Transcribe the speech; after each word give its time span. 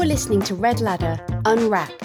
You're 0.00 0.06
listening 0.06 0.40
to 0.44 0.54
Red 0.54 0.80
Ladder 0.80 1.22
Unwrapped. 1.44 2.00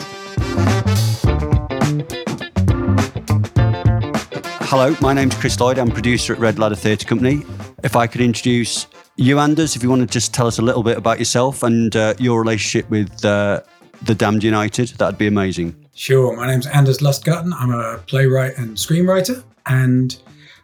Hello, 4.63 4.93
my 4.99 5.13
name's 5.13 5.33
Chris 5.35 5.57
Lloyd. 5.57 5.79
I'm 5.79 5.89
producer 5.89 6.33
at 6.33 6.39
Red 6.39 6.59
Ladder 6.59 6.75
Theatre 6.75 7.07
Company. 7.07 7.43
If 7.85 7.95
I 7.95 8.05
could 8.05 8.19
introduce 8.19 8.87
you, 9.15 9.39
Anders, 9.39 9.77
if 9.77 9.81
you 9.81 9.89
want 9.89 10.01
to 10.01 10.07
just 10.07 10.33
tell 10.33 10.45
us 10.45 10.59
a 10.59 10.61
little 10.61 10.83
bit 10.83 10.97
about 10.97 11.19
yourself 11.19 11.63
and 11.63 11.95
uh, 11.95 12.15
your 12.19 12.37
relationship 12.37 12.89
with 12.89 13.23
uh, 13.23 13.61
the 14.01 14.13
Damned 14.13 14.43
United, 14.43 14.89
that'd 14.97 15.17
be 15.17 15.27
amazing. 15.27 15.73
Sure. 15.93 16.35
My 16.35 16.47
name's 16.47 16.67
Anders 16.67 16.97
Lustgarten. 16.97 17.53
I'm 17.53 17.71
a 17.71 17.99
playwright 17.99 18.57
and 18.57 18.75
screenwriter, 18.75 19.41
and 19.67 20.21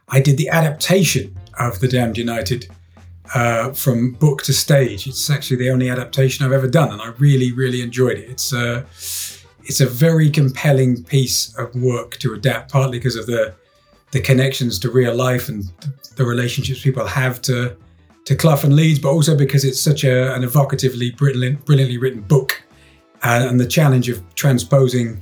I 0.09 0.19
did 0.19 0.35
the 0.35 0.49
adaptation 0.49 1.33
of 1.57 1.79
The 1.79 1.87
Damned 1.87 2.17
United 2.17 2.67
uh, 3.33 3.71
from 3.73 4.11
book 4.11 4.43
to 4.43 4.53
stage. 4.53 5.07
It's 5.07 5.29
actually 5.29 5.57
the 5.57 5.69
only 5.69 5.89
adaptation 5.89 6.45
I've 6.45 6.51
ever 6.51 6.67
done, 6.67 6.91
and 6.91 7.01
I 7.01 7.07
really, 7.17 7.51
really 7.51 7.81
enjoyed 7.81 8.17
it. 8.17 8.29
It's 8.29 8.53
a, 8.53 8.77
uh, 8.77 8.83
it's 9.63 9.79
a 9.79 9.85
very 9.85 10.29
compelling 10.29 11.03
piece 11.03 11.55
of 11.57 11.73
work 11.75 12.17
to 12.17 12.33
adapt, 12.33 12.71
partly 12.71 12.97
because 12.97 13.15
of 13.15 13.27
the 13.27 13.53
the 14.11 14.19
connections 14.19 14.77
to 14.77 14.91
real 14.91 15.15
life 15.15 15.47
and 15.47 15.63
the 16.17 16.25
relationships 16.25 16.81
people 16.81 17.05
have 17.05 17.41
to 17.41 17.75
to 18.25 18.35
Clough 18.35 18.59
and 18.63 18.75
Leeds, 18.75 18.99
but 18.99 19.09
also 19.09 19.35
because 19.35 19.65
it's 19.65 19.81
such 19.81 20.03
a, 20.03 20.33
an 20.35 20.43
evocatively 20.43 21.15
brilliant, 21.17 21.65
brilliantly 21.65 21.97
written 21.97 22.21
book, 22.21 22.61
and, 23.23 23.43
and 23.43 23.59
the 23.59 23.65
challenge 23.65 24.09
of 24.09 24.21
transposing 24.35 25.21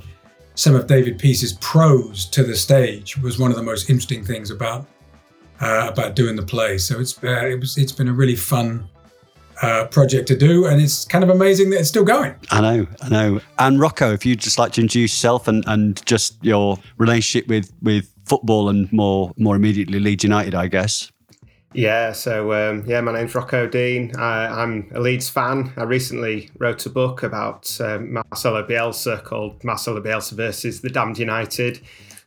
some 0.54 0.74
of 0.74 0.86
David 0.86 1.18
Peace's 1.18 1.54
prose 1.54 2.26
to 2.26 2.42
the 2.42 2.54
stage 2.54 3.16
was 3.18 3.38
one 3.38 3.50
of 3.50 3.56
the 3.56 3.62
most 3.62 3.88
interesting 3.88 4.24
things 4.24 4.50
about 4.50 4.86
uh, 5.60 5.88
about 5.90 6.16
doing 6.16 6.36
the 6.36 6.42
play. 6.42 6.78
So 6.78 7.00
it's 7.00 7.22
uh, 7.22 7.46
it 7.46 7.60
was 7.60 7.76
it's 7.76 7.92
been 7.92 8.08
a 8.08 8.12
really 8.12 8.36
fun 8.36 8.88
uh, 9.62 9.86
project 9.86 10.28
to 10.28 10.36
do, 10.36 10.66
and 10.66 10.80
it's 10.80 11.04
kind 11.04 11.22
of 11.22 11.30
amazing 11.30 11.70
that 11.70 11.80
it's 11.80 11.88
still 11.88 12.04
going. 12.04 12.34
I 12.50 12.60
know, 12.60 12.86
I 13.02 13.08
know. 13.08 13.40
And 13.58 13.78
Rocco, 13.78 14.12
if 14.12 14.24
you'd 14.24 14.40
just 14.40 14.58
like 14.58 14.72
to 14.72 14.80
introduce 14.80 15.12
yourself 15.12 15.48
and, 15.48 15.64
and 15.66 16.04
just 16.06 16.42
your 16.42 16.78
relationship 16.98 17.48
with 17.48 17.72
with 17.82 18.12
football 18.24 18.68
and 18.68 18.90
more 18.92 19.32
more 19.36 19.56
immediately 19.56 20.00
Leeds 20.00 20.24
United, 20.24 20.54
I 20.54 20.68
guess. 20.68 21.10
Yeah, 21.72 22.10
so 22.12 22.52
um, 22.52 22.84
yeah, 22.84 23.00
my 23.00 23.12
name's 23.12 23.32
Rocco 23.32 23.68
Dean. 23.68 24.12
I, 24.16 24.62
am 24.62 24.90
a 24.92 24.98
Leeds 24.98 25.28
fan. 25.28 25.72
I 25.76 25.84
recently 25.84 26.50
wrote 26.58 26.84
a 26.84 26.90
book 26.90 27.22
about 27.22 27.80
um, 27.80 28.14
Marcelo 28.14 28.66
Bielsa 28.66 29.22
called 29.22 29.62
Marcelo 29.62 30.02
Bielsa 30.02 30.32
versus 30.32 30.80
the 30.80 30.90
Damned 30.90 31.20
United. 31.20 31.80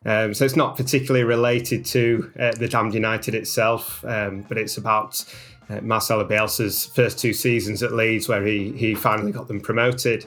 Um, 0.05 0.33
so 0.33 0.43
it's 0.45 0.55
not 0.55 0.75
particularly 0.75 1.23
related 1.23 1.85
to 1.85 2.31
uh, 2.39 2.51
the 2.51 2.67
Damned 2.67 2.93
United 2.93 3.35
itself, 3.35 4.03
um, 4.05 4.41
but 4.41 4.57
it's 4.57 4.77
about 4.77 5.23
uh, 5.69 5.79
Marcelo 5.81 6.27
Bielsa's 6.27 6.87
first 6.87 7.19
two 7.19 7.33
seasons 7.33 7.81
at 7.83 7.93
Leeds, 7.93 8.27
where 8.27 8.45
he 8.45 8.71
he 8.73 8.95
finally 8.95 9.31
got 9.31 9.47
them 9.47 9.61
promoted. 9.61 10.25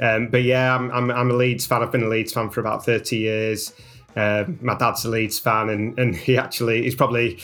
Um, 0.00 0.28
but 0.28 0.42
yeah, 0.42 0.74
I'm, 0.74 0.90
I'm, 0.90 1.10
I'm 1.10 1.30
a 1.30 1.34
Leeds 1.34 1.66
fan. 1.66 1.82
I've 1.82 1.92
been 1.92 2.02
a 2.02 2.08
Leeds 2.08 2.32
fan 2.32 2.50
for 2.50 2.60
about 2.60 2.84
30 2.84 3.16
years. 3.16 3.72
Uh, 4.16 4.44
my 4.60 4.74
dad's 4.74 5.04
a 5.04 5.08
Leeds 5.08 5.38
fan, 5.38 5.68
and 5.68 5.98
and 5.98 6.16
he 6.16 6.38
actually 6.38 6.82
he's 6.82 6.94
probably 6.94 7.38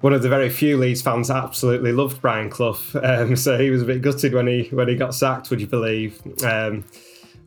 one 0.00 0.12
of 0.12 0.22
the 0.22 0.28
very 0.28 0.48
few 0.48 0.76
Leeds 0.76 1.02
fans 1.02 1.28
that 1.28 1.36
absolutely 1.36 1.92
loved 1.92 2.20
Brian 2.20 2.50
Clough. 2.50 2.78
Um, 3.02 3.36
so 3.36 3.58
he 3.58 3.70
was 3.70 3.82
a 3.82 3.84
bit 3.84 4.02
gutted 4.02 4.34
when 4.34 4.46
he 4.46 4.68
when 4.70 4.88
he 4.88 4.96
got 4.96 5.14
sacked. 5.14 5.50
Would 5.50 5.60
you 5.60 5.66
believe? 5.66 6.20
Um, 6.44 6.84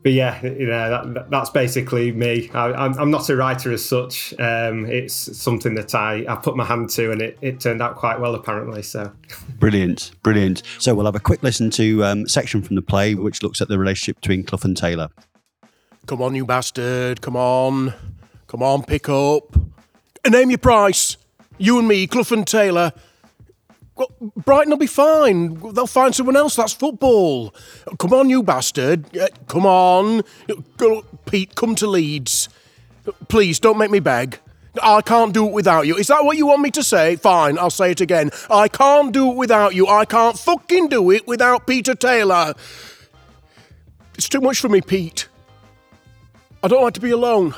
but 0.03 0.11
yeah, 0.11 0.43
you 0.43 0.67
know 0.67 1.13
that, 1.13 1.29
that's 1.29 1.49
basically 1.49 2.11
me. 2.11 2.49
I, 2.53 2.85
am 2.85 3.09
not 3.09 3.29
a 3.29 3.35
writer 3.35 3.71
as 3.71 3.83
such. 3.83 4.33
Um, 4.39 4.85
it's 4.85 5.15
something 5.37 5.75
that 5.75 5.95
I, 5.95 6.25
I 6.27 6.35
put 6.35 6.55
my 6.55 6.65
hand 6.65 6.89
to, 6.91 7.11
and 7.11 7.21
it, 7.21 7.37
it 7.41 7.59
turned 7.59 7.81
out 7.81 7.95
quite 7.95 8.19
well 8.19 8.35
apparently. 8.35 8.83
So 8.83 9.11
brilliant, 9.59 10.11
brilliant. 10.21 10.63
So 10.79 10.93
we'll 10.93 11.05
have 11.05 11.15
a 11.15 11.19
quick 11.21 11.41
listen 11.41 11.69
to 11.71 12.03
um, 12.03 12.27
section 12.27 12.61
from 12.61 12.75
the 12.75 12.81
play 12.81 13.15
which 13.15 13.41
looks 13.41 13.61
at 13.61 13.69
the 13.69 13.79
relationship 13.79 14.17
between 14.17 14.43
Clough 14.43 14.59
and 14.63 14.77
Taylor. 14.77 15.09
Come 16.05 16.21
on, 16.21 16.35
you 16.35 16.45
bastard! 16.45 17.21
Come 17.21 17.37
on, 17.37 17.93
come 18.47 18.61
on, 18.61 18.83
pick 18.83 19.07
up. 19.09 19.55
Name 20.29 20.51
your 20.51 20.57
price 20.57 21.17
you 21.57 21.79
and 21.79 21.87
me, 21.87 22.07
Clough 22.07 22.31
and 22.31 22.45
Taylor. 22.45 22.91
Well, 23.95 24.11
Brighton 24.35 24.71
will 24.71 24.77
be 24.77 24.87
fine. 24.87 25.55
They'll 25.73 25.87
find 25.87 26.15
someone 26.15 26.35
else. 26.35 26.55
That's 26.55 26.73
football. 26.73 27.53
Come 27.99 28.13
on, 28.13 28.29
you 28.29 28.41
bastard. 28.41 29.15
Uh, 29.15 29.27
come 29.47 29.65
on. 29.65 30.23
Pete, 31.25 31.55
come 31.55 31.75
to 31.75 31.87
Leeds. 31.87 32.49
Please, 33.27 33.59
don't 33.59 33.77
make 33.77 33.91
me 33.91 33.99
beg. 33.99 34.39
I 34.81 35.01
can't 35.01 35.33
do 35.33 35.45
it 35.45 35.53
without 35.53 35.85
you. 35.85 35.95
Is 35.97 36.07
that 36.07 36.25
what 36.25 36.37
you 36.37 36.47
want 36.47 36.61
me 36.61 36.71
to 36.71 36.83
say? 36.83 37.15
Fine, 37.17 37.59
I'll 37.59 37.69
say 37.69 37.91
it 37.91 38.01
again. 38.01 38.31
I 38.49 38.67
can't 38.67 39.11
do 39.11 39.29
it 39.31 39.35
without 39.35 39.75
you. 39.75 39.87
I 39.87 40.05
can't 40.05 40.39
fucking 40.39 40.87
do 40.89 41.11
it 41.11 41.27
without 41.27 41.67
Peter 41.67 41.93
Taylor. 41.93 42.55
It's 44.15 44.27
too 44.27 44.41
much 44.41 44.59
for 44.59 44.69
me, 44.69 44.81
Pete. 44.81 45.27
I 46.63 46.67
don't 46.67 46.81
like 46.81 46.95
to 46.95 47.01
be 47.01 47.11
alone. 47.11 47.53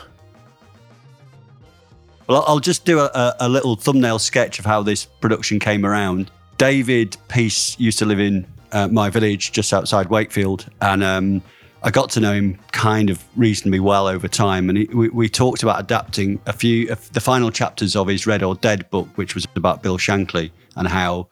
Well, 2.27 2.43
I'll 2.47 2.59
just 2.59 2.85
do 2.85 2.99
a, 2.99 3.35
a, 3.39 3.47
little 3.47 3.75
thumbnail 3.75 4.17
sketch 4.17 4.57
of 4.57 4.65
how 4.65 4.81
this 4.81 5.05
production 5.05 5.59
came 5.59 5.85
around. 5.85 6.31
David 6.57 7.17
Peace 7.27 7.79
used 7.79 7.99
to 7.99 8.05
live 8.05 8.19
in 8.19 8.47
uh, 8.71 8.87
my 8.87 9.11
village 9.11 9.51
just 9.51 9.71
outside 9.71 10.09
Wakefield, 10.09 10.65
and 10.81 11.03
um, 11.03 11.43
I 11.83 11.91
got 11.91 12.09
to 12.11 12.19
know 12.19 12.33
him 12.33 12.57
kind 12.71 13.11
of 13.11 13.23
reasonably 13.35 13.79
well 13.79 14.07
over 14.07 14.27
time. 14.27 14.69
And 14.69 14.77
he, 14.79 14.85
we, 14.85 15.09
we, 15.09 15.29
talked 15.29 15.61
about 15.61 15.79
adapting 15.79 16.39
a 16.47 16.53
few 16.53 16.91
of 16.91 17.13
the 17.13 17.21
final 17.21 17.51
chapters 17.51 17.95
of 17.95 18.07
his 18.07 18.25
Red 18.25 18.41
or 18.41 18.55
Dead 18.55 18.89
book, 18.89 19.07
which 19.15 19.35
was 19.35 19.45
about 19.55 19.83
Bill 19.83 19.99
Shankly 19.99 20.49
and 20.75 20.87
how 20.87 21.27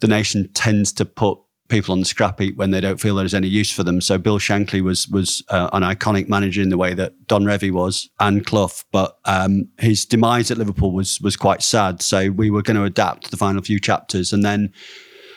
the 0.00 0.08
nation 0.08 0.48
tends 0.54 0.92
to 0.94 1.04
put 1.04 1.38
people 1.68 1.92
on 1.92 2.00
the 2.00 2.06
scrap 2.06 2.38
heap 2.38 2.56
when 2.56 2.70
they 2.70 2.80
don't 2.80 3.00
feel 3.00 3.14
there's 3.14 3.34
any 3.34 3.48
use 3.48 3.70
for 3.70 3.82
them. 3.82 4.00
So 4.00 4.18
Bill 4.18 4.38
Shankly 4.38 4.82
was 4.82 5.08
was 5.08 5.42
uh, 5.48 5.70
an 5.72 5.82
iconic 5.82 6.28
manager 6.28 6.62
in 6.62 6.68
the 6.68 6.78
way 6.78 6.94
that 6.94 7.26
Don 7.26 7.44
Revie 7.44 7.72
was 7.72 8.10
and 8.20 8.44
Clough, 8.44 8.82
but 8.92 9.18
um, 9.24 9.68
his 9.78 10.04
demise 10.04 10.50
at 10.50 10.58
Liverpool 10.58 10.92
was 10.92 11.20
was 11.20 11.36
quite 11.36 11.62
sad. 11.62 12.02
So 12.02 12.30
we 12.30 12.50
were 12.50 12.62
going 12.62 12.76
to 12.76 12.84
adapt 12.84 13.30
the 13.30 13.36
final 13.36 13.62
few 13.62 13.80
chapters, 13.80 14.32
and 14.32 14.44
then 14.44 14.72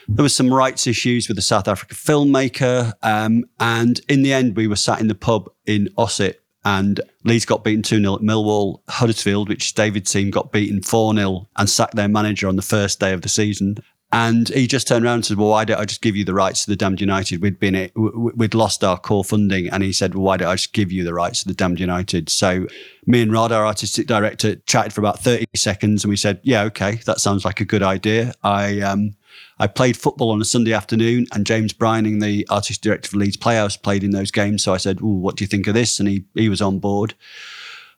there 0.08 0.24
was 0.24 0.36
some 0.36 0.54
rights 0.54 0.88
issues 0.88 1.28
with 1.28 1.38
the 1.38 1.42
South 1.42 1.68
Africa 1.68 1.96
filmmaker, 1.96 2.94
um, 3.02 3.46
and 3.60 4.02
in 4.10 4.22
the 4.22 4.34
end, 4.34 4.56
we 4.56 4.68
were 4.68 4.76
sat 4.76 5.00
in 5.00 5.08
the 5.08 5.16
pub 5.16 5.50
in 5.66 5.90
Ossett. 5.98 6.42
And 6.68 7.00
Leeds 7.24 7.46
got 7.46 7.64
beaten 7.64 7.84
2 7.84 8.00
0 8.00 8.16
at 8.16 8.22
Millwall. 8.22 8.80
Huddersfield, 8.90 9.50
which 9.50 9.76
David's 9.76 10.12
team, 10.12 10.32
got 10.32 10.52
beaten 10.52 10.82
4 10.82 11.14
0 11.14 11.48
and 11.58 11.70
sacked 11.70 11.96
their 11.96 12.08
manager 12.08 12.48
on 12.48 12.56
the 12.56 12.64
first 12.64 13.00
day 13.00 13.14
of 13.14 13.22
the 13.22 13.30
season. 13.30 13.78
And 14.16 14.48
he 14.48 14.66
just 14.66 14.88
turned 14.88 15.04
around 15.04 15.16
and 15.16 15.26
said, 15.26 15.38
"Well, 15.38 15.50
why 15.50 15.66
don't 15.66 15.78
I 15.78 15.84
just 15.84 16.02
give 16.02 16.16
you 16.16 16.24
the 16.24 16.34
rights 16.34 16.64
to 16.64 16.70
the 16.70 16.78
Damned 16.78 17.02
United? 17.02 17.42
We'd 17.42 17.60
been 17.60 17.76
it, 17.76 17.92
we'd 17.98 18.54
lost 18.54 18.82
our 18.82 18.98
core 18.98 19.26
funding." 19.26 19.68
And 19.68 19.84
he 19.84 19.92
said, 19.92 20.16
"Well, 20.16 20.24
why 20.24 20.38
don't 20.38 20.48
I 20.48 20.56
just 20.56 20.72
give 20.72 20.90
you 20.90 21.04
the 21.04 21.14
rights 21.14 21.42
to 21.42 21.50
the 21.50 21.54
Damned 21.54 21.82
United?" 21.82 22.30
So 22.30 22.66
me 23.06 23.22
and 23.22 23.34
Rod, 23.34 23.52
our 23.52 23.66
artistic 23.66 24.08
director, 24.08 24.56
chatted 24.68 24.94
for 24.94 25.02
about 25.02 25.20
thirty 25.22 25.46
seconds, 25.54 26.06
and 26.06 26.10
we 26.10 26.16
said, 26.16 26.40
"Yeah, 26.44 26.64
okay, 26.64 27.02
that 27.06 27.20
sounds 27.20 27.44
like 27.44 27.60
a 27.60 27.66
good 27.66 27.84
idea." 27.84 28.34
I 28.42 28.80
um, 28.80 29.16
I 29.60 29.68
played 29.68 29.98
football 29.98 30.32
on 30.32 30.40
a 30.40 30.46
Sunday 30.46 30.72
afternoon, 30.72 31.28
and 31.34 31.46
James 31.46 31.74
Brining, 31.74 32.22
the 32.22 32.48
artistic 32.50 32.84
director 32.84 33.10
for 33.10 33.18
Leeds 33.18 33.36
Playhouse, 33.36 33.76
played 33.76 34.02
in 34.06 34.12
those 34.12 34.32
games. 34.32 34.64
So 34.64 34.74
I 34.74 34.78
said, 34.78 35.02
"What 35.02 35.36
do 35.36 35.44
you 35.44 35.50
think 35.50 35.68
of 35.68 35.74
this?" 35.74 36.00
And 36.00 36.08
he 36.08 36.24
he 36.36 36.48
was 36.48 36.62
on 36.62 36.80
board. 36.80 37.16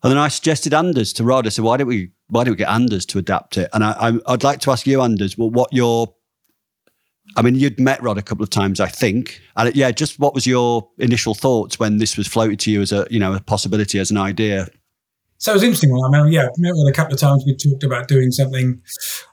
And 0.03 0.11
then 0.11 0.17
I 0.17 0.27
suggested 0.27 0.73
Anders 0.73 1.11
to 1.13 1.23
Rod. 1.23 1.47
I 1.47 1.49
said, 1.49 1.65
why 1.65 1.77
don't 1.77 1.87
we 1.87 2.11
why 2.29 2.43
don't 2.43 2.53
we 2.53 2.57
get 2.57 2.69
Anders 2.69 3.05
to 3.07 3.19
adapt 3.19 3.57
it? 3.57 3.69
And 3.73 3.83
I, 3.83 4.11
would 4.11 4.43
like 4.43 4.59
to 4.61 4.71
ask 4.71 4.85
you, 4.85 5.01
Anders, 5.01 5.37
well, 5.37 5.49
what 5.49 5.73
your 5.73 6.13
I 7.35 7.41
mean, 7.41 7.55
you'd 7.55 7.79
met 7.79 8.01
Rod 8.01 8.17
a 8.17 8.21
couple 8.21 8.43
of 8.43 8.49
times, 8.49 8.79
I 8.79 8.87
think. 8.87 9.41
And 9.57 9.75
yeah, 9.75 9.91
just 9.91 10.19
what 10.19 10.33
was 10.33 10.47
your 10.47 10.89
initial 10.97 11.33
thoughts 11.33 11.77
when 11.77 11.97
this 11.97 12.15
was 12.15 12.27
floated 12.27 12.59
to 12.61 12.71
you 12.71 12.81
as 12.81 12.91
a, 12.91 13.05
you 13.09 13.19
know, 13.19 13.33
a 13.33 13.39
possibility 13.41 13.99
as 13.99 14.11
an 14.11 14.17
idea? 14.17 14.67
So 15.39 15.51
it 15.51 15.55
was 15.55 15.63
interesting. 15.63 15.91
I 15.91 16.09
mean, 16.09 16.31
yeah, 16.31 16.47
met 16.57 16.71
Rod 16.71 16.89
a 16.89 16.93
couple 16.93 17.13
of 17.13 17.19
times. 17.19 17.43
We 17.45 17.55
talked 17.55 17.83
about 17.83 18.07
doing 18.07 18.31
something. 18.31 18.81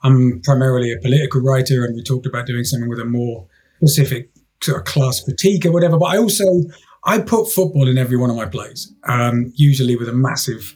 I'm 0.02 0.40
primarily 0.42 0.92
a 0.92 0.98
political 1.00 1.40
writer, 1.40 1.84
and 1.84 1.94
we 1.94 2.02
talked 2.02 2.26
about 2.26 2.46
doing 2.46 2.64
something 2.64 2.90
with 2.90 3.00
a 3.00 3.04
more 3.04 3.46
specific 3.76 4.30
sort 4.62 4.78
of 4.78 4.84
class 4.84 5.22
critique 5.22 5.64
or 5.64 5.72
whatever. 5.72 5.96
But 5.96 6.06
I 6.06 6.18
also 6.18 6.44
I 7.06 7.18
put 7.18 7.50
football 7.50 7.88
in 7.88 7.98
every 7.98 8.16
one 8.16 8.30
of 8.30 8.36
my 8.36 8.46
plays, 8.46 8.92
um, 9.04 9.52
usually 9.54 9.96
with 9.96 10.08
a 10.08 10.12
massive 10.12 10.74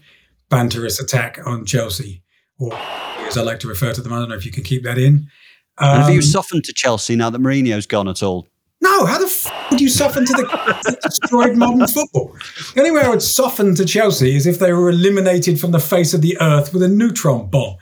banterous 0.51 1.01
attack 1.03 1.39
on 1.47 1.65
Chelsea, 1.65 2.23
or 2.59 2.75
as 2.75 3.37
I 3.37 3.43
like 3.43 3.61
to 3.61 3.69
refer 3.69 3.93
to 3.93 4.01
them. 4.01 4.13
I 4.13 4.19
don't 4.19 4.29
know 4.29 4.37
if 4.37 4.47
you 4.47 4.53
can 4.53 4.65
keep 4.65 4.83
that 4.85 4.99
in. 4.99 5.29
Um, 5.79 6.01
have 6.01 6.15
you 6.15 6.23
softened 6.23 6.65
to 6.65 6.73
Chelsea 6.73 7.17
now 7.17 7.31
that 7.31 7.41
Mourinho's 7.41 7.87
gone 7.87 8.09
at 8.09 8.23
all? 8.23 8.47
No, 8.81 9.07
how 9.07 9.19
the 9.19 9.27
f- 9.27 9.71
would 9.71 9.81
you 9.81 9.89
soften 9.89 10.25
to 10.25 10.33
the 10.33 10.99
destroyed 11.03 11.57
modern 11.57 11.87
football? 11.87 12.37
The 12.75 12.81
only 12.81 12.93
way 12.93 13.03
I 13.03 13.09
would 13.09 13.23
soften 13.23 13.75
to 13.75 13.85
Chelsea 13.85 14.37
is 14.37 14.47
if 14.47 14.61
they 14.61 14.73
were 14.73 14.91
eliminated 14.91 15.61
from 15.61 15.73
the 15.73 15.81
face 15.81 16.15
of 16.15 16.21
the 16.21 16.41
earth 16.41 16.73
with 16.73 16.83
a 16.83 16.89
neutron 16.89 17.49
bomb. 17.49 17.77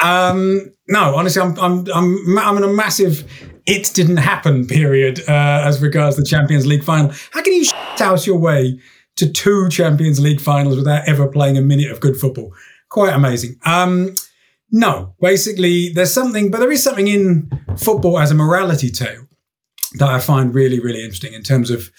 Um, 0.00 0.72
no, 0.88 1.16
honestly, 1.16 1.42
I'm, 1.42 1.58
I'm, 1.58 1.86
I'm, 1.92 2.38
I'm 2.38 2.56
in 2.58 2.62
a 2.62 2.68
massive 2.68 3.28
it 3.66 3.92
didn't 3.94 4.18
happen 4.18 4.66
period 4.66 5.20
uh, 5.28 5.62
as 5.64 5.82
regards 5.82 6.16
the 6.16 6.24
Champions 6.24 6.66
League 6.66 6.84
final. 6.84 7.10
How 7.32 7.42
can 7.42 7.52
you 7.52 7.64
house 7.96 8.26
your 8.26 8.38
way 8.38 8.78
to 9.16 9.30
two 9.30 9.68
Champions 9.68 10.20
League 10.20 10.40
finals 10.40 10.76
without 10.76 11.08
ever 11.08 11.26
playing 11.26 11.58
a 11.58 11.62
minute 11.62 11.90
of 11.90 12.00
good 12.00 12.16
football? 12.16 12.52
Quite 12.88 13.12
amazing. 13.12 13.56
Um, 13.64 14.14
no, 14.70 15.14
basically, 15.20 15.90
there's 15.90 16.12
something, 16.12 16.50
but 16.50 16.60
there 16.60 16.72
is 16.72 16.82
something 16.82 17.08
in 17.08 17.50
football 17.76 18.18
as 18.18 18.30
a 18.30 18.34
morality 18.34 18.90
tale 18.90 19.26
that 19.94 20.08
I 20.08 20.20
find 20.20 20.54
really, 20.54 20.80
really 20.80 21.02
interesting 21.02 21.32
in 21.32 21.42
terms 21.42 21.70
of 21.70 21.90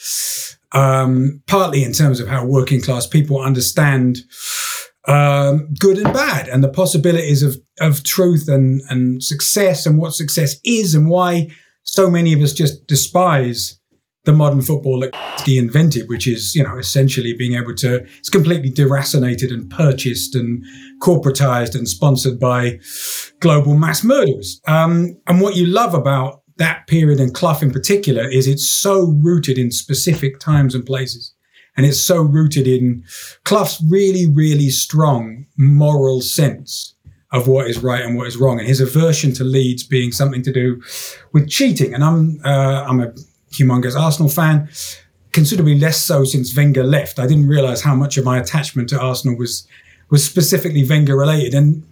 um, 0.73 1.41
partly 1.47 1.83
in 1.83 1.93
terms 1.93 2.19
of 2.19 2.27
how 2.27 2.45
working 2.45 2.81
class 2.81 3.07
people 3.07 3.41
understand 3.41 4.19
um, 5.07 5.73
good 5.79 5.97
and 5.97 6.13
bad 6.13 6.47
and 6.47 6.63
the 6.63 6.69
possibilities 6.69 7.41
of, 7.41 7.55
of 7.79 8.03
truth 8.03 8.47
and, 8.47 8.81
and 8.89 9.23
success 9.23 9.85
and 9.85 9.97
what 9.97 10.13
success 10.13 10.55
is 10.63 10.93
and 10.93 11.09
why 11.09 11.49
so 11.83 12.09
many 12.09 12.33
of 12.33 12.41
us 12.41 12.53
just 12.53 12.85
despise 12.87 13.79
the 14.25 14.33
modern 14.33 14.61
football 14.61 14.99
that 14.99 15.15
he 15.45 15.57
invented, 15.57 16.09
which 16.09 16.27
is, 16.27 16.53
you 16.53 16.61
know, 16.61 16.77
essentially 16.77 17.33
being 17.33 17.53
able 17.53 17.73
to, 17.73 18.05
it's 18.19 18.29
completely 18.29 18.69
deracinated 18.69 19.53
and 19.53 19.69
purchased 19.71 20.35
and 20.35 20.63
corporatized 21.01 21.75
and 21.75 21.87
sponsored 21.87 22.37
by 22.37 22.77
global 23.39 23.73
mass 23.73 24.03
murderers. 24.03 24.59
Um, 24.67 25.17
and 25.27 25.39
what 25.39 25.55
you 25.55 25.65
love 25.65 25.93
about 25.93 26.41
that 26.57 26.87
period 26.87 27.21
and 27.21 27.33
Clough 27.33 27.59
in 27.61 27.71
particular 27.71 28.29
is 28.29 28.47
it's 28.47 28.69
so 28.69 29.15
rooted 29.23 29.57
in 29.57 29.71
specific 29.71 30.39
times 30.39 30.75
and 30.75 30.85
places. 30.85 31.33
And 31.77 31.85
it's 31.85 32.01
so 32.01 32.21
rooted 32.21 32.67
in 32.67 33.03
Clough's 33.45 33.81
really, 33.87 34.25
really 34.25 34.69
strong 34.69 35.45
moral 35.57 36.21
sense 36.21 36.95
of 37.31 37.47
what 37.47 37.67
is 37.67 37.79
right 37.79 38.03
and 38.03 38.17
what 38.17 38.27
is 38.27 38.37
wrong, 38.37 38.57
and 38.57 38.67
his 38.67 38.81
aversion 38.81 39.33
to 39.33 39.43
Leeds 39.43 39.83
being 39.83 40.11
something 40.11 40.41
to 40.43 40.51
do 40.51 40.81
with 41.33 41.49
cheating. 41.49 41.93
And 41.93 42.03
I'm 42.03 42.41
uh, 42.43 42.83
I'm 42.87 42.99
a 42.99 43.13
humongous 43.51 43.95
Arsenal 43.95 44.29
fan, 44.29 44.69
considerably 45.33 45.77
less 45.77 46.03
so 46.03 46.23
since 46.23 46.55
Wenger 46.55 46.83
left. 46.83 47.19
I 47.19 47.27
didn't 47.27 47.47
realise 47.47 47.81
how 47.81 47.95
much 47.95 48.17
of 48.17 48.25
my 48.25 48.39
attachment 48.39 48.89
to 48.89 48.99
Arsenal 48.99 49.37
was 49.37 49.67
was 50.09 50.23
specifically 50.23 50.87
Wenger 50.87 51.15
related. 51.15 51.53
And 51.53 51.83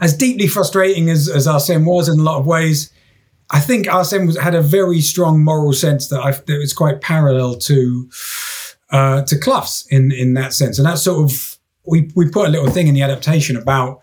as 0.00 0.16
deeply 0.16 0.46
frustrating 0.46 1.10
as, 1.10 1.28
as 1.28 1.46
Arsene 1.46 1.84
was 1.84 2.08
in 2.08 2.20
a 2.20 2.22
lot 2.22 2.38
of 2.38 2.46
ways, 2.46 2.92
I 3.50 3.60
think 3.60 3.92
Arsene 3.92 4.26
was, 4.26 4.38
had 4.38 4.54
a 4.54 4.62
very 4.62 5.00
strong 5.00 5.42
moral 5.42 5.72
sense 5.72 6.08
that, 6.08 6.20
I, 6.20 6.30
that 6.32 6.58
was 6.58 6.72
quite 6.72 7.00
parallel 7.00 7.56
to 7.56 8.08
uh, 8.90 9.22
to 9.22 9.38
Clough's 9.38 9.86
in 9.90 10.12
in 10.12 10.34
that 10.34 10.52
sense, 10.52 10.78
and 10.78 10.86
that's 10.86 11.02
sort 11.02 11.30
of 11.30 11.58
we 11.86 12.10
we 12.14 12.28
put 12.28 12.48
a 12.48 12.50
little 12.50 12.70
thing 12.70 12.86
in 12.86 12.94
the 12.94 13.02
adaptation 13.02 13.56
about 13.56 14.00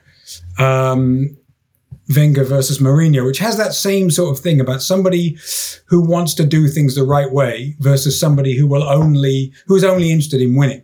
um, 0.57 1.37
Wenger 2.15 2.43
versus 2.43 2.79
Mourinho, 2.79 3.25
which 3.25 3.39
has 3.39 3.57
that 3.57 3.73
same 3.73 4.11
sort 4.11 4.37
of 4.37 4.43
thing 4.43 4.59
about 4.59 4.81
somebody 4.81 5.37
who 5.87 6.01
wants 6.01 6.33
to 6.35 6.45
do 6.45 6.67
things 6.67 6.95
the 6.95 7.03
right 7.03 7.31
way 7.31 7.75
versus 7.79 8.19
somebody 8.19 8.55
who 8.57 8.67
will 8.67 8.83
only 8.83 9.53
who 9.67 9.75
is 9.75 9.83
only 9.83 10.11
interested 10.11 10.41
in 10.41 10.55
winning. 10.55 10.83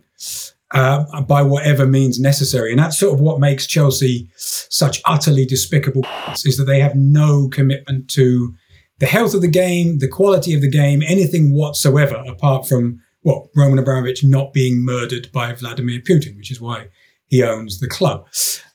Uh, 0.74 1.20
by 1.20 1.42
whatever 1.42 1.86
means 1.86 2.18
necessary. 2.18 2.70
And 2.70 2.78
that's 2.78 2.96
sort 2.96 3.12
of 3.12 3.20
what 3.20 3.38
makes 3.38 3.66
Chelsea 3.66 4.30
such 4.36 5.02
utterly 5.04 5.44
despicable 5.44 6.06
is 6.46 6.56
that 6.56 6.64
they 6.64 6.80
have 6.80 6.94
no 6.94 7.50
commitment 7.50 8.08
to 8.12 8.54
the 8.98 9.04
health 9.04 9.34
of 9.34 9.42
the 9.42 9.48
game, 9.48 9.98
the 9.98 10.08
quality 10.08 10.54
of 10.54 10.62
the 10.62 10.70
game, 10.70 11.02
anything 11.06 11.52
whatsoever, 11.52 12.24
apart 12.26 12.66
from 12.66 13.01
well, 13.22 13.50
Roman 13.54 13.78
Abramovich 13.78 14.24
not 14.24 14.52
being 14.52 14.84
murdered 14.84 15.30
by 15.32 15.52
Vladimir 15.52 16.00
Putin, 16.00 16.36
which 16.36 16.50
is 16.50 16.60
why 16.60 16.88
he 17.26 17.42
owns 17.42 17.80
the 17.80 17.88
club. 17.88 18.26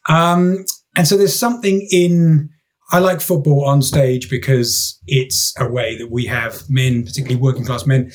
Um, 0.08 0.66
and 0.96 1.08
so 1.08 1.18
there's 1.18 1.38
something 1.38 1.88
in, 1.92 2.50
I 2.92 3.00
like 3.00 3.22
football 3.22 3.66
on 3.66 3.82
stage 3.82 4.30
because 4.30 5.00
it's 5.06 5.54
a 5.60 5.70
way 5.70 5.98
that 5.98 6.10
we 6.12 6.26
have 6.26 6.70
men, 6.70 7.04
particularly 7.04 7.42
working 7.42 7.66
class 7.66 7.86
men, 7.86 8.12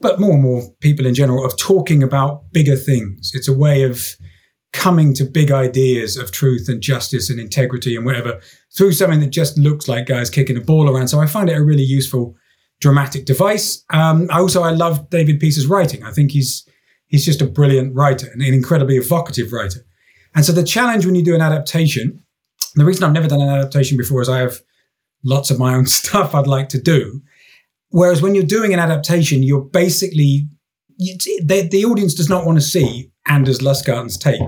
but 0.00 0.20
more 0.20 0.32
and 0.32 0.42
more 0.42 0.62
people 0.80 1.06
in 1.06 1.14
general, 1.14 1.44
of 1.44 1.56
talking 1.56 2.02
about 2.02 2.52
bigger 2.52 2.76
things. 2.76 3.32
It's 3.34 3.48
a 3.48 3.56
way 3.56 3.82
of 3.82 4.16
coming 4.72 5.14
to 5.14 5.24
big 5.24 5.50
ideas 5.50 6.16
of 6.16 6.32
truth 6.32 6.66
and 6.68 6.80
justice 6.80 7.28
and 7.28 7.38
integrity 7.38 7.94
and 7.94 8.06
whatever 8.06 8.40
through 8.76 8.92
something 8.92 9.20
that 9.20 9.30
just 9.30 9.58
looks 9.58 9.86
like 9.86 10.06
guys 10.06 10.30
kicking 10.30 10.56
a 10.56 10.60
ball 10.60 10.88
around. 10.88 11.08
So 11.08 11.20
I 11.20 11.26
find 11.26 11.50
it 11.50 11.58
a 11.58 11.62
really 11.62 11.82
useful 11.82 12.34
dramatic 12.82 13.24
device. 13.24 13.84
Um, 13.90 14.28
also, 14.30 14.62
I 14.62 14.72
love 14.72 15.08
David 15.08 15.40
Peace's 15.40 15.66
writing. 15.66 16.02
I 16.02 16.10
think 16.10 16.32
he's 16.32 16.68
he's 17.06 17.24
just 17.24 17.40
a 17.40 17.46
brilliant 17.46 17.94
writer 17.94 18.28
and 18.30 18.42
an 18.42 18.52
incredibly 18.52 18.96
evocative 18.96 19.52
writer. 19.52 19.86
And 20.34 20.44
so 20.44 20.52
the 20.52 20.64
challenge 20.64 21.06
when 21.06 21.14
you 21.14 21.24
do 21.24 21.34
an 21.34 21.40
adaptation, 21.40 22.22
the 22.74 22.84
reason 22.84 23.04
I've 23.04 23.12
never 23.12 23.28
done 23.28 23.40
an 23.40 23.48
adaptation 23.48 23.96
before 23.96 24.20
is 24.20 24.28
I 24.28 24.40
have 24.40 24.60
lots 25.24 25.50
of 25.50 25.58
my 25.58 25.74
own 25.74 25.86
stuff 26.00 26.34
I'd 26.34 26.46
like 26.46 26.68
to 26.70 26.80
do. 26.80 27.22
Whereas 27.90 28.20
when 28.20 28.34
you're 28.34 28.44
doing 28.44 28.74
an 28.74 28.80
adaptation, 28.80 29.42
you're 29.42 29.64
basically 29.64 30.48
you, 30.98 31.16
the, 31.44 31.68
the 31.70 31.84
audience 31.84 32.14
does 32.14 32.28
not 32.28 32.44
want 32.44 32.58
to 32.58 32.64
see 32.64 33.10
Anders 33.26 33.60
Lustgarten's 33.60 34.18
take 34.18 34.40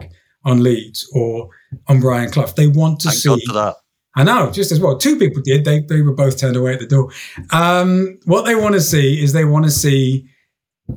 on 0.44 0.62
Leeds 0.62 1.08
or 1.14 1.48
on 1.86 2.00
Brian 2.00 2.30
Clough. 2.30 2.52
They 2.56 2.66
want 2.66 3.00
to 3.00 3.08
Thank 3.08 3.20
see 3.20 3.28
God 3.28 3.40
for 3.46 3.52
that. 3.52 3.76
I 4.16 4.22
know, 4.22 4.50
just 4.50 4.70
as 4.70 4.80
well. 4.80 4.96
Two 4.96 5.18
people 5.18 5.42
did. 5.42 5.64
They 5.64 5.80
they 5.80 6.02
were 6.02 6.14
both 6.14 6.38
turned 6.38 6.56
away 6.56 6.74
at 6.74 6.80
the 6.80 6.86
door. 6.86 7.10
Um, 7.50 8.18
what 8.24 8.44
they 8.44 8.54
want 8.54 8.74
to 8.74 8.80
see 8.80 9.22
is 9.22 9.32
they 9.32 9.44
want 9.44 9.64
to 9.64 9.70
see 9.70 10.28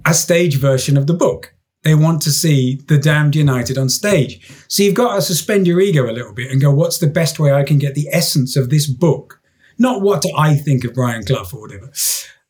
a 0.05 0.13
stage 0.13 0.59
version 0.59 0.97
of 0.97 1.07
the 1.07 1.13
book. 1.13 1.53
They 1.83 1.95
want 1.95 2.21
to 2.23 2.31
see 2.31 2.81
the 2.87 2.97
damned 2.97 3.35
United 3.35 3.77
on 3.77 3.89
stage. 3.89 4.51
So 4.67 4.83
you've 4.83 4.95
got 4.95 5.15
to 5.15 5.21
suspend 5.21 5.67
your 5.67 5.79
ego 5.79 6.09
a 6.09 6.11
little 6.11 6.33
bit 6.33 6.51
and 6.51 6.59
go, 6.59 6.71
what's 6.71 6.97
the 6.97 7.07
best 7.07 7.39
way 7.39 7.53
I 7.53 7.63
can 7.63 7.77
get 7.77 7.95
the 7.95 8.09
essence 8.11 8.57
of 8.57 8.69
this 8.69 8.87
book? 8.87 9.41
Not 9.77 10.01
what 10.01 10.21
do 10.21 10.31
I 10.37 10.55
think 10.55 10.83
of 10.83 10.93
Brian 10.93 11.23
Clough 11.23 11.45
or 11.53 11.61
whatever. 11.61 11.91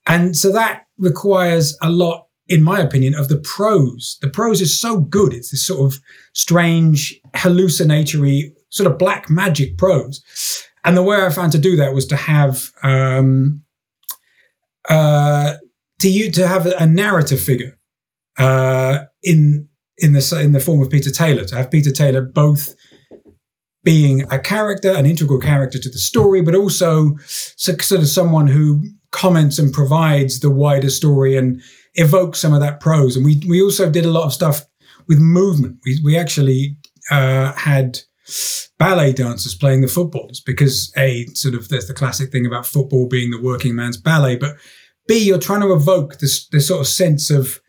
And 0.08 0.36
so 0.36 0.52
that 0.54 0.88
requires 0.98 1.78
a 1.82 1.90
lot, 1.90 2.28
in 2.48 2.64
my 2.64 2.80
opinion, 2.80 3.14
of 3.14 3.28
the 3.28 3.38
prose. 3.38 4.18
The 4.22 4.30
prose 4.30 4.62
is 4.62 4.80
so 4.80 5.02
good. 5.02 5.34
It's 5.34 5.52
this 5.52 5.68
sort 5.68 5.94
of 5.94 6.00
strange, 6.34 7.20
hallucinatory, 7.36 8.54
sort 8.70 8.90
of 8.92 8.98
black 8.98 9.30
magic 9.30 9.78
prose. 9.78 10.24
And 10.84 10.96
the 10.96 11.04
way 11.04 11.24
I 11.24 11.30
found 11.30 11.52
to 11.54 11.58
do 11.58 11.76
that 11.78 11.94
was 11.94 12.06
to 12.08 12.16
have 12.16 12.72
um, 12.84 13.64
uh, 14.90 15.54
to 16.00 16.10
you 16.10 16.32
to 16.32 16.48
have 16.48 16.66
a 16.66 16.86
narrative 16.86 17.42
figure 17.42 17.78
uh, 18.38 19.00
in 19.24 19.68
in 19.98 20.14
the 20.14 20.40
in 20.42 20.52
the 20.54 20.60
form 20.60 20.82
of 20.82 20.90
Peter 20.90 21.12
Taylor. 21.12 21.44
To 21.46 21.56
have 21.56 21.72
Peter 21.72 21.92
Taylor 21.92 22.22
both 22.22 22.74
being 23.84 24.24
a 24.32 24.40
character, 24.40 24.92
an 24.92 25.06
integral 25.06 25.40
character 25.40 25.80
to 25.80 25.90
the 25.90 25.98
story, 25.98 26.42
but 26.42 26.56
also 26.56 27.16
sort 27.18 28.02
of 28.02 28.08
someone 28.08 28.48
who 28.48 28.84
comments 29.12 29.58
and 29.58 29.74
provides 29.74 30.40
the 30.40 30.52
wider 30.52 30.90
story 30.90 31.38
and 31.38 31.62
evokes 31.96 32.40
some 32.40 32.54
of 32.54 32.60
that 32.62 32.80
prose. 32.80 33.16
And 33.16 33.26
we 33.26 33.42
we 33.48 33.62
also 33.62 33.90
did 33.90 34.06
a 34.06 34.12
lot 34.12 34.26
of 34.26 34.34
stuff 34.34 34.66
with 35.08 35.20
movement. 35.20 35.80
We 35.86 36.00
we 36.04 36.18
actually 36.18 36.78
uh, 37.12 37.54
had 37.54 38.00
ballet 38.78 39.14
dancers 39.14 39.56
playing 39.56 39.82
the 39.82 39.88
footballs 39.88 40.40
because 40.40 40.92
a 40.98 41.26
sort 41.34 41.56
of 41.56 41.70
there's 41.70 41.88
the 41.88 41.94
classic 41.94 42.32
thing 42.32 42.46
about 42.46 42.66
football 42.66 43.08
being 43.08 43.32
the 43.32 43.42
working 43.42 43.76
man's 43.76 43.98
ballet, 43.98 44.36
but 44.36 44.56
b 45.08 45.18
you're 45.18 45.40
trying 45.40 45.62
to 45.62 45.74
evoke 45.74 46.20
this 46.20 46.48
this 46.50 46.68
sort 46.68 46.82
of 46.82 46.88
sense 46.88 47.30
of 47.30 47.62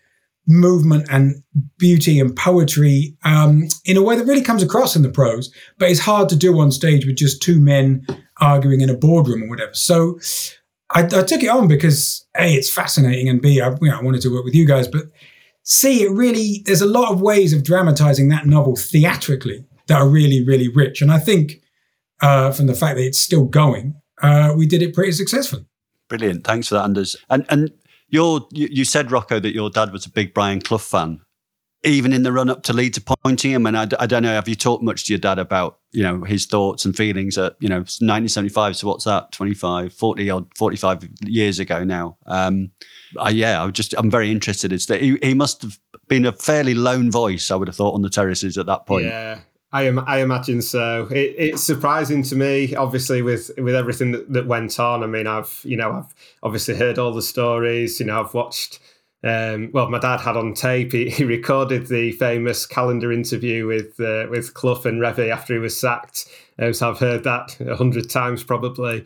movement 0.48 1.06
and 1.10 1.42
beauty 1.76 2.18
and 2.18 2.34
poetry 2.34 3.14
um, 3.24 3.68
in 3.84 3.98
a 3.98 4.02
way 4.02 4.16
that 4.16 4.24
really 4.24 4.42
comes 4.42 4.62
across 4.62 4.96
in 4.96 5.02
the 5.02 5.10
prose, 5.10 5.52
but 5.76 5.90
it's 5.90 6.00
hard 6.00 6.28
to 6.30 6.36
do 6.36 6.58
on 6.58 6.72
stage 6.72 7.04
with 7.06 7.16
just 7.16 7.42
two 7.42 7.60
men 7.60 8.04
arguing 8.40 8.80
in 8.80 8.88
a 8.88 8.96
boardroom 8.96 9.42
or 9.42 9.48
whatever. 9.48 9.74
So 9.74 10.18
I, 10.94 11.02
I 11.02 11.22
took 11.22 11.42
it 11.42 11.48
on 11.48 11.68
because 11.68 12.26
a 12.36 12.54
it's 12.54 12.70
fascinating 12.70 13.28
and 13.28 13.42
b 13.42 13.60
I, 13.60 13.68
you 13.68 13.90
know, 13.90 13.98
I 13.98 14.02
wanted 14.02 14.22
to 14.22 14.32
work 14.32 14.44
with 14.44 14.54
you 14.54 14.66
guys, 14.66 14.88
but 14.88 15.04
c 15.62 16.02
it 16.02 16.10
really 16.10 16.62
there's 16.64 16.80
a 16.80 16.86
lot 16.86 17.12
of 17.12 17.20
ways 17.20 17.52
of 17.52 17.62
dramatizing 17.62 18.28
that 18.28 18.46
novel 18.46 18.74
theatrically 18.74 19.66
that 19.88 20.00
are 20.00 20.08
really, 20.08 20.44
really 20.44 20.68
rich. 20.68 21.02
And 21.02 21.10
I 21.10 21.18
think 21.18 21.60
uh, 22.20 22.52
from 22.52 22.66
the 22.66 22.74
fact 22.74 22.96
that 22.96 23.04
it's 23.04 23.20
still 23.20 23.44
going, 23.44 24.00
uh, 24.22 24.54
we 24.56 24.66
did 24.66 24.82
it 24.82 24.94
pretty 24.94 25.12
successfully. 25.12 25.66
Brilliant. 26.08 26.44
Thanks 26.44 26.68
for 26.68 26.76
that, 26.76 26.84
Anders. 26.84 27.16
And 27.28 27.44
and 27.48 27.70
your 28.08 28.46
you, 28.52 28.68
you 28.70 28.84
said 28.84 29.12
Rocco 29.12 29.38
that 29.40 29.54
your 29.54 29.70
dad 29.70 29.92
was 29.92 30.06
a 30.06 30.10
big 30.10 30.34
Brian 30.34 30.60
Clough 30.60 30.78
fan. 30.78 31.20
Even 31.84 32.12
in 32.12 32.24
the 32.24 32.32
run 32.32 32.50
up 32.50 32.64
to 32.64 32.72
Leeds 32.72 32.98
appointing 32.98 33.52
him, 33.52 33.64
and 33.64 33.78
I, 33.78 33.86
I 34.00 34.06
don't 34.06 34.24
know, 34.24 34.32
have 34.32 34.48
you 34.48 34.56
talked 34.56 34.82
much 34.82 35.04
to 35.04 35.12
your 35.12 35.20
dad 35.20 35.38
about 35.38 35.78
you 35.92 36.02
know 36.02 36.24
his 36.24 36.44
thoughts 36.44 36.84
and 36.84 36.96
feelings 36.96 37.38
at 37.38 37.54
you 37.60 37.68
know 37.68 37.76
1975? 37.76 38.76
So 38.76 38.88
what's 38.88 39.04
that? 39.04 39.30
25, 39.30 39.92
40 39.92 40.30
odd, 40.30 40.46
45 40.56 41.08
years 41.22 41.60
ago 41.60 41.84
now. 41.84 42.16
Um, 42.26 42.72
I, 43.16 43.30
yeah, 43.30 43.62
I'm 43.62 43.72
just 43.72 43.94
I'm 43.96 44.10
very 44.10 44.32
interested. 44.32 44.72
It's 44.72 44.86
that 44.86 45.00
he, 45.00 45.18
he 45.22 45.34
must 45.34 45.62
have 45.62 45.78
been 46.08 46.26
a 46.26 46.32
fairly 46.32 46.74
lone 46.74 47.12
voice. 47.12 47.50
I 47.52 47.54
would 47.54 47.68
have 47.68 47.76
thought 47.76 47.94
on 47.94 48.02
the 48.02 48.10
terraces 48.10 48.58
at 48.58 48.66
that 48.66 48.86
point. 48.86 49.04
Yeah, 49.04 49.38
I 49.70 49.82
am. 49.82 49.98
I 50.06 50.20
imagine 50.20 50.62
so. 50.62 51.08
It, 51.10 51.34
it's 51.36 51.62
surprising 51.62 52.22
to 52.24 52.36
me, 52.36 52.74
obviously, 52.74 53.20
with 53.20 53.50
with 53.58 53.74
everything 53.74 54.12
that, 54.12 54.32
that 54.32 54.46
went 54.46 54.80
on. 54.80 55.02
I 55.02 55.06
mean, 55.06 55.26
I've 55.26 55.60
you 55.62 55.76
know 55.76 55.92
I've 55.92 56.14
obviously 56.42 56.74
heard 56.76 56.98
all 56.98 57.12
the 57.12 57.22
stories. 57.22 58.00
You 58.00 58.06
know, 58.06 58.20
I've 58.20 58.34
watched. 58.34 58.78
Um, 59.24 59.70
well, 59.72 59.90
my 59.90 59.98
dad 59.98 60.20
had 60.20 60.36
on 60.36 60.54
tape. 60.54 60.92
He, 60.92 61.10
he 61.10 61.24
recorded 61.24 61.88
the 61.88 62.12
famous 62.12 62.66
Calendar 62.66 63.12
interview 63.12 63.66
with 63.66 64.00
uh, 64.00 64.26
with 64.30 64.54
Clough 64.54 64.82
and 64.84 65.02
Revie 65.02 65.30
after 65.30 65.54
he 65.54 65.60
was 65.60 65.78
sacked. 65.78 66.28
Um, 66.58 66.72
so 66.72 66.90
I've 66.90 66.98
heard 66.98 67.24
that 67.24 67.60
a 67.60 67.76
hundred 67.76 68.08
times 68.08 68.42
probably. 68.42 69.04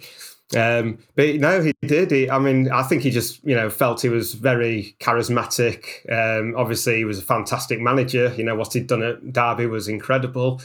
Um, 0.56 0.98
but 1.14 1.36
no, 1.36 1.62
he 1.62 1.72
did. 1.82 2.10
He, 2.10 2.30
I 2.30 2.38
mean, 2.38 2.70
I 2.70 2.82
think 2.82 3.02
he 3.02 3.10
just, 3.10 3.42
you 3.44 3.54
know, 3.54 3.70
felt 3.70 4.02
he 4.02 4.08
was 4.08 4.34
very 4.34 4.96
charismatic. 5.00 6.10
Um, 6.10 6.54
obviously, 6.56 6.96
he 6.96 7.04
was 7.04 7.18
a 7.18 7.22
fantastic 7.22 7.80
manager. 7.80 8.32
You 8.36 8.44
know, 8.44 8.54
what 8.54 8.72
he'd 8.72 8.86
done 8.86 9.02
at 9.02 9.32
Derby 9.32 9.66
was 9.66 9.88
incredible. 9.88 10.60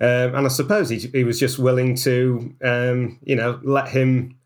Um, 0.00 0.34
and 0.34 0.46
I 0.46 0.48
suppose 0.48 0.88
he, 0.88 0.98
he 0.98 1.24
was 1.24 1.38
just 1.38 1.58
willing 1.58 1.94
to, 1.96 2.54
um, 2.64 3.18
you 3.22 3.36
know, 3.36 3.60
let 3.62 3.88
him 3.88 4.36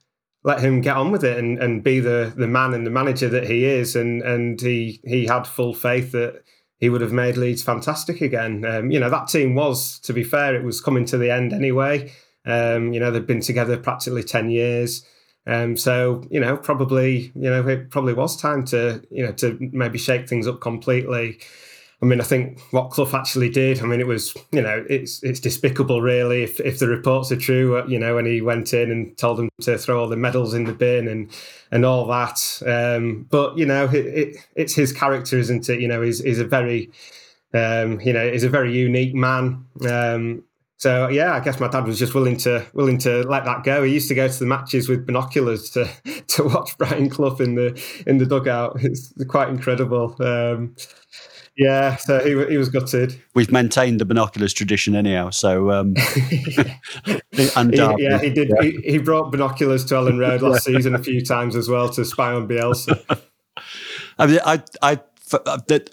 let 0.45 0.61
him 0.61 0.81
get 0.81 0.97
on 0.97 1.11
with 1.11 1.25
it 1.25 1.38
and, 1.38 1.59
and 1.59 1.83
be 1.83 1.99
the 1.99 2.33
the 2.37 2.47
man 2.47 2.73
and 2.73 2.87
the 2.87 2.91
manager 2.91 3.29
that 3.29 3.47
he 3.47 3.65
is. 3.65 3.97
And 3.97 4.23
and 4.23 4.61
he 4.61 5.00
he 5.05 5.26
had 5.26 5.47
full 5.47 5.75
faith 5.75 6.12
that 6.12 6.43
he 6.79 6.91
would 6.91 7.00
have 7.00 7.12
made 7.12 7.37
Leeds 7.37 7.62
fantastic 7.62 8.21
again. 8.21 8.65
Um, 8.65 8.91
you 8.91 9.00
know 9.00 9.11
that 9.11 9.29
team 9.29 9.55
was, 9.55 9.99
to 10.00 10.12
be 10.12 10.23
fair, 10.23 10.55
it 10.55 10.62
was 10.62 10.81
coming 10.81 11.05
to 11.07 11.19
the 11.19 11.31
end 11.31 11.53
anyway. 11.53 12.12
Um, 12.47 12.93
you 12.93 13.00
know 13.00 13.11
they've 13.11 13.26
been 13.26 13.41
together 13.41 13.76
practically 13.76 14.23
ten 14.23 14.50
years. 14.50 15.05
Um, 15.47 15.76
so 15.76 16.25
you 16.31 16.41
know, 16.41 16.57
probably 16.57 17.33
you 17.35 17.50
know 17.50 17.67
it 17.67 17.91
probably 17.91 18.15
was 18.15 18.37
time 18.37 18.65
to 18.67 19.03
you 19.11 19.25
know 19.25 19.33
to 19.33 19.59
maybe 19.73 19.99
shake 19.99 20.29
things 20.29 20.47
up 20.47 20.61
completely. 20.61 21.38
I 22.03 22.05
mean, 22.05 22.21
I 22.21 22.25
think 22.25 22.61
what 22.73 22.91
Clough 22.91 23.15
actually 23.15 23.49
did. 23.49 23.81
I 23.81 23.87
mean, 23.87 24.00
it 24.00 24.07
was 24.07 24.35
you 24.53 24.61
know 24.61 24.85
it's 24.88 25.23
it's 25.23 25.41
despicable 25.41 26.03
really 26.03 26.43
if 26.43 26.61
if 26.61 26.79
the 26.79 26.88
reports 26.88 27.33
are 27.33 27.37
true. 27.37 27.79
Uh, 27.79 27.87
you 27.87 27.99
know, 27.99 28.17
when 28.17 28.26
he 28.26 28.43
went 28.43 28.75
in 28.75 28.91
and 28.91 29.17
told 29.17 29.38
them 29.38 29.49
to 29.62 29.79
throw 29.79 30.00
all 30.00 30.09
the 30.09 30.17
medals 30.17 30.53
in 30.53 30.65
the 30.65 30.75
bin 30.75 31.09
and 31.09 31.31
and 31.71 31.85
all 31.85 32.07
that. 32.07 32.62
Um, 32.67 33.26
but 33.31 33.57
you 33.57 33.67
know, 33.67 33.87
it, 33.87 34.07
it, 34.07 34.37
it's 34.57 34.75
his 34.75 34.93
character, 34.93 35.38
isn't 35.38 35.69
it? 35.69 35.81
You 35.81 35.88
know, 35.88 36.03
he's 36.03 36.23
he's 36.23 36.41
a 36.41 36.45
very 36.45 36.91
um, 37.55 38.00
you 38.00 38.12
know, 38.12 38.31
he's 38.31 38.45
a 38.45 38.50
very 38.50 38.76
unique 38.76 39.15
man. 39.15 39.65
Um, 39.88 40.45
so 40.78 41.09
yeah, 41.09 41.33
I 41.33 41.40
guess 41.40 41.59
my 41.59 41.68
dad 41.68 41.87
was 41.87 41.99
just 41.99 42.14
willing 42.14 42.37
to 42.38 42.66
willing 42.75 42.99
to 42.99 43.23
let 43.23 43.45
that 43.47 43.64
go. 43.64 43.83
He 43.83 43.95
used 43.95 44.09
to 44.09 44.14
go 44.14 44.28
to 44.28 44.38
the 44.38 44.47
matches 44.47 44.88
with 44.88 45.06
binoculars 45.06 45.71
to 45.71 45.88
to 46.28 46.45
watch 46.45 46.76
Brian 46.76 47.09
Clough 47.09 47.37
in 47.37 47.54
the 47.54 47.83
in 48.06 48.18
the 48.18 48.26
dugout. 48.26 48.78
It's 48.87 49.12
quite 49.28 49.49
incredible. 49.49 50.16
Um, 50.21 50.76
yeah, 51.56 51.97
so 51.97 52.21
he, 52.21 52.52
he 52.52 52.59
was 52.59 52.68
gutted. 52.68 53.21
We've 53.35 53.50
maintained 53.50 54.00
the 54.00 54.04
binoculars 54.04 54.52
tradition 54.52 54.95
anyhow. 54.95 55.30
So 55.30 55.71
um, 55.71 55.95
he, 56.28 56.56
yeah, 57.35 58.18
he 58.18 58.30
did. 58.30 58.50
Yeah. 58.54 58.62
He, 58.62 58.78
he, 58.85 58.99
brought 58.99 59.33
binoculars 59.33 59.85
to 59.87 59.95
Elland 59.95 60.21
Road 60.21 60.42
last 60.42 60.64
season 60.64 60.95
a 60.95 61.02
few 61.02 61.25
times 61.25 61.56
as 61.56 61.68
well 61.68 61.88
to 61.88 62.04
spy 62.04 62.33
on 62.33 62.47
Bielsa. 62.47 63.21
I 64.18 64.26
mean, 64.26 64.40
I 64.45 64.62
I 64.83 65.00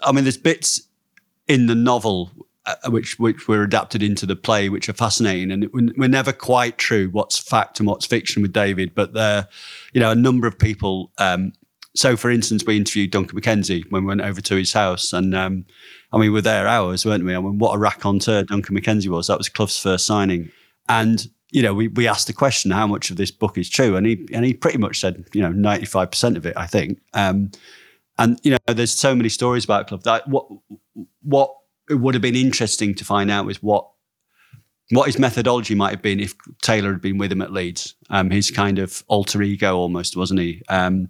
I 0.02 0.12
mean, 0.12 0.24
there's 0.24 0.36
bits 0.36 0.82
in 1.48 1.66
the 1.66 1.74
novel 1.74 2.30
uh, 2.66 2.90
which 2.90 3.18
which 3.18 3.46
were 3.46 3.62
adapted 3.62 4.02
into 4.02 4.26
the 4.26 4.36
play, 4.36 4.68
which 4.68 4.88
are 4.88 4.94
fascinating, 4.94 5.50
and 5.50 5.68
we're 5.72 6.08
never 6.08 6.32
quite 6.32 6.78
true 6.78 7.08
what's 7.10 7.38
fact 7.38 7.78
and 7.78 7.86
what's 7.86 8.06
fiction 8.06 8.42
with 8.42 8.52
David. 8.52 8.94
But 8.94 9.12
there, 9.12 9.48
you 9.92 10.00
know, 10.00 10.10
a 10.10 10.16
number 10.16 10.46
of 10.46 10.58
people. 10.58 11.12
Um, 11.18 11.52
so, 11.96 12.16
for 12.16 12.30
instance, 12.30 12.64
we 12.66 12.76
interviewed 12.76 13.12
Duncan 13.12 13.38
McKenzie 13.38 13.88
when 13.90 14.02
we 14.02 14.08
went 14.08 14.22
over 14.22 14.40
to 14.40 14.56
his 14.56 14.72
house, 14.72 15.12
and 15.12 15.34
um, 15.34 15.64
I 16.12 16.16
mean, 16.16 16.30
we 16.30 16.30
were 16.30 16.40
there 16.40 16.66
hours, 16.66 17.04
weren't 17.04 17.24
we? 17.24 17.34
I 17.34 17.40
mean, 17.40 17.58
what 17.58 17.74
a 17.74 17.78
raconteur 17.78 18.44
Duncan 18.44 18.76
McKenzie 18.76 19.08
was. 19.08 19.28
That 19.28 19.38
was 19.38 19.48
Clough's 19.48 19.78
first 19.78 20.06
signing, 20.06 20.50
and 20.88 21.28
you 21.50 21.62
know, 21.62 21.72
we 21.72 21.88
we 21.88 22.08
asked 22.08 22.26
the 22.26 22.32
question, 22.32 22.72
how 22.72 22.86
much 22.86 23.10
of 23.10 23.16
this 23.16 23.30
book 23.30 23.56
is 23.56 23.70
true, 23.70 23.94
and 23.94 24.06
he 24.06 24.26
and 24.32 24.44
he 24.44 24.54
pretty 24.54 24.78
much 24.78 24.98
said, 24.98 25.24
you 25.32 25.40
know, 25.40 25.52
ninety 25.52 25.86
five 25.86 26.10
percent 26.10 26.36
of 26.36 26.44
it, 26.46 26.54
I 26.56 26.66
think. 26.66 27.00
Um, 27.12 27.52
and 28.18 28.40
you 28.42 28.50
know, 28.52 28.58
there's 28.74 28.92
so 28.92 29.14
many 29.14 29.28
stories 29.28 29.64
about 29.64 29.86
Clough 29.86 29.98
that 29.98 30.26
what 30.26 30.46
what 31.22 31.54
it 31.88 31.94
would 31.94 32.14
have 32.14 32.22
been 32.22 32.36
interesting 32.36 32.94
to 32.94 33.04
find 33.04 33.30
out 33.30 33.48
is 33.50 33.62
what 33.62 33.88
what 34.90 35.06
his 35.06 35.18
methodology 35.18 35.74
might 35.74 35.90
have 35.90 36.02
been 36.02 36.20
if 36.20 36.34
Taylor 36.62 36.92
had 36.92 37.00
been 37.00 37.16
with 37.16 37.32
him 37.32 37.40
at 37.40 37.52
Leeds. 37.52 37.94
Um, 38.10 38.30
his 38.30 38.50
kind 38.50 38.78
of 38.78 39.02
alter 39.08 39.42
ego, 39.42 39.76
almost, 39.76 40.16
wasn't 40.16 40.40
he? 40.40 40.62
Um, 40.68 41.08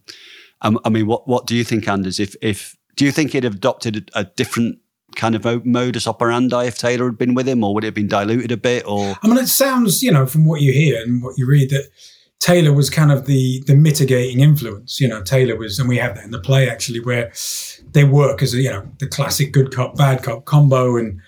um, 0.62 0.78
I 0.84 0.88
mean, 0.88 1.06
what 1.06 1.28
what 1.28 1.46
do 1.46 1.56
you 1.56 1.64
think, 1.64 1.88
Anders? 1.88 2.20
If 2.20 2.36
if 2.40 2.76
do 2.96 3.04
you 3.04 3.12
think 3.12 3.32
he'd 3.32 3.44
have 3.44 3.56
adopted 3.56 4.10
a, 4.14 4.20
a 4.20 4.24
different 4.24 4.78
kind 5.16 5.34
of 5.34 5.64
modus 5.64 6.06
operandi 6.06 6.64
if 6.64 6.78
Taylor 6.78 7.06
had 7.06 7.18
been 7.18 7.34
with 7.34 7.48
him, 7.48 7.62
or 7.62 7.74
would 7.74 7.84
it 7.84 7.88
have 7.88 7.94
been 7.94 8.08
diluted 8.08 8.52
a 8.52 8.56
bit? 8.56 8.86
Or 8.86 9.16
I 9.22 9.28
mean, 9.28 9.38
it 9.38 9.48
sounds, 9.48 10.02
you 10.02 10.12
know, 10.12 10.26
from 10.26 10.44
what 10.44 10.60
you 10.60 10.72
hear 10.72 11.02
and 11.02 11.22
what 11.22 11.38
you 11.38 11.46
read, 11.46 11.70
that 11.70 11.88
Taylor 12.40 12.72
was 12.72 12.90
kind 12.90 13.12
of 13.12 13.26
the 13.26 13.62
the 13.66 13.74
mitigating 13.74 14.40
influence. 14.40 15.00
You 15.00 15.08
know, 15.08 15.22
Taylor 15.22 15.56
was, 15.56 15.78
and 15.78 15.88
we 15.88 15.98
have 15.98 16.14
that 16.16 16.24
in 16.24 16.30
the 16.30 16.40
play 16.40 16.68
actually, 16.68 17.00
where 17.00 17.30
they 17.94 18.04
work 18.04 18.42
as 18.42 18.52
a 18.52 18.60
you 18.60 18.70
know 18.70 18.86
the 18.98 19.06
classic 19.06 19.52
good 19.52 19.74
cop 19.74 19.96
bad 19.96 20.22
cop 20.22 20.44
combo, 20.44 20.96
and 20.96 21.20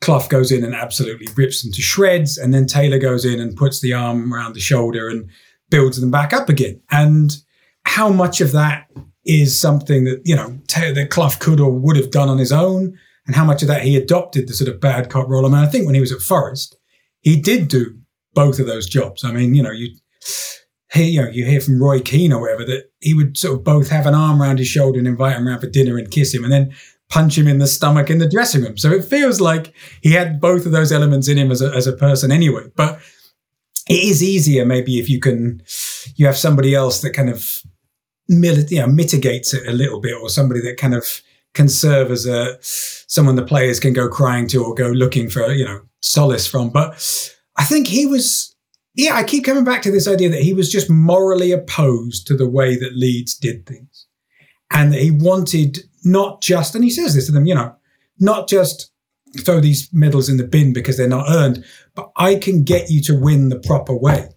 Clough 0.00 0.26
goes 0.28 0.50
in 0.50 0.64
and 0.64 0.74
absolutely 0.74 1.28
rips 1.36 1.62
them 1.62 1.72
to 1.72 1.82
shreds, 1.82 2.36
and 2.36 2.52
then 2.52 2.66
Taylor 2.66 2.98
goes 2.98 3.24
in 3.24 3.38
and 3.38 3.56
puts 3.56 3.80
the 3.80 3.92
arm 3.92 4.34
around 4.34 4.54
the 4.54 4.60
shoulder 4.60 5.08
and 5.08 5.30
builds 5.70 6.00
them 6.00 6.10
back 6.10 6.32
up 6.32 6.48
again. 6.48 6.80
And 6.90 7.36
how 7.84 8.08
much 8.10 8.40
of 8.40 8.52
that 8.52 8.90
is 9.24 9.58
something 9.58 10.04
that 10.04 10.22
you 10.24 10.34
know 10.34 10.58
that 10.74 11.08
Clough 11.10 11.38
could 11.38 11.60
or 11.60 11.70
would 11.70 11.96
have 11.96 12.10
done 12.10 12.28
on 12.28 12.38
his 12.38 12.52
own, 12.52 12.98
and 13.26 13.36
how 13.36 13.44
much 13.44 13.62
of 13.62 13.68
that 13.68 13.82
he 13.82 13.96
adopted 13.96 14.48
the 14.48 14.54
sort 14.54 14.68
of 14.68 14.80
bad 14.80 15.10
cop 15.10 15.28
role. 15.28 15.46
I 15.46 15.48
mean, 15.48 15.58
I 15.58 15.66
think 15.66 15.86
when 15.86 15.94
he 15.94 16.00
was 16.00 16.12
at 16.12 16.20
Forest, 16.20 16.76
he 17.20 17.40
did 17.40 17.68
do 17.68 17.96
both 18.34 18.58
of 18.58 18.66
those 18.66 18.88
jobs. 18.88 19.22
I 19.22 19.32
mean, 19.32 19.54
you 19.54 19.62
know, 19.62 19.70
you 19.70 19.90
hear, 20.94 21.06
you 21.06 21.22
know, 21.22 21.30
you 21.30 21.44
hear 21.44 21.60
from 21.60 21.82
Roy 21.82 22.00
Keane 22.00 22.32
or 22.32 22.40
whatever 22.40 22.64
that 22.64 22.90
he 23.00 23.14
would 23.14 23.36
sort 23.36 23.58
of 23.58 23.64
both 23.64 23.88
have 23.90 24.06
an 24.06 24.14
arm 24.14 24.40
around 24.40 24.58
his 24.58 24.68
shoulder 24.68 24.98
and 24.98 25.08
invite 25.08 25.36
him 25.36 25.46
around 25.46 25.60
for 25.60 25.68
dinner 25.68 25.98
and 25.98 26.10
kiss 26.10 26.32
him, 26.34 26.44
and 26.44 26.52
then 26.52 26.74
punch 27.10 27.36
him 27.36 27.46
in 27.46 27.58
the 27.58 27.66
stomach 27.66 28.10
in 28.10 28.18
the 28.18 28.28
dressing 28.28 28.62
room. 28.62 28.78
So 28.78 28.90
it 28.90 29.04
feels 29.04 29.40
like 29.40 29.74
he 30.00 30.12
had 30.12 30.40
both 30.40 30.66
of 30.66 30.72
those 30.72 30.92
elements 30.92 31.28
in 31.28 31.36
him 31.36 31.50
as 31.50 31.60
a, 31.60 31.70
as 31.74 31.86
a 31.86 31.92
person 31.92 32.32
anyway. 32.32 32.64
But 32.74 33.00
it 33.88 34.02
is 34.02 34.22
easier 34.22 34.64
maybe 34.64 34.98
if 34.98 35.10
you 35.10 35.20
can, 35.20 35.62
you 36.16 36.26
have 36.26 36.36
somebody 36.36 36.74
else 36.74 37.02
that 37.02 37.12
kind 37.12 37.28
of 37.28 37.62
you 38.28 38.80
know, 38.80 38.86
mitigates 38.86 39.52
it 39.52 39.66
a 39.66 39.72
little 39.72 40.00
bit, 40.00 40.14
or 40.14 40.28
somebody 40.28 40.60
that 40.62 40.78
kind 40.78 40.94
of 40.94 41.04
can 41.52 41.68
serve 41.68 42.10
as 42.10 42.26
a 42.26 42.56
someone 42.62 43.36
the 43.36 43.44
players 43.44 43.78
can 43.78 43.92
go 43.92 44.08
crying 44.08 44.48
to 44.48 44.64
or 44.64 44.74
go 44.74 44.88
looking 44.88 45.28
for 45.28 45.52
you 45.52 45.64
know 45.64 45.80
solace 46.00 46.46
from. 46.46 46.70
But 46.70 46.94
I 47.56 47.64
think 47.64 47.86
he 47.86 48.06
was 48.06 48.53
yeah, 48.94 49.14
I 49.14 49.24
keep 49.24 49.44
coming 49.44 49.64
back 49.64 49.82
to 49.82 49.90
this 49.90 50.06
idea 50.06 50.28
that 50.30 50.42
he 50.42 50.54
was 50.54 50.70
just 50.70 50.88
morally 50.88 51.50
opposed 51.52 52.26
to 52.28 52.36
the 52.36 52.48
way 52.48 52.76
that 52.76 52.96
Leeds 52.96 53.34
did 53.34 53.66
things. 53.66 54.06
And 54.70 54.92
that 54.92 55.00
he 55.00 55.10
wanted 55.10 55.78
not 56.04 56.40
just, 56.42 56.74
and 56.74 56.84
he 56.84 56.90
says 56.90 57.14
this 57.14 57.26
to 57.26 57.32
them, 57.32 57.46
you 57.46 57.54
know, 57.54 57.74
not 58.18 58.48
just 58.48 58.90
throw 59.40 59.60
these 59.60 59.92
medals 59.92 60.28
in 60.28 60.36
the 60.36 60.46
bin 60.46 60.72
because 60.72 60.96
they're 60.96 61.08
not 61.08 61.28
earned, 61.28 61.64
but 61.94 62.10
I 62.16 62.36
can 62.36 62.62
get 62.62 62.90
you 62.90 63.02
to 63.02 63.18
win 63.18 63.48
the 63.48 63.58
proper 63.58 63.94
way. 63.94 64.28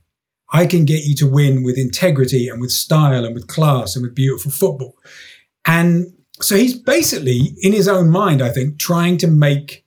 I 0.51 0.65
can 0.65 0.85
get 0.85 1.03
you 1.03 1.15
to 1.15 1.29
win 1.29 1.63
with 1.63 1.77
integrity 1.77 2.47
and 2.47 2.61
with 2.61 2.71
style 2.71 3.25
and 3.25 3.35
with 3.35 3.47
class 3.47 3.95
and 3.95 4.03
with 4.03 4.15
beautiful 4.15 4.51
football. 4.51 4.95
And 5.65 6.13
so 6.39 6.55
he's 6.55 6.75
basically, 6.75 7.55
in 7.61 7.73
his 7.73 7.87
own 7.87 8.09
mind, 8.09 8.41
I 8.41 8.49
think, 8.49 8.79
trying 8.79 9.17
to 9.19 9.27
make 9.27 9.85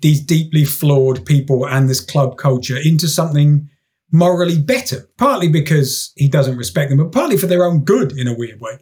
these 0.00 0.20
deeply 0.20 0.64
flawed 0.64 1.24
people 1.26 1.66
and 1.66 1.88
this 1.88 2.00
club 2.00 2.38
culture 2.38 2.76
into 2.76 3.08
something 3.08 3.68
morally 4.16 4.58
better, 4.58 5.08
partly 5.18 5.48
because 5.48 6.12
he 6.16 6.28
doesn't 6.28 6.56
respect 6.56 6.90
them, 6.90 6.98
but 6.98 7.12
partly 7.12 7.36
for 7.36 7.46
their 7.46 7.64
own 7.64 7.84
good 7.84 8.12
in 8.16 8.26
a 8.26 8.36
weird 8.36 8.60
way. 8.60 8.78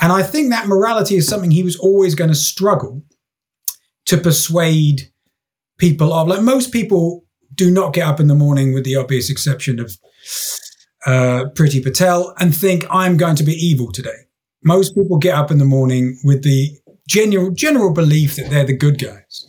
And 0.00 0.12
I 0.12 0.22
think 0.22 0.50
that 0.50 0.66
morality 0.66 1.16
is 1.16 1.28
something 1.28 1.50
he 1.50 1.62
was 1.62 1.76
always 1.76 2.14
going 2.14 2.30
to 2.30 2.36
struggle 2.36 3.02
to 4.06 4.16
persuade 4.16 5.12
people 5.78 6.12
of. 6.12 6.28
Like 6.28 6.42
most 6.42 6.72
people 6.72 7.24
do 7.54 7.70
not 7.70 7.92
get 7.92 8.06
up 8.06 8.20
in 8.20 8.28
the 8.28 8.34
morning, 8.34 8.72
with 8.72 8.84
the 8.84 8.96
obvious 8.96 9.28
exception 9.28 9.78
of 9.80 9.96
uh, 11.06 11.44
Priti 11.54 11.82
Patel, 11.82 12.34
and 12.38 12.54
think, 12.54 12.84
I'm 12.90 13.16
going 13.16 13.36
to 13.36 13.44
be 13.44 13.52
evil 13.52 13.92
today. 13.92 14.26
Most 14.62 14.94
people 14.94 15.18
get 15.18 15.34
up 15.34 15.50
in 15.50 15.58
the 15.58 15.64
morning 15.64 16.18
with 16.24 16.42
the 16.42 16.78
general, 17.08 17.50
general 17.50 17.92
belief 17.92 18.36
that 18.36 18.50
they're 18.50 18.64
the 18.64 18.76
good 18.76 18.98
guys. 18.98 19.46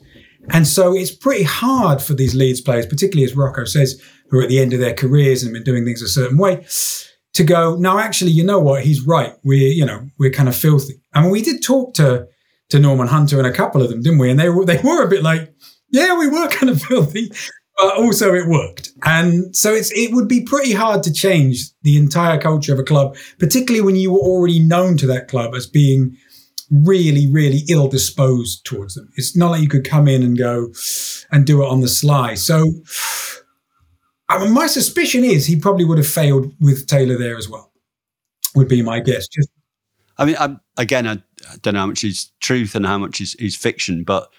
And 0.50 0.68
so 0.68 0.96
it's 0.96 1.16
pretty 1.16 1.44
hard 1.44 2.02
for 2.02 2.14
these 2.14 2.34
Leeds 2.34 2.62
players, 2.62 2.86
particularly 2.88 3.26
as 3.26 3.36
Rocco 3.36 3.66
says, 3.66 4.02
who 4.32 4.40
are 4.40 4.44
at 4.44 4.50
the 4.50 4.60
end 4.60 4.74
of 4.74 4.80
their 4.80 4.94
careers 4.94 5.44
and 5.44 5.54
been 5.54 5.64
doing 5.64 5.86
things 5.86 6.02
a 6.02 6.08
certain 6.08 6.38
way, 6.38 6.66
to 7.34 7.44
go, 7.44 7.76
no, 7.76 8.00
actually, 8.00 8.32
you 8.32 8.44
know 8.44 8.60
what? 8.60 8.84
He's 8.84 9.06
right. 9.06 9.34
We're, 9.44 9.72
you 9.72 9.86
know, 9.86 10.10
we're 10.18 10.32
kind 10.32 10.50
of 10.50 10.56
filthy. 10.56 11.02
I 11.14 11.22
mean, 11.22 11.32
we 11.32 11.42
did 11.42 11.62
talk 11.62 11.94
to 11.96 12.28
to 12.70 12.80
Norman 12.80 13.08
Hunter 13.08 13.38
and 13.38 13.46
a 13.46 13.52
couple 13.52 13.82
of 13.82 13.90
them, 13.90 14.02
didn't 14.02 14.20
we? 14.20 14.32
And 14.32 14.40
they 14.40 14.50
were 14.50 14.66
they 14.66 14.80
were 14.82 15.04
a 15.04 15.10
bit 15.10 15.24
like, 15.24 15.54
yeah, 15.90 16.18
we 16.18 16.28
were 16.28 16.48
kind 16.50 16.70
of 16.70 16.82
filthy, 16.82 17.32
but 17.78 17.98
also 17.98 18.34
it 18.34 18.48
worked. 18.48 18.90
And 19.04 19.56
so 19.56 19.74
it's 19.74 19.92
it 19.92 20.14
would 20.14 20.28
be 20.28 20.44
pretty 20.44 20.74
hard 20.74 21.04
to 21.04 21.14
change 21.14 21.70
the 21.84 21.98
entire 21.98 22.40
culture 22.40 22.74
of 22.74 22.80
a 22.80 22.84
club, 22.84 23.18
particularly 23.40 23.86
when 23.86 23.96
you 23.96 24.12
were 24.14 24.20
already 24.20 24.60
known 24.60 24.98
to 24.98 25.08
that 25.08 25.28
club 25.28 25.54
as 25.54 25.68
being 25.68 26.18
really, 26.72 27.28
really 27.28 27.64
ill 27.70 27.90
disposed 27.90 28.66
towards 28.66 28.96
them. 28.96 29.12
It's 29.18 29.36
not 29.36 29.52
like 29.52 29.62
you 29.62 29.68
could 29.68 29.84
come 29.84 30.08
in 30.08 30.24
and 30.24 30.38
go 30.38 30.72
and 31.32 31.46
do 31.46 31.62
it 31.64 31.68
on 31.68 31.82
the 31.82 31.90
sly. 31.90 32.36
So 32.36 32.72
I 34.32 34.44
mean, 34.44 34.54
my 34.54 34.68
suspicion 34.68 35.24
is 35.24 35.46
he 35.46 35.60
probably 35.60 35.86
would 35.86 35.98
have 35.98 36.08
failed 36.08 36.54
with 36.60 36.88
Taylor 36.88 37.18
there 37.18 37.38
as 37.38 37.50
well. 37.50 37.72
Would 38.56 38.68
be 38.68 38.82
my 38.82 39.00
guess. 39.00 39.28
Just, 39.28 39.50
I 40.18 40.26
mean, 40.26 40.36
I'm, 40.40 40.60
again, 40.78 41.08
I, 41.08 41.14
I, 41.50 41.58
don't 41.62 41.74
know 41.74 41.82
how 41.82 41.88
much 41.88 42.04
is 42.04 42.32
truth 42.40 42.76
and 42.76 42.86
how 42.86 42.98
much 42.98 43.22
is, 43.22 43.36
is 43.36 43.56
fiction, 43.56 44.04
but 44.04 44.30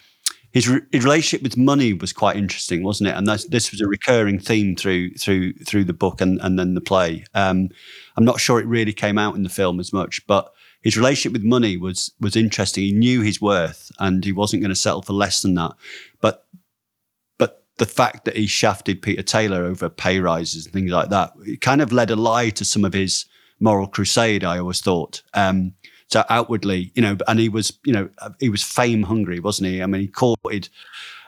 his, 0.53 0.69
re- 0.69 0.83
his, 0.93 1.05
relationship 1.05 1.43
with 1.43 1.57
money 1.57 1.93
was 1.93 2.13
quite 2.13 2.37
interesting, 2.37 2.83
wasn't 2.83 3.09
it? 3.09 3.17
And 3.17 3.27
this 3.27 3.71
was 3.71 3.81
a 3.81 3.87
recurring 3.87 4.39
theme 4.39 4.77
through 4.77 5.15
through 5.15 5.55
through 5.55 5.85
the 5.85 5.95
book 5.95 6.21
and, 6.21 6.41
and 6.43 6.59
then 6.59 6.75
the 6.75 6.81
play. 6.81 7.25
Um, 7.35 7.71
I'm 8.17 8.25
not 8.25 8.41
sure 8.41 8.61
it 8.61 8.67
really 8.67 8.93
came 8.93 9.19
out 9.19 9.35
in 9.35 9.43
the 9.43 9.49
film 9.49 9.81
as 9.81 9.93
much, 9.93 10.27
but 10.27 10.53
his 10.83 10.97
relationship 10.97 11.33
with 11.33 11.45
money 11.45 11.77
was 11.77 12.13
was 12.21 12.37
interesting. 12.37 12.85
He 12.85 12.93
knew 12.93 13.23
his 13.23 13.41
worth, 13.41 13.91
and 13.99 14.25
he 14.25 14.33
wasn't 14.33 14.63
going 14.63 14.75
to 14.75 14.77
settle 14.77 15.03
for 15.03 15.15
less 15.15 15.43
than 15.43 15.55
that. 15.55 15.73
The 17.83 17.87
fact 17.87 18.27
that 18.27 18.37
he 18.37 18.47
shafted 18.47 19.03
Peter 19.03 19.23
Taylor 19.23 19.65
over 19.65 19.89
pay 19.89 20.21
rises 20.21 20.67
and 20.67 20.73
things 20.73 20.93
like 20.93 21.09
that, 21.09 21.33
it 21.45 21.61
kind 21.61 21.83
of 21.83 21.93
led 21.93 22.11
a 22.11 22.17
lie 22.17 22.51
to 22.51 22.65
some 22.65 22.85
of 22.85 22.93
his 22.93 23.25
moral 23.59 23.89
crusade. 23.89 24.45
I 24.45 24.59
always 24.59 24.81
thought. 24.81 25.23
Um, 25.35 25.75
so 26.07 26.25
outwardly, 26.29 26.93
you 26.95 27.03
know, 27.03 27.17
and 27.27 27.41
he 27.41 27.49
was, 27.49 27.73
you 27.85 27.93
know, 27.93 28.09
he 28.39 28.51
was 28.51 28.63
fame 28.63 29.03
hungry, 29.03 29.41
wasn't 29.41 29.71
he? 29.71 29.83
I 29.83 29.87
mean, 29.87 30.03
he 30.03 30.07
courted. 30.07 30.69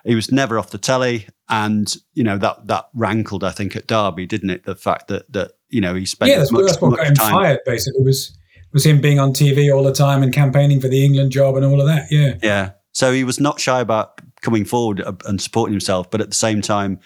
He 0.05 0.15
was 0.15 0.31
never 0.31 0.59
off 0.59 0.71
the 0.71 0.79
telly, 0.79 1.27
and 1.49 1.93
you 2.13 2.23
know 2.23 2.37
that 2.39 2.67
that 2.67 2.91
rankled, 2.93 3.43
I 3.43 3.51
think, 3.51 3.75
at 3.75 3.87
Derby, 3.87 4.27
didn't 4.27 4.51
it? 4.51 4.65
The 4.65 4.77
fact 4.77 5.09
that 5.09 5.33
that 5.33 5.53
you 5.71 5.81
know 5.81 5.95
he 5.95 6.05
spent 6.05 6.31
yeah, 6.31 6.39
that's, 6.39 6.53
much, 6.53 6.61
what, 6.61 6.67
that's 6.67 6.81
what 6.81 6.97
got 6.97 7.07
him 7.07 7.15
time. 7.15 7.33
fired. 7.33 7.61
Basically, 7.65 8.05
was 8.05 8.39
was 8.75 8.85
him 8.85 9.01
being 9.01 9.19
on 9.19 9.33
TV 9.33 9.75
all 9.75 9.83
the 9.83 9.93
time 9.93 10.23
and 10.23 10.33
campaigning 10.33 10.81
for 10.81 10.89
the 10.89 11.03
England 11.03 11.33
job 11.33 11.57
and 11.57 11.65
all 11.65 11.81
of 11.81 11.87
that. 11.87 12.09
Yeah, 12.11 12.35
Yeah. 12.43 12.71
So 12.93 13.13
he 13.13 13.25
was 13.25 13.41
not 13.41 13.59
shy 13.59 13.81
about 13.81 14.21
coming 14.45 14.65
forward 14.65 15.03
and 15.27 15.41
supporting 15.41 15.73
himself, 15.73 16.11
but 16.11 16.21
at 16.21 16.29
the 16.29 16.37
same 16.37 16.61
time, 16.63 17.01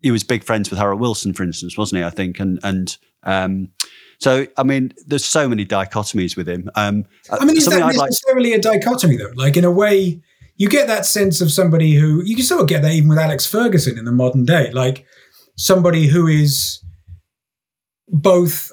he 0.00 0.10
was 0.10 0.22
big 0.22 0.44
friends 0.44 0.70
with 0.70 0.78
Harold 0.78 1.00
Wilson, 1.00 1.32
for 1.32 1.42
instance, 1.42 1.76
wasn't 1.76 2.00
he? 2.00 2.04
I 2.04 2.10
think, 2.10 2.38
and 2.38 2.60
and 2.62 2.96
um, 3.24 3.68
so 4.18 4.46
I 4.56 4.62
mean, 4.62 4.92
there's 5.06 5.24
so 5.24 5.48
many 5.48 5.64
dichotomies 5.66 6.36
with 6.36 6.48
him. 6.48 6.70
Um, 6.76 7.04
I 7.30 7.44
mean, 7.44 7.56
is 7.56 7.66
that 7.66 7.82
I'd 7.82 7.96
like- 7.96 8.10
necessarily 8.10 8.52
a 8.52 8.60
dichotomy 8.60 9.16
though? 9.16 9.32
Like 9.34 9.56
in 9.56 9.64
a 9.64 9.70
way, 9.70 10.20
you 10.56 10.68
get 10.68 10.86
that 10.86 11.06
sense 11.06 11.40
of 11.40 11.50
somebody 11.50 11.94
who 11.94 12.22
you 12.24 12.36
can 12.36 12.44
sort 12.44 12.60
of 12.60 12.68
get 12.68 12.82
that 12.82 12.92
even 12.92 13.08
with 13.08 13.18
Alex 13.18 13.46
Ferguson 13.46 13.98
in 13.98 14.04
the 14.04 14.12
modern 14.12 14.44
day, 14.44 14.70
like 14.72 15.06
somebody 15.56 16.06
who 16.06 16.26
is 16.26 16.82
both 18.08 18.70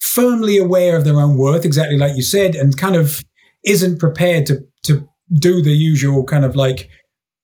firmly 0.00 0.58
aware 0.58 0.96
of 0.96 1.04
their 1.04 1.20
own 1.20 1.36
worth, 1.36 1.64
exactly 1.64 1.98
like 1.98 2.16
you 2.16 2.22
said, 2.22 2.54
and 2.54 2.76
kind 2.76 2.96
of 2.96 3.22
isn't 3.64 3.98
prepared 3.98 4.46
to 4.46 4.64
to 4.84 5.08
do 5.38 5.60
the 5.62 5.72
usual 5.72 6.24
kind 6.24 6.44
of 6.44 6.56
like 6.56 6.88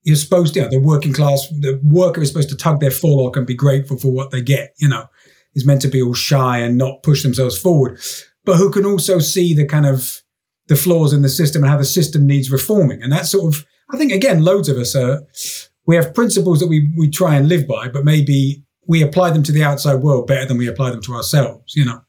you're 0.04 0.16
supposed 0.16 0.54
to, 0.54 0.60
you 0.60 0.64
know, 0.64 0.70
the 0.70 0.78
working 0.78 1.12
class, 1.12 1.48
the 1.48 1.80
worker 1.82 2.20
is 2.20 2.28
supposed 2.28 2.50
to 2.50 2.56
tug 2.56 2.80
their 2.80 2.90
forelock 2.90 3.36
and 3.36 3.46
be 3.46 3.54
grateful 3.54 3.98
for 3.98 4.12
what 4.12 4.30
they 4.30 4.42
get, 4.42 4.74
you 4.78 4.88
know, 4.88 5.06
is 5.54 5.66
meant 5.66 5.82
to 5.82 5.88
be 5.88 6.02
all 6.02 6.14
shy 6.14 6.58
and 6.58 6.78
not 6.78 7.02
push 7.02 7.22
themselves 7.22 7.58
forward, 7.58 7.98
but 8.44 8.56
who 8.56 8.70
can 8.70 8.84
also 8.84 9.18
see 9.18 9.54
the 9.54 9.66
kind 9.66 9.86
of 9.86 10.22
the 10.68 10.76
flaws 10.76 11.12
in 11.12 11.22
the 11.22 11.28
system 11.28 11.62
and 11.62 11.70
how 11.70 11.78
the 11.78 11.84
system 11.84 12.26
needs 12.26 12.50
reforming. 12.50 13.02
And 13.02 13.12
that 13.12 13.26
sort 13.26 13.54
of, 13.54 13.66
I 13.90 13.96
think, 13.96 14.12
again, 14.12 14.44
loads 14.44 14.68
of 14.68 14.76
us 14.76 14.94
are, 14.94 15.22
we 15.86 15.96
have 15.96 16.14
principles 16.14 16.60
that 16.60 16.68
we, 16.68 16.90
we 16.96 17.10
try 17.10 17.36
and 17.36 17.48
live 17.48 17.66
by, 17.66 17.88
but 17.88 18.04
maybe 18.04 18.64
we 18.86 19.02
apply 19.02 19.30
them 19.30 19.42
to 19.44 19.52
the 19.52 19.64
outside 19.64 19.96
world 19.96 20.26
better 20.26 20.46
than 20.46 20.58
we 20.58 20.68
apply 20.68 20.90
them 20.90 21.02
to 21.02 21.14
ourselves, 21.14 21.74
you 21.74 21.84
know. 21.84 22.00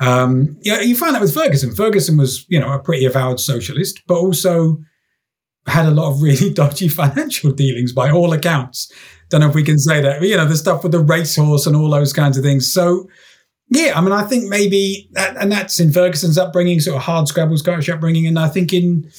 Um, 0.00 0.56
yeah, 0.62 0.80
you 0.80 0.94
find 0.96 1.14
that 1.14 1.20
with 1.20 1.34
Ferguson. 1.34 1.74
Ferguson 1.74 2.16
was, 2.16 2.46
you 2.48 2.60
know, 2.60 2.72
a 2.72 2.78
pretty 2.78 3.04
avowed 3.04 3.40
socialist, 3.40 4.02
but 4.06 4.14
also 4.14 4.78
had 5.68 5.86
a 5.86 5.90
lot 5.90 6.10
of 6.10 6.22
really 6.22 6.50
dodgy 6.54 6.88
financial 6.88 7.52
dealings 7.52 7.92
by 7.92 8.10
all 8.10 8.32
accounts. 8.32 8.92
Don't 9.30 9.42
know 9.42 9.48
if 9.48 9.54
we 9.54 9.62
can 9.62 9.78
say 9.78 10.00
that, 10.00 10.22
you 10.22 10.36
know, 10.36 10.46
the 10.46 10.56
stuff 10.56 10.82
with 10.82 10.92
the 10.92 11.00
racehorse 11.00 11.66
and 11.66 11.76
all 11.76 11.90
those 11.90 12.12
kinds 12.12 12.38
of 12.38 12.44
things. 12.44 12.72
So, 12.72 13.08
yeah, 13.68 13.92
I 13.94 14.00
mean, 14.00 14.12
I 14.12 14.22
think 14.22 14.48
maybe, 14.48 15.08
that, 15.12 15.36
and 15.36 15.52
that's 15.52 15.78
in 15.78 15.92
Ferguson's 15.92 16.38
upbringing, 16.38 16.80
sort 16.80 16.96
of 16.96 17.02
hard 17.02 17.28
scrabble 17.28 17.58
Scottish 17.58 17.88
upbringing, 17.90 18.26
and 18.26 18.38
I 18.38 18.48
think 18.48 18.72
in 18.72 19.10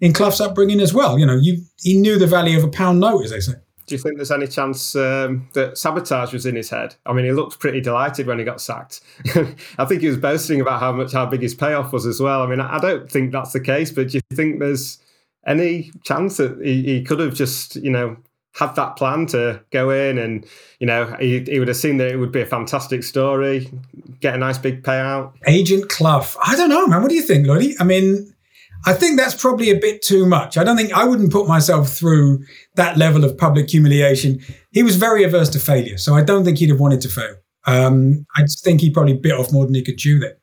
in 0.00 0.12
Clough's 0.12 0.40
upbringing 0.40 0.80
as 0.80 0.92
well. 0.92 1.18
You 1.18 1.24
know, 1.24 1.36
you 1.36 1.62
he 1.78 1.96
knew 1.96 2.18
the 2.18 2.26
value 2.26 2.58
of 2.58 2.64
a 2.64 2.68
pound 2.68 3.00
note, 3.00 3.24
as 3.24 3.30
they 3.30 3.40
say. 3.40 3.54
Do 3.86 3.94
you 3.94 3.98
think 3.98 4.16
there's 4.16 4.30
any 4.30 4.46
chance 4.46 4.94
um, 4.94 5.48
that 5.54 5.78
sabotage 5.78 6.32
was 6.32 6.46
in 6.46 6.56
his 6.56 6.70
head? 6.70 6.94
I 7.06 7.12
mean, 7.12 7.24
he 7.24 7.32
looked 7.32 7.58
pretty 7.58 7.80
delighted 7.80 8.26
when 8.26 8.38
he 8.38 8.44
got 8.44 8.60
sacked. 8.60 9.00
I 9.78 9.84
think 9.84 10.02
he 10.02 10.08
was 10.08 10.16
boasting 10.16 10.60
about 10.60 10.80
how 10.80 10.92
much 10.92 11.12
how 11.12 11.26
big 11.26 11.42
his 11.42 11.54
payoff 11.54 11.92
was 11.92 12.06
as 12.06 12.20
well. 12.20 12.42
I 12.42 12.46
mean, 12.46 12.60
I 12.60 12.78
don't 12.78 13.10
think 13.10 13.32
that's 13.32 13.52
the 13.52 13.60
case, 13.60 13.90
but 13.90 14.08
do 14.08 14.18
you 14.18 14.36
think 14.36 14.60
there's 14.60 14.98
any 15.46 15.90
chance 16.04 16.36
that 16.36 16.60
he, 16.62 16.82
he 16.82 17.02
could 17.02 17.20
have 17.20 17.34
just, 17.34 17.76
you 17.76 17.90
know, 17.90 18.16
had 18.54 18.74
that 18.76 18.96
plan 18.96 19.26
to 19.26 19.62
go 19.70 19.90
in 19.90 20.18
and, 20.18 20.46
you 20.78 20.86
know, 20.86 21.16
he, 21.18 21.40
he 21.40 21.58
would 21.58 21.68
have 21.68 21.76
seen 21.76 21.96
that 21.96 22.10
it 22.10 22.16
would 22.16 22.32
be 22.32 22.42
a 22.42 22.46
fantastic 22.46 23.02
story, 23.02 23.70
get 24.20 24.34
a 24.34 24.38
nice 24.38 24.58
big 24.58 24.82
payout? 24.82 25.32
Agent 25.46 25.88
Clough. 25.88 26.26
I 26.44 26.54
don't 26.56 26.68
know, 26.68 26.86
man. 26.86 27.00
What 27.00 27.08
do 27.08 27.14
you 27.14 27.22
think, 27.22 27.46
Lottie? 27.46 27.74
I 27.80 27.84
mean, 27.84 28.32
I 28.84 28.92
think 28.92 29.18
that's 29.18 29.34
probably 29.34 29.70
a 29.70 29.78
bit 29.78 30.02
too 30.02 30.26
much. 30.26 30.58
I 30.58 30.64
don't 30.64 30.76
think 30.76 30.92
I 30.92 31.04
wouldn't 31.04 31.32
put 31.32 31.46
myself 31.46 31.88
through 31.88 32.44
that 32.74 32.98
level 32.98 33.24
of 33.24 33.38
public 33.38 33.70
humiliation. 33.70 34.40
He 34.72 34.82
was 34.82 34.96
very 34.96 35.22
averse 35.22 35.48
to 35.50 35.60
failure, 35.60 35.96
so 35.98 36.14
I 36.14 36.22
don't 36.22 36.44
think 36.44 36.58
he'd 36.58 36.70
have 36.70 36.80
wanted 36.80 37.00
to 37.02 37.08
fail. 37.08 37.36
Um, 37.64 38.26
I 38.36 38.42
just 38.42 38.64
think 38.64 38.80
he 38.80 38.90
probably 38.90 39.14
bit 39.14 39.32
off 39.32 39.52
more 39.52 39.64
than 39.64 39.74
he 39.74 39.82
could 39.82 39.98
chew 39.98 40.18
there. 40.18 40.36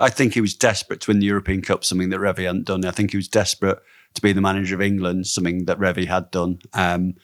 I 0.00 0.10
think 0.10 0.34
he 0.34 0.40
was 0.40 0.54
desperate 0.54 1.00
to 1.02 1.10
win 1.10 1.18
the 1.18 1.26
European 1.26 1.62
Cup, 1.62 1.84
something 1.84 2.10
that 2.10 2.20
Revie 2.20 2.46
hadn't 2.46 2.66
done. 2.66 2.84
I 2.84 2.90
think 2.92 3.10
he 3.10 3.16
was 3.16 3.28
desperate 3.28 3.78
to 4.14 4.22
be 4.22 4.32
the 4.32 4.40
manager 4.40 4.74
of 4.74 4.80
England, 4.80 5.26
something 5.26 5.64
that 5.64 5.78
Revie 5.78 6.06
had 6.06 6.30
done. 6.30 6.58
Um, 6.72 7.14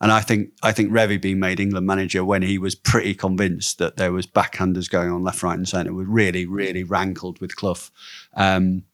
and 0.00 0.10
I 0.10 0.20
think 0.20 0.52
I 0.62 0.72
think 0.72 0.90
Revie 0.90 1.20
being 1.20 1.40
made 1.40 1.60
England 1.60 1.86
manager 1.86 2.24
when 2.24 2.42
he 2.42 2.56
was 2.56 2.74
pretty 2.74 3.14
convinced 3.14 3.78
that 3.78 3.96
there 3.96 4.12
was 4.12 4.26
backhanders 4.26 4.88
going 4.88 5.10
on 5.10 5.22
left, 5.22 5.42
right, 5.42 5.58
and 5.58 5.68
centre 5.68 5.92
was 5.92 6.06
really, 6.06 6.46
really 6.46 6.84
rankled 6.84 7.40
with 7.40 7.54
Clough. 7.56 7.90
Um, 8.34 8.84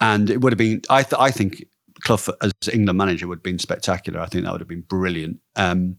and 0.00 0.30
it 0.30 0.40
would 0.40 0.52
have 0.52 0.58
been, 0.58 0.82
I, 0.88 1.02
th- 1.02 1.20
I 1.20 1.30
think 1.30 1.64
Clough 2.00 2.34
as 2.40 2.52
England 2.72 2.96
manager 2.96 3.28
would 3.28 3.38
have 3.38 3.42
been 3.42 3.58
spectacular. 3.58 4.20
I 4.20 4.26
think 4.26 4.44
that 4.44 4.52
would 4.52 4.60
have 4.60 4.68
been 4.68 4.80
brilliant. 4.88 5.40
Um, 5.54 5.98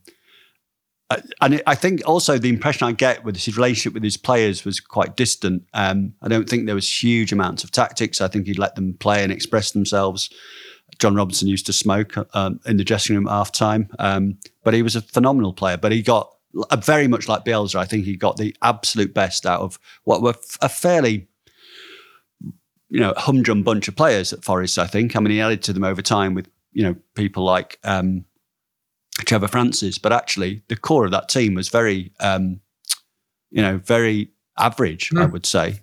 uh, 1.09 1.21
and 1.41 1.61
I 1.67 1.75
think 1.75 2.01
also 2.05 2.37
the 2.37 2.49
impression 2.49 2.87
I 2.87 2.91
get 2.91 3.23
with 3.23 3.35
his 3.35 3.57
relationship 3.57 3.93
with 3.93 4.03
his 4.03 4.17
players 4.17 4.65
was 4.65 4.79
quite 4.79 5.15
distant. 5.15 5.63
Um, 5.73 6.13
I 6.21 6.27
don't 6.27 6.49
think 6.49 6.65
there 6.65 6.75
was 6.75 7.03
huge 7.03 7.31
amounts 7.31 7.63
of 7.63 7.71
tactics. 7.71 8.21
I 8.21 8.27
think 8.27 8.47
he'd 8.47 8.59
let 8.59 8.75
them 8.75 8.93
play 8.95 9.23
and 9.23 9.31
express 9.31 9.71
themselves. 9.71 10.29
John 10.99 11.15
Robertson 11.15 11.47
used 11.47 11.65
to 11.65 11.73
smoke 11.73 12.15
um, 12.35 12.59
in 12.65 12.77
the 12.77 12.83
dressing 12.83 13.15
room 13.15 13.27
at 13.27 13.31
half 13.31 13.51
time, 13.51 13.89
um, 13.99 14.37
but 14.63 14.73
he 14.73 14.81
was 14.81 14.95
a 14.95 15.01
phenomenal 15.01 15.53
player. 15.53 15.77
But 15.77 15.91
he 15.91 16.01
got 16.01 16.31
uh, 16.69 16.75
very 16.77 17.07
much 17.07 17.27
like 17.27 17.45
Bielsa. 17.45 17.75
I 17.75 17.85
think 17.85 18.05
he 18.05 18.15
got 18.15 18.37
the 18.37 18.55
absolute 18.61 19.13
best 19.13 19.45
out 19.45 19.61
of 19.61 19.79
what 20.03 20.21
were 20.21 20.31
f- 20.31 20.57
a 20.61 20.69
fairly 20.69 21.27
you 22.93 22.99
know, 22.99 23.11
humdrum 23.17 23.63
bunch 23.63 23.87
of 23.87 23.95
players 23.95 24.31
at 24.33 24.43
Forest, 24.43 24.77
I 24.77 24.85
think. 24.85 25.15
I 25.15 25.19
mean, 25.19 25.31
he 25.31 25.41
added 25.41 25.63
to 25.63 25.73
them 25.73 25.83
over 25.83 26.03
time 26.03 26.35
with, 26.35 26.47
you 26.73 26.83
know, 26.83 26.95
people 27.15 27.43
like 27.43 27.79
um, 27.83 28.23
Trevor 29.19 29.47
Francis, 29.47 29.97
but 29.97 30.11
actually 30.11 30.63
the 30.67 30.75
core 30.75 31.05
of 31.05 31.11
that 31.11 31.29
team 31.29 31.53
was 31.53 31.69
very, 31.69 32.11
um, 32.19 32.59
you 33.51 33.61
know, 33.61 33.77
very 33.77 34.31
average, 34.57 35.11
I 35.15 35.25
would 35.25 35.45
say. 35.45 35.79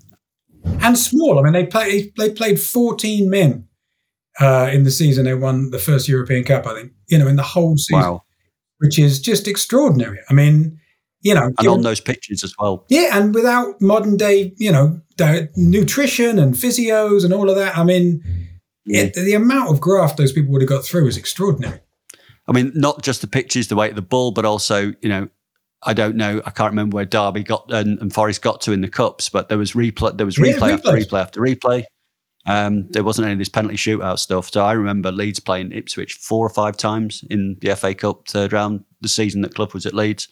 And 0.64 0.98
small. 0.98 1.38
I 1.38 1.42
mean, 1.42 1.52
they 1.52 1.66
played 1.66 2.12
they 2.18 2.30
played 2.32 2.60
14 2.60 3.30
men 3.30 3.66
uh, 4.40 4.68
in 4.72 4.84
the 4.84 4.90
season 4.90 5.24
they 5.24 5.34
won 5.34 5.70
the 5.70 5.78
first 5.78 6.08
European 6.08 6.44
Cup. 6.44 6.66
I 6.66 6.74
think 6.74 6.92
you 7.08 7.18
know 7.18 7.28
in 7.28 7.36
the 7.36 7.42
whole 7.42 7.76
season, 7.76 8.00
Wow. 8.00 8.24
which 8.78 8.98
is 8.98 9.20
just 9.20 9.48
extraordinary. 9.48 10.18
I 10.28 10.34
mean, 10.34 10.78
you 11.22 11.34
know, 11.34 11.50
And 11.58 11.68
on 11.68 11.82
those 11.82 12.00
pitches 12.00 12.44
as 12.44 12.54
well. 12.58 12.84
Yeah, 12.88 13.16
and 13.18 13.34
without 13.34 13.80
modern 13.80 14.16
day, 14.16 14.52
you 14.58 14.72
know, 14.72 15.00
nutrition 15.56 16.38
and 16.38 16.54
physios 16.54 17.24
and 17.24 17.32
all 17.32 17.48
of 17.48 17.56
that, 17.56 17.76
I 17.78 17.84
mean, 17.84 18.22
it, 18.86 19.14
the 19.14 19.34
amount 19.34 19.70
of 19.70 19.80
graft 19.80 20.16
those 20.16 20.32
people 20.32 20.52
would 20.52 20.62
have 20.62 20.68
got 20.68 20.84
through 20.84 21.06
is 21.06 21.16
extraordinary. 21.16 21.80
I 22.50 22.52
mean, 22.52 22.72
not 22.74 23.02
just 23.02 23.20
the 23.20 23.28
pitches, 23.28 23.68
the 23.68 23.76
weight 23.76 23.90
of 23.90 23.96
the 23.96 24.02
ball, 24.02 24.32
but 24.32 24.44
also, 24.44 24.92
you 25.00 25.08
know, 25.08 25.28
I 25.84 25.94
don't 25.94 26.16
know. 26.16 26.42
I 26.44 26.50
can't 26.50 26.72
remember 26.72 26.96
where 26.96 27.06
Derby 27.06 27.44
got 27.44 27.72
and, 27.72 27.98
and 28.00 28.12
Forest 28.12 28.42
got 28.42 28.60
to 28.62 28.72
in 28.72 28.80
the 28.80 28.88
cups, 28.88 29.28
but 29.28 29.48
there 29.48 29.56
was 29.56 29.72
replay. 29.72 30.16
There 30.16 30.26
was 30.26 30.36
Yeah, 30.36 30.52
replay 30.52 30.72
after 30.72 30.90
replay 30.90 31.20
after 31.20 31.40
replay. 31.40 31.84
Um, 32.46 32.88
there 32.90 33.04
wasn't 33.04 33.26
any 33.26 33.34
of 33.34 33.38
this 33.38 33.48
penalty 33.48 33.76
shootout 33.76 34.18
stuff. 34.18 34.50
So 34.50 34.64
I 34.64 34.72
remember 34.72 35.12
Leeds 35.12 35.40
playing 35.40 35.72
Ipswich 35.72 36.14
four 36.14 36.44
or 36.44 36.50
five 36.50 36.76
times 36.76 37.22
in 37.30 37.56
the 37.60 37.74
FA 37.76 37.94
Cup 37.94 38.28
third 38.28 38.52
round 38.52 38.84
the 39.00 39.08
season 39.08 39.42
that 39.42 39.54
Clough 39.54 39.68
was 39.72 39.86
at 39.86 39.94
Leeds, 39.94 40.28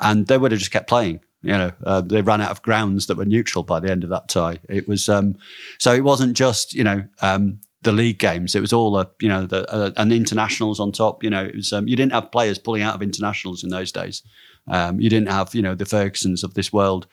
and 0.00 0.26
they 0.26 0.38
would 0.38 0.52
have 0.52 0.58
just 0.60 0.72
kept 0.72 0.88
playing. 0.88 1.20
You 1.42 1.52
know, 1.52 1.72
uh, 1.84 2.00
they 2.00 2.22
ran 2.22 2.40
out 2.40 2.50
of 2.50 2.62
grounds 2.62 3.06
that 3.06 3.16
were 3.16 3.24
neutral 3.24 3.62
by 3.62 3.78
the 3.78 3.90
end 3.90 4.02
of 4.02 4.10
that 4.10 4.28
tie. 4.28 4.58
It 4.68 4.88
was 4.88 5.08
um, 5.08 5.36
so 5.78 5.92
it 5.92 6.02
wasn't 6.02 6.36
just 6.36 6.74
you 6.74 6.82
know 6.82 7.04
um, 7.20 7.60
the 7.82 7.92
league 7.92 8.18
games. 8.18 8.54
It 8.54 8.60
was 8.60 8.72
all 8.72 8.98
a 8.98 9.08
you 9.20 9.28
know 9.28 9.46
the 9.46 9.70
uh, 9.72 9.92
and 9.96 10.12
internationals 10.12 10.80
on 10.80 10.92
top. 10.92 11.22
You 11.22 11.30
know, 11.30 11.44
it 11.44 11.54
was 11.54 11.72
um, 11.72 11.88
you 11.88 11.96
didn't 11.96 12.12
have 12.12 12.32
players 12.32 12.58
pulling 12.58 12.82
out 12.82 12.94
of 12.94 13.02
internationals 13.02 13.62
in 13.62 13.70
those 13.70 13.92
days. 13.92 14.22
Um, 14.68 15.00
you 15.00 15.08
didn't 15.08 15.30
have 15.30 15.54
you 15.54 15.62
know 15.62 15.74
the 15.74 15.84
Fergusons 15.84 16.42
of 16.42 16.54
this 16.54 16.72
world, 16.72 17.06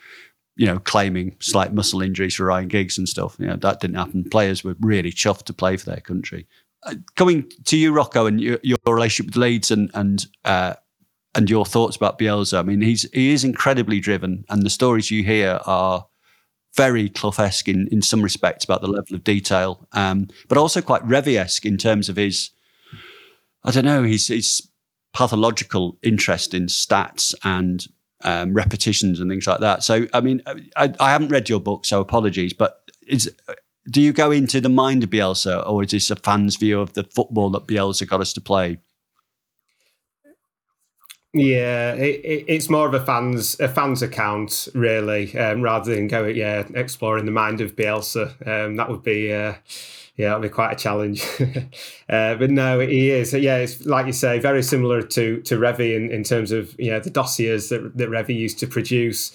you 0.56 0.66
know, 0.66 0.80
claiming 0.80 1.36
slight 1.40 1.74
muscle 1.74 2.02
injuries 2.02 2.36
for 2.36 2.46
Ryan 2.46 2.68
Giggs 2.68 2.98
and 2.98 3.08
stuff. 3.08 3.36
You 3.40 3.48
know, 3.48 3.58
that 3.58 3.80
didn't 3.80 3.98
happen. 3.98 4.24
Players 4.30 4.64
were 4.64 4.76
really 4.80 5.12
chuffed 5.12 5.44
to 5.44 5.54
play 5.54 5.78
for 5.78 5.86
their 5.86 6.02
country. 6.02 6.48
Uh, 6.84 6.96
coming 7.16 7.50
to 7.66 7.78
you, 7.78 7.92
Rocco, 7.94 8.26
and 8.26 8.42
your, 8.42 8.60
your 8.64 8.78
relationship 8.88 9.28
with 9.28 9.42
Leeds 9.42 9.72
and 9.72 9.92
and 9.94 10.26
uh, 10.46 10.74
and 11.36 11.50
your 11.50 11.66
thoughts 11.66 11.96
about 11.96 12.18
Bielsa. 12.18 12.60
I 12.60 12.64
mean, 12.64 12.82
he's 12.82 13.04
he 13.14 13.32
is 13.32 13.44
incredibly 13.44 14.00
driven, 14.00 14.46
and 14.50 14.64
the 14.64 14.70
stories 14.72 15.12
you 15.12 15.24
hear 15.24 15.60
are 15.66 16.08
very 16.76 17.10
Clough-esque 17.10 17.68
in, 17.68 17.88
in 17.92 18.02
some 18.02 18.22
respects 18.22 18.66
about 18.66 18.82
the 18.82 18.88
level 18.88 19.16
of 19.16 19.24
detail, 19.24 19.88
um, 19.94 20.28
but 20.48 20.58
also 20.58 20.82
quite 20.82 21.08
Revie-esque 21.08 21.66
in 21.66 21.78
terms 21.78 22.10
of 22.10 22.18
his, 22.18 22.52
I 23.64 23.72
don't 23.72 23.86
know, 23.86 24.04
his, 24.04 24.28
his 24.28 24.70
pathological 25.14 25.98
interest 26.04 26.54
in 26.54 26.66
stats 26.66 27.34
and 27.44 27.88
um, 28.24 28.54
repetitions 28.54 29.20
and 29.20 29.30
things 29.30 29.48
like 29.48 29.60
that. 29.60 29.84
So, 29.84 30.08
I 30.14 30.22
mean, 30.22 30.42
I, 30.76 30.94
I 31.00 31.12
haven't 31.12 31.30
read 31.30 31.50
your 31.50 31.60
book, 31.60 31.86
so 31.86 32.02
apologies, 32.02 32.54
but 32.54 32.82
is 33.08 33.32
do 33.90 34.02
you 34.02 34.14
go 34.14 34.32
into 34.32 34.60
the 34.60 34.70
mind 34.70 35.04
of 35.04 35.12
Bielsa, 35.12 35.68
or 35.70 35.84
is 35.84 35.92
this 35.92 36.10
a 36.10 36.16
fan's 36.16 36.56
view 36.56 36.80
of 36.80 36.94
the 36.94 37.04
football 37.04 37.52
that 37.52 37.68
Bielsa 37.68 38.08
got 38.08 38.20
us 38.20 38.34
to 38.34 38.42
play? 38.42 38.80
Yeah, 41.38 41.94
it, 41.96 42.22
it, 42.24 42.46
it's 42.48 42.70
more 42.70 42.88
of 42.88 42.94
a 42.94 43.06
fans 43.06 43.60
a 43.60 43.68
fans 43.68 44.02
account 44.02 44.70
really, 44.74 45.38
um, 45.38 45.62
rather 45.62 45.94
than 45.94 46.08
go 46.08 46.26
yeah 46.28 46.66
exploring 46.74 47.26
the 47.26 47.32
mind 47.32 47.60
of 47.60 47.76
Bielsa. 47.76 48.28
Um, 48.48 48.78
that 48.78 48.90
would 48.90 49.04
be 49.04 49.34
uh, 49.34 49.56
yeah, 50.16 50.30
that'd 50.30 50.44
be 50.44 50.50
quite 50.50 50.72
a 50.72 50.76
challenge. 50.78 51.26
uh, 52.10 52.36
but 52.36 52.50
no, 52.52 52.80
he 52.80 53.10
is. 53.10 53.34
Yeah, 53.34 53.58
it's 53.58 53.86
like 53.86 54.06
you 54.06 54.14
say, 54.14 54.40
very 54.40 54.64
similar 54.64 55.02
to 55.02 55.42
to 55.42 55.58
Revie 55.58 55.98
in, 55.98 56.10
in 56.10 56.24
terms 56.24 56.54
of 56.54 56.74
you 56.80 56.92
know 56.92 57.02
the 57.02 57.10
dossiers 57.10 57.68
that 57.68 57.98
that 57.98 58.10
Revie 58.10 58.36
used 58.36 58.60
to 58.60 58.68
produce. 58.68 59.34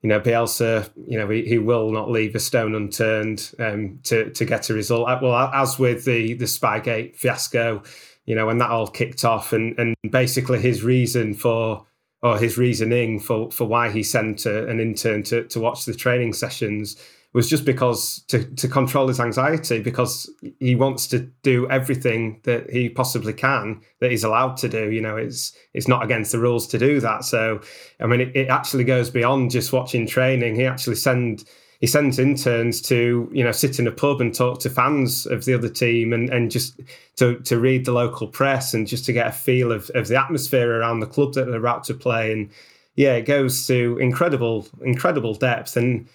You 0.00 0.08
know, 0.08 0.18
Bielsa, 0.20 0.90
you 1.06 1.16
know, 1.16 1.28
he, 1.28 1.44
he 1.44 1.58
will 1.58 1.92
not 1.92 2.10
leave 2.10 2.34
a 2.34 2.40
stone 2.40 2.74
unturned 2.74 3.54
um, 3.60 4.00
to 4.04 4.30
to 4.30 4.44
get 4.46 4.70
a 4.70 4.74
result. 4.74 5.08
Uh, 5.08 5.18
well, 5.22 5.34
as 5.36 5.78
with 5.78 6.06
the 6.06 6.32
the 6.34 6.46
Spygate 6.46 7.14
fiasco, 7.14 7.82
you 8.24 8.34
know, 8.34 8.46
when 8.46 8.58
that 8.58 8.70
all 8.70 8.86
kicked 8.86 9.24
off, 9.24 9.52
and 9.52 9.78
and 9.78 9.96
basically 10.10 10.60
his 10.60 10.82
reason 10.82 11.34
for 11.34 11.86
or 12.22 12.38
his 12.38 12.56
reasoning 12.56 13.18
for 13.18 13.50
for 13.50 13.66
why 13.66 13.90
he 13.90 14.02
sent 14.02 14.46
a, 14.46 14.68
an 14.68 14.80
intern 14.80 15.22
to 15.24 15.44
to 15.44 15.60
watch 15.60 15.84
the 15.84 15.94
training 15.94 16.32
sessions 16.32 16.96
was 17.32 17.48
just 17.48 17.64
because 17.64 18.22
to, 18.28 18.44
to 18.56 18.68
control 18.68 19.08
his 19.08 19.18
anxiety 19.18 19.80
because 19.80 20.30
he 20.60 20.74
wants 20.74 21.06
to 21.06 21.20
do 21.42 21.68
everything 21.70 22.38
that 22.44 22.68
he 22.70 22.90
possibly 22.90 23.32
can 23.32 23.80
that 24.00 24.10
he's 24.10 24.24
allowed 24.24 24.54
to 24.54 24.68
do 24.68 24.90
you 24.90 25.00
know 25.00 25.16
it's 25.16 25.56
it's 25.72 25.88
not 25.88 26.04
against 26.04 26.32
the 26.32 26.38
rules 26.38 26.66
to 26.66 26.78
do 26.78 27.00
that. 27.00 27.24
So 27.24 27.60
i 28.00 28.06
mean 28.06 28.20
it, 28.20 28.36
it 28.36 28.48
actually 28.48 28.84
goes 28.84 29.10
beyond 29.10 29.50
just 29.50 29.72
watching 29.72 30.06
training. 30.06 30.54
He 30.54 30.64
actually 30.64 30.96
send 30.96 31.44
he 31.82 31.88
sends 31.88 32.20
interns 32.20 32.80
to 32.80 33.28
you 33.32 33.42
know 33.42 33.50
sit 33.50 33.80
in 33.80 33.88
a 33.88 33.92
pub 33.92 34.20
and 34.20 34.32
talk 34.32 34.60
to 34.60 34.70
fans 34.70 35.26
of 35.26 35.44
the 35.44 35.52
other 35.52 35.68
team 35.68 36.12
and, 36.12 36.30
and 36.30 36.50
just 36.50 36.80
to, 37.16 37.40
to 37.40 37.58
read 37.58 37.84
the 37.84 37.92
local 37.92 38.28
press 38.28 38.72
and 38.72 38.86
just 38.86 39.04
to 39.04 39.12
get 39.12 39.26
a 39.26 39.32
feel 39.32 39.72
of, 39.72 39.90
of 39.96 40.06
the 40.06 40.16
atmosphere 40.16 40.78
around 40.78 41.00
the 41.00 41.06
club 41.06 41.34
that 41.34 41.46
they're 41.46 41.56
about 41.56 41.82
to 41.84 41.94
play. 41.94 42.32
And 42.32 42.48
yeah 42.94 43.14
it 43.14 43.22
goes 43.22 43.66
to 43.66 43.98
incredible 44.00 44.68
incredible 44.80 45.34
depth. 45.34 45.76
And 45.76 46.08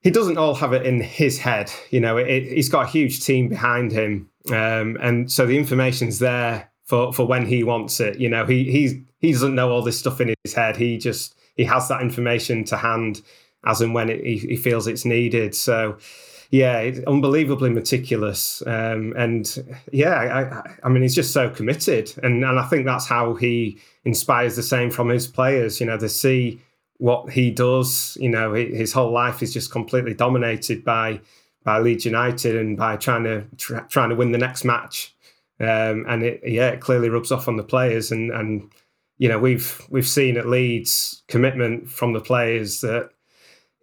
he 0.00 0.10
doesn't 0.10 0.38
all 0.38 0.54
have 0.54 0.72
it 0.72 0.86
in 0.86 1.00
his 1.00 1.38
head. 1.38 1.72
You 1.90 1.98
know 1.98 2.16
it, 2.16 2.44
he's 2.44 2.68
got 2.68 2.86
a 2.86 2.90
huge 2.90 3.20
team 3.20 3.48
behind 3.48 3.90
him. 3.90 4.30
Um, 4.52 4.96
and 5.00 5.30
so 5.30 5.44
the 5.44 5.58
information's 5.58 6.20
there 6.20 6.70
for 6.84 7.12
for 7.12 7.26
when 7.26 7.46
he 7.46 7.64
wants 7.64 7.98
it. 7.98 8.20
You 8.20 8.28
know 8.28 8.46
he 8.46 8.70
he's 8.70 8.94
he 9.18 9.32
doesn't 9.32 9.56
know 9.56 9.72
all 9.72 9.82
this 9.82 9.98
stuff 9.98 10.20
in 10.20 10.32
his 10.44 10.54
head. 10.54 10.76
He 10.76 10.98
just 10.98 11.34
he 11.56 11.64
has 11.64 11.88
that 11.88 12.00
information 12.00 12.62
to 12.66 12.76
hand 12.76 13.22
as 13.66 13.80
and 13.80 13.94
when 13.94 14.10
it, 14.10 14.24
he, 14.24 14.56
feels 14.56 14.86
it's 14.86 15.04
needed. 15.04 15.54
So, 15.54 15.98
yeah, 16.50 16.78
it's 16.78 17.00
unbelievably 17.06 17.70
meticulous. 17.70 18.62
Um, 18.66 19.12
and 19.16 19.76
yeah, 19.92 20.62
I, 20.62 20.86
I, 20.86 20.88
mean, 20.88 21.02
he's 21.02 21.14
just 21.14 21.32
so 21.32 21.50
committed. 21.50 22.12
And, 22.22 22.44
and 22.44 22.58
I 22.58 22.64
think 22.66 22.86
that's 22.86 23.06
how 23.06 23.34
he 23.34 23.78
inspires 24.04 24.56
the 24.56 24.62
same 24.62 24.90
from 24.90 25.08
his 25.08 25.26
players. 25.26 25.80
You 25.80 25.86
know, 25.86 25.96
they 25.96 26.08
see 26.08 26.60
what 26.98 27.30
he 27.30 27.50
does. 27.50 28.16
You 28.20 28.28
know, 28.28 28.52
his 28.54 28.92
whole 28.92 29.10
life 29.10 29.42
is 29.42 29.52
just 29.52 29.70
completely 29.70 30.14
dominated 30.14 30.84
by 30.84 31.20
by 31.64 31.78
Leeds 31.78 32.04
United 32.04 32.56
and 32.56 32.76
by 32.76 32.96
trying 32.96 33.24
to 33.24 33.44
tra- 33.56 33.86
trying 33.88 34.10
to 34.10 34.16
win 34.16 34.32
the 34.32 34.38
next 34.38 34.64
match. 34.64 35.14
Um, 35.60 36.04
and 36.08 36.22
it, 36.22 36.40
yeah, 36.44 36.68
it 36.68 36.80
clearly 36.80 37.08
rubs 37.08 37.32
off 37.32 37.48
on 37.48 37.56
the 37.56 37.64
players. 37.64 38.12
And 38.12 38.30
and 38.30 38.70
you 39.18 39.28
know, 39.28 39.38
we've 39.38 39.80
we've 39.88 40.08
seen 40.08 40.36
at 40.36 40.48
Leeds 40.48 41.22
commitment 41.28 41.88
from 41.88 42.12
the 42.12 42.20
players 42.20 42.80
that 42.82 43.10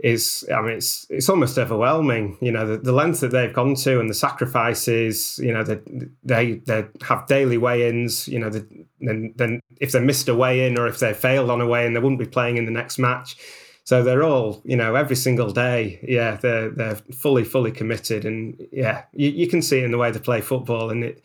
is 0.03 0.47
I 0.53 0.61
mean 0.61 0.77
it's 0.77 1.05
it's 1.09 1.29
almost 1.29 1.57
overwhelming. 1.57 2.37
You 2.41 2.51
know 2.51 2.65
the, 2.65 2.77
the 2.77 2.91
length 2.91 3.19
that 3.21 3.31
they've 3.31 3.53
gone 3.53 3.75
to 3.75 3.99
and 3.99 4.09
the 4.09 4.13
sacrifices. 4.13 5.39
You 5.41 5.53
know 5.53 5.63
that 5.63 5.81
they 6.23 6.55
they 6.65 6.87
have 7.03 7.27
daily 7.27 7.57
weigh-ins. 7.57 8.27
You 8.27 8.39
know 8.39 8.49
the, 8.49 8.67
then 8.99 9.33
then 9.35 9.61
if 9.79 9.91
they 9.91 9.99
missed 9.99 10.27
a 10.27 10.35
weigh-in 10.35 10.77
or 10.77 10.87
if 10.87 10.99
they 10.99 11.13
failed 11.13 11.49
on 11.49 11.61
a 11.61 11.67
weigh-in, 11.67 11.93
they 11.93 11.99
wouldn't 11.99 12.19
be 12.19 12.25
playing 12.25 12.57
in 12.57 12.65
the 12.65 12.71
next 12.71 12.97
match. 12.97 13.37
So 13.83 14.03
they're 14.03 14.23
all 14.23 14.61
you 14.65 14.75
know 14.75 14.95
every 14.95 15.15
single 15.15 15.51
day. 15.51 15.99
Yeah, 16.07 16.35
they're 16.35 16.69
they're 16.69 16.95
fully 16.95 17.43
fully 17.43 17.71
committed, 17.71 18.25
and 18.25 18.59
yeah, 18.71 19.03
you, 19.13 19.29
you 19.29 19.47
can 19.47 19.61
see 19.61 19.83
in 19.83 19.91
the 19.91 19.97
way 19.97 20.11
they 20.11 20.19
play 20.19 20.41
football, 20.41 20.89
and 20.89 21.03
it 21.03 21.23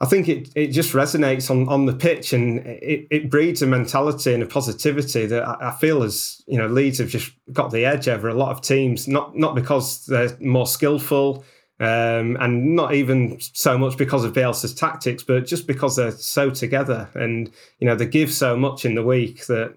I 0.00 0.06
think 0.06 0.28
it, 0.28 0.50
it 0.54 0.68
just 0.68 0.92
resonates 0.92 1.50
on, 1.50 1.68
on 1.68 1.86
the 1.86 1.92
pitch 1.92 2.32
and 2.32 2.60
it, 2.66 3.08
it 3.10 3.30
breeds 3.30 3.62
a 3.62 3.66
mentality 3.66 4.32
and 4.32 4.42
a 4.42 4.46
positivity 4.46 5.26
that 5.26 5.42
I, 5.42 5.68
I 5.68 5.70
feel 5.72 6.04
as 6.04 6.42
you 6.46 6.56
know 6.56 6.68
Leeds 6.68 6.98
have 6.98 7.08
just 7.08 7.32
got 7.52 7.72
the 7.72 7.84
edge 7.84 8.08
over 8.08 8.28
a 8.28 8.34
lot 8.34 8.50
of 8.50 8.62
teams. 8.62 9.08
Not 9.08 9.36
not 9.36 9.54
because 9.54 10.06
they're 10.06 10.36
more 10.40 10.66
skillful 10.66 11.44
um, 11.80 12.36
and 12.40 12.74
not 12.76 12.94
even 12.94 13.38
so 13.40 13.76
much 13.76 13.96
because 13.96 14.24
of 14.24 14.32
Bielsa's 14.32 14.74
tactics, 14.74 15.22
but 15.22 15.46
just 15.46 15.66
because 15.66 15.96
they're 15.96 16.12
so 16.12 16.50
together 16.50 17.08
and 17.14 17.50
you 17.80 17.86
know 17.86 17.96
they 17.96 18.06
give 18.06 18.32
so 18.32 18.56
much 18.56 18.84
in 18.84 18.94
the 18.94 19.04
week 19.04 19.46
that 19.46 19.74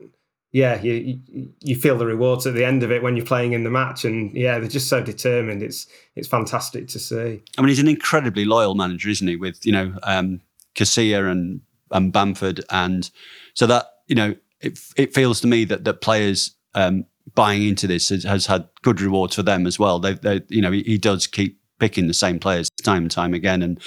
yeah, 0.52 0.82
you 0.82 1.20
you 1.62 1.76
feel 1.78 1.98
the 1.98 2.06
rewards 2.06 2.46
at 2.46 2.54
the 2.56 2.66
end 2.66 2.84
of 2.84 2.92
it 2.92 3.02
when 3.02 3.16
you're 3.16 3.26
playing 3.26 3.54
in 3.54 3.64
the 3.64 3.70
match, 3.70 4.04
and 4.04 4.36
yeah, 4.36 4.60
they're 4.60 4.68
just 4.68 4.90
so 4.90 5.02
determined. 5.02 5.64
It's 5.64 5.88
it's 6.16 6.28
fantastic 6.28 6.88
to 6.90 7.00
see. 7.00 7.42
I 7.58 7.62
mean, 7.62 7.70
he's 7.70 7.80
an 7.80 7.88
incredibly 7.88 8.44
loyal 8.44 8.76
manager, 8.76 9.10
isn't 9.10 9.28
he? 9.28 9.38
With 9.38 9.66
you 9.66 9.72
know 9.72 9.94
um, 10.04 10.42
Casilla 10.76 11.32
and 11.32 11.62
and 11.92 12.12
Bamford, 12.12 12.66
and 12.70 13.10
so 13.54 13.66
that 13.68 13.86
you 14.08 14.16
know 14.16 14.36
it 14.60 14.78
it 14.98 15.14
feels 15.14 15.40
to 15.42 15.48
me 15.48 15.64
that 15.66 15.86
that 15.86 16.02
players 16.02 16.54
um, 16.76 17.06
buying 17.34 17.66
into 17.66 17.88
this 17.88 18.10
has, 18.10 18.24
has, 18.26 18.46
had 18.46 18.68
good 18.82 19.00
rewards 19.00 19.36
for 19.36 19.44
them 19.44 19.66
as 19.66 19.80
well. 19.80 20.00
They 20.00 20.16
they 20.16 20.42
you 20.50 20.62
know 20.62 20.72
he, 20.72 20.84
he 20.84 20.98
does 20.98 21.28
keep 21.28 21.62
picking 21.80 22.08
the 22.08 22.14
same 22.14 22.40
players 22.40 22.70
time 22.84 23.04
and 23.04 23.12
time 23.12 23.34
again. 23.34 23.62
And 23.64 23.82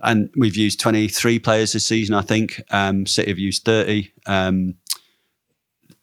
and 0.00 0.30
we've 0.36 0.56
used 0.56 0.80
23 0.80 1.38
players 1.38 1.72
this 1.72 1.86
season, 1.86 2.14
I 2.14 2.22
think. 2.22 2.60
Um, 2.70 3.06
City 3.06 3.30
have 3.30 3.38
used 3.38 3.64
30. 3.64 4.12
Um, 4.26 4.74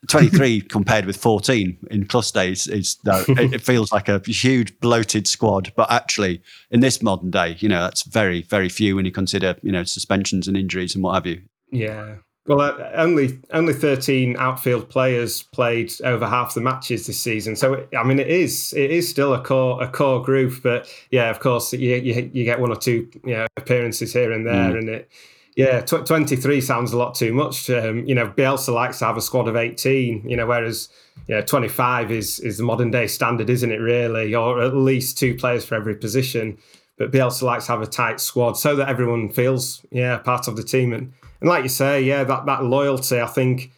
23 0.07 0.61
compared 0.69 1.05
with 1.05 1.17
14 1.17 1.77
in 1.91 2.05
Clough's 2.05 2.31
days 2.31 2.67
is 2.67 2.97
no, 3.05 3.23
it, 3.27 3.53
it, 3.53 3.61
feels 3.61 3.91
like 3.91 4.09
a 4.09 4.21
huge 4.25 4.79
bloated 4.79 5.27
squad. 5.27 5.71
But 5.75 5.91
actually 5.91 6.41
in 6.71 6.79
this 6.79 7.01
modern 7.01 7.31
day 7.31 7.57
you 7.59 7.69
know 7.69 7.81
that's 7.81 8.03
very 8.03 8.41
very 8.43 8.69
few 8.69 8.95
when 8.95 9.05
you 9.05 9.11
consider 9.11 9.55
you 9.61 9.71
know 9.71 9.83
suspensions 9.83 10.47
and 10.47 10.57
injuries 10.57 10.95
and 10.95 11.03
what 11.03 11.13
have 11.15 11.25
you. 11.25 11.41
Yeah. 11.71 12.15
Well 12.45 12.59
uh, 12.59 12.91
only 12.95 13.39
only 13.51 13.73
13 13.73 14.35
outfield 14.37 14.89
players 14.89 15.43
played 15.43 15.93
over 16.03 16.27
half 16.27 16.53
the 16.53 16.61
matches 16.61 17.07
this 17.07 17.19
season. 17.19 17.55
So 17.55 17.87
i 17.97 18.03
mean 18.03 18.19
it 18.19 18.27
is 18.27 18.73
it 18.73 18.91
is 18.91 19.09
still 19.09 19.33
a 19.33 19.41
core 19.41 19.81
a 19.81 19.87
core 19.87 20.21
group 20.21 20.61
but 20.61 20.87
yeah 21.11 21.29
of 21.29 21.39
course 21.39 21.71
you 21.73 21.95
you, 21.95 22.29
you 22.33 22.43
get 22.43 22.59
one 22.59 22.71
or 22.71 22.75
two 22.75 23.09
you 23.23 23.33
know, 23.33 23.47
appearances 23.57 24.13
here 24.13 24.31
and 24.31 24.45
there 24.45 24.71
mm. 24.73 24.77
and 24.77 24.89
it 24.89 25.09
yeah, 25.55 25.81
tw- 25.81 26.05
23 26.05 26.61
sounds 26.61 26.93
a 26.93 26.97
lot 26.97 27.15
too 27.15 27.33
much. 27.33 27.69
Um, 27.69 28.05
you 28.05 28.15
know, 28.15 28.27
Bielsa 28.27 28.73
likes 28.73 28.99
to 28.99 29.05
have 29.05 29.17
a 29.17 29.21
squad 29.21 29.47
of 29.47 29.55
18, 29.55 30.27
you 30.27 30.35
know, 30.35 30.47
whereas 30.47 30.89
yeah, 31.27 31.41
25 31.41 32.11
is 32.11 32.39
is 32.39 32.57
the 32.57 32.63
modern 32.63 32.91
day 32.91 33.07
standard, 33.07 33.49
isn't 33.49 33.71
it, 33.71 33.77
really? 33.77 34.33
Or 34.33 34.61
at 34.61 34.75
least 34.75 35.17
two 35.17 35.35
players 35.35 35.63
for 35.63 35.75
every 35.75 35.95
position. 35.95 36.57
But 36.97 37.11
Bielsa 37.11 37.43
likes 37.43 37.65
to 37.67 37.73
have 37.73 37.81
a 37.81 37.87
tight 37.87 38.19
squad 38.19 38.53
so 38.53 38.75
that 38.75 38.87
everyone 38.89 39.29
feels, 39.29 39.85
yeah, 39.91 40.17
part 40.17 40.47
of 40.47 40.55
the 40.55 40.63
team. 40.63 40.93
And, 40.93 41.13
and 41.41 41.49
like 41.49 41.63
you 41.63 41.69
say, 41.69 42.01
yeah, 42.01 42.23
that, 42.23 42.45
that 42.45 42.63
loyalty, 42.63 43.19
I 43.19 43.25
think, 43.25 43.71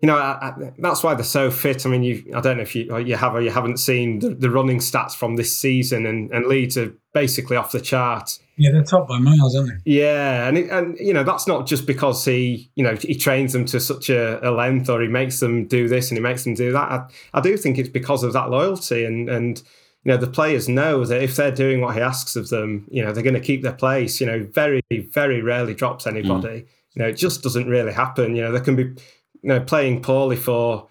you 0.00 0.08
know, 0.08 0.16
I, 0.16 0.48
I, 0.48 0.72
that's 0.78 1.02
why 1.02 1.14
they're 1.14 1.24
so 1.24 1.50
fit. 1.50 1.86
I 1.86 1.88
mean, 1.88 2.02
you, 2.02 2.32
I 2.34 2.40
don't 2.40 2.56
know 2.56 2.62
if 2.64 2.74
you 2.74 2.96
you 2.98 3.16
have 3.16 3.34
or 3.34 3.40
you 3.40 3.50
haven't 3.50 3.78
seen 3.78 4.18
the, 4.18 4.30
the 4.30 4.50
running 4.50 4.78
stats 4.78 5.14
from 5.14 5.36
this 5.36 5.56
season, 5.56 6.06
and, 6.06 6.30
and 6.32 6.46
Leeds 6.46 6.76
are 6.76 6.92
basically 7.12 7.56
off 7.56 7.72
the 7.72 7.80
chart. 7.80 8.38
Yeah, 8.58 8.70
they're 8.72 8.84
top 8.84 9.06
by 9.06 9.18
miles, 9.18 9.54
aren't 9.54 9.68
they? 9.68 9.92
Yeah, 9.92 10.48
and 10.48 10.56
it, 10.56 10.70
and 10.70 10.98
you 10.98 11.12
know 11.12 11.24
that's 11.24 11.46
not 11.46 11.66
just 11.66 11.86
because 11.86 12.24
he 12.24 12.70
you 12.74 12.82
know 12.82 12.96
he 12.96 13.14
trains 13.14 13.52
them 13.52 13.66
to 13.66 13.78
such 13.78 14.08
a, 14.08 14.46
a, 14.46 14.50
length 14.50 14.88
or 14.88 15.02
he 15.02 15.08
makes 15.08 15.40
them 15.40 15.66
do 15.66 15.88
this 15.88 16.10
and 16.10 16.16
he 16.16 16.22
makes 16.22 16.44
them 16.44 16.54
do 16.54 16.72
that. 16.72 16.90
I, 16.90 17.06
I 17.34 17.40
do 17.42 17.56
think 17.58 17.76
it's 17.76 17.90
because 17.90 18.22
of 18.22 18.32
that 18.32 18.48
loyalty 18.48 19.04
and 19.04 19.28
and 19.28 19.58
you 20.04 20.10
know 20.10 20.16
the 20.16 20.26
players 20.26 20.70
know 20.70 21.04
that 21.04 21.22
if 21.22 21.36
they're 21.36 21.50
doing 21.50 21.82
what 21.82 21.96
he 21.96 22.00
asks 22.00 22.34
of 22.34 22.48
them, 22.48 22.86
you 22.90 23.04
know 23.04 23.12
they're 23.12 23.22
going 23.22 23.34
to 23.34 23.40
keep 23.40 23.62
their 23.62 23.74
place. 23.74 24.22
You 24.22 24.26
know, 24.26 24.48
very 24.50 24.80
very 24.90 25.42
rarely 25.42 25.74
drops 25.74 26.06
anybody. 26.06 26.48
Mm. 26.48 26.66
You 26.94 27.02
know, 27.02 27.08
it 27.08 27.18
just 27.18 27.42
doesn't 27.42 27.68
really 27.68 27.92
happen. 27.92 28.36
You 28.36 28.44
know, 28.44 28.52
there 28.52 28.62
can 28.62 28.76
be 28.76 28.84
you 28.84 28.96
know 29.42 29.60
playing 29.60 30.00
poorly 30.00 30.36
for 30.36 30.88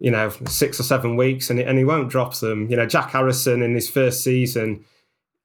you 0.00 0.10
know 0.10 0.28
six 0.46 0.78
or 0.78 0.82
seven 0.82 1.16
weeks 1.16 1.48
and 1.48 1.58
and 1.60 1.78
he 1.78 1.84
won't 1.84 2.10
drop 2.10 2.34
them. 2.36 2.70
You 2.70 2.76
know, 2.76 2.84
Jack 2.84 3.12
Harrison 3.12 3.62
in 3.62 3.74
his 3.74 3.88
first 3.88 4.22
season 4.22 4.84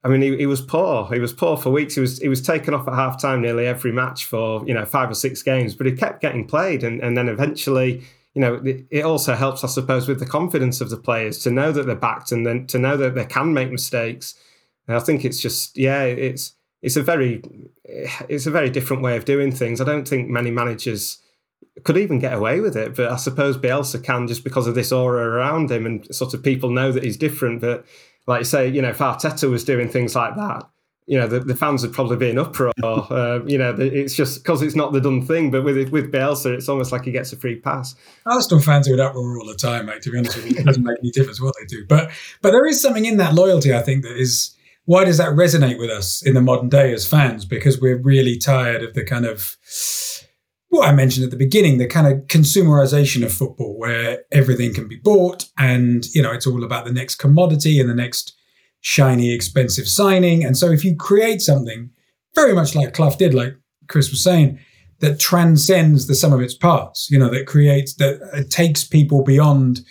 I 0.04 0.08
mean, 0.08 0.22
he, 0.22 0.36
he 0.38 0.46
was 0.48 0.62
poor. 0.62 1.08
He 1.14 1.20
was 1.20 1.32
poor 1.32 1.58
for 1.58 1.70
weeks. 1.70 1.96
He 1.96 2.02
was 2.02 2.18
he 2.20 2.28
was 2.28 2.42
taken 2.42 2.74
off 2.74 2.88
at 2.88 2.96
half 2.96 3.22
time 3.22 3.42
nearly 3.42 3.68
every 3.68 3.92
match 3.92 4.26
for 4.26 4.66
you 4.66 4.74
know 4.74 4.86
five 4.86 5.12
or 5.12 5.16
six 5.16 5.44
games, 5.44 5.76
but 5.76 5.86
he 5.86 5.94
kept 5.94 6.22
getting 6.22 6.48
played, 6.48 6.84
and, 6.84 7.02
and 7.02 7.16
then 7.16 7.30
eventually, 7.30 8.04
you 8.34 8.42
know, 8.42 8.56
it, 8.56 8.86
it 8.90 9.06
also 9.06 9.36
helps, 9.36 9.64
I 9.64 9.68
suppose, 9.68 10.08
with 10.08 10.20
the 10.20 10.26
confidence 10.26 10.82
of 10.82 10.90
the 10.90 10.98
players 10.98 11.38
to 11.40 11.52
know 11.52 11.72
that 11.72 11.86
they're 11.86 11.96
backed 11.96 12.32
and 12.32 12.46
then 12.46 12.66
to 12.68 12.80
know 12.80 12.98
that 12.98 13.14
they 13.14 13.26
can 13.26 13.54
make 13.54 13.72
mistakes. 13.72 14.36
And 14.88 14.98
I 14.98 15.00
think 15.00 15.24
it's 15.24 15.40
just 15.40 15.78
yeah, 15.78 16.04
it's 16.04 16.56
it's 16.82 16.96
a 16.96 17.04
very 17.04 17.44
it's 17.86 18.48
a 18.48 18.52
very 18.52 18.72
different 18.72 19.04
way 19.04 19.16
of 19.18 19.26
doing 19.26 19.52
things. 19.52 19.80
I 19.80 19.84
don't 19.84 20.08
think 20.08 20.30
many 20.30 20.50
managers 20.50 21.20
could 21.84 21.98
even 21.98 22.20
get 22.20 22.34
away 22.34 22.60
with 22.60 22.76
it, 22.76 22.96
but 22.96 23.12
I 23.12 23.18
suppose 23.18 23.58
Bielsa 23.58 24.04
can 24.04 24.28
just 24.28 24.44
because 24.44 24.66
of 24.66 24.76
this 24.76 24.92
aura 24.92 25.30
around 25.30 25.72
him 25.72 25.86
and 25.86 26.14
sort 26.14 26.34
of 26.34 26.44
people 26.44 26.70
know 26.70 26.92
that 26.92 27.04
he's 27.04 27.18
different, 27.18 27.62
but 27.62 27.86
like 28.28 28.42
you 28.42 28.46
say, 28.46 28.68
you 28.68 28.82
know, 28.82 28.90
if 28.90 29.00
Arteta 29.00 29.50
was 29.50 29.64
doing 29.64 29.90
things 29.90 30.16
like 30.16 30.36
that, 30.36 30.64
you 31.08 31.20
know, 31.20 31.28
the, 31.28 31.40
the 31.40 31.56
fans 31.56 31.82
would 31.82 31.94
probably 31.94 32.16
be 32.16 32.30
in 32.30 32.38
uproar. 32.38 32.72
uh, 32.84 33.40
you 33.46 33.58
know, 33.58 33.76
it's 33.78 34.16
just 34.16 34.44
because 34.44 34.62
it's 34.62 34.76
not 34.76 34.94
the 34.94 35.02
done 35.02 35.26
thing. 35.26 35.52
But 35.52 35.64
with 35.64 35.90
with 35.90 36.12
Bielsa, 36.12 36.54
it's 36.54 36.70
almost 36.70 36.92
like 36.92 37.04
he 37.04 37.12
gets 37.12 37.34
a 37.34 37.38
free 37.38 37.60
pass. 37.60 37.96
Arsenal 38.26 38.62
fans 38.62 38.88
are 38.88 38.94
in 38.94 39.00
uproar 39.00 39.40
all 39.40 39.48
the 39.48 39.56
time, 39.56 39.88
mate. 39.88 40.02
To 40.04 40.12
be 40.12 40.18
honest 40.18 40.38
with 40.38 40.52
you, 40.52 40.58
it 40.60 40.66
doesn't 40.66 40.84
make 40.84 40.98
any 41.00 41.12
difference 41.12 41.42
what 41.42 41.56
they 41.60 41.66
do. 41.66 41.86
But 41.88 42.12
but 42.42 42.52
there 42.52 42.66
is 42.66 42.82
something 42.82 43.06
in 43.06 43.18
that 43.18 43.34
loyalty, 43.34 43.74
I 43.74 43.82
think, 43.82 44.04
that 44.04 44.16
is 44.16 44.56
why 44.86 45.06
does 45.06 45.18
that 45.18 45.30
resonate 45.30 45.80
with 45.80 45.90
us 45.90 46.22
in 46.22 46.34
the 46.34 46.42
modern 46.42 46.70
day 46.70 46.94
as 46.94 47.08
fans? 47.08 47.46
Because 47.46 47.80
we're 47.80 48.02
really 48.02 48.38
tired 48.38 48.84
of 48.84 48.94
the 48.94 49.04
kind 49.04 49.26
of 49.26 49.58
what 50.72 50.88
I 50.88 50.94
mentioned 50.94 51.26
at 51.26 51.32
the 51.32 51.38
beginning, 51.38 51.78
the 51.78 51.86
kind 51.86 52.08
of 52.08 52.26
consumerization 52.28 53.26
of 53.26 53.34
football, 53.34 53.78
where 53.78 54.24
everything 54.32 54.74
can 54.74 54.88
be 54.88 54.96
bought, 54.96 55.50
and 55.58 56.06
you 56.14 56.22
know, 56.22 56.32
it's 56.32 56.48
all 56.48 56.64
about 56.64 56.86
the 56.86 56.94
next 56.94 57.16
commodity 57.16 57.80
and 57.80 57.90
the 57.90 57.96
next 57.96 58.34
shiny, 58.80 59.34
expensive 59.34 59.88
signing. 59.88 60.46
And 60.46 60.58
so 60.58 60.72
if 60.72 60.86
you 60.86 60.96
create 60.96 61.42
something 61.42 61.90
very 62.36 62.54
much 62.54 62.74
like 62.74 62.94
Clough 62.94 63.18
did, 63.18 63.34
like 63.34 63.54
Chris 63.90 64.10
was 64.10 64.24
saying, 64.24 64.60
that 65.00 65.20
transcends 65.20 66.08
the 66.08 66.16
sum 66.16 66.32
of 66.32 66.40
its 66.40 66.54
parts, 66.54 67.10
you 67.12 67.20
know, 67.20 67.30
that 67.30 67.48
creates, 67.48 67.96
that 67.96 68.22
uh, 68.34 68.44
takes 68.50 68.86
people 68.86 69.24
beyond 69.24 69.82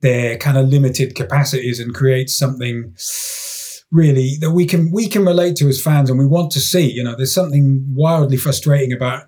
their 0.00 0.36
kind 0.36 0.58
of 0.58 0.68
limited 0.68 1.14
capacities 1.14 1.78
and 1.78 1.94
creates 1.94 2.34
something 2.34 2.92
really 3.90 4.36
that 4.40 4.50
we 4.50 4.66
can 4.66 4.90
we 4.92 5.08
can 5.08 5.24
relate 5.24 5.56
to 5.56 5.66
as 5.68 5.80
fans 5.80 6.10
and 6.10 6.18
we 6.18 6.26
want 6.26 6.50
to 6.50 6.60
see 6.60 6.92
you 6.92 7.02
know 7.02 7.16
there's 7.16 7.32
something 7.32 7.82
wildly 7.94 8.36
frustrating 8.36 8.92
about 8.92 9.22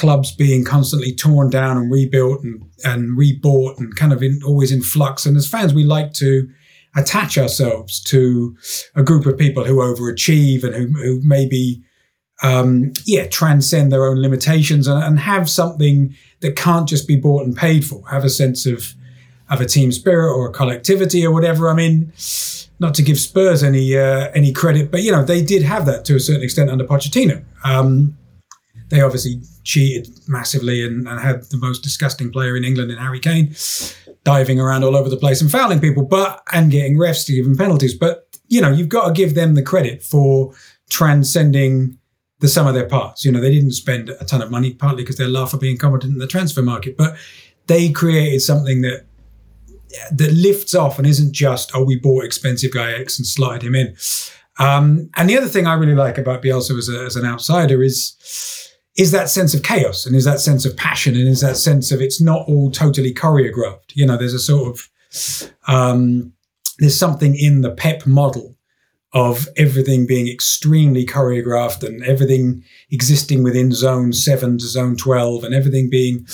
clubs 0.00 0.34
being 0.34 0.64
constantly 0.64 1.14
torn 1.14 1.50
down 1.50 1.76
and 1.76 1.92
rebuilt 1.92 2.42
and 2.42 2.64
and 2.84 3.18
rebought 3.18 3.76
and 3.78 3.94
kind 3.96 4.14
of 4.14 4.22
in, 4.22 4.40
always 4.46 4.72
in 4.72 4.80
flux. 4.80 5.26
And 5.26 5.36
as 5.36 5.46
fans 5.46 5.74
we 5.74 5.84
like 5.84 6.14
to 6.14 6.48
attach 6.96 7.36
ourselves 7.36 8.02
to 8.04 8.56
a 8.96 9.02
group 9.02 9.26
of 9.26 9.36
people 9.36 9.62
who 9.64 9.76
overachieve 9.76 10.64
and 10.64 10.74
who, 10.74 10.86
who 11.00 11.20
maybe 11.22 11.84
um, 12.42 12.94
yeah 13.04 13.26
transcend 13.26 13.92
their 13.92 14.06
own 14.06 14.22
limitations 14.22 14.88
and, 14.88 15.04
and, 15.04 15.18
have 15.20 15.50
something 15.50 16.16
that 16.40 16.56
can't 16.56 16.88
just 16.88 17.06
be 17.06 17.16
bought 17.16 17.44
and 17.44 17.54
paid 17.54 17.84
for. 17.84 18.02
Have 18.08 18.24
a 18.24 18.30
sense 18.30 18.64
of 18.64 18.94
of 19.50 19.60
a 19.60 19.66
team 19.66 19.92
spirit 19.92 20.32
or 20.34 20.48
a 20.48 20.52
collectivity 20.52 21.26
or 21.26 21.32
whatever. 21.32 21.68
I 21.68 21.74
mean 21.74 22.10
not 22.78 22.94
to 22.94 23.02
give 23.02 23.20
spurs 23.20 23.62
any 23.62 23.94
uh, 23.94 24.30
any 24.34 24.50
credit 24.50 24.90
but 24.90 25.02
you 25.02 25.12
know 25.12 25.22
they 25.22 25.42
did 25.42 25.62
have 25.62 25.84
that 25.84 26.06
to 26.06 26.16
a 26.16 26.20
certain 26.20 26.42
extent 26.42 26.70
under 26.70 26.84
pochettino. 26.84 27.44
Um, 27.64 28.16
they 28.90 29.00
obviously 29.00 29.40
cheated 29.64 30.08
massively 30.28 30.84
and, 30.84 31.08
and, 31.08 31.20
had 31.20 31.44
the 31.44 31.56
most 31.56 31.82
disgusting 31.82 32.30
player 32.30 32.56
in 32.56 32.64
England 32.64 32.90
in 32.90 32.98
Harry 32.98 33.20
Kane 33.20 33.54
diving 34.24 34.60
around 34.60 34.84
all 34.84 34.96
over 34.96 35.08
the 35.08 35.16
place 35.16 35.40
and 35.40 35.50
fouling 35.50 35.80
people, 35.80 36.04
but 36.04 36.42
and 36.52 36.70
getting 36.70 36.96
refs 36.96 37.24
to 37.26 37.32
give 37.32 37.46
him 37.46 37.56
penalties. 37.56 37.94
But 37.94 38.26
you 38.48 38.60
know, 38.60 38.70
you've 38.70 38.88
got 38.88 39.06
to 39.06 39.12
give 39.12 39.34
them 39.34 39.54
the 39.54 39.62
credit 39.62 40.02
for 40.02 40.52
transcending 40.90 41.96
the 42.40 42.48
sum 42.48 42.66
of 42.66 42.74
their 42.74 42.88
parts. 42.88 43.24
You 43.24 43.32
know, 43.32 43.40
they 43.40 43.50
didn't 43.50 43.72
spend 43.72 44.10
a 44.10 44.24
ton 44.24 44.42
of 44.42 44.50
money, 44.50 44.74
partly 44.74 45.02
because 45.02 45.16
they're 45.16 45.28
laughably 45.28 45.70
incompetent 45.70 46.14
in 46.14 46.18
the 46.18 46.26
transfer 46.26 46.62
market, 46.62 46.96
but 46.96 47.16
they 47.66 47.90
created 47.90 48.40
something 48.40 48.82
that 48.82 49.06
that 50.12 50.32
lifts 50.32 50.74
off 50.74 50.98
and 50.98 51.06
isn't 51.06 51.32
just 51.32 51.72
oh 51.74 51.82
we 51.82 51.96
bought 51.96 52.24
expensive 52.24 52.72
guy 52.72 52.92
X 52.92 53.18
and 53.18 53.26
slotted 53.26 53.62
him 53.62 53.74
in. 53.74 53.96
Um, 54.58 55.10
and 55.16 55.28
the 55.28 55.38
other 55.38 55.48
thing 55.48 55.66
I 55.66 55.74
really 55.74 55.94
like 55.94 56.18
about 56.18 56.42
Bielsa 56.42 56.76
as, 56.76 56.88
a, 56.88 57.04
as 57.04 57.16
an 57.16 57.24
outsider 57.24 57.82
is 57.82 58.69
is 58.96 59.12
that 59.12 59.30
sense 59.30 59.54
of 59.54 59.62
chaos 59.62 60.04
and 60.04 60.16
is 60.16 60.24
that 60.24 60.40
sense 60.40 60.64
of 60.64 60.76
passion 60.76 61.14
and 61.14 61.28
is 61.28 61.40
that 61.40 61.56
sense 61.56 61.92
of 61.92 62.00
it's 62.00 62.20
not 62.20 62.46
all 62.48 62.70
totally 62.70 63.14
choreographed. 63.14 63.94
You 63.94 64.06
know, 64.06 64.16
there's 64.16 64.34
a 64.34 64.38
sort 64.38 64.68
of 64.68 65.50
um, 65.68 66.32
there's 66.78 66.98
something 66.98 67.36
in 67.36 67.60
the 67.60 67.70
Pep 67.70 68.06
model 68.06 68.56
of 69.12 69.48
everything 69.56 70.06
being 70.06 70.28
extremely 70.28 71.04
choreographed 71.04 71.86
and 71.86 72.02
everything 72.04 72.62
existing 72.90 73.42
within 73.42 73.72
zone 73.72 74.12
seven 74.12 74.56
to 74.58 74.66
zone 74.66 74.96
12 74.96 75.42
and 75.44 75.54
everything 75.54 75.90
being 75.90 76.26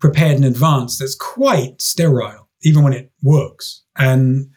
prepared 0.00 0.36
in 0.36 0.44
advance 0.44 0.98
that's 0.98 1.14
quite 1.14 1.80
sterile, 1.80 2.48
even 2.62 2.82
when 2.82 2.94
it 2.94 3.12
works. 3.22 3.82
And 3.96 4.50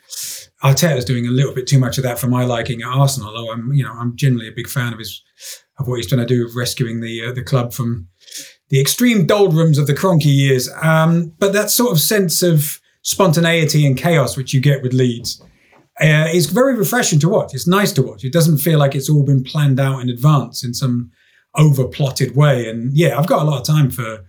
Arteta's 0.63 1.05
doing 1.05 1.27
a 1.27 1.31
little 1.31 1.53
bit 1.53 1.67
too 1.67 1.77
much 1.77 1.97
of 1.97 2.03
that 2.05 2.17
for 2.17 2.27
my 2.27 2.45
liking 2.45 2.81
at 2.81 2.87
Arsenal, 2.87 3.29
although 3.29 3.51
I'm, 3.51 3.73
you 3.73 3.83
know, 3.83 3.91
I'm 3.91 4.15
generally 4.15 4.47
a 4.47 4.55
big 4.55 4.69
fan 4.69 4.93
of 4.93 4.99
his 4.99 5.21
of 5.77 5.87
what 5.87 5.95
he's 5.95 6.07
trying 6.07 6.25
to 6.25 6.33
do 6.35 6.45
of 6.45 6.55
rescuing 6.55 7.01
the 7.01 7.25
uh, 7.25 7.31
the 7.31 7.43
club 7.43 7.73
from 7.73 8.07
the 8.69 8.79
extreme 8.81 9.25
doldrums 9.25 9.77
of 9.77 9.87
the 9.87 9.93
Kroenke 9.93 10.25
years. 10.25 10.69
Um, 10.81 11.33
but 11.39 11.53
that 11.53 11.69
sort 11.69 11.91
of 11.91 11.99
sense 11.99 12.41
of 12.41 12.79
spontaneity 13.01 13.85
and 13.85 13.97
chaos 13.97 14.35
which 14.35 14.53
you 14.53 14.59
get 14.59 14.81
with 14.81 14.93
Leeds 14.93 15.41
uh, 16.01 16.27
is 16.33 16.47
very 16.47 16.75
refreshing 16.75 17.19
to 17.19 17.29
watch. 17.29 17.53
It's 17.53 17.67
nice 17.67 17.91
to 17.93 18.01
watch. 18.01 18.23
It 18.23 18.33
doesn't 18.33 18.57
feel 18.57 18.79
like 18.79 18.95
it's 18.95 19.09
all 19.09 19.23
been 19.23 19.43
planned 19.43 19.79
out 19.79 20.01
in 20.01 20.09
advance 20.09 20.63
in 20.63 20.73
some 20.73 21.11
over 21.55 21.85
plotted 21.85 22.35
way. 22.35 22.67
And 22.69 22.95
yeah, 22.97 23.17
I've 23.17 23.27
got 23.27 23.43
a 23.43 23.49
lot 23.49 23.61
of 23.61 23.67
time 23.67 23.89
for 23.91 24.25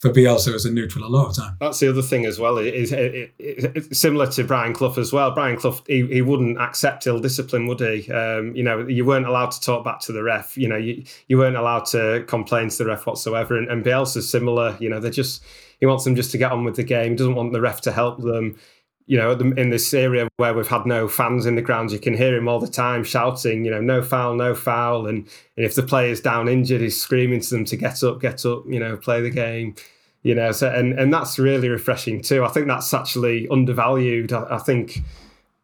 for 0.00 0.10
Bielsa 0.10 0.54
as 0.54 0.64
a 0.64 0.72
neutral 0.72 1.04
a 1.04 1.08
lot 1.08 1.28
of 1.28 1.36
time. 1.36 1.56
That's 1.60 1.78
the 1.78 1.88
other 1.88 2.00
thing 2.00 2.24
as 2.24 2.38
well. 2.38 2.56
Is 2.56 2.90
it, 2.90 3.32
it, 3.38 3.94
similar 3.94 4.26
to 4.28 4.44
Brian 4.44 4.72
Clough 4.72 4.94
as 4.96 5.12
well. 5.12 5.30
Brian 5.30 5.58
Clough, 5.58 5.82
he, 5.86 6.06
he 6.06 6.22
wouldn't 6.22 6.58
accept 6.58 7.06
ill 7.06 7.20
discipline, 7.20 7.66
would 7.66 7.80
he? 7.80 8.10
Um, 8.10 8.56
you 8.56 8.62
know, 8.62 8.86
you 8.86 9.04
weren't 9.04 9.26
allowed 9.26 9.50
to 9.50 9.60
talk 9.60 9.84
back 9.84 10.00
to 10.00 10.12
the 10.12 10.22
ref. 10.22 10.56
You 10.56 10.68
know, 10.68 10.78
you, 10.78 11.04
you 11.28 11.36
weren't 11.36 11.56
allowed 11.56 11.84
to 11.86 12.24
complain 12.26 12.70
to 12.70 12.78
the 12.78 12.86
ref 12.86 13.06
whatsoever. 13.06 13.58
And, 13.58 13.70
and 13.70 13.84
Bielsa's 13.84 14.28
similar. 14.28 14.74
You 14.80 14.88
know, 14.88 15.00
they're 15.00 15.10
just 15.10 15.44
he 15.80 15.86
wants 15.86 16.04
them 16.04 16.14
just 16.14 16.30
to 16.32 16.38
get 16.38 16.52
on 16.52 16.64
with 16.64 16.76
the 16.76 16.82
game. 16.82 17.12
He 17.12 17.16
doesn't 17.16 17.34
want 17.34 17.52
the 17.52 17.60
ref 17.60 17.82
to 17.82 17.92
help 17.92 18.22
them. 18.22 18.58
You 19.06 19.18
know, 19.18 19.32
in 19.32 19.70
this 19.70 19.92
area 19.92 20.28
where 20.36 20.54
we've 20.54 20.68
had 20.68 20.86
no 20.86 21.08
fans 21.08 21.44
in 21.44 21.56
the 21.56 21.62
grounds, 21.62 21.92
you 21.92 21.98
can 21.98 22.16
hear 22.16 22.36
him 22.36 22.46
all 22.46 22.60
the 22.60 22.68
time 22.68 23.02
shouting, 23.02 23.64
you 23.64 23.70
know, 23.70 23.80
no 23.80 24.02
foul, 24.02 24.36
no 24.36 24.54
foul. 24.54 25.08
And, 25.08 25.26
and 25.56 25.66
if 25.66 25.74
the 25.74 25.82
player's 25.82 26.20
down 26.20 26.48
injured, 26.48 26.80
he's 26.80 27.00
screaming 27.00 27.40
to 27.40 27.50
them 27.50 27.64
to 27.64 27.76
get 27.76 28.04
up, 28.04 28.20
get 28.20 28.46
up, 28.46 28.62
you 28.68 28.78
know, 28.78 28.96
play 28.96 29.20
the 29.20 29.30
game 29.30 29.74
you 30.22 30.34
know 30.34 30.52
so 30.52 30.70
and 30.70 30.98
and 30.98 31.12
that's 31.12 31.38
really 31.38 31.68
refreshing 31.68 32.20
too 32.20 32.44
i 32.44 32.48
think 32.48 32.66
that's 32.66 32.92
actually 32.92 33.48
undervalued 33.48 34.32
i, 34.32 34.44
I 34.50 34.58
think 34.58 35.00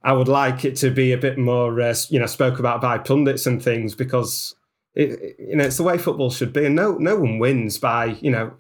i 0.03 0.12
would 0.12 0.29
like 0.29 0.64
it 0.64 0.77
to 0.77 0.90
be 0.90 1.12
a 1.12 1.18
bit 1.18 1.38
more 1.38 1.81
uh, 1.81 1.94
you 2.09 2.18
know 2.18 2.27
spoke 2.27 2.59
about 2.59 2.81
by 2.81 2.99
pundits 2.99 3.46
and 3.46 3.62
things 3.62 3.94
because 3.94 4.55
it, 4.94 5.37
you 5.38 5.57
know 5.57 5.64
it's 5.64 5.77
the 5.77 5.83
way 5.83 5.99
football 5.99 6.31
should 6.31 6.53
be 6.53 6.64
and 6.64 6.75
no 6.75 6.92
no 6.92 7.16
one 7.16 7.38
wins 7.38 7.79
by 7.79 8.07
you 8.20 8.31
know 8.31 8.55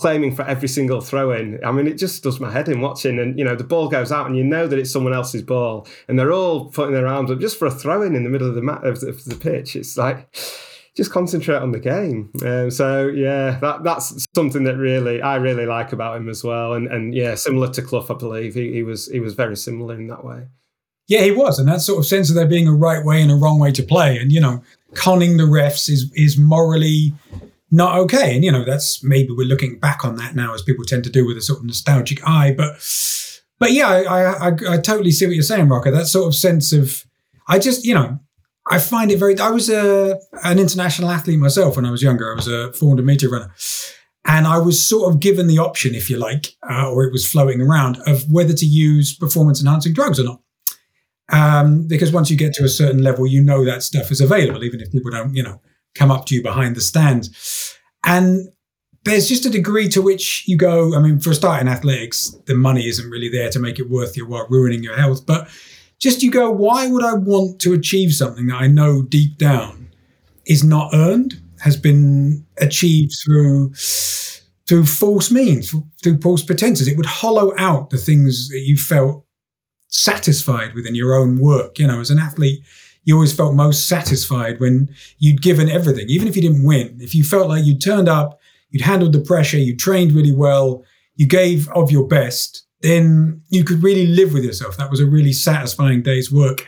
claiming 0.00 0.34
for 0.34 0.42
every 0.42 0.68
single 0.68 1.00
throw 1.00 1.32
in 1.32 1.58
i 1.64 1.72
mean 1.72 1.86
it 1.86 1.98
just 1.98 2.22
does 2.22 2.40
my 2.40 2.50
head 2.50 2.68
in 2.68 2.80
watching 2.80 3.18
and 3.18 3.38
you 3.38 3.44
know 3.44 3.56
the 3.56 3.64
ball 3.64 3.88
goes 3.88 4.12
out 4.12 4.26
and 4.26 4.36
you 4.36 4.44
know 4.44 4.66
that 4.66 4.78
it's 4.78 4.90
someone 4.90 5.12
else's 5.12 5.42
ball 5.42 5.86
and 6.08 6.18
they're 6.18 6.32
all 6.32 6.66
putting 6.66 6.94
their 6.94 7.06
arms 7.06 7.30
up 7.30 7.40
just 7.40 7.58
for 7.58 7.66
a 7.66 7.70
throw 7.70 8.02
in 8.02 8.14
in 8.14 8.24
the 8.24 8.30
middle 8.30 8.48
of 8.48 8.54
the 8.54 8.62
mat 8.62 8.84
of 8.84 9.00
the, 9.00 9.08
of 9.08 9.24
the 9.24 9.36
pitch 9.36 9.76
it's 9.76 9.96
like 9.96 10.28
just 10.96 11.12
concentrate 11.12 11.58
on 11.58 11.72
the 11.72 11.78
game. 11.78 12.32
Um, 12.44 12.70
so 12.70 13.08
yeah, 13.08 13.58
that 13.60 13.84
that's 13.84 14.26
something 14.34 14.64
that 14.64 14.76
really 14.76 15.20
I 15.20 15.36
really 15.36 15.66
like 15.66 15.92
about 15.92 16.16
him 16.16 16.28
as 16.28 16.42
well. 16.42 16.72
And 16.72 16.88
and 16.88 17.14
yeah, 17.14 17.34
similar 17.34 17.70
to 17.72 17.82
Clough, 17.82 18.06
I 18.08 18.14
believe 18.14 18.54
he, 18.54 18.72
he 18.72 18.82
was 18.82 19.06
he 19.06 19.20
was 19.20 19.34
very 19.34 19.56
similar 19.56 19.94
in 19.94 20.06
that 20.08 20.24
way. 20.24 20.46
Yeah, 21.06 21.20
he 21.20 21.30
was, 21.30 21.60
and 21.60 21.68
that 21.68 21.82
sort 21.82 22.00
of 22.00 22.06
sense 22.06 22.30
of 22.30 22.34
there 22.34 22.48
being 22.48 22.66
a 22.66 22.74
right 22.74 23.04
way 23.04 23.22
and 23.22 23.30
a 23.30 23.36
wrong 23.36 23.60
way 23.60 23.70
to 23.72 23.82
play, 23.82 24.18
and 24.18 24.32
you 24.32 24.40
know, 24.40 24.62
conning 24.94 25.36
the 25.36 25.44
refs 25.44 25.88
is 25.88 26.10
is 26.14 26.38
morally 26.38 27.12
not 27.70 27.98
okay. 27.98 28.34
And 28.34 28.44
you 28.44 28.52
know, 28.52 28.64
that's 28.64 29.02
maybe 29.02 29.30
we're 29.30 29.46
looking 29.46 29.78
back 29.78 30.04
on 30.04 30.16
that 30.16 30.34
now 30.34 30.54
as 30.54 30.62
people 30.62 30.84
tend 30.84 31.04
to 31.04 31.10
do 31.10 31.26
with 31.26 31.36
a 31.36 31.42
sort 31.42 31.60
of 31.60 31.64
nostalgic 31.64 32.26
eye. 32.26 32.54
But 32.56 32.76
but 33.58 33.72
yeah, 33.72 33.88
I 33.88 34.48
I, 34.48 34.48
I, 34.48 34.78
totally 34.78 35.10
see 35.10 35.26
what 35.26 35.34
you're 35.34 35.42
saying, 35.42 35.68
Rocco. 35.68 35.90
That 35.90 36.06
sort 36.06 36.26
of 36.26 36.34
sense 36.34 36.72
of 36.72 37.04
I 37.48 37.58
just 37.58 37.84
you 37.84 37.94
know 37.94 38.20
I 38.70 38.78
find 38.78 39.10
it 39.10 39.18
very. 39.18 39.38
I 39.38 39.50
was 39.50 39.68
a 39.70 40.18
an 40.44 40.58
international 40.58 41.10
athlete 41.10 41.38
myself 41.38 41.76
when 41.76 41.86
I 41.86 41.90
was 41.90 42.02
younger. 42.02 42.32
I 42.32 42.36
was 42.36 42.48
a 42.48 42.72
400 42.72 43.04
meter 43.04 43.28
runner, 43.28 43.54
and 44.24 44.46
I 44.46 44.58
was 44.58 44.84
sort 44.84 45.12
of 45.12 45.20
given 45.20 45.46
the 45.46 45.58
option, 45.58 45.94
if 45.94 46.10
you 46.10 46.18
like, 46.18 46.54
uh, 46.68 46.90
or 46.90 47.04
it 47.04 47.12
was 47.12 47.28
floating 47.28 47.60
around, 47.60 47.98
of 48.06 48.30
whether 48.30 48.52
to 48.52 48.66
use 48.66 49.16
performance 49.16 49.60
enhancing 49.60 49.92
drugs 49.92 50.18
or 50.18 50.24
not. 50.24 50.40
Um, 51.28 51.86
because 51.88 52.12
once 52.12 52.30
you 52.30 52.36
get 52.36 52.54
to 52.54 52.64
a 52.64 52.68
certain 52.68 53.02
level, 53.02 53.26
you 53.26 53.42
know 53.42 53.64
that 53.64 53.82
stuff 53.82 54.10
is 54.10 54.20
available, 54.20 54.62
even 54.62 54.80
if 54.80 54.92
people 54.92 55.10
don't, 55.10 55.34
you 55.34 55.42
know, 55.42 55.60
come 55.96 56.10
up 56.10 56.26
to 56.26 56.34
you 56.34 56.42
behind 56.42 56.76
the 56.76 56.80
stands. 56.80 57.78
And 58.04 58.48
there's 59.04 59.28
just 59.28 59.46
a 59.46 59.50
degree 59.50 59.88
to 59.90 60.02
which 60.02 60.44
you 60.46 60.56
go. 60.56 60.94
I 60.94 61.00
mean, 61.00 61.20
for 61.20 61.30
a 61.30 61.34
start 61.34 61.60
in 61.60 61.68
athletics, 61.68 62.36
the 62.46 62.54
money 62.54 62.86
isn't 62.88 63.08
really 63.08 63.28
there 63.28 63.50
to 63.50 63.58
make 63.58 63.78
it 63.78 63.88
worth 63.88 64.16
your 64.16 64.26
while 64.26 64.46
ruining 64.50 64.82
your 64.82 64.96
health, 64.96 65.24
but 65.24 65.48
just 65.98 66.22
you 66.22 66.30
go, 66.30 66.50
why 66.50 66.88
would 66.88 67.04
I 67.04 67.14
want 67.14 67.60
to 67.60 67.72
achieve 67.72 68.12
something 68.12 68.48
that 68.48 68.60
I 68.60 68.66
know 68.66 69.02
deep 69.02 69.38
down 69.38 69.88
is 70.44 70.62
not 70.62 70.92
earned, 70.92 71.40
has 71.60 71.76
been 71.76 72.44
achieved 72.58 73.14
through 73.24 73.72
through 74.68 74.84
false 74.84 75.30
means, 75.30 75.72
through 76.02 76.20
false 76.20 76.42
pretenses? 76.42 76.88
It 76.88 76.96
would 76.96 77.06
hollow 77.06 77.54
out 77.56 77.90
the 77.90 77.98
things 77.98 78.48
that 78.48 78.60
you 78.60 78.76
felt 78.76 79.24
satisfied 79.88 80.74
with 80.74 80.84
in 80.84 80.94
your 80.94 81.14
own 81.14 81.38
work. 81.38 81.78
You 81.78 81.86
know, 81.86 82.00
as 82.00 82.10
an 82.10 82.18
athlete, 82.18 82.60
you 83.06 83.14
always 83.14 83.32
felt 83.32 83.54
most 83.54 83.88
satisfied 83.88 84.60
when 84.60 84.90
you'd 85.18 85.40
given 85.40 85.70
everything, 85.70 86.06
even 86.08 86.28
if 86.28 86.36
you 86.36 86.42
didn't 86.42 86.66
win. 86.66 86.98
If 87.00 87.14
you 87.14 87.22
felt 87.24 87.48
like 87.48 87.64
you 87.64 87.78
turned 87.78 88.08
up, 88.08 88.38
you'd 88.70 88.82
handled 88.82 89.12
the 89.12 89.20
pressure, 89.20 89.58
you 89.58 89.76
trained 89.76 90.12
really 90.12 90.32
well, 90.32 90.84
you 91.14 91.26
gave 91.26 91.68
of 91.68 91.90
your 91.92 92.06
best, 92.06 92.66
then 92.80 93.40
you 93.48 93.62
could 93.62 93.82
really 93.82 94.08
live 94.08 94.32
with 94.32 94.44
yourself. 94.44 94.76
That 94.76 94.90
was 94.90 95.00
a 95.00 95.06
really 95.06 95.32
satisfying 95.32 96.02
day's 96.02 96.32
work. 96.32 96.66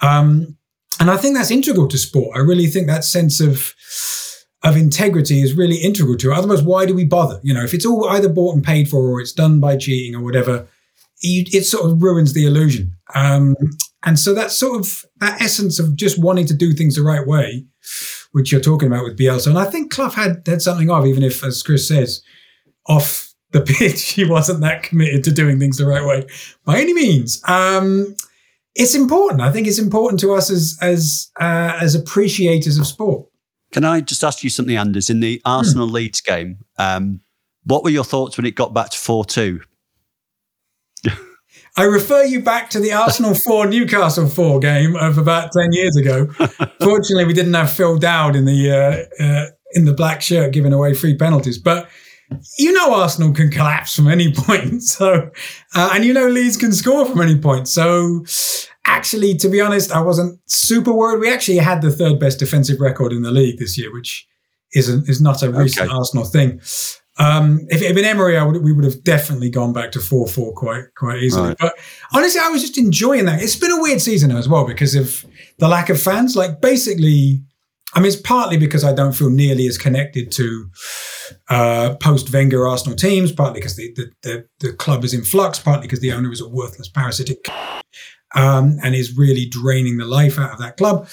Um, 0.00 0.56
and 1.00 1.10
I 1.10 1.16
think 1.16 1.36
that's 1.36 1.50
integral 1.50 1.88
to 1.88 1.98
sport. 1.98 2.36
I 2.36 2.40
really 2.40 2.68
think 2.68 2.86
that 2.86 3.04
sense 3.04 3.40
of 3.40 3.74
of 4.64 4.76
integrity 4.76 5.42
is 5.42 5.56
really 5.56 5.78
integral 5.78 6.16
to 6.16 6.30
it. 6.30 6.38
Otherwise, 6.38 6.62
why 6.62 6.86
do 6.86 6.94
we 6.94 7.04
bother? 7.04 7.40
You 7.42 7.52
know, 7.52 7.64
if 7.64 7.74
it's 7.74 7.84
all 7.84 8.08
either 8.10 8.28
bought 8.28 8.54
and 8.54 8.62
paid 8.62 8.88
for 8.88 9.00
or 9.10 9.20
it's 9.20 9.32
done 9.32 9.58
by 9.58 9.76
cheating 9.76 10.14
or 10.14 10.22
whatever, 10.22 10.68
it 11.20 11.64
sort 11.64 11.90
of 11.90 12.00
ruins 12.00 12.32
the 12.32 12.46
illusion. 12.46 12.96
Um, 13.12 13.56
and 14.04 14.18
so 14.18 14.34
that 14.34 14.50
sort 14.50 14.80
of 14.80 15.04
that 15.20 15.40
essence 15.40 15.78
of 15.78 15.96
just 15.96 16.20
wanting 16.20 16.46
to 16.46 16.54
do 16.54 16.72
things 16.72 16.96
the 16.96 17.02
right 17.02 17.26
way, 17.26 17.66
which 18.32 18.50
you're 18.50 18.60
talking 18.60 18.88
about 18.88 19.04
with 19.04 19.18
Bielsa, 19.18 19.48
and 19.48 19.58
I 19.58 19.64
think 19.64 19.92
Clough 19.92 20.10
had 20.10 20.42
had 20.46 20.62
something 20.62 20.90
of, 20.90 21.06
even 21.06 21.22
if, 21.22 21.44
as 21.44 21.62
Chris 21.62 21.86
says, 21.86 22.22
off 22.86 23.32
the 23.52 23.60
pitch, 23.78 24.12
he 24.12 24.24
wasn't 24.24 24.60
that 24.60 24.82
committed 24.82 25.24
to 25.24 25.32
doing 25.32 25.58
things 25.58 25.78
the 25.78 25.86
right 25.86 26.04
way 26.04 26.26
by 26.64 26.80
any 26.80 26.94
means. 26.94 27.42
Um, 27.48 28.16
it's 28.74 28.94
important. 28.94 29.42
I 29.42 29.52
think 29.52 29.66
it's 29.66 29.78
important 29.78 30.20
to 30.20 30.32
us 30.34 30.50
as 30.50 30.78
as 30.80 31.30
uh, 31.40 31.78
as 31.80 31.94
appreciators 31.94 32.78
of 32.78 32.86
sport. 32.86 33.26
Can 33.72 33.84
I 33.84 34.00
just 34.00 34.22
ask 34.22 34.44
you 34.44 34.50
something, 34.50 34.76
Anders? 34.76 35.08
In 35.08 35.20
the 35.20 35.40
Arsenal 35.44 35.86
Leeds 35.86 36.20
game, 36.20 36.58
um, 36.78 37.20
what 37.64 37.84
were 37.84 37.90
your 37.90 38.04
thoughts 38.04 38.36
when 38.36 38.46
it 38.46 38.54
got 38.54 38.74
back 38.74 38.90
to 38.90 38.98
four 38.98 39.24
two? 39.24 39.60
I 41.76 41.84
refer 41.84 42.24
you 42.24 42.42
back 42.42 42.68
to 42.70 42.80
the 42.80 42.92
Arsenal 42.92 43.34
4 43.46 43.66
Newcastle 43.66 44.28
4 44.28 44.60
game 44.60 44.94
of 44.96 45.16
about 45.16 45.52
10 45.52 45.72
years 45.72 45.96
ago. 45.96 46.26
Fortunately, 46.80 47.24
we 47.24 47.32
didn't 47.32 47.54
have 47.54 47.72
Phil 47.72 47.96
Dowd 47.98 48.36
in 48.36 48.44
the 48.44 48.70
uh, 48.70 49.22
uh, 49.22 49.46
in 49.72 49.86
the 49.86 49.94
black 49.94 50.20
shirt 50.20 50.52
giving 50.52 50.72
away 50.74 50.92
free 50.92 51.16
penalties, 51.16 51.56
but 51.58 51.88
you 52.58 52.72
know 52.72 52.94
Arsenal 52.94 53.32
can 53.32 53.50
collapse 53.50 53.94
from 53.96 54.08
any 54.08 54.32
point. 54.36 54.82
So, 54.82 55.30
uh, 55.74 55.90
and 55.94 56.04
you 56.04 56.12
know 56.12 56.28
Leeds 56.28 56.58
can 56.58 56.72
score 56.72 57.06
from 57.06 57.22
any 57.22 57.38
point. 57.38 57.68
So, 57.68 58.24
actually, 58.84 59.34
to 59.36 59.48
be 59.48 59.60
honest, 59.60 59.92
I 59.92 60.00
wasn't 60.00 60.40
super 60.46 60.92
worried. 60.92 61.20
We 61.20 61.32
actually 61.32 61.58
had 61.58 61.80
the 61.80 61.90
third 61.90 62.20
best 62.20 62.38
defensive 62.38 62.80
record 62.80 63.12
in 63.12 63.22
the 63.22 63.30
league 63.30 63.58
this 63.58 63.78
year, 63.78 63.90
which 63.92 64.26
isn't 64.74 65.08
is 65.08 65.22
not 65.22 65.42
a 65.42 65.50
recent 65.50 65.88
Okay. 65.88 65.96
Arsenal 65.96 66.26
thing. 66.26 66.60
Um, 67.18 67.66
if 67.68 67.82
it 67.82 67.86
had 67.86 67.94
been 67.94 68.06
Emery, 68.06 68.38
I 68.38 68.44
would, 68.44 68.62
we 68.62 68.72
would 68.72 68.84
have 68.84 69.04
definitely 69.04 69.50
gone 69.50 69.72
back 69.72 69.92
to 69.92 70.00
four 70.00 70.26
four 70.26 70.52
quite 70.54 70.84
quite 70.96 71.22
easily. 71.22 71.48
Right. 71.48 71.58
But 71.58 71.74
honestly, 72.14 72.40
I 72.42 72.48
was 72.48 72.62
just 72.62 72.78
enjoying 72.78 73.26
that. 73.26 73.42
It's 73.42 73.56
been 73.56 73.70
a 73.70 73.80
weird 73.80 74.00
season 74.00 74.30
as 74.32 74.48
well 74.48 74.66
because 74.66 74.94
of 74.94 75.26
the 75.58 75.68
lack 75.68 75.90
of 75.90 76.00
fans. 76.00 76.36
Like 76.36 76.60
basically, 76.60 77.42
I 77.94 78.00
mean, 78.00 78.06
it's 78.06 78.16
partly 78.16 78.56
because 78.56 78.82
I 78.82 78.94
don't 78.94 79.12
feel 79.12 79.30
nearly 79.30 79.66
as 79.66 79.76
connected 79.76 80.32
to 80.32 80.70
uh, 81.48 81.96
post 82.00 82.32
Wenger 82.32 82.66
Arsenal 82.66 82.96
teams, 82.96 83.30
partly 83.30 83.60
because 83.60 83.76
the, 83.76 83.92
the, 83.94 84.10
the, 84.22 84.48
the 84.60 84.72
club 84.72 85.04
is 85.04 85.12
in 85.12 85.22
flux, 85.22 85.58
partly 85.58 85.86
because 85.86 86.00
the 86.00 86.12
owner 86.12 86.32
is 86.32 86.40
a 86.40 86.48
worthless 86.48 86.88
parasitic 86.88 87.46
um, 88.34 88.78
and 88.82 88.94
is 88.94 89.16
really 89.16 89.46
draining 89.46 89.98
the 89.98 90.06
life 90.06 90.38
out 90.38 90.52
of 90.52 90.58
that 90.58 90.78
club. 90.78 91.06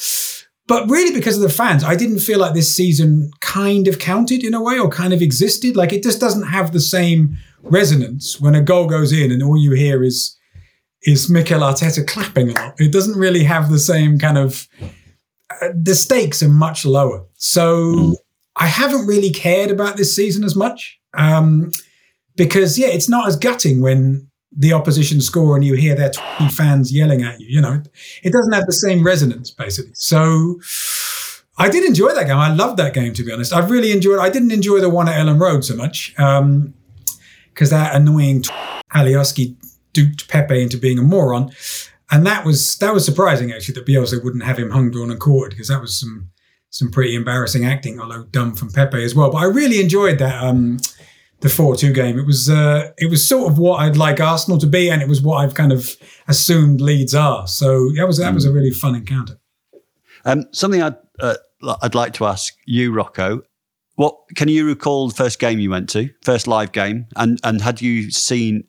But 0.69 0.87
really, 0.87 1.11
because 1.11 1.35
of 1.35 1.41
the 1.41 1.49
fans, 1.49 1.83
I 1.83 1.95
didn't 1.95 2.19
feel 2.19 2.37
like 2.37 2.53
this 2.53 2.73
season 2.73 3.31
kind 3.41 3.87
of 3.87 3.97
counted 3.97 4.43
in 4.43 4.53
a 4.53 4.61
way 4.61 4.77
or 4.77 4.87
kind 4.87 5.13
of 5.13 5.21
existed. 5.21 5.75
Like 5.75 5.91
it 5.91 6.03
just 6.03 6.21
doesn't 6.21 6.47
have 6.47 6.71
the 6.71 6.79
same 6.79 7.39
resonance 7.63 8.39
when 8.39 8.53
a 8.53 8.61
goal 8.61 8.87
goes 8.87 9.11
in 9.11 9.31
and 9.31 9.41
all 9.41 9.57
you 9.57 9.71
hear 9.71 10.03
is 10.03 10.37
is 11.01 11.27
Mikel 11.27 11.61
Arteta 11.61 12.05
clapping 12.05 12.51
a 12.51 12.53
lot. 12.53 12.75
It 12.79 12.91
doesn't 12.91 13.17
really 13.17 13.43
have 13.45 13.71
the 13.71 13.79
same 13.79 14.19
kind 14.19 14.37
of. 14.37 14.67
Uh, 15.49 15.69
the 15.75 15.95
stakes 15.95 16.43
are 16.43 16.49
much 16.49 16.85
lower, 16.85 17.25
so 17.37 18.15
I 18.55 18.67
haven't 18.67 19.07
really 19.07 19.31
cared 19.31 19.71
about 19.71 19.97
this 19.97 20.15
season 20.15 20.43
as 20.43 20.55
much 20.55 20.99
um, 21.15 21.71
because 22.35 22.77
yeah, 22.77 22.89
it's 22.89 23.09
not 23.09 23.27
as 23.27 23.37
gutting 23.37 23.81
when 23.81 24.28
the 24.59 24.73
opposition 24.73 25.21
score 25.21 25.55
and 25.55 25.63
you 25.63 25.73
hear 25.73 25.95
their 25.95 26.11
20 26.11 26.51
fans 26.51 26.93
yelling 26.93 27.23
at 27.23 27.39
you. 27.39 27.47
You 27.47 27.61
know, 27.61 27.81
it 28.21 28.33
doesn't 28.33 28.53
have 28.53 28.65
the 28.65 28.73
same 28.73 29.03
resonance 29.03 29.49
basically. 29.49 29.93
So 29.95 30.59
I 31.57 31.69
did 31.69 31.85
enjoy 31.85 32.13
that 32.13 32.27
game. 32.27 32.37
I 32.37 32.53
loved 32.53 32.77
that 32.77 32.93
game 32.93 33.13
to 33.13 33.23
be 33.23 33.31
honest. 33.31 33.53
I 33.53 33.65
really 33.65 33.93
enjoyed. 33.93 34.19
I 34.19 34.29
didn't 34.29 34.51
enjoy 34.51 34.81
the 34.81 34.89
one 34.89 35.07
at 35.07 35.15
Elland 35.15 35.39
Road 35.39 35.63
so 35.63 35.75
much 35.75 36.13
because 37.53 37.69
that 37.69 37.95
annoying 37.95 38.43
Alioski 38.93 39.55
duped 39.93 40.27
Pepe 40.27 40.61
into 40.61 40.77
being 40.77 40.99
a 40.99 41.03
moron, 41.03 41.51
and 42.11 42.25
that 42.25 42.45
was 42.45 42.77
that 42.77 42.93
was 42.93 43.05
surprising 43.05 43.53
actually 43.53 43.75
that 43.75 43.85
Bielsa 43.85 44.21
wouldn't 44.21 44.43
have 44.43 44.59
him 44.59 44.71
hung, 44.71 44.91
drawn, 44.91 45.09
and 45.09 45.19
quartered 45.19 45.51
because 45.51 45.69
that 45.69 45.79
was 45.79 45.97
some 45.97 46.29
some 46.69 46.91
pretty 46.91 47.15
embarrassing 47.15 47.65
acting, 47.65 47.99
although 47.99 48.23
dumb 48.25 48.55
from 48.55 48.71
Pepe 48.71 49.03
as 49.03 49.15
well. 49.15 49.31
But 49.31 49.39
I 49.39 49.45
really 49.45 49.79
enjoyed 49.79 50.19
that. 50.19 50.43
Um, 50.43 50.79
the 51.41 51.49
four-two 51.49 51.93
game. 51.93 52.19
It 52.19 52.25
was 52.25 52.49
uh, 52.49 52.91
it 52.97 53.09
was 53.09 53.27
sort 53.27 53.51
of 53.51 53.57
what 53.57 53.79
I'd 53.79 53.97
like 53.97 54.19
Arsenal 54.19 54.59
to 54.59 54.67
be, 54.67 54.89
and 54.89 55.01
it 55.01 55.07
was 55.07 55.21
what 55.21 55.37
I've 55.37 55.53
kind 55.53 55.71
of 55.71 55.95
assumed 56.27 56.81
Leeds 56.81 57.15
are. 57.15 57.47
So 57.47 57.91
that 57.95 58.05
was 58.05 58.17
that 58.17 58.33
was 58.33 58.45
a 58.45 58.51
really 58.51 58.71
fun 58.71 58.95
encounter. 58.95 59.39
Um, 60.25 60.45
something 60.51 60.81
I'd 60.81 60.97
uh, 61.19 61.35
I'd 61.81 61.95
like 61.95 62.13
to 62.13 62.25
ask 62.25 62.55
you, 62.65 62.93
Rocco. 62.93 63.41
What 63.95 64.15
can 64.35 64.47
you 64.47 64.65
recall 64.65 65.09
the 65.09 65.15
first 65.15 65.39
game 65.39 65.59
you 65.59 65.69
went 65.69 65.89
to, 65.89 66.09
first 66.23 66.47
live 66.47 66.71
game, 66.71 67.07
and 67.15 67.39
and 67.43 67.61
had 67.61 67.81
you 67.81 68.11
seen 68.11 68.65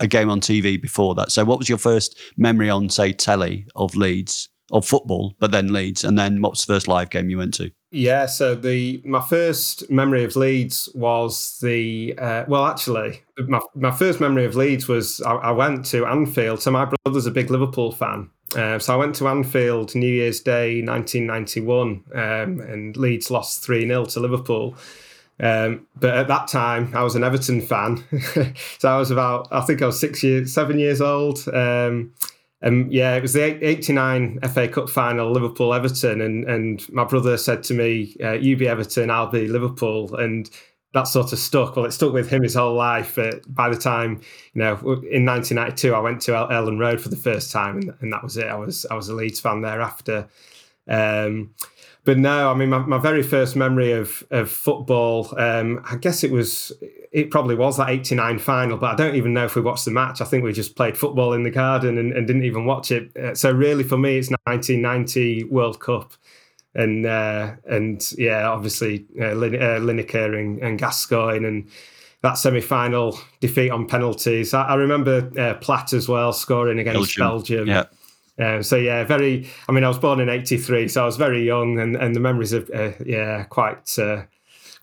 a 0.00 0.06
game 0.06 0.30
on 0.30 0.40
TV 0.40 0.80
before 0.80 1.14
that? 1.16 1.32
So, 1.32 1.44
what 1.44 1.58
was 1.58 1.68
your 1.68 1.78
first 1.78 2.18
memory 2.36 2.70
on, 2.70 2.88
say, 2.88 3.12
telly 3.12 3.66
of 3.74 3.96
Leeds 3.96 4.48
of 4.70 4.86
football, 4.86 5.34
but 5.38 5.50
then 5.50 5.72
Leeds, 5.72 6.04
and 6.04 6.18
then 6.18 6.40
what 6.40 6.52
was 6.52 6.64
the 6.64 6.72
first 6.72 6.88
live 6.88 7.10
game 7.10 7.28
you 7.28 7.38
went 7.38 7.54
to? 7.54 7.70
Yeah, 7.94 8.24
so 8.24 8.54
the 8.54 9.02
my 9.04 9.20
first 9.20 9.90
memory 9.90 10.24
of 10.24 10.34
Leeds 10.34 10.88
was 10.94 11.58
the 11.60 12.14
uh, 12.16 12.44
well, 12.48 12.64
actually, 12.64 13.20
my 13.46 13.60
my 13.74 13.90
first 13.90 14.18
memory 14.18 14.46
of 14.46 14.56
Leeds 14.56 14.88
was 14.88 15.20
I, 15.20 15.34
I 15.34 15.50
went 15.50 15.84
to 15.86 16.06
Anfield. 16.06 16.62
So 16.62 16.70
my 16.70 16.86
brother's 16.86 17.26
a 17.26 17.30
big 17.30 17.50
Liverpool 17.50 17.92
fan, 17.92 18.30
uh, 18.56 18.78
so 18.78 18.94
I 18.94 18.96
went 18.96 19.14
to 19.16 19.28
Anfield 19.28 19.94
New 19.94 20.10
Year's 20.10 20.40
Day, 20.40 20.80
1991, 20.82 22.04
um, 22.14 22.60
and 22.60 22.96
Leeds 22.96 23.30
lost 23.30 23.62
three 23.62 23.86
0 23.86 24.06
to 24.06 24.20
Liverpool. 24.20 24.74
Um, 25.38 25.86
but 26.00 26.16
at 26.16 26.28
that 26.28 26.48
time, 26.48 26.94
I 26.94 27.02
was 27.02 27.14
an 27.14 27.24
Everton 27.24 27.60
fan, 27.60 28.02
so 28.78 28.88
I 28.88 28.96
was 28.96 29.10
about 29.10 29.48
I 29.50 29.60
think 29.60 29.82
I 29.82 29.86
was 29.86 30.00
six 30.00 30.22
years, 30.22 30.54
seven 30.54 30.78
years 30.78 31.02
old. 31.02 31.46
Um, 31.52 32.14
and 32.62 32.92
yeah, 32.92 33.16
it 33.16 33.22
was 33.22 33.32
the 33.32 33.64
89 33.66 34.38
FA 34.52 34.68
Cup 34.68 34.88
final, 34.88 35.32
Liverpool 35.32 35.74
Everton. 35.74 36.20
And, 36.20 36.44
and 36.44 36.92
my 36.92 37.04
brother 37.04 37.36
said 37.36 37.64
to 37.64 37.74
me, 37.74 38.16
uh, 38.22 38.32
You 38.32 38.56
be 38.56 38.68
Everton, 38.68 39.10
I'll 39.10 39.26
be 39.26 39.48
Liverpool. 39.48 40.14
And 40.14 40.48
that 40.94 41.08
sort 41.08 41.32
of 41.32 41.38
stuck. 41.38 41.74
Well, 41.74 41.86
it 41.86 41.92
stuck 41.92 42.12
with 42.12 42.28
him 42.28 42.42
his 42.42 42.54
whole 42.54 42.74
life. 42.74 43.18
Uh, 43.18 43.32
by 43.48 43.68
the 43.68 43.76
time, 43.76 44.20
you 44.54 44.60
know, 44.62 44.74
in 44.74 45.24
1992, 45.24 45.92
I 45.94 45.98
went 45.98 46.20
to 46.22 46.36
El- 46.36 46.48
Elland 46.48 46.78
Road 46.78 47.00
for 47.00 47.08
the 47.08 47.16
first 47.16 47.50
time, 47.50 47.78
and, 47.78 47.94
and 48.00 48.12
that 48.12 48.22
was 48.22 48.36
it. 48.36 48.46
I 48.46 48.54
was 48.54 48.86
I 48.90 48.94
was 48.94 49.08
a 49.08 49.14
Leeds 49.14 49.40
fan 49.40 49.62
thereafter. 49.62 50.28
Um, 50.86 51.54
but 52.04 52.18
no, 52.18 52.50
I 52.50 52.54
mean, 52.54 52.70
my, 52.70 52.78
my 52.78 52.98
very 52.98 53.22
first 53.22 53.54
memory 53.54 53.92
of 53.92 54.24
of 54.30 54.50
football, 54.50 55.32
um, 55.38 55.80
I 55.88 55.96
guess 55.96 56.24
it 56.24 56.32
was, 56.32 56.72
it 57.12 57.30
probably 57.30 57.54
was 57.54 57.76
that 57.76 57.90
'89 57.90 58.40
final, 58.40 58.76
but 58.76 58.92
I 58.92 58.96
don't 58.96 59.14
even 59.14 59.32
know 59.32 59.44
if 59.44 59.54
we 59.54 59.62
watched 59.62 59.84
the 59.84 59.92
match. 59.92 60.20
I 60.20 60.24
think 60.24 60.42
we 60.42 60.52
just 60.52 60.74
played 60.74 60.96
football 60.96 61.32
in 61.32 61.44
the 61.44 61.50
garden 61.50 61.98
and, 61.98 62.12
and 62.12 62.26
didn't 62.26 62.44
even 62.44 62.64
watch 62.64 62.90
it. 62.90 63.16
Uh, 63.16 63.34
so 63.34 63.52
really, 63.52 63.84
for 63.84 63.96
me, 63.96 64.18
it's 64.18 64.30
1990 64.46 65.44
World 65.44 65.78
Cup, 65.78 66.12
and 66.74 67.06
uh, 67.06 67.52
and 67.66 68.12
yeah, 68.18 68.48
obviously 68.48 69.06
uh, 69.20 69.32
Lin- 69.32 69.54
uh, 69.62 69.78
Lineker 69.78 70.36
and, 70.38 70.58
and 70.60 70.78
Gascoigne 70.78 71.46
and 71.46 71.68
that 72.22 72.34
semi-final 72.34 73.18
defeat 73.40 73.70
on 73.70 73.86
penalties. 73.86 74.54
I, 74.54 74.62
I 74.62 74.74
remember 74.74 75.30
uh, 75.38 75.54
Platt 75.54 75.92
as 75.92 76.08
well 76.08 76.32
scoring 76.32 76.78
against 76.78 77.16
Belgium. 77.18 77.68
Yeah. 77.68 77.84
Um, 78.38 78.62
so 78.62 78.76
yeah, 78.76 79.04
very. 79.04 79.48
I 79.68 79.72
mean, 79.72 79.84
I 79.84 79.88
was 79.88 79.98
born 79.98 80.20
in 80.20 80.28
'83, 80.28 80.88
so 80.88 81.02
I 81.02 81.06
was 81.06 81.16
very 81.16 81.44
young, 81.44 81.78
and, 81.78 81.96
and 81.96 82.14
the 82.14 82.20
memories 82.20 82.52
of 82.52 82.70
uh, 82.74 82.92
yeah, 83.04 83.44
quite 83.44 83.98
uh, 83.98 84.24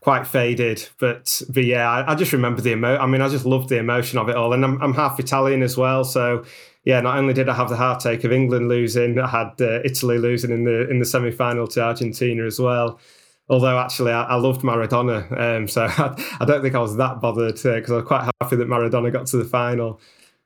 quite 0.00 0.26
faded. 0.26 0.88
But 0.98 1.42
but 1.48 1.64
yeah, 1.64 1.90
I, 1.90 2.12
I 2.12 2.14
just 2.14 2.32
remember 2.32 2.60
the 2.60 2.72
emo. 2.72 2.96
I 2.96 3.06
mean, 3.06 3.20
I 3.20 3.28
just 3.28 3.44
loved 3.44 3.68
the 3.68 3.78
emotion 3.78 4.18
of 4.18 4.28
it 4.28 4.36
all, 4.36 4.52
and 4.52 4.64
I'm 4.64 4.80
I'm 4.80 4.94
half 4.94 5.18
Italian 5.18 5.62
as 5.62 5.76
well, 5.76 6.04
so 6.04 6.44
yeah. 6.84 7.00
Not 7.00 7.18
only 7.18 7.34
did 7.34 7.48
I 7.48 7.54
have 7.54 7.68
the 7.68 7.76
heartache 7.76 8.24
of 8.24 8.32
England 8.32 8.68
losing, 8.68 9.18
I 9.18 9.26
had 9.26 9.60
uh, 9.60 9.80
Italy 9.84 10.18
losing 10.18 10.52
in 10.52 10.64
the 10.64 10.88
in 10.88 11.00
the 11.00 11.04
semi 11.04 11.32
final 11.32 11.66
to 11.68 11.82
Argentina 11.82 12.44
as 12.44 12.60
well. 12.60 13.00
Although 13.48 13.80
actually, 13.80 14.12
I, 14.12 14.22
I 14.22 14.34
loved 14.36 14.62
Maradona, 14.62 15.56
um, 15.56 15.66
so 15.66 15.82
I, 15.88 16.36
I, 16.38 16.44
don't 16.44 16.62
think 16.62 16.76
I 16.76 16.78
was 16.78 16.96
that 16.98 17.20
bothered 17.20 17.56
because 17.56 17.90
I 17.90 17.96
was 17.96 18.04
quite 18.04 18.30
happy 18.40 18.54
that 18.54 18.68
Maradona 18.68 19.12
got 19.12 19.26
to 19.26 19.38
the 19.38 19.44
final. 19.44 20.00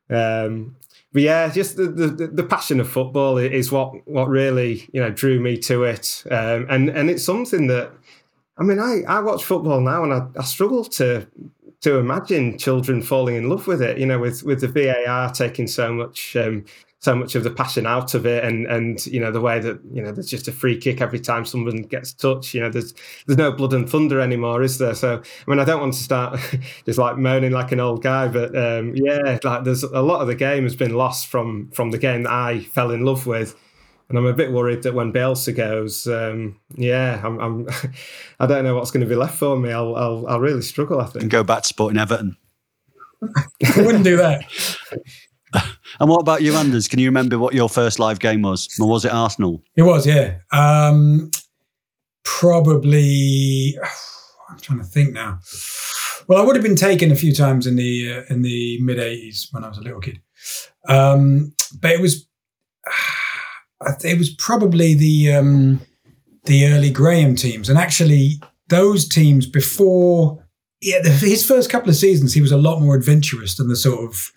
Um, 0.09 0.77
but 1.15 1.23
yeah, 1.23 1.49
just 1.49 1.77
the, 1.77 1.87
the, 1.87 2.27
the 2.27 2.43
passion 2.43 2.81
of 2.81 2.89
football 2.89 3.39
is 3.39 3.71
what 3.71 4.07
what 4.09 4.29
really 4.29 4.89
you 4.93 5.01
know 5.01 5.11
drew 5.11 5.39
me 5.39 5.57
to 5.59 5.85
it, 5.85 6.25
um, 6.29 6.67
and 6.69 6.89
and 6.89 7.09
it's 7.09 7.25
something 7.25 7.69
that 7.69 7.93
I 8.59 8.65
mean 8.65 8.81
I, 8.81 9.03
I 9.07 9.21
watch 9.21 9.45
football 9.45 9.81
now 9.81 10.03
and 10.03 10.13
I, 10.13 10.27
I 10.37 10.43
struggle 10.43 10.85
to 10.85 11.25
to 11.83 11.99
imagine 11.99 12.59
children 12.59 13.01
falling 13.01 13.37
in 13.37 13.49
love 13.49 13.69
with 13.69 13.81
it. 13.81 13.97
You 13.97 14.07
know, 14.07 14.19
with 14.19 14.43
with 14.43 14.61
the 14.61 14.67
VAR 14.67 15.31
taking 15.31 15.69
so 15.69 15.93
much 15.93 16.35
um, 16.35 16.65
so 17.05 17.15
much 17.15 17.35
of 17.35 17.45
the 17.45 17.51
passion 17.51 17.87
out 17.87 18.15
of 18.15 18.25
it, 18.27 18.43
and 18.45 18.67
and 18.67 19.05
you 19.07 19.21
know 19.21 19.31
the 19.31 19.41
way 19.41 19.61
that 19.61 19.79
you 19.93 20.03
know 20.03 20.11
there's 20.11 20.31
just 20.31 20.49
a 20.49 20.53
free 20.53 20.77
kick 20.79 21.01
every 21.03 21.21
time 21.21 21.45
someone 21.45 21.83
gets 21.83 22.13
touched. 22.15 22.55
You 22.55 22.63
know, 22.63 22.71
there's 22.71 22.95
there's 23.27 23.37
no 23.39 23.53
blood 23.53 23.75
and 23.75 23.89
thunder 23.89 24.21
anymore, 24.21 24.63
is 24.63 24.79
there? 24.79 24.95
So 24.95 25.21
I 25.47 25.51
mean, 25.51 25.61
I 25.61 25.65
don't 25.65 25.81
want 25.81 25.93
to 25.93 26.03
start 26.03 26.41
just 26.87 26.99
like 26.99 27.19
moaning 27.19 27.53
like 27.53 27.73
an 27.73 27.81
old 27.81 28.03
guy, 28.03 28.29
but 28.29 28.57
um, 28.57 28.95
yeah, 28.97 29.39
like 29.45 29.65
there's 29.65 29.83
a 29.83 30.03
lot 30.03 30.23
of 30.23 30.27
the 30.29 30.35
game 30.35 30.63
has 30.65 30.75
been 30.77 30.95
lost 30.95 31.27
from 31.27 31.71
from 31.73 31.91
the 31.91 31.99
game 31.99 32.23
that 32.23 32.33
I 32.33 32.61
fell 32.61 32.91
in 32.91 33.05
love 33.05 33.27
with. 33.27 33.55
and 34.09 34.19
I'm 34.19 34.27
a 34.27 34.33
bit 34.33 34.53
worried 34.53 34.83
that 34.85 34.95
when 34.95 35.13
Bielsa 35.13 35.55
goes, 35.55 36.07
um, 36.07 36.59
yeah, 36.77 37.21
I'm, 37.25 37.39
I'm 37.41 37.69
I 38.41 38.47
don't 38.47 38.65
know 38.65 38.75
what's 38.77 38.91
going 38.91 39.03
to 39.03 39.09
be 39.09 39.15
left 39.17 39.39
for 39.39 39.57
me. 39.59 39.73
I'll, 39.73 39.95
I'll, 39.97 40.27
I'll 40.27 40.41
really 40.41 40.63
struggle. 40.63 41.01
I 41.01 41.09
And 41.21 41.31
think. 41.31 41.33
go 41.33 41.43
back 41.45 41.63
to 41.63 41.69
supporting 41.69 41.99
Everton. 41.99 42.37
I 43.77 43.83
wouldn't 43.83 44.05
do 44.05 44.17
that. 44.19 44.45
And 46.01 46.11
what 46.11 46.21
about 46.21 46.43
you, 46.43 46.57
Anders? 46.57 46.89
Can 46.89 46.99
you 46.99 47.07
remember 47.07 47.39
what 47.39 47.55
your 47.55 47.69
first 47.69 48.01
live 48.01 48.19
game 48.19 48.43
was? 48.43 48.69
Or 48.81 48.89
was 48.89 49.05
it 49.05 49.13
Arsenal? 49.13 49.63
It 49.77 49.83
was, 49.83 50.05
yeah. 50.05 50.39
Um, 50.51 51.31
probably. 52.25 53.79
I'm 54.51 54.59
trying 54.59 54.81
to 54.81 54.85
think 54.85 55.13
now. 55.13 55.39
Well, 56.27 56.41
I 56.41 56.45
would 56.45 56.57
have 56.57 56.65
been 56.65 56.77
taken 56.77 57.13
a 57.13 57.17
few 57.17 57.35
times 57.35 57.67
in 57.67 57.77
the 57.77 58.13
uh, 58.13 58.23
in 58.33 58.43
the 58.43 58.81
mid 58.81 58.99
'80s 58.99 59.53
when 59.53 59.65
I 59.65 59.69
was 59.69 59.79
a 59.79 59.83
little 59.83 60.01
kid, 60.01 60.21
um, 60.89 61.55
but 61.81 61.93
it 61.93 62.01
was 62.01 62.27
it 64.05 64.19
was 64.19 64.31
probably 64.35 64.95
the 64.95 65.33
um, 65.33 65.81
the 66.45 66.67
early 66.67 66.91
Graham 66.91 67.37
teams, 67.37 67.69
and 67.69 67.79
actually 67.79 68.41
those 68.69 69.09
teams 69.09 69.47
before. 69.47 70.41
Yeah, 70.81 71.03
his 71.03 71.47
first 71.47 71.71
couple 71.71 71.89
of 71.89 71.97
seasons, 71.97 72.35
he 72.35 72.43
was 72.43 72.53
a 72.53 72.59
lot 72.59 72.81
more 72.81 72.95
adventurous 72.95 73.57
than 73.57 73.69
the 73.69 73.77
sort 73.77 74.05
of 74.05 74.31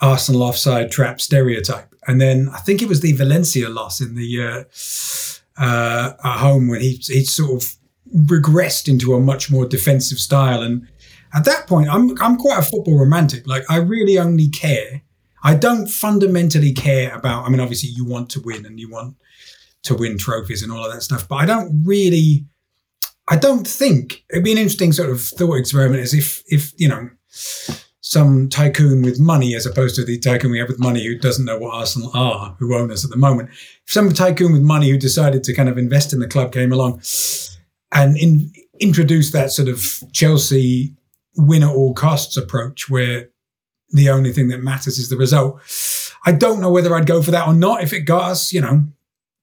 Arsenal 0.00 0.42
offside 0.42 0.90
trap 0.90 1.20
stereotype. 1.20 1.94
And 2.06 2.20
then 2.20 2.48
I 2.54 2.58
think 2.58 2.82
it 2.82 2.88
was 2.88 3.00
the 3.00 3.12
Valencia 3.12 3.68
loss 3.68 4.00
in 4.00 4.14
the 4.14 4.42
uh, 4.42 5.62
uh, 5.62 6.12
at 6.24 6.38
home 6.38 6.68
when 6.68 6.80
he 6.80 7.00
he 7.02 7.24
sort 7.24 7.62
of 7.62 7.74
regressed 8.14 8.88
into 8.88 9.14
a 9.14 9.20
much 9.20 9.50
more 9.50 9.66
defensive 9.66 10.18
style. 10.18 10.62
And 10.62 10.88
at 11.34 11.44
that 11.44 11.66
point, 11.66 11.88
I'm 11.88 12.20
I'm 12.20 12.36
quite 12.36 12.58
a 12.58 12.62
football 12.62 12.98
romantic. 12.98 13.46
Like 13.46 13.64
I 13.70 13.76
really 13.76 14.18
only 14.18 14.48
care. 14.48 15.02
I 15.42 15.54
don't 15.54 15.88
fundamentally 15.88 16.72
care 16.72 17.14
about. 17.14 17.44
I 17.44 17.48
mean, 17.48 17.60
obviously, 17.60 17.90
you 17.90 18.04
want 18.04 18.30
to 18.30 18.40
win 18.40 18.66
and 18.66 18.80
you 18.80 18.90
want 18.90 19.16
to 19.84 19.94
win 19.94 20.18
trophies 20.18 20.62
and 20.62 20.72
all 20.72 20.84
of 20.84 20.92
that 20.92 21.02
stuff, 21.02 21.28
but 21.28 21.36
I 21.36 21.46
don't 21.46 21.82
really. 21.84 22.46
I 23.30 23.36
don't 23.36 23.66
think 23.66 24.24
it'd 24.30 24.42
be 24.42 24.52
an 24.52 24.58
interesting 24.58 24.92
sort 24.92 25.10
of 25.10 25.20
thought 25.20 25.56
experiment. 25.56 26.02
Is 26.02 26.14
if 26.14 26.42
if 26.46 26.72
you 26.78 26.88
know 26.88 27.10
some 28.08 28.48
tycoon 28.48 29.02
with 29.02 29.20
money 29.20 29.54
as 29.54 29.66
opposed 29.66 29.94
to 29.94 30.02
the 30.02 30.18
tycoon 30.18 30.50
we 30.50 30.58
have 30.58 30.66
with 30.66 30.78
money 30.78 31.04
who 31.04 31.14
doesn't 31.14 31.44
know 31.44 31.58
what 31.58 31.74
Arsenal 31.74 32.10
are, 32.14 32.56
who 32.58 32.74
own 32.74 32.90
us 32.90 33.04
at 33.04 33.10
the 33.10 33.18
moment. 33.18 33.50
Some 33.84 34.14
tycoon 34.14 34.54
with 34.54 34.62
money 34.62 34.88
who 34.88 34.96
decided 34.96 35.44
to 35.44 35.52
kind 35.52 35.68
of 35.68 35.76
invest 35.76 36.14
in 36.14 36.18
the 36.18 36.26
club 36.26 36.50
came 36.50 36.72
along 36.72 37.02
and 37.92 38.16
in, 38.16 38.50
introduced 38.80 39.34
that 39.34 39.52
sort 39.52 39.68
of 39.68 40.02
Chelsea 40.14 40.96
win 41.36 41.62
at 41.62 41.68
all 41.68 41.92
costs 41.92 42.38
approach 42.38 42.88
where 42.88 43.28
the 43.90 44.08
only 44.08 44.32
thing 44.32 44.48
that 44.48 44.62
matters 44.62 44.96
is 44.96 45.10
the 45.10 45.16
result. 45.18 45.60
I 46.24 46.32
don't 46.32 46.62
know 46.62 46.72
whether 46.72 46.94
I'd 46.96 47.04
go 47.04 47.20
for 47.20 47.32
that 47.32 47.46
or 47.46 47.52
not 47.52 47.82
if 47.82 47.92
it 47.92 48.06
got 48.06 48.30
us, 48.30 48.54
you 48.54 48.62
know, 48.62 48.84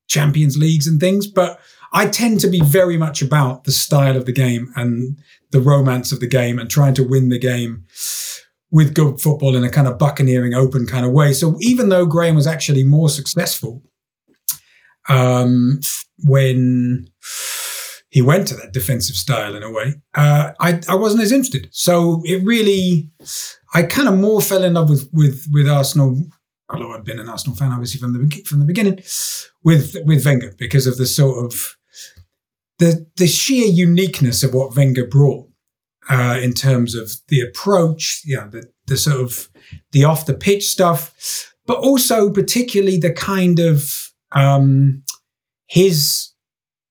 Champions 0.08 0.58
Leagues 0.58 0.88
and 0.88 1.00
things, 1.00 1.28
but 1.28 1.60
I 1.94 2.08
tend 2.08 2.40
to 2.40 2.48
be 2.48 2.62
very 2.62 2.98
much 2.98 3.22
about 3.22 3.66
the 3.66 3.72
style 3.72 4.18
of 4.18 4.26
the 4.26 4.34
game 4.34 4.74
and 4.76 5.20
the 5.52 5.62
romance 5.62 6.12
of 6.12 6.20
the 6.20 6.26
game 6.26 6.58
and 6.58 6.68
trying 6.68 6.96
to 6.96 7.04
win 7.04 7.30
the 7.30 7.38
game 7.38 7.86
with 8.76 8.94
good 8.94 9.22
football 9.22 9.56
in 9.56 9.64
a 9.64 9.70
kind 9.70 9.88
of 9.88 9.98
buccaneering 9.98 10.54
open 10.54 10.86
kind 10.86 11.06
of 11.06 11.14
way. 11.14 11.32
So 11.32 11.56
even 11.62 11.88
though 11.88 12.06
Graham 12.06 12.36
was 12.36 12.46
actually 12.46 12.84
more 12.84 13.08
successful 13.08 13.82
um, 15.08 15.80
when 16.26 17.08
he 18.10 18.22
went 18.22 18.50
to 18.50 18.56
that 18.56 18.74
defensive 18.74 19.16
style 19.16 19.56
in 19.56 19.64
a 19.64 19.72
way, 19.72 19.94
uh, 20.14 20.52
I, 20.60 20.82
I 20.90 20.96
wasn't 20.96 21.24
as 21.24 21.32
interested. 21.32 21.70
So 21.72 22.22
it 22.26 22.44
really, 22.44 23.10
I 23.74 23.84
kind 23.84 24.10
of 24.10 24.18
more 24.18 24.42
fell 24.42 24.66
in 24.66 24.74
love 24.74 24.90
with 24.90 25.10
with 25.14 25.48
with 25.54 25.70
Arsenal. 25.70 26.22
Although 26.70 26.92
I'd 26.92 27.06
been 27.06 27.22
an 27.22 27.30
Arsenal 27.30 27.56
fan 27.56 27.72
obviously 27.72 28.02
from 28.02 28.12
the 28.12 28.44
from 28.44 28.60
the 28.60 28.66
beginning, 28.66 29.00
with 29.64 29.96
with 30.04 30.26
Wenger 30.26 30.54
because 30.58 30.86
of 30.86 30.98
the 30.98 31.06
sort 31.06 31.46
of 31.46 31.78
the 32.80 33.08
the 33.16 33.28
sheer 33.28 33.68
uniqueness 33.68 34.44
of 34.44 34.54
what 34.54 34.76
Wenger 34.76 35.08
brought 35.08 35.48
uh, 36.10 36.40
in 36.42 36.54
terms 36.54 36.96
of 36.96 37.14
the 37.28 37.42
approach, 37.42 38.22
you 38.26 38.38
know, 38.38 38.48
the, 38.48 38.70
the 38.88 38.98
sort 38.98 39.22
of 39.22 39.50
the 39.92 40.04
off 40.04 40.26
the 40.26 40.34
pitch 40.34 40.66
stuff, 40.66 41.54
but 41.66 41.78
also 41.78 42.30
particularly 42.30 42.98
the 42.98 43.12
kind 43.12 43.60
of 43.60 44.12
um, 44.32 45.04
his 45.68 46.32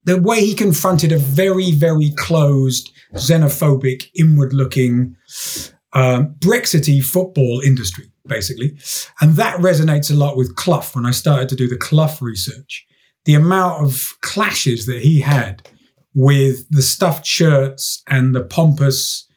the 0.03 0.21
way 0.21 0.39
he 0.39 0.53
confronted 0.53 1.11
a 1.11 1.17
very 1.17 1.71
very 1.71 2.11
closed, 2.17 2.91
xenophobic, 3.13 4.09
inward 4.15 4.53
looking, 4.53 5.15
um, 5.93 6.35
Brexity 6.39 6.99
football 6.99 7.61
industry, 7.61 8.11
basically, 8.27 8.77
and 9.21 9.35
that 9.35 9.57
resonates 9.59 10.11
a 10.11 10.15
lot 10.15 10.37
with 10.37 10.55
Clough. 10.55 10.89
When 10.93 11.05
I 11.05 11.11
started 11.11 11.49
to 11.49 11.55
do 11.55 11.67
the 11.67 11.77
Clough 11.77 12.17
research, 12.21 12.85
the 13.23 13.33
amount 13.33 13.83
of 13.83 14.17
clashes 14.21 14.85
that 14.85 15.01
he 15.01 15.21
had 15.21 15.67
with 16.15 16.67
the 16.69 16.81
stuffed 16.81 17.25
shirts 17.25 18.01
and 18.07 18.33
the 18.33 18.43
pompous 18.43 19.27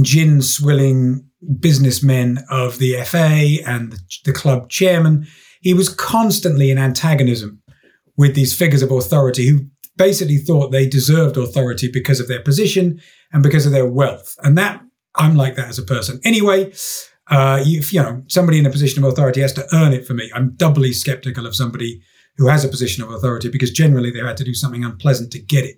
gin 0.00 0.40
swilling 0.40 1.28
businessmen 1.60 2.38
of 2.48 2.78
the 2.78 2.94
FA 3.02 3.58
and 3.66 3.92
the, 3.92 4.00
the, 4.24 4.32
club 4.32 4.70
chairman. 4.70 5.26
He 5.60 5.74
was 5.74 5.88
constantly 5.88 6.70
in 6.70 6.78
antagonism 6.78 7.60
with 8.16 8.34
these 8.34 8.56
figures 8.56 8.82
of 8.82 8.90
authority 8.90 9.48
who 9.48 9.66
basically 9.96 10.38
thought 10.38 10.70
they 10.70 10.88
deserved 10.88 11.36
authority 11.36 11.90
because 11.92 12.20
of 12.20 12.28
their 12.28 12.40
position 12.40 13.00
and 13.32 13.42
because 13.42 13.66
of 13.66 13.72
their 13.72 13.86
wealth. 13.86 14.36
And 14.42 14.56
that 14.56 14.80
I'm 15.16 15.36
like 15.36 15.56
that 15.56 15.68
as 15.68 15.78
a 15.78 15.84
person. 15.84 16.20
Anyway, 16.24 16.72
uh, 17.28 17.62
if 17.64 17.92
you 17.92 18.02
know 18.02 18.22
somebody 18.28 18.58
in 18.58 18.66
a 18.66 18.70
position 18.70 19.02
of 19.04 19.12
authority 19.12 19.40
has 19.40 19.52
to 19.54 19.66
earn 19.72 19.92
it 19.92 20.06
for 20.06 20.14
me, 20.14 20.30
I'm 20.34 20.54
doubly 20.56 20.92
skeptical 20.92 21.46
of 21.46 21.54
somebody 21.54 22.02
who 22.36 22.48
has 22.48 22.64
a 22.64 22.68
position 22.68 23.02
of 23.02 23.10
authority 23.10 23.48
because 23.48 23.70
generally 23.70 24.10
they 24.10 24.20
had 24.20 24.36
to 24.36 24.44
do 24.44 24.54
something 24.54 24.84
unpleasant 24.84 25.30
to 25.32 25.38
get 25.38 25.64
it. 25.64 25.76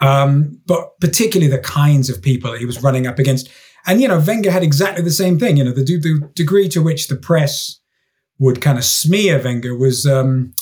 Um, 0.00 0.60
but 0.66 0.98
particularly 1.00 1.50
the 1.50 1.62
kinds 1.62 2.10
of 2.10 2.22
people 2.22 2.52
he 2.54 2.66
was 2.66 2.82
running 2.82 3.06
up 3.06 3.18
against. 3.18 3.48
And, 3.86 4.00
you 4.00 4.08
know, 4.08 4.18
Wenger 4.18 4.50
had 4.50 4.62
exactly 4.62 5.04
the 5.04 5.10
same 5.10 5.38
thing. 5.38 5.56
You 5.56 5.64
know, 5.64 5.72
the, 5.72 5.84
the 5.84 6.30
degree 6.34 6.68
to 6.70 6.82
which 6.82 7.08
the 7.08 7.16
press 7.16 7.78
would 8.38 8.60
kind 8.60 8.78
of 8.78 8.84
smear 8.84 9.40
Wenger 9.42 9.76
was. 9.76 10.06
Um, 10.06 10.54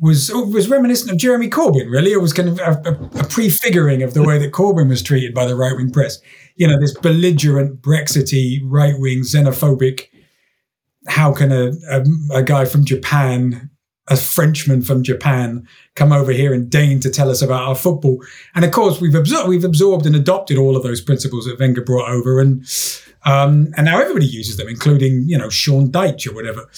was 0.00 0.32
was 0.32 0.68
reminiscent 0.68 1.10
of 1.10 1.18
Jeremy 1.18 1.50
Corbyn, 1.50 1.90
really. 1.90 2.12
It 2.12 2.22
was 2.22 2.32
kind 2.32 2.48
of 2.48 2.58
a, 2.58 2.88
a, 2.88 3.20
a 3.20 3.24
prefiguring 3.24 4.02
of 4.02 4.14
the 4.14 4.22
way 4.22 4.38
that 4.38 4.52
Corbyn 4.52 4.88
was 4.88 5.02
treated 5.02 5.34
by 5.34 5.44
the 5.44 5.54
right 5.54 5.76
wing 5.76 5.90
press. 5.90 6.18
You 6.56 6.66
know, 6.66 6.80
this 6.80 6.96
belligerent 6.96 7.82
Brexity, 7.82 8.62
right 8.64 8.94
wing, 8.96 9.20
xenophobic. 9.20 10.06
How 11.06 11.32
can 11.32 11.52
a, 11.52 11.72
a, 11.90 12.04
a 12.38 12.42
guy 12.42 12.64
from 12.64 12.84
Japan 12.84 13.69
a 14.10 14.16
Frenchman 14.16 14.82
from 14.82 15.04
Japan 15.04 15.66
come 15.94 16.12
over 16.12 16.32
here 16.32 16.52
and 16.52 16.68
deign 16.68 16.98
to 17.00 17.10
tell 17.10 17.30
us 17.30 17.40
about 17.40 17.62
our 17.62 17.76
football. 17.76 18.22
And 18.56 18.64
of 18.64 18.72
course, 18.72 19.00
we've 19.00 19.14
absorbed, 19.14 19.48
we've 19.48 19.64
absorbed 19.64 20.04
and 20.04 20.16
adopted 20.16 20.58
all 20.58 20.76
of 20.76 20.82
those 20.82 21.00
principles 21.00 21.46
that 21.46 21.60
Wenger 21.60 21.82
brought 21.82 22.10
over, 22.10 22.40
and 22.40 22.64
um, 23.24 23.72
and 23.76 23.86
now 23.86 24.00
everybody 24.00 24.26
uses 24.26 24.56
them, 24.56 24.68
including 24.68 25.28
you 25.28 25.38
know 25.38 25.48
Sean 25.48 25.90
Dyche 25.90 26.28
or 26.28 26.34
whatever. 26.34 26.68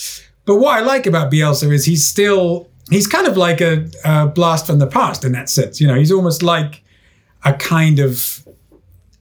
But 0.45 0.57
what 0.57 0.79
I 0.79 0.85
like 0.85 1.07
about 1.07 1.33
Bielsa 1.33 1.73
is 1.73 1.87
he's 1.87 2.05
still 2.05 2.69
he's 2.91 3.07
kind 3.07 3.27
of 3.27 3.37
like 3.37 3.63
a, 3.63 3.89
a 4.05 4.27
blast 4.27 4.67
from 4.67 4.79
the 4.79 4.87
past 4.87 5.25
in 5.25 5.33
that 5.33 5.49
sense. 5.49 5.81
You 5.81 5.89
know, 5.89 5.95
he's 5.95 6.13
almost 6.13 6.43
like 6.43 6.85
a 7.45 7.55
kind 7.55 7.99
of 7.99 8.47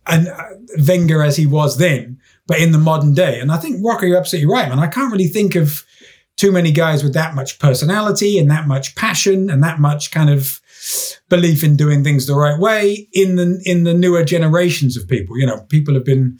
an 0.07 0.27
uh, 0.27 0.43
Wenger 0.85 1.23
as 1.23 1.37
he 1.37 1.45
was 1.45 1.77
then, 1.77 2.19
but 2.45 2.59
in 2.59 2.73
the 2.73 2.77
modern 2.77 3.13
day. 3.13 3.39
And 3.39 3.51
I 3.51 3.57
think 3.57 3.77
Rocco, 3.85 4.05
you're 4.05 4.17
absolutely 4.17 4.51
right, 4.51 4.67
man. 4.67 4.79
I 4.79 4.87
can't 4.87 5.11
really 5.11 5.27
think 5.27 5.55
of 5.55 5.85
too 6.37 6.51
many 6.51 6.71
guys 6.71 7.03
with 7.03 7.13
that 7.13 7.35
much 7.35 7.59
personality 7.59 8.39
and 8.39 8.49
that 8.49 8.67
much 8.67 8.95
passion 8.95 9.49
and 9.49 9.63
that 9.63 9.79
much 9.79 10.11
kind 10.11 10.29
of 10.29 10.59
belief 11.29 11.63
in 11.63 11.75
doing 11.75 12.03
things 12.03 12.25
the 12.25 12.35
right 12.35 12.59
way 12.59 13.07
in 13.13 13.35
the 13.35 13.61
in 13.65 13.83
the 13.83 13.93
newer 13.93 14.23
generations 14.23 14.97
of 14.97 15.07
people. 15.07 15.37
You 15.37 15.45
know, 15.45 15.61
people 15.69 15.93
have 15.93 16.05
been 16.05 16.39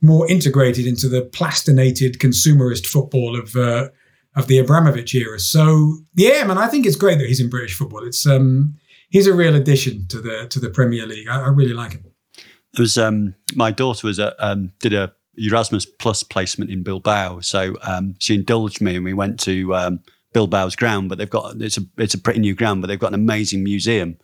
more 0.00 0.28
integrated 0.28 0.86
into 0.86 1.08
the 1.08 1.22
plastinated 1.22 2.18
consumerist 2.18 2.86
football 2.86 3.38
of 3.38 3.54
uh, 3.54 3.88
of 4.34 4.48
the 4.48 4.58
Abramovich 4.58 5.14
era. 5.14 5.38
So 5.38 5.98
yeah, 6.14 6.44
man, 6.44 6.58
I 6.58 6.66
think 6.66 6.86
it's 6.86 6.96
great 6.96 7.18
that 7.18 7.28
he's 7.28 7.40
in 7.40 7.50
British 7.50 7.76
football. 7.76 8.04
It's 8.04 8.26
um, 8.26 8.74
he's 9.10 9.26
a 9.26 9.34
real 9.34 9.54
addition 9.54 10.06
to 10.08 10.20
the 10.20 10.46
to 10.48 10.58
the 10.58 10.70
Premier 10.70 11.06
League. 11.06 11.28
I, 11.28 11.42
I 11.42 11.48
really 11.48 11.74
like 11.74 11.92
him. 11.92 12.04
There 12.74 12.82
was 12.82 12.98
um, 12.98 13.34
my 13.54 13.70
daughter 13.70 14.06
was 14.06 14.18
a, 14.18 14.34
um, 14.44 14.72
did 14.80 14.94
a 14.94 15.12
Erasmus 15.36 15.86
Plus 15.86 16.22
placement 16.22 16.70
in 16.70 16.82
Bilbao. 16.82 17.40
So 17.40 17.76
um, 17.82 18.14
she 18.18 18.34
indulged 18.34 18.80
me, 18.80 18.96
and 18.96 19.04
we 19.04 19.14
went 19.14 19.40
to 19.40 19.74
um, 19.74 20.00
Bilbao's 20.34 20.76
ground. 20.76 21.08
But 21.08 21.18
they've 21.18 21.30
got 21.30 21.60
it's 21.60 21.78
a 21.78 21.82
it's 21.98 22.14
a 22.14 22.18
pretty 22.18 22.40
new 22.40 22.54
ground, 22.54 22.82
but 22.82 22.88
they've 22.88 22.98
got 22.98 23.08
an 23.08 23.20
amazing 23.20 23.64
museum. 23.64 24.18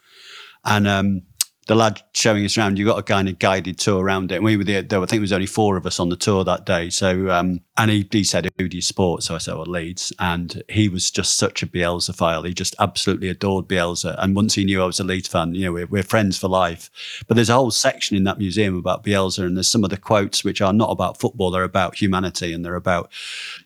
And 0.65 0.87
um, 0.87 1.23
the 1.69 1.75
lad 1.75 2.01
showing 2.15 2.47
us 2.47 2.57
around, 2.57 2.79
you 2.79 2.87
got 2.87 2.99
a 2.99 3.03
kind 3.03 3.29
of 3.29 3.39
guided 3.39 3.79
tour 3.79 4.03
around 4.03 4.33
it. 4.33 4.37
And 4.37 4.45
we 4.45 4.57
were 4.57 4.65
there. 4.65 4.81
there 4.81 4.99
I 4.99 5.03
think 5.03 5.19
there 5.19 5.21
was 5.21 5.35
only 5.35 5.47
four 5.47 5.77
of 5.77 5.85
us 5.85 6.01
on 6.01 6.09
the 6.09 6.17
tour 6.17 6.43
that 6.43 6.65
day. 6.65 6.89
So 6.89 7.31
um, 7.31 7.61
and 7.77 7.91
he, 7.91 8.09
he 8.11 8.25
said, 8.25 8.49
"Who 8.59 8.69
do 8.69 8.77
you 8.77 8.83
support?" 8.83 9.23
So 9.23 9.35
I 9.35 9.39
said, 9.39 9.55
"Well, 9.55 9.67
Leeds." 9.67 10.11
And 10.19 10.63
he 10.71 10.89
was 10.89 11.11
just 11.11 11.37
such 11.37 11.63
a 11.63 11.67
Bielsa 11.67 12.15
file. 12.15 12.43
He 12.43 12.55
just 12.55 12.75
absolutely 12.81 13.29
adored 13.29 13.69
Bielsa. 13.69 14.17
And 14.19 14.35
once 14.35 14.55
he 14.55 14.65
knew 14.65 14.83
I 14.83 14.87
was 14.87 14.99
a 14.99 15.05
Leeds 15.05 15.29
fan, 15.29 15.55
you 15.55 15.67
know, 15.67 15.73
we're, 15.73 15.87
we're 15.87 16.03
friends 16.03 16.39
for 16.39 16.49
life. 16.49 16.91
But 17.29 17.35
there's 17.35 17.51
a 17.51 17.55
whole 17.55 17.71
section 17.71 18.17
in 18.17 18.25
that 18.25 18.39
museum 18.39 18.77
about 18.77 19.05
Bielsa, 19.05 19.45
and 19.45 19.55
there's 19.55 19.69
some 19.69 19.85
of 19.85 19.91
the 19.91 19.99
quotes 19.99 20.43
which 20.43 20.63
are 20.63 20.73
not 20.73 20.91
about 20.91 21.21
football; 21.21 21.51
they're 21.51 21.65
about 21.65 22.01
humanity, 22.01 22.55
and 22.55 22.65
they're 22.65 22.77
about, 22.77 23.13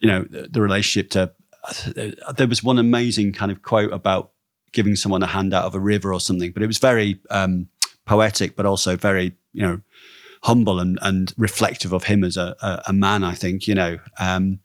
you 0.00 0.08
know, 0.08 0.22
the, 0.28 0.48
the 0.50 0.60
relationship 0.60 1.10
to 1.10 1.32
there 1.94 2.48
was 2.48 2.64
one 2.64 2.80
amazing 2.80 3.32
kind 3.32 3.52
of 3.52 3.62
quote 3.62 3.92
about 3.92 4.32
giving 4.72 4.96
someone 4.96 5.22
a 5.22 5.26
hand 5.26 5.54
out 5.54 5.64
of 5.64 5.74
a 5.74 5.80
river 5.80 6.12
or 6.12 6.18
something, 6.18 6.50
but 6.50 6.62
it 6.62 6.66
was 6.66 6.78
very 6.78 7.20
um, 7.30 7.68
poetic, 8.06 8.56
but 8.56 8.66
also 8.66 8.96
very, 8.96 9.36
you 9.52 9.62
know, 9.62 9.80
humble 10.42 10.80
and, 10.80 10.98
and 11.02 11.32
reflective 11.36 11.92
of 11.92 12.04
him 12.04 12.24
as 12.24 12.36
a, 12.36 12.56
a, 12.62 12.82
a 12.88 12.92
man, 12.92 13.22
I 13.22 13.34
think, 13.34 13.66
you 13.66 13.74
know. 13.74 13.98
Um, 14.18 14.58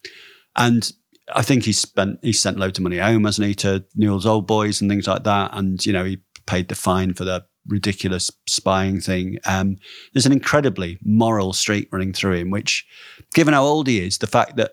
and 0.55 0.91
I 1.35 1.41
think 1.41 1.65
he 1.65 1.73
spent, 1.73 2.19
he 2.21 2.33
sent 2.33 2.57
loads 2.57 2.79
of 2.79 2.83
money 2.83 2.97
home, 2.97 3.25
hasn't 3.25 3.47
he, 3.47 3.55
to 3.55 3.85
Newell's 3.95 4.25
Old 4.25 4.47
Boys 4.47 4.81
and 4.81 4.89
things 4.89 5.07
like 5.07 5.23
that. 5.23 5.51
And, 5.53 5.85
you 5.85 5.93
know, 5.93 6.05
he 6.05 6.19
paid 6.45 6.69
the 6.69 6.75
fine 6.75 7.13
for 7.13 7.25
the 7.25 7.45
ridiculous 7.67 8.31
spying 8.47 9.01
thing. 9.01 9.38
Um, 9.45 9.75
there's 10.13 10.25
an 10.25 10.31
incredibly 10.31 10.97
moral 11.03 11.53
streak 11.53 11.89
running 11.91 12.13
through 12.13 12.35
him, 12.35 12.49
which, 12.49 12.88
given 13.33 13.53
how 13.53 13.63
old 13.63 13.88
he 13.88 13.99
is, 13.99 14.17
the 14.17 14.25
fact 14.25 14.55
that 14.55 14.71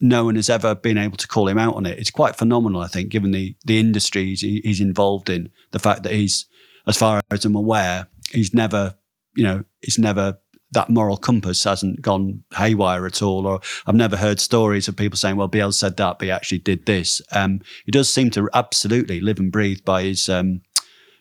no 0.00 0.24
one 0.24 0.36
has 0.36 0.48
ever 0.48 0.76
been 0.76 0.96
able 0.96 1.16
to 1.16 1.26
call 1.26 1.48
him 1.48 1.58
out 1.58 1.74
on 1.74 1.84
it, 1.84 1.98
it's 1.98 2.12
quite 2.12 2.36
phenomenal, 2.36 2.80
I 2.80 2.86
think, 2.86 3.10
given 3.10 3.32
the 3.32 3.56
the 3.64 3.80
industries 3.80 4.40
he, 4.40 4.60
he's 4.62 4.80
involved 4.80 5.28
in. 5.28 5.50
The 5.72 5.80
fact 5.80 6.04
that 6.04 6.12
he's, 6.12 6.46
as 6.88 6.96
far 6.96 7.20
as 7.30 7.44
I'm 7.44 7.54
aware, 7.54 8.08
he's 8.30 8.54
never, 8.54 8.94
you 9.36 9.44
know, 9.44 9.64
he's 9.82 9.98
never 9.98 10.38
that 10.72 10.90
moral 10.90 11.16
compass 11.16 11.64
hasn't 11.64 12.02
gone 12.02 12.42
haywire 12.54 13.06
at 13.06 13.22
all. 13.22 13.46
Or 13.46 13.60
I've 13.86 13.94
never 13.94 14.16
heard 14.16 14.38
stories 14.38 14.88
of 14.88 14.96
people 14.96 15.16
saying, 15.16 15.36
"Well, 15.36 15.48
Biel 15.48 15.72
said 15.72 15.96
that, 15.96 16.18
but 16.18 16.26
he 16.26 16.30
actually 16.30 16.58
did 16.58 16.86
this." 16.86 17.22
Um, 17.32 17.60
he 17.86 17.92
does 17.92 18.12
seem 18.12 18.30
to 18.30 18.48
absolutely 18.54 19.20
live 19.20 19.38
and 19.38 19.50
breathe 19.50 19.84
by 19.84 20.02
his 20.02 20.28
um, 20.28 20.60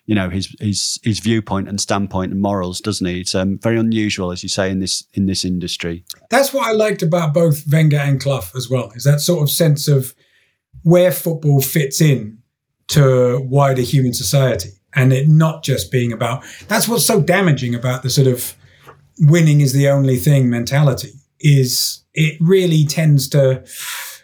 you 0.05 0.15
know 0.15 0.30
his 0.30 0.53
his 0.59 0.99
his 1.03 1.20
viewpoint 1.20 1.70
and 1.70 1.80
standpoint 1.80 2.32
and 2.32 2.41
morals, 2.41 2.82
doesn't 2.82 3.05
he? 3.05 3.22
It's 3.22 3.36
um, 3.36 3.59
very 3.59 3.78
unusual, 3.78 4.32
as 4.32 4.43
you 4.43 4.49
say, 4.49 4.70
in 4.70 4.80
this 4.80 5.05
in 5.13 5.28
this 5.28 5.45
industry. 5.45 6.03
That's 6.30 6.53
what 6.53 6.68
I 6.68 6.72
liked 6.72 7.01
about 7.01 7.34
both 7.34 7.63
Wenger 7.72 7.97
and 7.97 8.20
Clough 8.20 8.51
as 8.55 8.70
well. 8.70 8.91
Is 8.95 9.03
that 9.03 9.22
sort 9.22 9.43
of 9.43 9.49
sense 9.49 9.88
of 9.88 10.13
where 10.84 11.11
football 11.11 11.61
fits 11.61 12.01
in 12.01 12.39
to 12.88 13.39
wider 13.41 13.82
human 13.82 14.13
society, 14.13 14.72
and 14.95 15.13
it 15.13 15.27
not 15.27 15.63
just 15.63 15.91
being 15.91 16.11
about. 16.11 16.43
That's 16.67 16.88
what's 16.88 17.05
so 17.05 17.21
damaging 17.21 17.75
about 17.75 18.03
the 18.03 18.09
sort 18.09 18.27
of 18.27 18.55
winning 19.19 19.61
is 19.61 19.73
the 19.73 19.89
only 19.89 20.17
thing 20.17 20.49
mentality. 20.49 21.11
Is 21.39 22.03
it 22.13 22.38
really 22.39 22.83
tends 22.85 23.29
to 23.29 23.63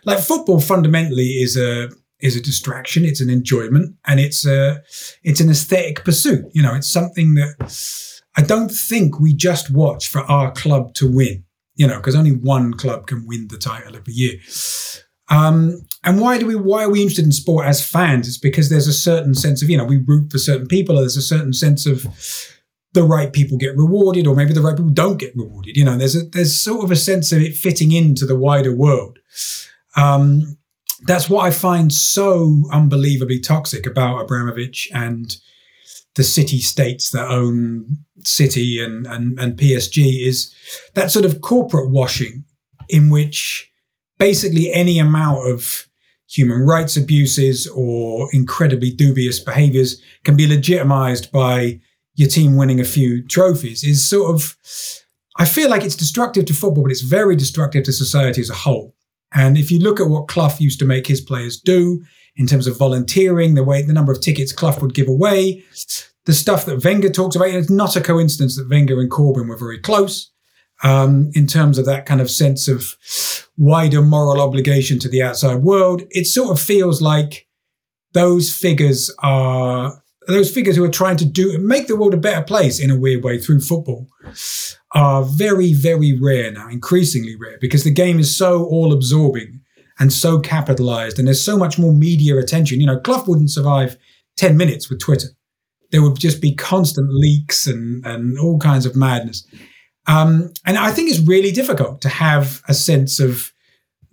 like 0.06 0.20
football 0.20 0.60
fundamentally 0.60 1.28
is 1.44 1.56
a 1.58 1.90
is 2.20 2.36
a 2.38 2.42
distraction. 2.42 3.06
It's 3.06 3.22
an 3.22 3.30
enjoyment, 3.30 3.96
and 4.06 4.20
it's 4.20 4.46
a 4.46 4.82
it's 5.24 5.42
an 5.42 5.50
aesthetic 5.50 6.04
pursuit. 6.04 6.46
You 6.54 6.64
know, 6.64 6.74
it's 6.74 6.88
something 6.88 7.36
that 7.36 8.22
I 8.36 8.42
don't 8.42 8.70
think 8.70 9.20
we 9.20 9.34
just 9.34 9.70
watch 9.70 10.08
for 10.08 10.22
our 10.22 10.52
club 10.52 10.94
to 10.96 11.12
win. 11.12 11.44
You 11.76 11.88
know, 11.88 11.98
because 11.98 12.16
only 12.16 12.32
one 12.32 12.74
club 12.74 13.08
can 13.08 13.26
win 13.28 13.48
the 13.50 13.58
title 13.58 13.96
every 13.96 14.14
year. 14.14 14.34
Um, 15.34 15.82
and 16.04 16.20
why 16.20 16.38
do 16.38 16.46
we? 16.46 16.56
Why 16.56 16.84
are 16.84 16.90
we 16.90 17.02
interested 17.02 17.26
in 17.26 17.32
sport 17.32 17.66
as 17.66 17.86
fans? 17.86 18.28
It's 18.28 18.38
because 18.38 18.70
there's 18.70 18.88
a 18.88 18.94
certain 18.94 19.34
sense 19.34 19.64
of 19.64 19.70
you 19.70 19.78
know 19.78 19.86
we 19.86 19.98
root 19.98 20.32
for 20.32 20.38
certain 20.38 20.68
people. 20.68 20.96
There's 20.96 21.18
a 21.18 21.22
certain 21.22 21.54
sense 21.54 21.86
of 21.86 22.06
the 22.94 23.04
right 23.04 23.34
people 23.34 23.58
get 23.58 23.76
rewarded, 23.76 24.28
or 24.28 24.36
maybe 24.36 24.54
the 24.54 24.62
right 24.62 24.76
people 24.76 24.92
don't 24.92 25.18
get 25.18 25.36
rewarded. 25.36 25.76
You 25.76 25.86
know, 25.86 25.98
there's 25.98 26.16
a 26.16 26.24
there's 26.26 26.60
sort 26.60 26.84
of 26.84 26.92
a 26.92 26.96
sense 26.96 27.32
of 27.32 27.42
it 27.42 27.56
fitting 27.56 27.92
into 27.92 28.26
the 28.26 28.38
wider 28.38 28.76
world. 28.76 29.20
Um, 29.96 30.58
that's 31.06 31.30
what 31.30 31.46
I 31.46 31.52
find 31.52 31.92
so 31.92 32.64
unbelievably 32.72 33.40
toxic 33.40 33.86
about 33.86 34.22
Abramovich 34.22 34.90
and 34.94 35.36
the 36.16 36.24
city 36.24 36.60
states 36.60 37.10
that 37.12 37.30
own 37.30 37.98
City 38.26 38.82
and, 38.82 39.06
and, 39.06 39.38
and 39.40 39.58
PSG 39.58 40.26
is 40.26 40.54
that 40.94 41.12
sort 41.12 41.26
of 41.26 41.42
corporate 41.42 41.90
washing 41.90 42.46
in 42.88 43.10
which 43.10 43.70
basically 44.18 44.72
any 44.72 45.00
amount 45.00 45.50
of 45.50 45.88
human 46.28 46.62
rights 46.62 46.98
abuses 46.98 47.68
or 47.68 48.28
incredibly 48.34 48.92
dubious 48.92 49.40
behaviors 49.40 50.02
can 50.24 50.36
be 50.36 50.48
legitimized 50.48 51.32
by 51.32 51.80
your 52.16 52.30
team 52.30 52.56
winning 52.56 52.80
a 52.80 52.86
few 52.86 53.26
trophies 53.28 53.84
is 53.84 54.08
sort 54.08 54.34
of 54.34 54.56
I 55.36 55.46
feel 55.46 55.70
like 55.70 55.84
it's 55.84 55.96
destructive 55.96 56.46
to 56.46 56.54
football, 56.54 56.84
but 56.84 56.92
it's 56.92 57.02
very 57.02 57.36
destructive 57.36 57.84
to 57.86 57.94
society 57.94 58.40
as 58.40 58.52
a 58.52 58.56
whole. 58.56 58.96
And 59.34 59.58
if 59.58 59.72
you 59.72 59.80
look 59.80 60.00
at 60.00 60.08
what 60.08 60.28
Clough 60.28 60.58
used 60.60 60.78
to 60.80 60.86
make 60.86 61.08
his 61.08 61.22
players 61.22 61.60
do 61.60 62.04
in 62.36 62.46
terms 62.46 62.68
of 62.68 62.78
volunteering, 62.78 63.56
the 63.56 63.64
way 63.64 63.82
the 63.82 63.94
number 63.94 64.12
of 64.12 64.22
tickets 64.22 64.52
Clough 64.52 64.78
would 64.80 64.94
give 64.94 65.08
away, 65.08 65.64
the 66.26 66.34
stuff 66.34 66.66
that 66.66 66.84
Wenger 66.84 67.10
talks 67.10 67.36
about, 67.36 67.50
it's 67.50 67.70
not 67.70 67.96
a 67.96 68.02
coincidence 68.02 68.58
that 68.58 68.70
Wenger 68.70 69.00
and 69.02 69.10
Corbyn 69.10 69.50
were 69.50 69.58
very 69.58 69.80
close 69.80 70.30
um, 70.84 71.32
in 71.34 71.48
terms 71.48 71.78
of 71.78 71.86
that 71.86 72.06
kind 72.06 72.22
of 72.22 72.30
sense 72.30 72.68
of 72.68 72.96
wider 73.58 74.02
moral 74.02 74.42
obligation 74.42 75.00
to 75.00 75.10
the 75.10 75.24
outside 75.24 75.58
world. 75.64 76.04
It 76.12 76.26
sort 76.26 76.52
of 76.52 76.62
feels 76.62 77.02
like 77.02 77.48
those 78.14 78.54
figures 78.54 79.12
are 79.20 80.02
those 80.28 80.54
figures 80.54 80.78
who 80.78 80.84
are 80.86 80.90
trying 80.90 81.18
to 81.18 81.26
do 81.26 81.58
make 81.58 81.88
the 81.88 81.98
world 81.98 82.14
a 82.14 82.18
better 82.18 82.44
place 82.44 82.80
in 82.80 82.90
a 82.90 82.98
weird 82.98 83.24
way 83.24 83.38
through 83.38 83.60
football 83.60 84.08
are 84.94 85.24
very, 85.24 85.74
very 85.74 86.18
rare 86.18 86.52
now, 86.52 86.70
increasingly 86.70 87.36
rare, 87.36 87.58
because 87.60 87.84
the 87.84 87.92
game 87.92 88.20
is 88.20 88.36
so 88.36 88.64
all 88.66 88.94
absorbing 88.94 89.60
and 90.00 90.14
so 90.14 90.40
capitalized, 90.40 91.20
and 91.20 91.28
there's 91.28 91.44
so 91.44 91.58
much 91.58 91.78
more 91.78 91.94
media 91.94 92.38
attention. 92.38 92.80
You 92.80 92.88
know, 92.88 93.00
Clough 93.00 93.26
wouldn't 93.28 93.52
survive 93.52 93.98
10 94.38 94.56
minutes 94.58 94.90
with 94.90 95.00
Twitter. 95.00 95.28
There 95.92 96.02
would 96.02 96.20
just 96.20 96.42
be 96.42 96.56
constant 96.56 97.10
leaks 97.12 97.68
and, 97.68 98.06
and 98.06 98.38
all 98.40 98.60
kinds 98.60 98.86
of 98.86 98.96
madness. 98.96 99.46
Um, 100.08 100.54
and 100.66 100.78
I 100.78 100.92
think 100.92 101.10
it's 101.10 101.20
really 101.20 101.52
difficult 101.52 102.02
to 102.02 102.10
have 102.10 102.62
a 102.68 102.74
sense 102.74 103.20
of 103.20 103.54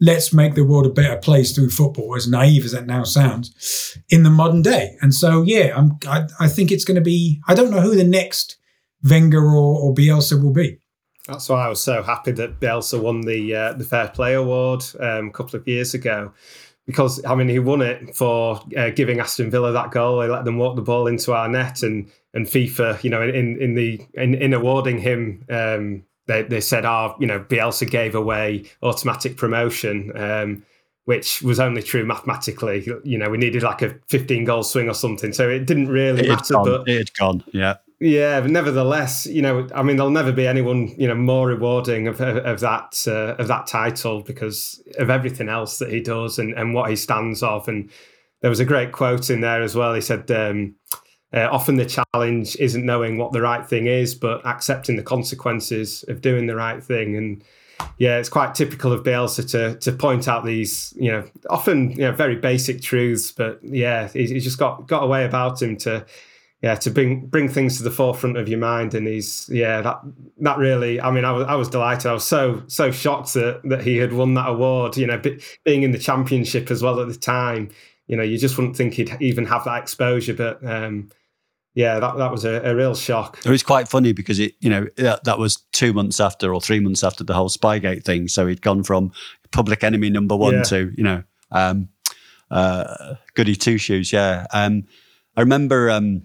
let's 0.01 0.33
make 0.33 0.55
the 0.55 0.65
world 0.65 0.87
a 0.87 0.91
better 0.91 1.17
place 1.17 1.53
through 1.53 1.71
football, 1.71 2.17
as 2.17 2.27
naive 2.29 2.65
as 2.65 2.73
that 2.73 2.87
now 2.87 3.05
sounds, 3.05 3.97
in 4.09 4.23
the 4.23 4.31
modern 4.31 4.63
day. 4.63 4.97
And 5.03 5.15
so, 5.15 5.43
yeah, 5.43 5.77
I'm, 5.77 5.99
I, 6.07 6.27
I 6.39 6.49
think 6.49 6.73
it's 6.73 6.85
going 6.85 6.95
to 6.95 7.03
be, 7.03 7.41
I 7.47 7.55
don't 7.55 7.71
know 7.71 7.81
who 7.81 7.95
the 7.95 8.05
next 8.05 8.57
Wenger 9.03 9.45
or, 9.45 9.81
or 9.81 9.95
Bielsa 9.95 10.43
will 10.43 10.53
be. 10.53 10.79
That's 11.27 11.49
why 11.49 11.67
I 11.67 11.69
was 11.69 11.81
so 11.81 12.03
happy 12.03 12.33
that 12.33 12.61
Bielsa 12.61 13.01
won 13.01 13.21
the 13.21 13.55
uh, 13.55 13.73
the 13.75 13.85
Fair 13.85 14.09
Play 14.09 14.35
Award 14.35 14.85
um, 14.99 15.29
a 15.29 15.33
couple 15.33 15.61
of 15.61 15.69
years 15.69 15.95
ago, 15.95 16.33
because 16.91 17.25
I 17.25 17.35
mean 17.35 17.49
he 17.49 17.59
won 17.59 17.83
it 17.83 18.15
for 18.17 18.61
uh, 18.77 18.91
giving 18.91 19.21
Aston 19.21 19.51
Villa 19.51 19.73
that 19.73 19.91
goal. 19.91 20.23
He 20.23 20.29
let 20.29 20.45
them 20.45 20.59
walk 20.59 20.77
the 20.77 20.83
ball 20.83 21.07
into 21.07 21.33
our 21.33 21.49
net, 21.49 21.83
and 21.83 22.11
and 22.35 22.47
FIFA, 22.47 23.03
you 23.03 23.11
know, 23.11 23.23
in 23.23 23.61
in 23.61 23.75
the 23.75 24.01
in, 24.15 24.35
in 24.35 24.53
awarding 24.53 24.99
him, 24.99 25.45
um, 25.51 26.05
they 26.27 26.43
they 26.43 26.61
said, 26.61 26.85
"Ah, 26.85 27.13
oh, 27.13 27.17
you 27.21 27.27
know, 27.27 27.41
Bielsa 27.41 27.89
gave 27.89 28.15
away 28.15 28.65
automatic 28.83 29.37
promotion." 29.37 30.17
Um, 30.17 30.63
which 31.07 31.43
was 31.43 31.59
only 31.59 31.83
true 31.83 32.05
mathematically. 32.05 32.87
You 33.03 33.19
know, 33.19 33.31
we 33.31 33.37
needed 33.37 33.65
like 33.65 33.83
a 33.83 33.97
15 34.09 34.45
goal 34.45 34.63
swing 34.63 34.89
or 34.89 34.95
something. 34.95 35.33
So 35.33 35.49
it 35.49 35.67
didn't 35.67 35.89
really 35.89 36.27
it 36.27 36.29
matter. 36.29 36.55
Gone. 36.55 36.65
But 36.65 36.89
it 36.89 36.99
had 36.99 37.15
gone. 37.15 37.43
Yeah. 37.53 37.79
Yeah, 38.03 38.41
but 38.41 38.51
nevertheless, 38.51 39.27
you 39.27 39.43
know, 39.43 39.69
I 39.75 39.83
mean, 39.83 39.97
there'll 39.97 40.11
never 40.11 40.33
be 40.33 40.47
anyone, 40.47 40.89
you 40.99 41.07
know, 41.07 41.15
more 41.15 41.47
rewarding 41.49 42.09
of 42.09 42.19
of, 42.23 42.39
of 42.39 42.61
that 42.61 43.05
uh, 43.07 43.35
of 43.39 43.47
that 43.49 43.67
title 43.67 44.23
because 44.23 44.83
of 44.99 45.11
everything 45.11 45.51
else 45.51 45.79
that 45.79 45.93
he 45.93 46.01
does 46.01 46.39
and, 46.39 46.55
and 46.55 46.73
what 46.73 46.89
he 46.89 46.97
stands 46.97 47.43
of. 47.43 47.69
And 47.69 47.91
there 48.41 48.49
was 48.49 48.59
a 48.59 48.65
great 48.65 48.93
quote 48.93 49.29
in 49.29 49.43
there 49.43 49.61
as 49.61 49.77
well. 49.77 49.93
He 49.93 50.01
said, 50.01 50.31
um, 50.31 50.77
uh, 51.35 51.49
"Often 51.53 51.77
the 51.77 52.03
challenge 52.15 52.57
isn't 52.57 52.87
knowing 52.87 53.19
what 53.19 53.33
the 53.33 53.43
right 53.43 53.67
thing 53.69 53.87
is, 53.87 54.15
but 54.15 54.47
accepting 54.47 54.97
the 54.97 55.03
consequences 55.03 56.03
of 56.09 56.23
doing 56.23 56.47
the 56.47 56.57
right 56.57 56.83
thing." 56.83 57.17
And 57.17 57.45
yeah, 57.99 58.17
it's 58.17 58.31
quite 58.31 58.55
typical 58.55 58.93
of 58.95 59.03
Bielsa 59.03 59.47
to 59.51 59.79
to 59.79 59.93
point 59.93 60.27
out 60.27 60.47
these, 60.47 60.95
you 60.97 61.13
know, 61.13 61.25
often 61.51 61.91
you 61.91 61.99
know 61.99 62.13
very 62.13 62.37
basic 62.37 62.81
truths, 62.81 63.31
but 63.31 63.61
yeah, 63.63 64.09
he's, 64.09 64.31
he's 64.31 64.45
just 64.45 64.59
got 64.59 64.87
got 64.87 65.03
a 65.03 65.07
way 65.07 65.27
about 65.27 65.61
him 65.61 65.77
to 65.79 66.07
yeah, 66.63 66.75
to 66.75 66.91
bring 66.91 67.27
bring 67.27 67.49
things 67.49 67.79
to 67.79 67.83
the 67.83 67.91
forefront 67.91 68.37
of 68.37 68.49
your 68.49 68.59
mind, 68.59 68.95
and 68.95 69.07
he's 69.07 69.49
yeah 69.51 69.81
that 69.81 70.01
that 70.41 70.59
really. 70.59 71.01
I 71.01 71.11
mean, 71.11 71.25
I 71.25 71.33
was 71.33 71.47
I 71.47 71.55
was 71.55 71.69
delighted. 71.71 72.07
I 72.07 72.13
was 72.13 72.25
so 72.25 72.63
so 72.67 72.91
shocked 72.91 73.33
that 73.35 73.63
that 73.65 73.83
he 73.83 73.97
had 73.97 74.13
won 74.13 74.35
that 74.35 74.49
award. 74.49 74.97
You 74.99 75.07
know, 75.07 75.21
being 75.65 75.83
in 75.83 75.93
the 75.93 75.99
championship 75.99 76.71
as 76.71 76.83
well 76.83 77.01
at 77.01 77.09
the 77.09 77.15
time. 77.15 77.71
You 78.09 78.17
know, 78.17 78.23
you 78.23 78.39
just 78.39 78.59
wouldn't 78.59 78.77
think 78.77 78.95
he'd 78.95 79.17
even 79.21 79.47
have 79.47 79.65
that 79.65 79.81
exposure, 79.81 80.35
but 80.35 80.63
um, 80.67 81.11
yeah, 81.75 81.99
that 81.99 82.19
that 82.19 82.31
was 82.31 82.45
a, 82.45 82.61
a, 82.63 82.75
real 82.75 82.95
shock. 82.95 83.39
It 83.45 83.51
was 83.51 83.63
quite 83.63 83.89
funny 83.89 84.13
because 84.13 84.41
it, 84.41 84.55
you 84.59 84.69
know, 84.69 84.89
that, 84.97 85.23
that 85.25 85.39
was 85.39 85.59
two 85.73 85.93
months 85.93 86.19
after 86.19 86.53
or 86.53 86.61
three 86.61 86.81
months 86.81 87.05
after 87.05 87.23
the 87.23 87.35
whole 87.35 87.49
Spygate 87.49 88.05
thing. 88.05 88.27
So 88.27 88.49
he'd 88.49 88.63
gone 88.63 88.83
from 88.83 89.13
public 89.53 89.85
enemy 89.85 90.11
number 90.11 90.37
one 90.37 90.55
yeah. 90.55 90.63
to 90.65 90.93
you 90.97 91.05
know, 91.05 91.23
um, 91.53 91.89
uh, 92.51 93.15
goody 93.35 93.55
two 93.55 93.79
shoes. 93.79 94.13
Yeah, 94.13 94.47
um, 94.53 94.85
I 95.37 95.41
remember. 95.41 95.89
Um, 95.89 96.25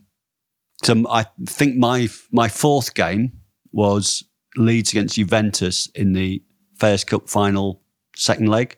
so 0.83 1.03
I 1.09 1.25
think 1.45 1.77
my 1.77 2.09
my 2.31 2.47
fourth 2.47 2.93
game 2.93 3.31
was 3.71 4.23
Leeds 4.55 4.91
against 4.91 5.15
Juventus 5.15 5.87
in 5.95 6.13
the 6.13 6.43
Fairs 6.75 7.03
Cup 7.03 7.29
final 7.29 7.81
second 8.15 8.47
leg, 8.47 8.77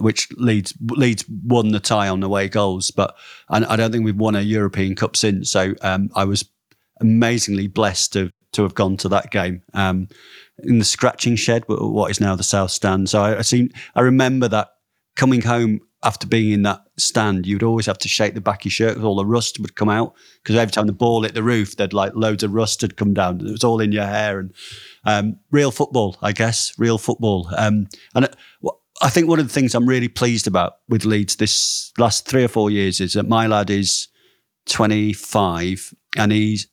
which 0.00 0.28
Leeds 0.36 0.74
Leeds 0.80 1.24
won 1.28 1.68
the 1.68 1.80
tie 1.80 2.08
on 2.08 2.22
away 2.22 2.48
goals, 2.48 2.90
but 2.90 3.16
I, 3.48 3.64
I 3.64 3.76
don't 3.76 3.92
think 3.92 4.04
we've 4.04 4.16
won 4.16 4.36
a 4.36 4.40
European 4.40 4.94
Cup 4.94 5.16
since. 5.16 5.50
So 5.50 5.74
um, 5.82 6.10
I 6.14 6.24
was 6.24 6.44
amazingly 7.00 7.68
blessed 7.68 8.12
to 8.14 8.30
to 8.52 8.62
have 8.62 8.74
gone 8.74 8.96
to 8.96 9.08
that 9.08 9.30
game 9.32 9.62
um, 9.74 10.08
in 10.62 10.78
the 10.78 10.84
scratching 10.84 11.34
shed, 11.34 11.64
what 11.66 12.10
is 12.10 12.20
now 12.20 12.36
the 12.36 12.44
South 12.44 12.70
Stand. 12.70 13.10
So 13.10 13.20
I, 13.20 13.40
I 13.40 13.68
I 13.96 14.00
remember 14.00 14.48
that 14.48 14.68
coming 15.16 15.42
home 15.42 15.80
after 16.04 16.26
being 16.26 16.52
in 16.52 16.62
that 16.62 16.82
stand, 16.98 17.46
you'd 17.46 17.62
always 17.62 17.86
have 17.86 17.98
to 17.98 18.08
shake 18.08 18.34
the 18.34 18.40
back 18.40 18.60
of 18.60 18.66
your 18.66 18.70
shirt 18.70 18.90
because 18.90 19.04
all 19.04 19.16
the 19.16 19.24
rust 19.24 19.58
would 19.58 19.74
come 19.74 19.88
out. 19.88 20.14
Because 20.42 20.56
every 20.56 20.72
time 20.72 20.86
the 20.86 20.92
ball 20.92 21.22
hit 21.22 21.34
the 21.34 21.42
roof, 21.42 21.76
there'd 21.76 21.94
like 21.94 22.14
loads 22.14 22.42
of 22.42 22.52
rust 22.52 22.82
had 22.82 22.96
come 22.96 23.14
down. 23.14 23.40
It 23.40 23.50
was 23.50 23.64
all 23.64 23.80
in 23.80 23.90
your 23.90 24.06
hair 24.06 24.38
and 24.38 24.54
um, 25.04 25.36
real 25.50 25.70
football, 25.70 26.16
I 26.22 26.32
guess, 26.32 26.72
real 26.78 26.98
football. 26.98 27.48
Um, 27.56 27.88
and 28.14 28.28
I 29.02 29.08
think 29.08 29.28
one 29.28 29.40
of 29.40 29.48
the 29.48 29.52
things 29.52 29.74
I'm 29.74 29.88
really 29.88 30.08
pleased 30.08 30.46
about 30.46 30.74
with 30.88 31.04
Leeds 31.04 31.36
this 31.36 31.92
last 31.98 32.28
three 32.28 32.44
or 32.44 32.48
four 32.48 32.70
years 32.70 33.00
is 33.00 33.14
that 33.14 33.28
my 33.28 33.46
lad 33.46 33.70
is 33.70 34.08
25 34.66 35.94
and 36.16 36.32
he's, 36.32 36.68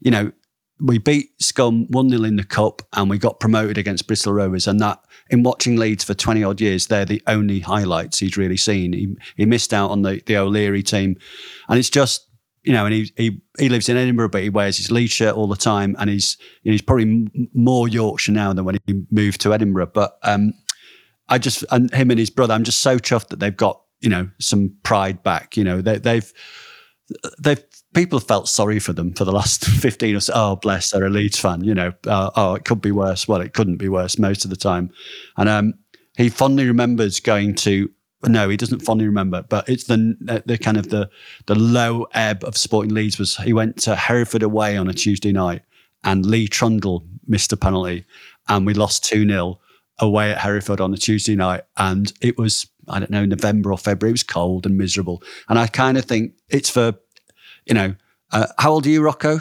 you 0.00 0.10
know, 0.10 0.32
we 0.80 0.98
beat 0.98 1.30
Scum 1.40 1.86
1 1.90 2.10
0 2.10 2.24
in 2.24 2.36
the 2.36 2.44
Cup 2.44 2.82
and 2.94 3.10
we 3.10 3.18
got 3.18 3.40
promoted 3.40 3.76
against 3.76 4.06
Bristol 4.06 4.32
Rovers. 4.32 4.66
And 4.66 4.80
that, 4.80 5.04
in 5.30 5.42
watching 5.44 5.76
Leeds 5.76 6.04
for 6.04 6.14
20 6.14 6.42
odd 6.44 6.60
years, 6.60 6.88
they're 6.88 7.04
the 7.04 7.22
only 7.26 7.60
highlights 7.60 8.18
he's 8.18 8.36
really 8.36 8.56
seen. 8.56 8.92
He, 8.92 9.16
he 9.36 9.46
missed 9.46 9.72
out 9.72 9.90
on 9.90 10.02
the, 10.02 10.20
the 10.26 10.36
O'Leary 10.36 10.82
team. 10.82 11.16
And 11.68 11.78
it's 11.78 11.90
just, 11.90 12.26
you 12.62 12.72
know, 12.72 12.84
and 12.84 12.92
he, 12.92 13.12
he 13.16 13.40
he 13.58 13.68
lives 13.68 13.88
in 13.88 13.96
Edinburgh, 13.96 14.28
but 14.30 14.42
he 14.42 14.50
wears 14.50 14.76
his 14.76 14.90
Leeds 14.90 15.12
shirt 15.12 15.34
all 15.34 15.46
the 15.46 15.56
time. 15.56 15.96
And 15.98 16.10
he's, 16.10 16.36
you 16.62 16.70
know, 16.70 16.72
he's 16.72 16.82
probably 16.82 17.28
more 17.54 17.88
Yorkshire 17.88 18.32
now 18.32 18.52
than 18.52 18.64
when 18.64 18.78
he 18.86 19.02
moved 19.10 19.40
to 19.42 19.54
Edinburgh. 19.54 19.92
But 19.94 20.18
um, 20.24 20.52
I 21.28 21.38
just, 21.38 21.64
and 21.70 21.92
him 21.94 22.10
and 22.10 22.18
his 22.18 22.28
brother, 22.28 22.52
I'm 22.52 22.64
just 22.64 22.80
so 22.80 22.98
chuffed 22.98 23.28
that 23.28 23.38
they've 23.38 23.56
got, 23.56 23.80
you 24.00 24.10
know, 24.10 24.28
some 24.40 24.74
pride 24.82 25.22
back. 25.22 25.56
You 25.56 25.64
know, 25.64 25.80
they, 25.80 25.98
they've, 25.98 26.30
they've 27.38 27.62
people 27.94 28.20
felt 28.20 28.48
sorry 28.48 28.78
for 28.78 28.92
them 28.92 29.12
for 29.12 29.24
the 29.24 29.32
last 29.32 29.64
15 29.64 30.16
or 30.16 30.20
so. 30.20 30.32
Oh, 30.34 30.56
bless, 30.56 30.90
they're 30.90 31.06
a 31.06 31.10
Leeds 31.10 31.38
fan, 31.38 31.64
you 31.64 31.74
know. 31.74 31.92
Uh, 32.06 32.30
oh, 32.36 32.54
it 32.54 32.64
could 32.64 32.80
be 32.80 32.92
worse. 32.92 33.26
Well, 33.26 33.40
it 33.40 33.52
couldn't 33.52 33.76
be 33.76 33.88
worse 33.88 34.18
most 34.18 34.44
of 34.44 34.50
the 34.50 34.56
time. 34.56 34.90
And 35.36 35.48
um, 35.48 35.74
he 36.16 36.28
fondly 36.28 36.66
remembers 36.66 37.20
going 37.20 37.54
to, 37.56 37.90
no, 38.26 38.48
he 38.48 38.56
doesn't 38.56 38.80
fondly 38.80 39.06
remember, 39.06 39.42
but 39.42 39.68
it's 39.68 39.84
the 39.84 40.42
the 40.46 40.58
kind 40.58 40.76
of 40.76 40.90
the 40.90 41.08
the 41.46 41.54
low 41.54 42.06
ebb 42.12 42.44
of 42.44 42.56
Sporting 42.56 42.94
Leeds 42.94 43.18
was 43.18 43.36
he 43.38 43.52
went 43.52 43.78
to 43.82 43.96
Hereford 43.96 44.42
away 44.42 44.76
on 44.76 44.88
a 44.88 44.92
Tuesday 44.92 45.32
night 45.32 45.62
and 46.04 46.26
Lee 46.26 46.48
Trundle 46.48 47.06
missed 47.26 47.52
a 47.52 47.56
penalty 47.56 48.04
and 48.48 48.66
we 48.66 48.74
lost 48.74 49.04
2 49.04 49.26
0 49.26 49.58
away 49.98 50.32
at 50.32 50.38
Hereford 50.38 50.80
on 50.80 50.92
a 50.92 50.96
Tuesday 50.96 51.36
night. 51.36 51.62
And 51.76 52.12
it 52.20 52.38
was, 52.38 52.66
I 52.90 52.98
don't 52.98 53.10
know, 53.10 53.24
November 53.24 53.72
or 53.72 53.78
February. 53.78 54.10
It 54.10 54.14
was 54.14 54.22
cold 54.22 54.66
and 54.66 54.76
miserable. 54.76 55.22
And 55.48 55.58
I 55.58 55.66
kind 55.66 55.96
of 55.96 56.04
think 56.04 56.34
it's 56.48 56.70
for 56.70 56.94
you 57.66 57.74
know, 57.74 57.94
uh, 58.32 58.46
how 58.58 58.72
old 58.72 58.86
are 58.86 58.90
you, 58.90 59.02
Rocco? 59.02 59.40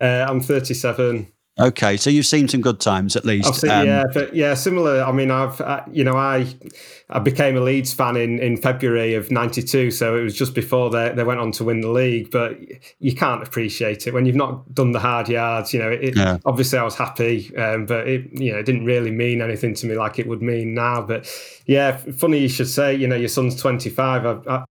Uh, 0.00 0.26
I'm 0.28 0.40
37. 0.40 1.32
Okay, 1.58 1.96
so 1.96 2.10
you've 2.10 2.26
seen 2.26 2.48
some 2.48 2.60
good 2.60 2.80
times 2.80 3.16
at 3.16 3.24
least. 3.24 3.54
Seen, 3.54 3.70
um, 3.70 3.86
yeah, 3.86 4.04
but 4.12 4.34
yeah, 4.36 4.52
similar. 4.52 5.02
I 5.02 5.10
mean, 5.10 5.30
I've 5.30 5.58
uh, 5.62 5.82
you 5.90 6.04
know, 6.04 6.14
I 6.14 6.46
I 7.08 7.18
became 7.18 7.56
a 7.56 7.60
Leeds 7.60 7.94
fan 7.94 8.14
in, 8.14 8.38
in 8.40 8.58
February 8.58 9.14
of 9.14 9.30
'92, 9.30 9.90
so 9.90 10.18
it 10.18 10.22
was 10.22 10.36
just 10.36 10.54
before 10.54 10.90
they 10.90 11.14
they 11.14 11.24
went 11.24 11.40
on 11.40 11.52
to 11.52 11.64
win 11.64 11.80
the 11.80 11.88
league. 11.88 12.30
But 12.30 12.58
you 12.98 13.14
can't 13.14 13.42
appreciate 13.42 14.06
it 14.06 14.12
when 14.12 14.26
you've 14.26 14.36
not 14.36 14.74
done 14.74 14.92
the 14.92 14.98
hard 14.98 15.30
yards. 15.30 15.72
You 15.72 15.80
know, 15.80 15.90
it, 15.90 16.14
yeah. 16.14 16.36
obviously 16.44 16.78
I 16.78 16.82
was 16.82 16.94
happy, 16.94 17.56
um, 17.56 17.86
but 17.86 18.06
it 18.06 18.28
you 18.32 18.52
know 18.52 18.58
it 18.58 18.66
didn't 18.66 18.84
really 18.84 19.10
mean 19.10 19.40
anything 19.40 19.72
to 19.76 19.86
me 19.86 19.96
like 19.96 20.18
it 20.18 20.28
would 20.28 20.42
mean 20.42 20.74
now. 20.74 21.00
But 21.00 21.26
yeah, 21.64 21.96
funny 21.96 22.38
you 22.38 22.50
should 22.50 22.68
say. 22.68 22.94
You 22.94 23.08
know, 23.08 23.16
your 23.16 23.30
son's 23.30 23.56
25. 23.56 24.46
I, 24.46 24.64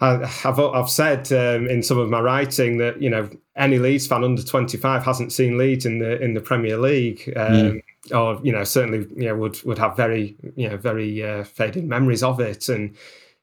I, 0.00 0.22
I've 0.44 0.60
I've 0.60 0.90
said 0.90 1.32
um, 1.32 1.68
in 1.68 1.82
some 1.82 1.98
of 1.98 2.08
my 2.08 2.20
writing 2.20 2.78
that 2.78 3.02
you 3.02 3.10
know 3.10 3.28
any 3.56 3.78
Leeds 3.78 4.06
fan 4.06 4.24
under 4.24 4.42
25 4.42 5.04
hasn't 5.04 5.32
seen 5.32 5.56
Leeds 5.56 5.86
in 5.86 5.98
the 5.98 6.20
in 6.20 6.34
the 6.34 6.40
Premier 6.40 6.76
League, 6.76 7.32
um, 7.36 7.52
mm. 7.52 7.82
or 8.12 8.40
you 8.44 8.52
know 8.52 8.64
certainly 8.64 9.06
you 9.16 9.28
know 9.28 9.36
would 9.36 9.62
would 9.64 9.78
have 9.78 9.96
very 9.96 10.36
you 10.56 10.68
know 10.68 10.76
very 10.76 11.22
uh, 11.22 11.44
faded 11.44 11.84
memories 11.84 12.22
of 12.22 12.40
it, 12.40 12.68
and 12.68 12.96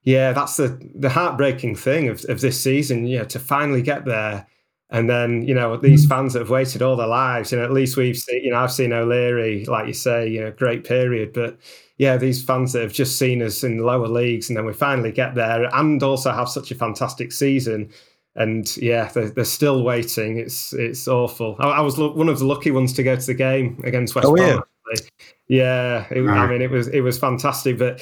yeah, 0.04 0.34
that's 0.34 0.58
the 0.58 0.78
the 0.96 1.10
heartbreaking 1.10 1.76
thing 1.76 2.10
of 2.10 2.26
of 2.28 2.42
this 2.42 2.62
season. 2.62 3.06
You 3.08 3.20
know, 3.20 3.26
to 3.26 3.40
finally 3.40 3.82
get 3.82 4.06
there. 4.06 4.48
And 4.94 5.10
then, 5.10 5.44
you 5.44 5.54
know, 5.54 5.78
these 5.78 6.06
fans 6.06 6.34
that 6.34 6.40
have 6.40 6.50
waited 6.50 6.82
all 6.82 6.98
their 6.98 7.08
lives, 7.08 7.54
you 7.54 7.58
know, 7.58 7.64
at 7.64 7.72
least 7.72 7.96
we've 7.96 8.18
seen, 8.18 8.44
you 8.44 8.52
know, 8.52 8.58
I've 8.58 8.74
seen 8.74 8.92
O'Leary, 8.92 9.64
like 9.64 9.88
you 9.88 9.94
say, 9.94 10.28
you 10.28 10.42
know, 10.42 10.52
great 10.52 10.84
period. 10.84 11.32
But 11.32 11.58
yeah, 11.98 12.18
these 12.18 12.44
fans 12.44 12.74
that 12.74 12.82
have 12.82 12.92
just 12.92 13.18
seen 13.18 13.42
us 13.42 13.64
in 13.64 13.78
the 13.78 13.86
lower 13.86 14.10
leagues, 14.10 14.50
and 14.50 14.58
then 14.58 14.66
we 14.66 14.74
finally 14.74 15.14
get 15.14 15.34
there, 15.36 15.74
and 15.74 16.04
also 16.04 16.32
have 16.32 16.50
such 16.50 16.72
a 16.72 16.76
fantastic 16.76 17.32
season. 17.32 17.90
And 18.36 18.78
yeah, 18.78 19.10
they're, 19.12 19.30
they're 19.30 19.44
still 19.44 19.84
waiting. 19.84 20.38
It's 20.38 20.74
it's 20.74 21.08
awful. 21.08 21.58
I, 21.60 21.68
I, 21.68 21.82
was 21.82 21.98
one 21.98 22.30
of 22.30 22.40
the 22.40 22.46
lucky 22.46 22.72
ones 22.72 22.94
to 22.94 23.04
go 23.04 23.16
to 23.16 23.26
the 23.26 23.34
game 23.34 23.82
against 23.84 24.16
West 24.16 24.28
oh, 24.28 24.36
Brom. 24.36 24.64
Yeah, 24.94 25.00
yeah 25.48 26.08
it. 26.10 26.28
I 26.28 26.48
mean, 26.48 26.62
it 26.62 26.72
was 26.72 26.88
it 26.88 27.02
was 27.02 27.18
fantastic, 27.18 27.78
but 27.78 28.02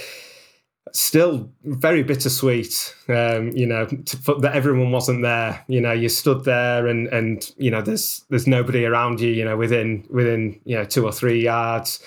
still 0.93 1.51
very 1.63 2.03
bittersweet. 2.03 2.95
Um, 3.07 3.49
you 3.55 3.65
know, 3.65 3.87
to, 3.87 4.35
that 4.41 4.53
everyone 4.53 4.91
wasn't 4.91 5.23
there. 5.23 5.63
You 5.67 5.81
know, 5.81 5.93
you 5.93 6.09
stood 6.09 6.43
there, 6.43 6.85
and 6.85 7.07
and 7.07 7.51
you 7.57 7.71
know, 7.71 7.81
there's 7.81 8.23
there's 8.29 8.45
nobody 8.45 8.85
around 8.85 9.19
you. 9.19 9.31
You 9.31 9.45
know, 9.45 9.57
within 9.57 10.05
within 10.11 10.59
you 10.63 10.75
know 10.75 10.85
two 10.85 11.05
or 11.05 11.11
three 11.11 11.41
yards 11.41 11.99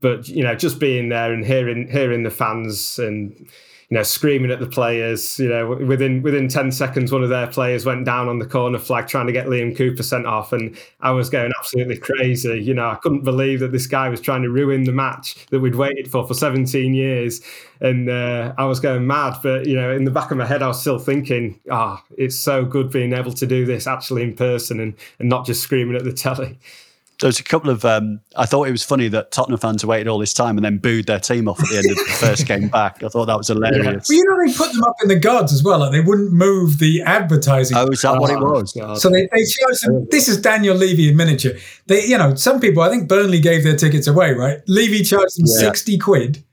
but 0.00 0.28
you 0.28 0.42
know, 0.42 0.54
just 0.54 0.78
being 0.78 1.08
there 1.08 1.32
and 1.32 1.44
hearing 1.44 1.88
hearing 1.88 2.22
the 2.22 2.30
fans 2.30 2.98
and 2.98 3.48
you 3.90 3.96
know 3.96 4.02
screaming 4.04 4.50
at 4.50 4.60
the 4.60 4.66
players. 4.66 5.38
You 5.38 5.48
know, 5.48 5.66
within 5.68 6.22
within 6.22 6.48
ten 6.48 6.70
seconds, 6.70 7.10
one 7.10 7.22
of 7.22 7.28
their 7.28 7.48
players 7.48 7.84
went 7.84 8.04
down 8.04 8.28
on 8.28 8.38
the 8.38 8.46
corner 8.46 8.78
flag 8.78 9.08
trying 9.08 9.26
to 9.26 9.32
get 9.32 9.46
Liam 9.46 9.76
Cooper 9.76 10.02
sent 10.02 10.26
off, 10.26 10.52
and 10.52 10.76
I 11.00 11.10
was 11.10 11.28
going 11.28 11.52
absolutely 11.58 11.98
crazy. 11.98 12.60
You 12.60 12.74
know, 12.74 12.88
I 12.88 12.94
couldn't 12.96 13.24
believe 13.24 13.60
that 13.60 13.72
this 13.72 13.86
guy 13.86 14.08
was 14.08 14.20
trying 14.20 14.42
to 14.42 14.50
ruin 14.50 14.84
the 14.84 14.92
match 14.92 15.46
that 15.46 15.58
we'd 15.60 15.74
waited 15.74 16.10
for 16.10 16.26
for 16.26 16.34
17 16.34 16.94
years, 16.94 17.40
and 17.80 18.08
uh, 18.08 18.54
I 18.56 18.64
was 18.64 18.78
going 18.78 19.06
mad. 19.06 19.38
But 19.42 19.66
you 19.66 19.74
know, 19.74 19.90
in 19.90 20.04
the 20.04 20.12
back 20.12 20.30
of 20.30 20.38
my 20.38 20.46
head, 20.46 20.62
I 20.62 20.68
was 20.68 20.80
still 20.80 20.98
thinking, 20.98 21.58
ah, 21.70 22.00
oh, 22.00 22.14
it's 22.16 22.36
so 22.36 22.64
good 22.64 22.92
being 22.92 23.12
able 23.12 23.32
to 23.32 23.46
do 23.46 23.66
this 23.66 23.88
actually 23.88 24.22
in 24.22 24.34
person 24.34 24.78
and 24.78 24.94
and 25.18 25.28
not 25.28 25.46
just 25.46 25.62
screaming 25.62 25.96
at 25.96 26.04
the 26.04 26.12
telly 26.12 26.58
there's 27.20 27.38
a 27.38 27.44
couple 27.44 27.70
of. 27.70 27.84
Um, 27.84 28.20
I 28.36 28.46
thought 28.46 28.66
it 28.66 28.70
was 28.72 28.82
funny 28.82 29.08
that 29.08 29.30
Tottenham 29.30 29.58
fans 29.58 29.84
waited 29.84 30.08
all 30.08 30.18
this 30.18 30.34
time 30.34 30.56
and 30.56 30.64
then 30.64 30.78
booed 30.78 31.06
their 31.06 31.20
team 31.20 31.48
off 31.48 31.60
at 31.60 31.68
the 31.68 31.78
end 31.78 31.90
of 31.90 31.96
the 31.96 32.12
first 32.18 32.46
game 32.46 32.68
back. 32.72 33.02
I 33.02 33.08
thought 33.08 33.26
that 33.26 33.36
was 33.36 33.48
hilarious. 33.48 34.08
Yeah. 34.10 34.16
Well, 34.16 34.18
you 34.18 34.24
know, 34.24 34.46
they 34.46 34.56
put 34.56 34.72
them 34.72 34.84
up 34.84 34.96
in 35.02 35.08
the 35.08 35.18
gods 35.18 35.52
as 35.52 35.62
well. 35.62 35.80
Like 35.80 35.92
they 35.92 36.00
wouldn't 36.00 36.32
move 36.32 36.78
the 36.78 37.02
advertising. 37.02 37.76
Oh, 37.76 37.88
is 37.88 38.02
that 38.02 38.18
what 38.18 38.30
it 38.30 38.40
was? 38.40 38.72
So 39.00 39.10
they, 39.10 39.28
they 39.32 39.44
chose 39.44 39.80
them. 39.80 40.06
This 40.10 40.28
is 40.28 40.40
Daniel 40.40 40.76
Levy 40.76 41.10
in 41.10 41.16
miniature. 41.16 41.52
They, 41.86 42.06
you 42.06 42.18
know, 42.18 42.34
some 42.34 42.60
people. 42.60 42.82
I 42.82 42.88
think 42.88 43.08
Burnley 43.08 43.40
gave 43.40 43.64
their 43.64 43.76
tickets 43.76 44.06
away. 44.06 44.32
Right? 44.32 44.58
Levy 44.66 45.02
charged 45.02 45.38
them 45.38 45.46
yeah. 45.46 45.68
sixty 45.68 45.98
quid 45.98 46.44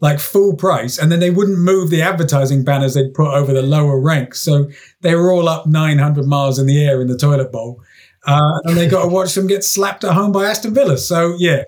like 0.00 0.18
full 0.18 0.56
price, 0.56 0.98
and 0.98 1.12
then 1.12 1.20
they 1.20 1.30
wouldn't 1.30 1.58
move 1.58 1.88
the 1.88 2.02
advertising 2.02 2.64
banners 2.64 2.94
they'd 2.94 3.14
put 3.14 3.32
over 3.32 3.52
the 3.52 3.62
lower 3.62 4.00
ranks. 4.00 4.40
So 4.40 4.68
they 5.00 5.14
were 5.14 5.30
all 5.30 5.48
up 5.48 5.64
900 5.68 6.26
miles 6.26 6.58
in 6.58 6.66
the 6.66 6.84
air 6.84 7.00
in 7.00 7.06
the 7.06 7.16
toilet 7.16 7.52
bowl 7.52 7.80
uh, 8.26 8.60
and 8.64 8.76
they 8.76 8.88
got 8.88 9.02
to 9.02 9.08
watch 9.08 9.34
them 9.34 9.46
get 9.46 9.64
slapped 9.64 10.04
at 10.04 10.12
home 10.12 10.32
by 10.32 10.44
Aston 10.44 10.74
Villa. 10.74 10.96
So 10.98 11.34
yeah, 11.38 11.64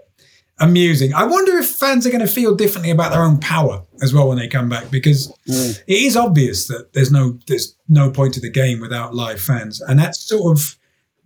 amusing. 0.61 1.13
I 1.15 1.25
wonder 1.25 1.57
if 1.59 1.69
fans 1.69 2.07
are 2.07 2.11
going 2.11 2.27
to 2.27 2.33
feel 2.33 2.55
differently 2.55 2.91
about 2.91 3.13
their 3.13 3.23
own 3.23 3.39
power 3.39 3.85
as 4.03 4.15
well 4.15 4.29
when 4.29 4.39
they 4.39 4.49
come 4.49 4.69
back 4.69 4.91
because 4.91 5.33
mm. 5.49 5.83
it 5.87 5.95
is 5.95 6.17
obvious 6.17 6.69
that 6.69 6.93
there's 6.93 7.11
no 7.11 7.39
there's 7.47 7.77
no 7.89 8.11
point 8.11 8.35
to 8.35 8.41
the 8.41 8.51
game 8.51 8.81
without 8.81 9.15
live 9.15 9.41
fans, 9.41 9.81
and 9.81 9.99
that's 9.99 10.21
sort 10.21 10.57
of 10.57 10.77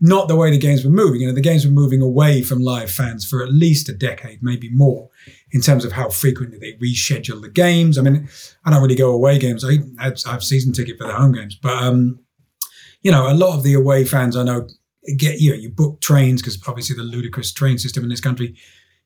not 0.01 0.29
the 0.29 0.37
way 0.37 0.51
the 0.51 0.59
games 0.59 0.85
were 0.85 0.91
moving. 0.91 1.21
You 1.21 1.29
know, 1.29 1.35
the 1.35 1.41
games 1.41 1.67
were 1.67 1.73
moving 1.73 2.01
away 2.01 2.43
from 2.43 2.61
live 2.61 2.91
fans 2.91 3.29
for 3.29 3.43
at 3.43 3.53
least 3.53 3.89
a 3.89 3.93
decade, 3.93 4.43
maybe 4.43 4.71
more, 4.71 5.11
in 5.51 5.61
terms 5.61 5.85
of 5.85 5.93
how 5.93 6.09
frequently 6.09 6.59
they 6.59 6.75
reschedule 6.75 7.43
the 7.43 7.51
games. 7.51 7.99
I 7.99 8.03
mean, 8.03 8.29
I 8.65 8.71
don't 8.71 8.83
really 8.83 8.95
go 8.95 9.11
away 9.11 9.39
games. 9.39 9.65
I 9.65 9.79
have 10.01 10.45
season 10.45 10.73
ticket 10.73 10.99
for 10.99 11.07
the 11.07 11.15
home 11.15 11.33
games, 11.33 11.57
but 11.57 11.83
um, 11.83 12.21
you 13.03 13.11
know, 13.11 13.31
a 13.31 13.35
lot 13.35 13.57
of 13.57 13.63
the 13.63 13.75
away 13.75 14.05
fans 14.05 14.37
I 14.37 14.45
know 14.45 14.69
get 15.17 15.41
you 15.41 15.51
know 15.51 15.57
you 15.57 15.71
book 15.71 16.01
trains 16.01 16.43
because 16.43 16.59
obviously 16.67 16.97
the 16.97 17.03
ludicrous 17.03 17.53
train 17.53 17.79
system 17.79 18.03
in 18.03 18.11
this 18.11 18.21
country 18.21 18.57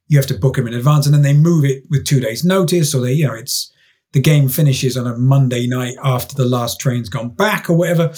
you 0.09 0.19
have 0.19 0.27
to 0.27 0.35
book 0.35 0.57
them 0.57 0.67
in 0.67 0.75
advance 0.75 1.07
and 1.07 1.15
then 1.15 1.23
they 1.23 1.33
move 1.33 1.65
it 1.65 1.85
with 1.91 2.05
two 2.05 2.21
days 2.21 2.45
notice 2.45 2.95
or 2.95 3.01
they 3.01 3.13
you 3.13 3.27
know 3.27 3.35
it's 3.35 3.73
the 4.13 4.21
game 4.21 4.49
finishes 4.49 4.97
on 4.97 5.07
a 5.07 5.17
monday 5.17 5.67
night 5.67 5.95
after 6.03 6.35
the 6.35 6.45
last 6.45 6.81
train's 6.81 7.09
gone 7.09 7.29
back 7.29 7.69
or 7.69 7.77
whatever 7.77 8.13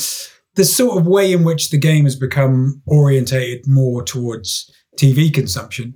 the 0.55 0.64
sort 0.64 0.99
of 0.99 1.07
way 1.07 1.33
in 1.33 1.43
which 1.43 1.70
the 1.70 1.79
game 1.79 2.05
has 2.05 2.16
become 2.16 2.81
orientated 2.87 3.66
more 3.66 4.03
towards 4.03 4.70
tv 4.97 5.33
consumption 5.33 5.95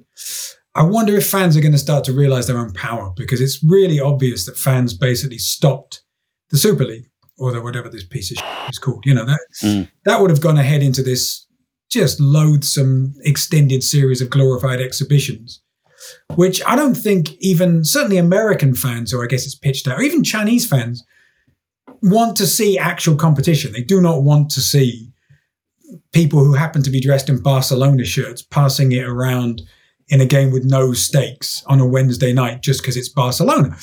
i 0.75 0.83
wonder 0.83 1.17
if 1.17 1.29
fans 1.29 1.57
are 1.57 1.63
going 1.63 1.73
to 1.73 1.79
start 1.79 2.05
to 2.05 2.13
realize 2.13 2.47
their 2.47 2.59
own 2.59 2.73
power 2.73 3.13
because 3.17 3.41
it's 3.41 3.63
really 3.63 4.01
obvious 4.01 4.45
that 4.47 4.59
fans 4.59 4.95
basically 4.95 5.39
stopped 5.39 6.03
the 6.51 6.59
super 6.59 6.85
league 6.85 7.09
or 7.39 7.53
the, 7.53 7.63
whatever 7.63 7.89
this 7.89 8.05
piece 8.05 8.31
of 8.33 8.37
shit 8.37 8.71
is 8.71 8.79
called 8.79 9.07
you 9.07 9.15
know 9.15 9.25
that 9.25 9.41
mm. 9.63 9.89
that 10.05 10.21
would 10.21 10.31
have 10.31 10.41
gone 10.41 10.59
ahead 10.59 10.83
into 10.83 11.03
this 11.03 11.48
just 11.91 12.21
loathsome 12.21 13.15
extended 13.25 13.83
series 13.83 14.21
of 14.21 14.31
glorified 14.31 14.81
exhibitions, 14.81 15.63
which 16.35 16.63
I 16.67 16.77
don't 16.77 16.95
think 16.95 17.35
even 17.41 17.85
certainly 17.85 18.19
American 18.19 18.75
fans, 18.75 19.15
or 19.15 19.25
I 19.25 19.27
guess 19.27 19.45
it's 19.45 19.55
pitched 19.55 19.89
out, 19.89 19.99
or 19.99 20.03
even 20.03 20.25
Chinese 20.25 20.69
fans, 20.69 21.05
want 22.03 22.37
to 22.37 22.47
see 22.47 22.79
actual 22.79 23.17
competition. 23.17 23.73
They 23.73 23.83
do 23.83 24.01
not 24.01 24.23
want 24.23 24.51
to 24.51 24.61
see 24.61 25.11
people 26.13 26.45
who 26.45 26.55
happen 26.55 26.83
to 26.83 26.91
be 26.91 27.01
dressed 27.01 27.29
in 27.29 27.43
Barcelona 27.43 28.05
shirts 28.05 28.43
passing 28.43 28.93
it 28.93 29.05
around 29.05 29.63
in 30.09 30.21
a 30.21 30.27
game 30.27 30.51
with 30.51 30.65
no 30.65 30.93
stakes 30.93 31.63
on 31.67 31.81
a 31.81 31.87
Wednesday 31.87 32.33
night 32.33 32.63
just 32.63 32.81
because 32.81 32.97
it's 32.97 33.09
Barcelona. 33.09 33.77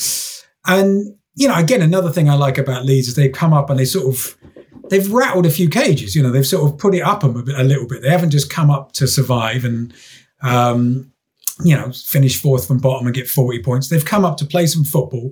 And 0.66 1.16
you 1.36 1.48
know, 1.48 1.56
again, 1.56 1.82
another 1.82 2.12
thing 2.12 2.30
I 2.30 2.36
like 2.36 2.58
about 2.58 2.86
Leeds 2.86 3.10
is 3.10 3.16
they've 3.16 3.32
come 3.32 3.54
up 3.54 3.70
and 3.70 3.78
they 3.78 3.86
sort 3.86 4.08
of 4.08 4.38
they've 4.90 5.12
rattled 5.12 5.46
a 5.46 5.52
few 5.52 5.70
cages. 5.70 6.16
You 6.16 6.24
know, 6.24 6.32
they've 6.32 6.46
sort 6.46 6.72
of 6.72 6.78
put 6.78 6.96
it 6.96 7.02
up 7.02 7.24
a, 7.24 7.30
bit, 7.30 7.58
a 7.58 7.64
little 7.64 7.88
bit. 7.88 8.02
They 8.02 8.10
haven't 8.10 8.32
just 8.32 8.50
come 8.50 8.70
up 8.70 8.92
to 8.94 9.08
survive 9.08 9.66
and 9.66 9.94
um, 10.42 11.12
you 11.64 11.76
know 11.76 11.92
finish 11.92 12.42
fourth 12.42 12.68
from 12.68 12.80
bottom 12.80 13.08
and 13.08 13.16
get 13.16 13.28
forty 13.28 13.62
points. 13.62 13.90
They've 13.90 14.04
come 14.04 14.26
up 14.26 14.38
to 14.38 14.46
play 14.46 14.68
some 14.68 14.84
football 14.84 15.32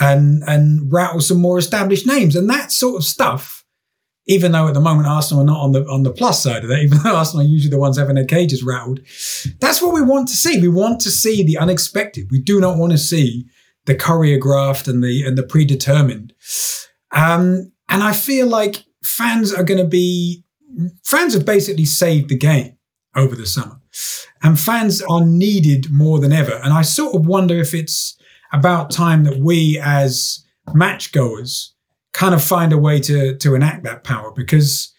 and 0.00 0.42
and 0.46 0.92
rattle 0.92 1.20
some 1.20 1.40
more 1.40 1.58
established 1.58 2.06
names 2.06 2.36
and 2.36 2.48
that 2.50 2.72
sort 2.72 2.96
of 2.96 3.04
stuff. 3.04 3.60
Even 4.26 4.52
though 4.52 4.68
at 4.68 4.74
the 4.74 4.80
moment 4.80 5.08
Arsenal 5.08 5.42
are 5.42 5.46
not 5.46 5.60
on 5.60 5.72
the 5.72 5.84
on 5.86 6.04
the 6.04 6.12
plus 6.12 6.42
side 6.42 6.62
of 6.62 6.68
that, 6.68 6.78
even 6.82 6.98
though 6.98 7.16
Arsenal 7.16 7.44
are 7.44 7.48
usually 7.48 7.70
the 7.70 7.78
ones 7.78 7.98
having 7.98 8.14
their 8.14 8.24
cages 8.24 8.62
rattled, 8.62 9.00
that's 9.60 9.82
what 9.82 9.94
we 9.94 10.02
want 10.02 10.28
to 10.28 10.34
see. 10.34 10.60
We 10.60 10.68
want 10.68 11.00
to 11.00 11.10
see 11.10 11.42
the 11.42 11.58
unexpected. 11.58 12.28
We 12.30 12.40
do 12.40 12.60
not 12.60 12.78
want 12.78 12.92
to 12.92 12.98
see 12.98 13.46
the 13.86 13.96
choreographed 13.96 14.86
and 14.86 15.02
the 15.02 15.24
and 15.24 15.36
the 15.36 15.42
predetermined. 15.42 16.34
Um, 17.10 17.71
and 17.92 18.02
I 18.02 18.12
feel 18.12 18.46
like 18.46 18.84
fans 19.04 19.52
are 19.52 19.64
going 19.64 19.78
to 19.78 19.86
be 19.86 20.44
fans 21.04 21.34
have 21.34 21.44
basically 21.44 21.84
saved 21.84 22.30
the 22.30 22.38
game 22.38 22.76
over 23.14 23.36
the 23.36 23.46
summer, 23.46 23.80
and 24.42 24.58
fans 24.58 25.02
are 25.02 25.24
needed 25.24 25.90
more 25.90 26.18
than 26.18 26.32
ever. 26.32 26.60
And 26.64 26.72
I 26.72 26.82
sort 26.82 27.14
of 27.14 27.26
wonder 27.26 27.54
if 27.54 27.74
it's 27.74 28.18
about 28.52 28.90
time 28.90 29.24
that 29.24 29.38
we, 29.38 29.78
as 29.82 30.44
match 30.72 31.12
goers, 31.12 31.74
kind 32.12 32.34
of 32.34 32.42
find 32.42 32.72
a 32.72 32.78
way 32.78 33.00
to 33.00 33.36
to 33.36 33.54
enact 33.54 33.84
that 33.84 34.04
power. 34.04 34.32
Because 34.34 34.92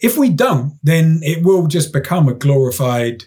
if 0.00 0.16
we 0.16 0.30
don't, 0.30 0.78
then 0.82 1.20
it 1.22 1.44
will 1.44 1.66
just 1.66 1.92
become 1.92 2.28
a 2.28 2.34
glorified 2.34 3.24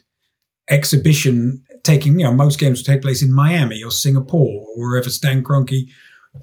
exhibition 0.69 1.63
taking, 1.83 2.19
you 2.19 2.25
know, 2.25 2.33
most 2.33 2.59
games 2.59 2.79
will 2.79 2.93
take 2.93 3.01
place 3.01 3.21
in 3.21 3.33
Miami 3.33 3.83
or 3.83 3.91
Singapore 3.91 4.65
or 4.67 4.89
wherever 4.89 5.09
Stan 5.09 5.43
Kroenke 5.43 5.89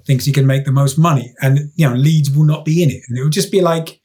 thinks 0.05 0.25
he 0.25 0.31
can 0.31 0.47
make 0.47 0.65
the 0.65 0.71
most 0.71 0.97
money. 0.97 1.33
And, 1.41 1.71
you 1.75 1.87
know, 1.87 1.95
Leeds 1.95 2.31
will 2.31 2.45
not 2.45 2.65
be 2.65 2.83
in 2.83 2.89
it. 2.89 3.01
And 3.07 3.17
it 3.17 3.23
will 3.23 3.29
just 3.29 3.51
be 3.51 3.61
like, 3.61 4.01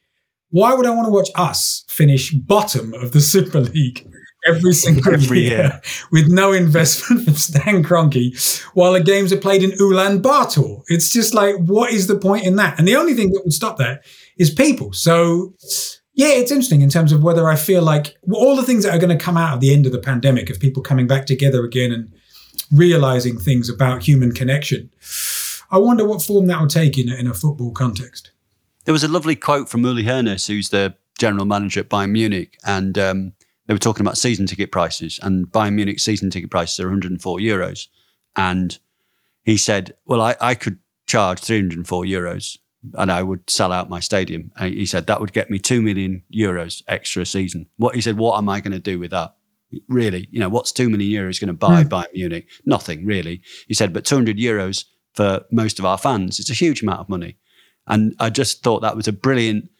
why 0.50 0.74
would 0.74 0.86
I 0.86 0.90
want 0.90 1.06
to 1.06 1.12
watch 1.12 1.30
us 1.34 1.84
finish 1.88 2.32
bottom 2.32 2.92
of 2.94 3.12
the 3.12 3.20
Super 3.32 3.60
League 3.60 4.08
every 4.44 4.72
single 4.72 5.12
Every 5.12 5.40
year, 5.40 5.58
year. 5.58 5.80
with 6.12 6.28
no 6.28 6.52
investment 6.52 7.24
from 7.24 7.34
Stan 7.34 7.84
Kroenke 7.84 8.60
while 8.74 8.92
the 8.92 9.00
games 9.00 9.32
are 9.32 9.38
played 9.38 9.62
in 9.62 9.70
Ulaanbaatar? 9.72 10.82
It's 10.88 11.10
just 11.10 11.34
like, 11.34 11.56
what 11.56 11.92
is 11.92 12.06
the 12.06 12.18
point 12.18 12.44
in 12.44 12.56
that? 12.56 12.78
And 12.78 12.86
the 12.86 12.96
only 12.96 13.14
thing 13.14 13.30
that 13.32 13.42
would 13.44 13.52
stop 13.52 13.78
that 13.78 14.04
is 14.38 14.50
people. 14.50 14.92
So, 14.92 15.54
yeah, 16.14 16.28
it's 16.28 16.50
interesting 16.50 16.82
in 16.82 16.90
terms 16.90 17.12
of 17.12 17.22
whether 17.22 17.48
I 17.48 17.56
feel 17.56 17.82
like 17.82 18.16
all 18.32 18.56
the 18.56 18.64
things 18.64 18.84
that 18.84 18.94
are 18.94 18.98
going 18.98 19.16
to 19.16 19.24
come 19.24 19.36
out 19.36 19.54
of 19.54 19.60
the 19.60 19.72
end 19.72 19.86
of 19.86 19.92
the 19.92 19.98
pandemic 19.98 20.50
of 20.50 20.60
people 20.60 20.82
coming 20.82 21.06
back 21.06 21.26
together 21.26 21.64
again 21.64 21.92
and 21.92 22.12
realizing 22.72 23.38
things 23.38 23.68
about 23.68 24.02
human 24.02 24.32
connection. 24.32 24.90
I 25.72 25.78
wonder 25.78 26.04
what 26.04 26.20
form 26.20 26.46
that 26.46 26.60
will 26.60 26.68
take 26.68 26.98
in 26.98 27.08
a, 27.08 27.14
in 27.16 27.26
a 27.26 27.32
football 27.32 27.72
context. 27.72 28.30
There 28.84 28.92
was 28.92 29.02
a 29.02 29.08
lovely 29.08 29.34
quote 29.34 29.70
from 29.70 29.84
Uli 29.84 30.04
Hoeneß, 30.04 30.46
who's 30.46 30.68
the 30.68 30.94
general 31.18 31.46
manager 31.46 31.80
at 31.80 31.88
Bayern 31.88 32.10
Munich, 32.10 32.58
and 32.64 32.98
um, 32.98 33.32
they 33.66 33.74
were 33.74 33.78
talking 33.78 34.04
about 34.04 34.18
season 34.18 34.46
ticket 34.46 34.70
prices, 34.70 35.18
and 35.22 35.46
Bayern 35.46 35.74
Munich 35.74 35.98
season 35.98 36.28
ticket 36.28 36.50
prices 36.50 36.78
are 36.78 36.88
104 36.88 37.38
euros, 37.38 37.86
and 38.36 38.78
he 39.44 39.56
said, 39.56 39.94
"Well, 40.04 40.20
I, 40.20 40.36
I 40.40 40.54
could 40.54 40.78
charge 41.06 41.40
304 41.40 42.04
euros, 42.04 42.58
and 42.94 43.10
I 43.10 43.22
would 43.22 43.48
sell 43.48 43.72
out 43.72 43.88
my 43.88 44.00
stadium." 44.00 44.52
And 44.56 44.74
he 44.74 44.84
said 44.84 45.06
that 45.06 45.20
would 45.20 45.32
get 45.32 45.48
me 45.48 45.58
two 45.58 45.80
million 45.80 46.22
euros 46.34 46.82
extra 46.86 47.22
a 47.22 47.26
season. 47.26 47.66
What 47.76 47.94
he 47.94 48.02
said, 48.02 48.18
"What 48.18 48.36
am 48.36 48.48
I 48.48 48.60
going 48.60 48.72
to 48.72 48.78
do 48.78 48.98
with 48.98 49.12
that?" 49.12 49.36
Really, 49.88 50.28
you 50.30 50.38
know, 50.38 50.50
what's 50.50 50.70
two 50.70 50.90
million 50.90 51.10
euros 51.10 51.40
going 51.40 51.48
to 51.48 51.54
buy 51.54 51.82
Bayern 51.84 52.12
Munich? 52.12 52.48
Nothing 52.66 53.06
really. 53.06 53.40
He 53.68 53.72
said, 53.72 53.94
but 53.94 54.04
200 54.04 54.36
euros 54.36 54.84
for 55.14 55.44
most 55.50 55.78
of 55.78 55.84
our 55.84 55.98
fans, 55.98 56.38
it's 56.38 56.50
a 56.50 56.54
huge 56.54 56.82
amount 56.82 57.00
of 57.00 57.08
money. 57.08 57.36
And 57.86 58.14
I 58.20 58.30
just 58.30 58.62
thought 58.62 58.80
that 58.82 58.96
was 58.96 59.08
a 59.08 59.12
brilliant 59.12 59.70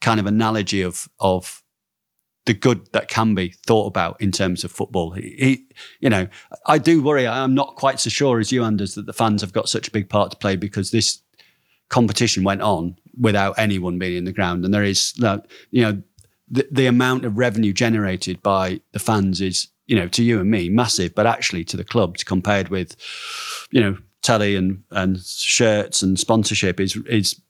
kind 0.00 0.20
of 0.20 0.26
analogy 0.26 0.82
of 0.82 1.08
of 1.20 1.62
the 2.46 2.54
good 2.54 2.86
that 2.92 3.08
can 3.08 3.34
be 3.34 3.54
thought 3.66 3.86
about 3.86 4.20
in 4.20 4.30
terms 4.30 4.64
of 4.64 4.70
football. 4.72 5.12
He, 5.12 5.34
he- 5.38 5.66
you 6.00 6.10
know, 6.10 6.28
I 6.66 6.76
do 6.78 7.02
worry. 7.02 7.26
I'm 7.26 7.54
not 7.54 7.76
quite 7.76 8.00
so 8.00 8.10
sure 8.10 8.38
as 8.38 8.52
you, 8.52 8.62
Anders, 8.64 8.94
that 8.96 9.06
the 9.06 9.14
fans 9.14 9.40
have 9.40 9.52
got 9.54 9.68
such 9.68 9.88
a 9.88 9.90
big 9.90 10.10
part 10.10 10.30
to 10.30 10.36
play 10.36 10.56
because 10.56 10.90
this 10.90 11.20
competition 11.88 12.44
went 12.44 12.60
on 12.62 12.96
without 13.18 13.58
anyone 13.58 13.98
being 13.98 14.16
in 14.16 14.24
the 14.24 14.32
ground, 14.32 14.64
and 14.64 14.74
there 14.74 14.84
is, 14.84 15.14
you 15.70 15.82
know, 15.82 16.02
the, 16.50 16.66
the 16.70 16.86
amount 16.86 17.24
of 17.24 17.38
revenue 17.38 17.72
generated 17.72 18.42
by 18.42 18.80
the 18.92 18.98
fans 18.98 19.40
is, 19.40 19.68
you 19.86 19.96
know, 19.96 20.08
to 20.08 20.22
you 20.22 20.40
and 20.40 20.50
me, 20.50 20.68
massive, 20.68 21.14
but 21.14 21.26
actually 21.26 21.64
to 21.64 21.76
the 21.76 21.84
clubs 21.84 22.24
compared 22.24 22.68
with, 22.68 22.96
you 23.70 23.80
know, 23.80 23.96
telly 24.24 24.56
and 24.56 24.82
and 24.90 25.22
shirts 25.22 26.02
and 26.02 26.18
sponsorship 26.18 26.80
is 26.80 26.96
is 27.06 27.40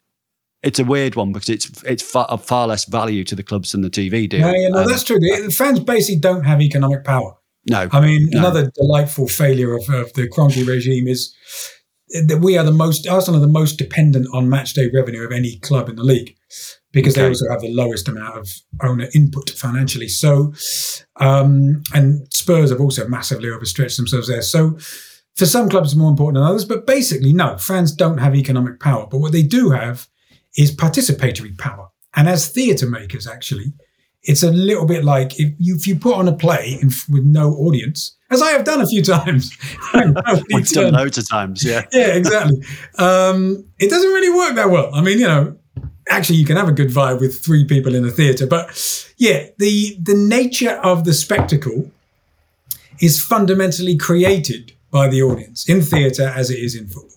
it's 0.63 0.79
a 0.79 0.85
weird 0.85 1.15
one 1.15 1.33
because 1.33 1.49
it's 1.49 1.83
it's 1.85 2.03
far, 2.03 2.27
of 2.27 2.45
far 2.45 2.67
less 2.67 2.85
value 2.85 3.25
to 3.25 3.35
the 3.35 3.43
clubs 3.43 3.73
than 3.73 3.83
the 3.83 3.91
TV 3.91 4.29
deal. 4.29 4.41
Yeah, 4.41 4.53
yeah, 4.55 4.69
no, 4.69 4.81
Um, 4.81 4.89
that's 4.89 5.05
true. 5.05 5.19
The, 5.19 5.55
fans 5.57 5.81
basically 5.81 6.21
don't 6.21 6.45
have 6.45 6.61
economic 6.61 7.05
power. 7.05 7.37
no, 7.71 7.89
I 7.93 8.01
mean, 8.01 8.29
No. 8.31 8.41
another 8.41 8.71
delightful 8.75 9.29
failure 9.29 9.75
of, 9.75 9.89
of 9.89 10.13
the 10.15 10.29
Kroenke 10.29 10.67
regime 10.67 11.07
is 11.09 11.35
that 12.29 12.41
we 12.41 12.59
are 12.59 12.65
the 12.65 12.73
most, 12.73 13.07
Arsenal 13.09 13.39
are 13.39 13.47
the 13.47 13.53
most 13.53 13.79
dependent 13.79 14.27
on 14.33 14.49
match 14.49 14.75
day 14.75 14.91
revenue 14.93 15.25
of 15.25 15.33
any 15.33 15.57
club 15.61 15.89
in 15.89 15.97
the 15.97 16.05
league 16.05 16.37
because 16.93 17.15
they 17.15 17.27
also 17.27 17.49
have 17.51 17.61
the 17.61 17.73
lowest 17.73 18.07
amount 18.09 18.39
of 18.39 18.49
owner 18.83 19.09
input 19.15 19.51
financially. 19.51 20.09
So, 20.09 20.55
um, 21.17 21.83
and 21.93 22.27
Spurs 22.33 22.71
have 22.71 22.81
also 22.81 23.09
massively 23.09 23.51
overstretched 23.51 23.97
themselves 23.97 24.29
there. 24.29 24.43
So, 24.43 24.79
for 25.35 25.47
some 25.47 25.69
clubs, 25.69 25.93
it's 25.93 25.99
more 25.99 26.11
important 26.11 26.37
than 26.37 26.45
others. 26.45 26.65
But 26.65 26.87
basically, 26.87 27.33
no, 27.33 27.57
fans 27.59 27.93
don't 27.93 28.19
have 28.19 28.35
economic 28.35 28.81
power. 28.81 29.07
But 29.07 29.19
what 29.19 29.33
they 29.33 29.43
do 29.43 29.71
have 29.71 30.09
is 30.57 30.75
participatory 30.75 31.57
power. 31.59 31.91
And 32.15 32.29
as 32.29 32.49
theatre 32.49 32.89
makers, 32.89 33.27
actually, 33.27 33.73
it's 34.23 34.43
a 34.43 34.51
little 34.51 34.87
bit 34.87 35.05
like 35.05 35.39
if 35.39 35.53
you, 35.59 35.77
if 35.77 35.87
you 35.87 35.97
put 35.97 36.15
on 36.15 36.29
a 36.29 36.33
play 36.33 36.79
in, 36.81 36.89
with 37.09 37.25
no 37.25 37.51
audience, 37.55 38.17
as 38.31 38.41
I 38.41 38.51
have 38.51 38.65
done 38.65 38.81
a 38.81 38.87
few 38.87 39.03
times. 39.03 39.57
We've 39.93 40.69
done 40.69 40.93
loads 40.93 41.19
of 41.19 41.29
times. 41.29 41.65
Yeah, 41.65 41.83
yeah, 41.93 42.15
exactly. 42.15 42.63
Um, 42.99 43.67
it 43.79 43.91
doesn't 43.91 44.11
really 44.11 44.37
work 44.37 44.55
that 44.55 44.71
well. 44.71 44.95
I 44.95 45.03
mean, 45.03 45.19
you 45.19 45.27
know, 45.27 45.57
actually, 46.09 46.39
you 46.39 46.47
can 46.47 46.57
have 46.57 46.69
a 46.69 46.73
good 46.73 46.89
vibe 46.89 47.21
with 47.21 47.45
three 47.45 47.65
people 47.65 47.95
in 47.95 48.05
a 48.05 48.11
theatre, 48.11 48.47
but 48.47 49.13
yeah, 49.19 49.47
the 49.59 49.97
the 50.01 50.15
nature 50.15 50.81
of 50.83 51.05
the 51.05 51.13
spectacle 51.13 51.91
is 53.01 53.23
fundamentally 53.23 53.97
created 53.97 54.73
by 54.95 55.09
the 55.09 55.21
audience 55.21 55.69
in 55.69 55.83
theatre 55.83 56.29
as 56.29 56.51
it 56.53 56.61
is 56.61 56.77
in 56.77 56.87
football. 56.87 57.11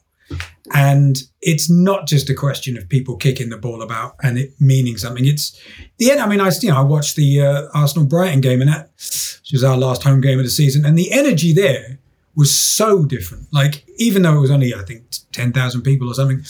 And 0.74 1.16
it's 1.42 1.70
not 1.70 2.08
just 2.08 2.28
a 2.28 2.34
question 2.34 2.76
of 2.76 2.90
people 2.90 3.16
kicking 3.16 3.50
the 3.50 3.58
ball 3.58 3.84
about 3.84 4.16
and 4.24 4.40
it 4.40 4.60
meaning 4.60 4.98
something. 4.98 5.26
It's 5.26 5.58
the 6.00 6.10
end. 6.12 6.20
I 6.20 6.28
mean, 6.28 6.42
I 6.42 6.52
you 6.60 6.70
know 6.70 6.78
I 6.78 6.82
watched 6.82 7.16
the 7.16 7.42
uh, 7.42 7.68
Arsenal 7.76 8.08
Brighton 8.08 8.42
game, 8.42 8.62
and 8.62 8.70
that 8.70 8.90
which 8.98 9.52
was 9.54 9.64
our 9.64 9.78
last 9.78 10.04
home 10.04 10.20
game 10.20 10.40
of 10.40 10.44
the 10.44 10.50
season, 10.50 10.86
and 10.86 10.98
the 10.98 11.12
energy 11.12 11.54
there 11.54 12.00
was 12.36 12.54
so 12.54 13.06
different. 13.06 13.48
Like 13.54 13.86
even 13.98 14.24
though 14.24 14.36
it 14.36 14.42
was 14.42 14.52
only 14.52 14.74
I 14.74 14.82
think 14.82 15.04
ten 15.32 15.54
thousand 15.54 15.84
people 15.84 16.10
or 16.10 16.16
something, 16.16 16.44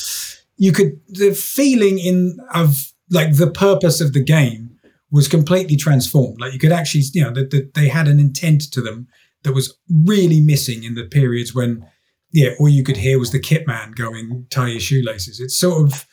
you 0.56 0.72
could 0.72 1.00
the 1.10 1.34
feeling 1.34 2.00
in 2.00 2.40
of 2.56 2.94
like 3.12 3.36
the 3.36 3.52
purpose 3.52 4.02
of 4.02 4.14
the 4.14 4.24
game 4.24 4.80
was 5.12 5.28
completely 5.28 5.76
transformed. 5.76 6.40
Like 6.40 6.54
you 6.54 6.60
could 6.60 6.72
actually 6.72 7.04
you 7.14 7.24
know 7.24 7.32
that 7.34 7.52
that 7.52 7.76
they 7.76 7.90
had 7.90 8.08
an 8.08 8.20
intent 8.20 8.62
to 8.72 8.82
them 8.82 9.08
that 9.44 9.54
was 9.54 9.78
really 10.06 10.42
missing 10.42 10.84
in 10.84 10.96
the 10.96 11.06
periods 11.06 11.54
when 11.54 11.86
yeah 12.32 12.50
all 12.60 12.70
you 12.70 12.84
could 12.84 12.98
hear 12.98 13.20
was 13.20 13.32
the 13.32 13.40
kit 13.40 13.66
man 13.68 13.92
going 13.92 14.46
tie 14.50 14.68
your 14.68 14.80
shoelaces. 14.80 15.40
It's 15.40 15.58
sort 15.58 15.88
of 15.88 16.06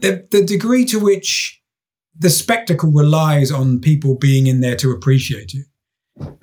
the 0.00 0.26
the 0.30 0.44
degree 0.44 0.84
to 0.86 0.98
which 0.98 1.60
the 2.18 2.30
spectacle 2.30 2.92
relies 2.92 3.50
on 3.50 3.80
people 3.80 4.16
being 4.16 4.46
in 4.46 4.60
there 4.60 4.76
to 4.76 4.90
appreciate 4.90 5.54
it 5.54 5.66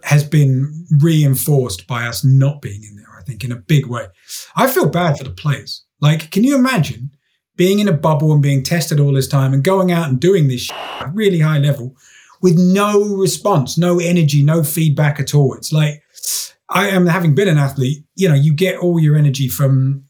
has 0.04 0.24
been 0.24 0.86
reinforced 1.00 1.88
by 1.88 2.08
us 2.08 2.24
not 2.24 2.62
being 2.62 2.84
in 2.84 2.96
there, 2.96 3.18
I 3.18 3.24
think, 3.24 3.44
in 3.44 3.52
a 3.52 3.56
big 3.56 3.86
way. 3.86 4.08
I 4.56 4.68
feel 4.68 4.90
bad 4.90 5.18
for 5.18 5.24
the 5.24 5.30
players. 5.30 5.86
Like, 6.02 6.32
can 6.32 6.44
you 6.44 6.56
imagine 6.56 7.12
being 7.56 7.80
in 7.80 7.88
a 7.88 7.94
bubble 7.94 8.32
and 8.32 8.42
being 8.42 8.64
tested 8.64 9.00
all 9.00 9.14
this 9.14 9.28
time 9.28 9.54
and 9.54 9.64
going 9.64 9.92
out 9.92 10.08
and 10.08 10.20
doing 10.20 10.48
this 10.48 10.72
at 10.72 11.14
really 11.14 11.40
high 11.40 11.60
level 11.60 11.96
with 12.42 12.58
no 12.58 13.16
response, 13.16 13.78
no 13.78 14.00
energy, 14.00 14.44
no 14.44 14.64
feedback 14.64 15.20
at 15.20 15.34
all? 15.34 15.54
It's 15.54 15.72
like, 15.72 16.02
I 16.70 16.90
am 16.90 17.08
having 17.08 17.36
been 17.36 17.48
an 17.48 17.58
athlete, 17.58 18.06
you 18.16 18.30
know, 18.30 18.36
you 18.36 18.54
get 18.54 18.78
all 18.78 19.00
your 19.00 19.16
energy 19.16 19.48
from 19.48 20.06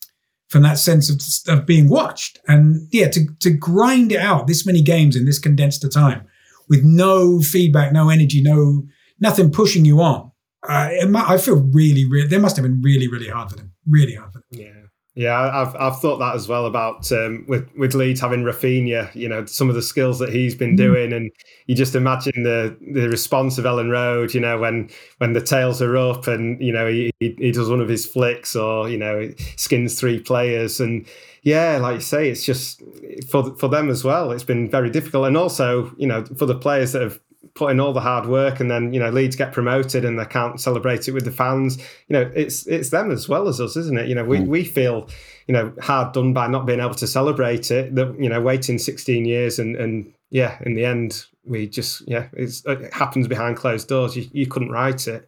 from 0.50 0.64
that 0.64 0.80
sense 0.80 1.10
of, 1.48 1.58
of 1.60 1.66
being 1.68 1.88
watched. 1.90 2.40
And 2.48 2.88
yeah, 2.92 3.08
to, 3.10 3.28
to 3.42 3.52
grind 3.52 4.12
it 4.12 4.20
out 4.20 4.48
this 4.48 4.66
many 4.66 4.82
games 4.82 5.16
in 5.16 5.26
this 5.26 5.38
condensed 5.38 5.86
time 5.94 6.28
with 6.68 6.84
no 6.84 7.40
feedback, 7.40 7.94
no 7.94 8.10
energy, 8.10 8.42
no 8.42 8.84
nothing 9.20 9.52
pushing 9.52 9.86
you 9.86 10.02
on. 10.02 10.32
Uh, 10.68 10.90
I 11.16 11.38
feel 11.38 11.56
really, 11.56 12.06
really, 12.10 12.28
they 12.28 12.40
must 12.40 12.56
have 12.58 12.64
been 12.64 12.82
really, 12.82 13.08
really 13.08 13.30
hard 13.30 13.52
for 13.52 13.58
them. 13.58 13.72
Really 13.88 14.16
hard 14.16 14.34
for 14.34 14.40
them. 14.40 14.60
Yeah. 14.60 14.89
Yeah, 15.20 15.38
I've 15.38 15.76
I've 15.76 16.00
thought 16.00 16.20
that 16.20 16.36
as 16.36 16.48
well 16.48 16.66
about 16.66 17.12
um, 17.12 17.44
with 17.46 17.70
with 17.76 17.94
Leeds 17.94 18.22
having 18.22 18.44
Raphinha, 18.44 19.14
You 19.14 19.28
know, 19.28 19.44
some 19.48 19.68
of 19.68 19.76
the 19.76 19.82
skills 19.82 20.18
that 20.20 20.30
he's 20.30 20.56
been 20.56 20.78
doing, 20.78 21.12
and 21.12 21.30
you 21.68 21.76
just 21.76 21.94
imagine 21.94 22.44
the 22.44 22.78
the 22.94 23.10
response 23.10 23.58
of 23.58 23.66
Elland 23.66 23.92
Road. 23.92 24.34
You 24.34 24.40
know, 24.40 24.58
when 24.60 24.90
when 25.18 25.34
the 25.34 25.42
tails 25.42 25.82
are 25.82 25.98
up, 25.98 26.28
and 26.28 26.62
you 26.64 26.72
know 26.72 26.88
he 26.88 27.12
he 27.20 27.52
does 27.52 27.70
one 27.70 27.82
of 27.82 27.90
his 27.90 28.06
flicks, 28.06 28.56
or 28.56 28.88
you 28.88 28.98
know 28.98 29.30
skins 29.58 30.00
three 30.00 30.22
players, 30.22 30.80
and 30.80 31.06
yeah, 31.44 31.80
like 31.80 31.96
you 31.96 32.02
say, 32.02 32.30
it's 32.30 32.46
just 32.46 32.82
for 33.30 33.54
for 33.58 33.68
them 33.68 33.90
as 33.90 34.06
well. 34.06 34.32
It's 34.32 34.46
been 34.46 34.70
very 34.70 34.90
difficult, 34.90 35.28
and 35.28 35.36
also 35.36 35.94
you 35.98 36.08
know 36.08 36.24
for 36.38 36.46
the 36.46 36.56
players 36.58 36.94
that 36.94 37.02
have 37.02 37.20
put 37.54 37.72
in 37.72 37.80
all 37.80 37.94
the 37.94 38.02
hard 38.02 38.28
work 38.28 38.60
and 38.60 38.70
then 38.70 38.94
you 38.94 39.00
know 39.00 39.10
Leeds 39.10 39.36
get 39.36 39.54
promoted 39.54 40.04
and 40.04 40.20
they 40.20 40.26
can't 40.26 40.60
celebrate 40.60 41.08
it 41.08 41.12
with 41.12 41.26
the 41.26 41.32
fans. 41.32 41.78
You 42.08 42.14
know 42.14 42.32
it's 42.36 42.68
it's 42.68 42.90
them 42.90 43.12
as 43.12 43.30
well 43.30 43.48
as 43.48 43.62
us 43.62 43.76
isn't 43.76 43.98
it? 43.98 44.08
You 44.08 44.16
know 44.16 44.26
we, 44.26 44.40
mm. 44.40 44.48
we 44.48 44.64
feel 44.64 45.08
you 45.48 45.54
know 45.54 45.74
hard 45.82 46.14
done 46.14 46.34
by 46.34 46.48
not 46.48 46.66
being 46.66 46.80
able 46.80 46.96
to 46.96 47.08
celebrate 47.08 47.72
it 47.72 47.96
that 47.96 48.20
you 48.20 48.30
know 48.30 48.42
waiting 48.42 48.78
16 48.78 49.26
years 49.26 49.58
and 49.58 49.76
and 49.78 50.14
yeah 50.30 50.58
in 50.66 50.76
the 50.76 50.86
end 50.86 51.26
we 51.46 51.68
just 51.68 52.08
yeah 52.08 52.28
it 52.34 52.94
happens 52.94 53.28
behind 53.28 53.58
closed 53.58 53.88
doors. 53.88 54.16
You, 54.16 54.28
you 54.32 54.48
couldn't 54.48 54.72
write 54.72 55.08
it. 55.08 55.28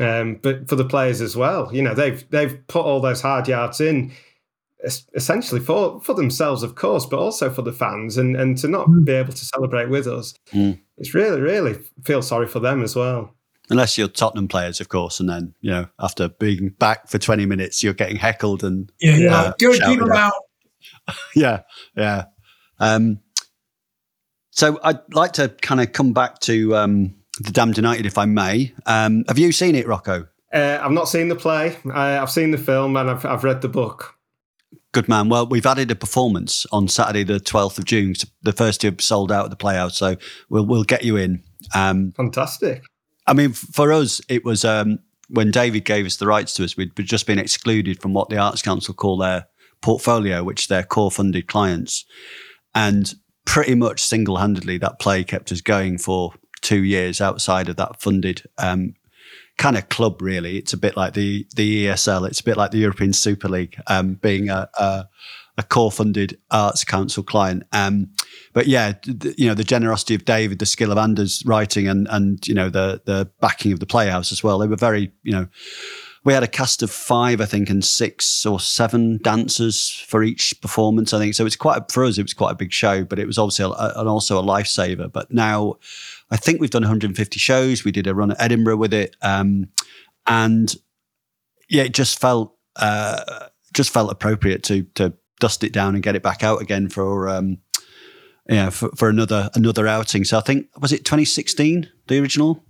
Um, 0.00 0.36
but 0.40 0.70
for 0.70 0.76
the 0.76 0.86
players 0.86 1.20
as 1.20 1.36
well 1.36 1.68
you 1.70 1.82
know 1.82 1.92
they've 1.92 2.28
they've 2.30 2.66
put 2.66 2.86
all 2.86 3.00
those 3.00 3.20
hard 3.20 3.46
yards 3.46 3.78
in 3.78 4.10
essentially 4.82 5.60
for 5.60 6.00
for 6.00 6.14
themselves, 6.14 6.62
of 6.62 6.74
course, 6.74 7.06
but 7.06 7.18
also 7.18 7.50
for 7.50 7.62
the 7.62 7.72
fans, 7.72 8.16
and 8.16 8.36
and 8.36 8.56
to 8.58 8.68
not 8.68 8.88
mm. 8.88 9.04
be 9.04 9.12
able 9.12 9.32
to 9.32 9.44
celebrate 9.44 9.88
with 9.88 10.06
us, 10.06 10.34
mm. 10.52 10.78
it's 10.98 11.14
really 11.14 11.40
really 11.40 11.78
feel 12.04 12.22
sorry 12.22 12.46
for 12.46 12.60
them 12.60 12.82
as 12.82 12.96
well. 12.96 13.34
Unless 13.70 13.96
you're 13.96 14.08
Tottenham 14.08 14.48
players, 14.48 14.80
of 14.80 14.88
course, 14.88 15.20
and 15.20 15.28
then 15.28 15.54
you 15.60 15.70
know 15.70 15.86
after 15.98 16.28
being 16.28 16.70
back 16.78 17.08
for 17.08 17.18
20 17.18 17.46
minutes, 17.46 17.82
you're 17.82 17.94
getting 17.94 18.16
heckled 18.16 18.64
and 18.64 18.92
yeah, 19.00 19.16
yeah, 19.16 19.36
uh, 19.36 19.52
go 19.58 19.72
keep 19.72 19.98
them 19.98 20.12
out. 20.12 20.32
yeah, 21.34 21.62
yeah. 21.96 22.24
Um, 22.78 23.20
so 24.50 24.78
I'd 24.82 25.00
like 25.14 25.32
to 25.34 25.48
kind 25.48 25.80
of 25.80 25.92
come 25.92 26.12
back 26.12 26.40
to 26.40 26.76
um, 26.76 27.14
the 27.40 27.52
Damned 27.52 27.76
United, 27.76 28.06
if 28.06 28.18
I 28.18 28.26
may. 28.26 28.74
Um, 28.86 29.24
have 29.28 29.38
you 29.38 29.52
seen 29.52 29.74
it, 29.74 29.86
Rocco? 29.86 30.28
Uh, 30.52 30.78
I've 30.82 30.92
not 30.92 31.08
seen 31.08 31.28
the 31.28 31.36
play. 31.36 31.76
I, 31.92 32.18
I've 32.18 32.30
seen 32.30 32.50
the 32.50 32.58
film 32.58 32.96
and 32.96 33.08
I've, 33.08 33.24
I've 33.24 33.44
read 33.44 33.62
the 33.62 33.68
book. 33.68 34.14
Good 34.92 35.08
man. 35.08 35.30
Well, 35.30 35.46
we've 35.46 35.64
added 35.64 35.90
a 35.90 35.94
performance 35.94 36.66
on 36.70 36.86
Saturday, 36.86 37.24
the 37.24 37.40
12th 37.40 37.78
of 37.78 37.86
June. 37.86 38.14
The 38.42 38.52
first 38.52 38.82
two 38.82 38.94
sold 39.00 39.32
out 39.32 39.46
at 39.46 39.50
the 39.50 39.56
Playhouse, 39.56 39.96
so 39.96 40.16
we'll 40.50 40.66
we'll 40.66 40.84
get 40.84 41.02
you 41.02 41.16
in. 41.16 41.42
Um, 41.74 42.12
Fantastic. 42.12 42.82
I 43.26 43.32
mean, 43.32 43.52
for 43.52 43.92
us, 43.92 44.20
it 44.28 44.44
was 44.44 44.64
um, 44.64 44.98
when 45.28 45.50
David 45.50 45.86
gave 45.86 46.04
us 46.04 46.16
the 46.16 46.26
rights 46.26 46.52
to 46.54 46.64
us, 46.64 46.76
we'd 46.76 46.94
just 46.96 47.26
been 47.26 47.38
excluded 47.38 48.02
from 48.02 48.12
what 48.12 48.28
the 48.28 48.36
Arts 48.36 48.60
Council 48.60 48.92
call 48.92 49.16
their 49.16 49.46
portfolio, 49.80 50.44
which 50.44 50.68
they're 50.68 50.82
core 50.82 51.10
funded 51.10 51.46
clients. 51.46 52.04
And 52.74 53.14
pretty 53.46 53.74
much 53.74 54.02
single 54.02 54.36
handedly, 54.36 54.76
that 54.78 54.98
play 54.98 55.24
kept 55.24 55.52
us 55.52 55.62
going 55.62 55.98
for 55.98 56.34
two 56.60 56.82
years 56.84 57.20
outside 57.20 57.68
of 57.68 57.76
that 57.76 58.00
funded 58.00 58.42
um, 58.58 58.94
kind 59.62 59.78
of 59.78 59.88
club, 59.88 60.20
really. 60.20 60.58
It's 60.58 60.72
a 60.72 60.76
bit 60.76 60.96
like 60.96 61.14
the 61.14 61.46
the 61.54 61.86
ESL. 61.86 62.26
It's 62.26 62.40
a 62.40 62.44
bit 62.44 62.56
like 62.56 62.72
the 62.72 62.78
European 62.78 63.12
Super 63.12 63.48
League, 63.48 63.80
um, 63.86 64.14
being 64.14 64.48
a, 64.48 64.68
a, 64.78 65.08
a, 65.56 65.62
core 65.62 65.92
funded 65.92 66.36
arts 66.50 66.82
council 66.82 67.22
client. 67.22 67.62
Um, 67.72 68.10
but 68.52 68.66
yeah, 68.66 68.94
you 69.06 69.46
know 69.46 69.54
the 69.54 69.64
generosity 69.64 70.16
of 70.16 70.24
David, 70.24 70.58
the 70.58 70.66
skill 70.66 70.90
of 70.90 70.98
Anders 70.98 71.44
writing, 71.46 71.86
and 71.86 72.08
and 72.10 72.46
you 72.46 72.54
know 72.54 72.70
the 72.70 73.02
the 73.04 73.30
backing 73.40 73.72
of 73.72 73.78
the 73.78 73.86
Playhouse 73.86 74.32
as 74.32 74.42
well. 74.42 74.58
They 74.58 74.66
were 74.66 74.76
very 74.76 75.12
you 75.22 75.32
know. 75.32 75.46
We 76.24 76.32
had 76.32 76.44
a 76.44 76.48
cast 76.48 76.84
of 76.84 76.90
five, 76.92 77.40
I 77.40 77.46
think, 77.46 77.68
and 77.68 77.84
six 77.84 78.46
or 78.46 78.60
seven 78.60 79.18
dancers 79.24 79.90
for 80.06 80.22
each 80.22 80.54
performance. 80.60 81.12
I 81.12 81.18
think 81.18 81.34
so. 81.34 81.44
It's 81.44 81.56
quite 81.56 81.78
a, 81.78 81.92
for 81.92 82.04
us. 82.04 82.16
It 82.16 82.22
was 82.22 82.32
quite 82.32 82.52
a 82.52 82.54
big 82.54 82.72
show, 82.72 83.02
but 83.02 83.18
it 83.18 83.26
was 83.26 83.38
obviously 83.38 83.64
a, 83.64 83.92
and 83.96 84.08
also 84.08 84.38
a 84.38 84.42
lifesaver. 84.42 85.10
But 85.10 85.32
now, 85.32 85.78
I 86.32 86.36
think 86.36 86.60
we've 86.60 86.70
done 86.70 86.82
150 86.82 87.38
shows. 87.38 87.84
We 87.84 87.92
did 87.92 88.06
a 88.06 88.14
run 88.14 88.30
at 88.30 88.40
Edinburgh 88.40 88.78
with 88.78 88.94
it, 88.94 89.14
um, 89.20 89.68
and 90.26 90.74
yeah, 91.68 91.82
it 91.82 91.92
just 91.92 92.18
felt 92.18 92.56
uh, 92.76 93.48
just 93.74 93.90
felt 93.90 94.10
appropriate 94.10 94.62
to 94.64 94.84
to 94.94 95.12
dust 95.40 95.62
it 95.62 95.74
down 95.74 95.94
and 95.94 96.02
get 96.02 96.16
it 96.16 96.22
back 96.22 96.42
out 96.42 96.62
again 96.62 96.88
for 96.88 97.28
um, 97.28 97.58
yeah 98.48 98.70
for, 98.70 98.88
for 98.96 99.10
another 99.10 99.50
another 99.54 99.86
outing. 99.86 100.24
So 100.24 100.38
I 100.38 100.40
think 100.40 100.68
was 100.80 100.90
it 100.90 101.04
2016 101.04 101.90
the 102.08 102.18
original? 102.18 102.64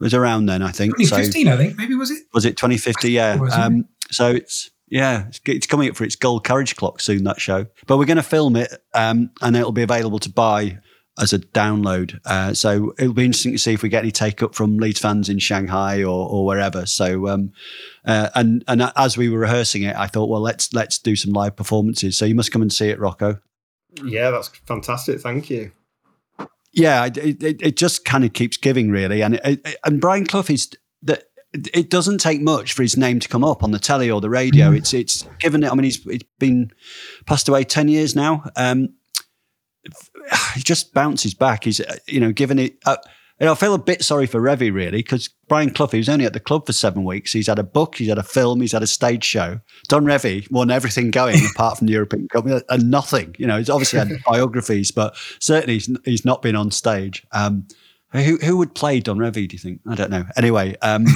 It 0.00 0.04
was 0.04 0.14
around 0.14 0.46
then 0.46 0.62
I 0.62 0.70
think. 0.70 0.96
2015 0.96 1.46
so, 1.46 1.52
I 1.52 1.56
think 1.58 1.76
maybe 1.76 1.94
was 1.94 2.10
it? 2.10 2.22
Was 2.32 2.46
it 2.46 2.56
2050 2.56 3.10
yeah. 3.10 3.38
Um, 3.52 3.88
so 4.10 4.30
it's 4.30 4.70
yeah, 4.88 5.26
it's, 5.28 5.40
it's, 5.46 5.66
coming 5.66 5.88
up 5.88 5.96
for 5.96 6.04
its 6.04 6.16
gold 6.16 6.44
carriage 6.44 6.76
clock 6.76 7.00
soon. 7.00 7.24
That 7.24 7.40
show, 7.40 7.66
but 7.86 7.98
we're 7.98 8.06
going 8.06 8.16
to 8.16 8.22
film 8.22 8.56
it, 8.56 8.70
um, 8.94 9.30
and 9.40 9.54
it'll 9.54 9.72
be 9.72 9.82
available 9.82 10.18
to 10.18 10.30
buy 10.30 10.78
as 11.20 11.32
a 11.32 11.38
download. 11.38 12.18
Uh, 12.24 12.54
so 12.54 12.94
it'll 12.98 13.12
be 13.12 13.24
interesting 13.24 13.52
to 13.52 13.58
see 13.58 13.72
if 13.72 13.82
we 13.82 13.88
get 13.88 14.02
any 14.02 14.10
take 14.10 14.42
up 14.42 14.54
from 14.54 14.78
Leeds 14.78 15.00
fans 15.00 15.28
in 15.28 15.38
Shanghai 15.38 16.02
or, 16.02 16.28
or 16.28 16.46
wherever. 16.46 16.86
So 16.86 17.28
um, 17.28 17.52
uh, 18.04 18.30
and 18.34 18.64
and 18.66 18.90
as 18.96 19.16
we 19.16 19.28
were 19.28 19.40
rehearsing 19.40 19.82
it, 19.82 19.96
I 19.96 20.06
thought, 20.06 20.28
well, 20.28 20.40
let's 20.40 20.72
let's 20.72 20.98
do 20.98 21.16
some 21.16 21.32
live 21.32 21.56
performances. 21.56 22.16
So 22.16 22.24
you 22.24 22.34
must 22.34 22.52
come 22.52 22.62
and 22.62 22.72
see 22.72 22.88
it, 22.88 22.98
Rocco. 22.98 23.38
Yeah, 24.02 24.30
that's 24.30 24.48
fantastic. 24.48 25.20
Thank 25.20 25.50
you. 25.50 25.72
Yeah, 26.72 27.04
it, 27.04 27.18
it, 27.18 27.62
it 27.62 27.76
just 27.76 28.06
kind 28.06 28.24
of 28.24 28.32
keeps 28.32 28.56
giving, 28.56 28.90
really. 28.90 29.22
And 29.22 29.34
it, 29.44 29.78
and 29.84 30.00
Brian 30.00 30.24
Clough 30.24 30.44
is 30.48 30.70
that 31.02 31.24
it 31.52 31.90
doesn't 31.90 32.18
take 32.18 32.40
much 32.40 32.72
for 32.72 32.82
his 32.82 32.96
name 32.96 33.20
to 33.20 33.28
come 33.28 33.44
up 33.44 33.62
on 33.62 33.72
the 33.72 33.78
telly 33.78 34.10
or 34.10 34.22
the 34.22 34.30
radio. 34.30 34.70
Mm. 34.70 34.78
It's 34.78 34.94
it's 34.94 35.28
given 35.38 35.62
it. 35.62 35.70
I 35.70 35.74
mean, 35.74 35.84
he's, 35.84 36.02
he's 36.02 36.22
been 36.38 36.70
passed 37.26 37.48
away 37.48 37.64
ten 37.64 37.88
years 37.88 38.16
now. 38.16 38.44
Um, 38.56 38.94
he 40.54 40.62
just 40.62 40.94
bounces 40.94 41.34
back. 41.34 41.64
He's 41.64 41.80
uh, 41.80 41.96
you 42.06 42.20
know 42.20 42.32
given 42.32 42.58
it. 42.58 42.78
Uh, 42.84 42.96
you 43.40 43.46
know, 43.46 43.52
I 43.52 43.56
feel 43.56 43.74
a 43.74 43.78
bit 43.78 44.04
sorry 44.04 44.26
for 44.26 44.40
Revie 44.40 44.72
really 44.72 44.98
because 44.98 45.28
Brian 45.48 45.70
Clough, 45.70 45.88
he 45.88 45.98
was 45.98 46.08
only 46.08 46.26
at 46.26 46.32
the 46.32 46.38
club 46.38 46.64
for 46.64 46.72
seven 46.72 47.02
weeks. 47.02 47.32
He's 47.32 47.48
had 47.48 47.58
a 47.58 47.64
book, 47.64 47.96
he's 47.96 48.08
had 48.08 48.18
a 48.18 48.22
film, 48.22 48.60
he's 48.60 48.70
had 48.70 48.84
a 48.84 48.86
stage 48.86 49.24
show. 49.24 49.58
Don 49.88 50.04
Revie 50.04 50.48
won 50.52 50.70
everything 50.70 51.10
going 51.10 51.40
apart 51.54 51.78
from 51.78 51.88
the 51.88 51.92
European 51.94 52.28
Cup 52.28 52.46
and 52.46 52.90
nothing. 52.90 53.34
You 53.38 53.48
know, 53.48 53.58
he's 53.58 53.70
obviously 53.70 53.98
had 53.98 54.10
biographies, 54.26 54.92
but 54.92 55.16
certainly 55.40 55.74
he's, 55.74 55.90
he's 56.04 56.24
not 56.24 56.40
been 56.40 56.54
on 56.54 56.70
stage. 56.70 57.26
Um, 57.32 57.66
who 58.12 58.36
who 58.36 58.58
would 58.58 58.74
play 58.74 59.00
Don 59.00 59.18
Revie? 59.18 59.48
Do 59.48 59.54
you 59.54 59.58
think? 59.58 59.80
I 59.88 59.94
don't 59.94 60.10
know. 60.10 60.24
Anyway, 60.36 60.76
um, 60.82 61.06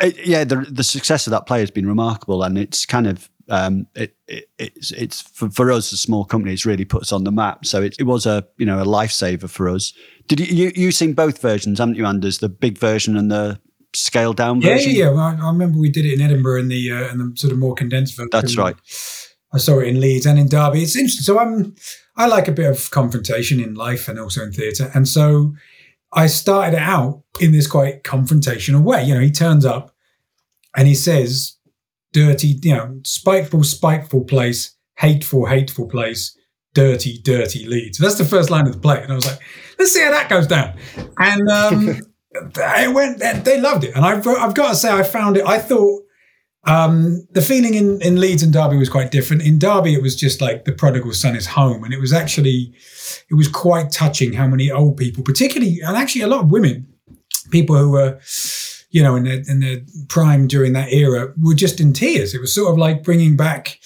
it, 0.00 0.16
yeah, 0.26 0.44
the 0.44 0.66
the 0.68 0.84
success 0.84 1.26
of 1.26 1.32
that 1.32 1.46
play 1.46 1.60
has 1.60 1.70
been 1.70 1.86
remarkable, 1.86 2.42
and 2.42 2.56
it's 2.56 2.86
kind 2.86 3.06
of 3.06 3.28
um, 3.48 3.86
it, 3.94 4.16
it, 4.26 4.48
it's 4.58 4.90
it's 4.92 5.20
for, 5.22 5.50
for, 5.50 5.70
us 5.70 5.92
a 5.92 5.96
small 5.96 6.24
company. 6.24 6.52
It's 6.52 6.66
really 6.66 6.84
put 6.84 7.02
us 7.02 7.12
on 7.12 7.24
the 7.24 7.32
map. 7.32 7.64
So 7.64 7.82
it, 7.82 7.96
it 7.98 8.04
was 8.04 8.26
a 8.26 8.46
you 8.58 8.66
know 8.66 8.80
a 8.80 8.84
lifesaver 8.84 9.48
for 9.48 9.68
us. 9.68 9.92
Did 10.26 10.40
you 10.40 10.46
you 10.46 10.72
you 10.74 10.92
seen 10.92 11.12
both 11.12 11.40
versions, 11.40 11.78
haven't 11.78 11.94
you, 11.94 12.06
Anders? 12.06 12.38
The 12.38 12.48
big 12.48 12.78
version 12.78 13.16
and 13.16 13.30
the 13.30 13.60
scaled 13.94 14.36
down 14.36 14.60
version. 14.60 14.92
Yeah, 14.92 15.04
yeah. 15.04 15.10
Well, 15.10 15.20
I, 15.20 15.38
I, 15.40 15.48
remember 15.48 15.78
we 15.78 15.90
did 15.90 16.04
it 16.04 16.14
in 16.14 16.20
Edinburgh 16.20 16.60
in 16.60 16.68
the 16.68 16.90
uh, 16.90 17.12
in 17.12 17.18
the 17.18 17.32
sort 17.36 17.52
of 17.52 17.58
more 17.58 17.74
condensed 17.74 18.16
version. 18.16 18.30
That's 18.32 18.56
right. 18.56 18.76
I 19.52 19.58
saw 19.58 19.78
it 19.78 19.88
in 19.88 20.00
Leeds 20.00 20.26
and 20.26 20.38
in 20.38 20.48
Derby. 20.48 20.82
It's 20.82 20.96
interesting. 20.96 21.22
So 21.22 21.38
I'm 21.38 21.74
I 22.16 22.26
like 22.26 22.48
a 22.48 22.52
bit 22.52 22.70
of 22.70 22.90
confrontation 22.90 23.60
in 23.60 23.74
life 23.74 24.08
and 24.08 24.18
also 24.18 24.42
in 24.42 24.52
theatre, 24.52 24.90
and 24.94 25.06
so 25.06 25.54
I 26.12 26.26
started 26.26 26.76
it 26.76 26.82
out 26.82 27.22
in 27.40 27.52
this 27.52 27.66
quite 27.66 28.02
confrontational 28.02 28.82
way. 28.82 29.04
You 29.04 29.14
know, 29.14 29.20
he 29.20 29.30
turns 29.30 29.64
up 29.64 29.94
and 30.76 30.88
he 30.88 30.94
says 30.94 31.55
dirty, 32.16 32.58
you 32.62 32.74
know, 32.74 32.98
spiteful, 33.04 33.62
spiteful 33.62 34.24
place, 34.24 34.74
hateful, 34.96 35.44
hateful 35.44 35.86
place, 35.86 36.34
dirty, 36.72 37.18
dirty 37.18 37.66
Leeds. 37.66 37.98
That's 37.98 38.16
the 38.16 38.24
first 38.24 38.48
line 38.48 38.66
of 38.66 38.72
the 38.72 38.78
play. 38.78 39.02
And 39.02 39.12
I 39.12 39.14
was 39.14 39.26
like, 39.26 39.38
let's 39.78 39.92
see 39.92 40.02
how 40.02 40.12
that 40.12 40.30
goes 40.30 40.46
down. 40.46 40.78
And 41.18 41.46
um, 41.50 41.88
it 42.32 42.94
went, 42.94 43.18
they 43.44 43.60
loved 43.60 43.84
it. 43.84 43.94
And 43.94 44.02
I've, 44.02 44.26
I've 44.26 44.54
got 44.54 44.70
to 44.70 44.76
say, 44.76 44.90
I 44.90 45.02
found 45.02 45.36
it, 45.36 45.44
I 45.44 45.58
thought 45.58 46.04
um, 46.64 47.28
the 47.32 47.42
feeling 47.42 47.74
in, 47.74 48.00
in 48.00 48.18
Leeds 48.18 48.42
and 48.42 48.50
Derby 48.50 48.78
was 48.78 48.88
quite 48.88 49.10
different. 49.10 49.42
In 49.42 49.58
Derby, 49.58 49.92
it 49.92 50.00
was 50.00 50.16
just 50.16 50.40
like 50.40 50.64
the 50.64 50.72
prodigal 50.72 51.12
son 51.12 51.36
is 51.36 51.46
home. 51.46 51.84
And 51.84 51.92
it 51.92 52.00
was 52.00 52.14
actually, 52.14 52.72
it 53.30 53.34
was 53.34 53.46
quite 53.46 53.92
touching 53.92 54.32
how 54.32 54.46
many 54.46 54.70
old 54.70 54.96
people, 54.96 55.22
particularly, 55.22 55.80
and 55.82 55.98
actually 55.98 56.22
a 56.22 56.28
lot 56.28 56.44
of 56.44 56.50
women, 56.50 56.86
people 57.50 57.76
who 57.76 57.90
were, 57.90 58.18
you 58.90 59.02
know, 59.02 59.16
in 59.16 59.24
their, 59.24 59.42
in 59.48 59.60
their 59.60 59.78
prime 60.08 60.46
during 60.46 60.72
that 60.72 60.92
era 60.92 61.32
were 61.40 61.54
just 61.54 61.80
in 61.80 61.92
tears. 61.92 62.34
It 62.34 62.40
was 62.40 62.54
sort 62.54 62.72
of 62.72 62.78
like 62.78 63.02
bringing 63.02 63.36
back 63.36 63.78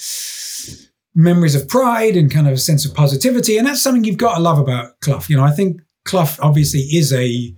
memories 1.14 1.54
of 1.54 1.68
pride 1.68 2.16
and 2.16 2.30
kind 2.30 2.46
of 2.46 2.54
a 2.54 2.58
sense 2.58 2.84
of 2.84 2.94
positivity. 2.94 3.58
And 3.58 3.66
that's 3.66 3.82
something 3.82 4.04
you've 4.04 4.16
got 4.16 4.36
to 4.36 4.42
love 4.42 4.58
about 4.58 5.00
Clough. 5.00 5.24
You 5.28 5.36
know, 5.36 5.44
I 5.44 5.50
think 5.50 5.80
Clough 6.04 6.36
obviously 6.40 6.80
is 6.80 7.12
a, 7.12 7.54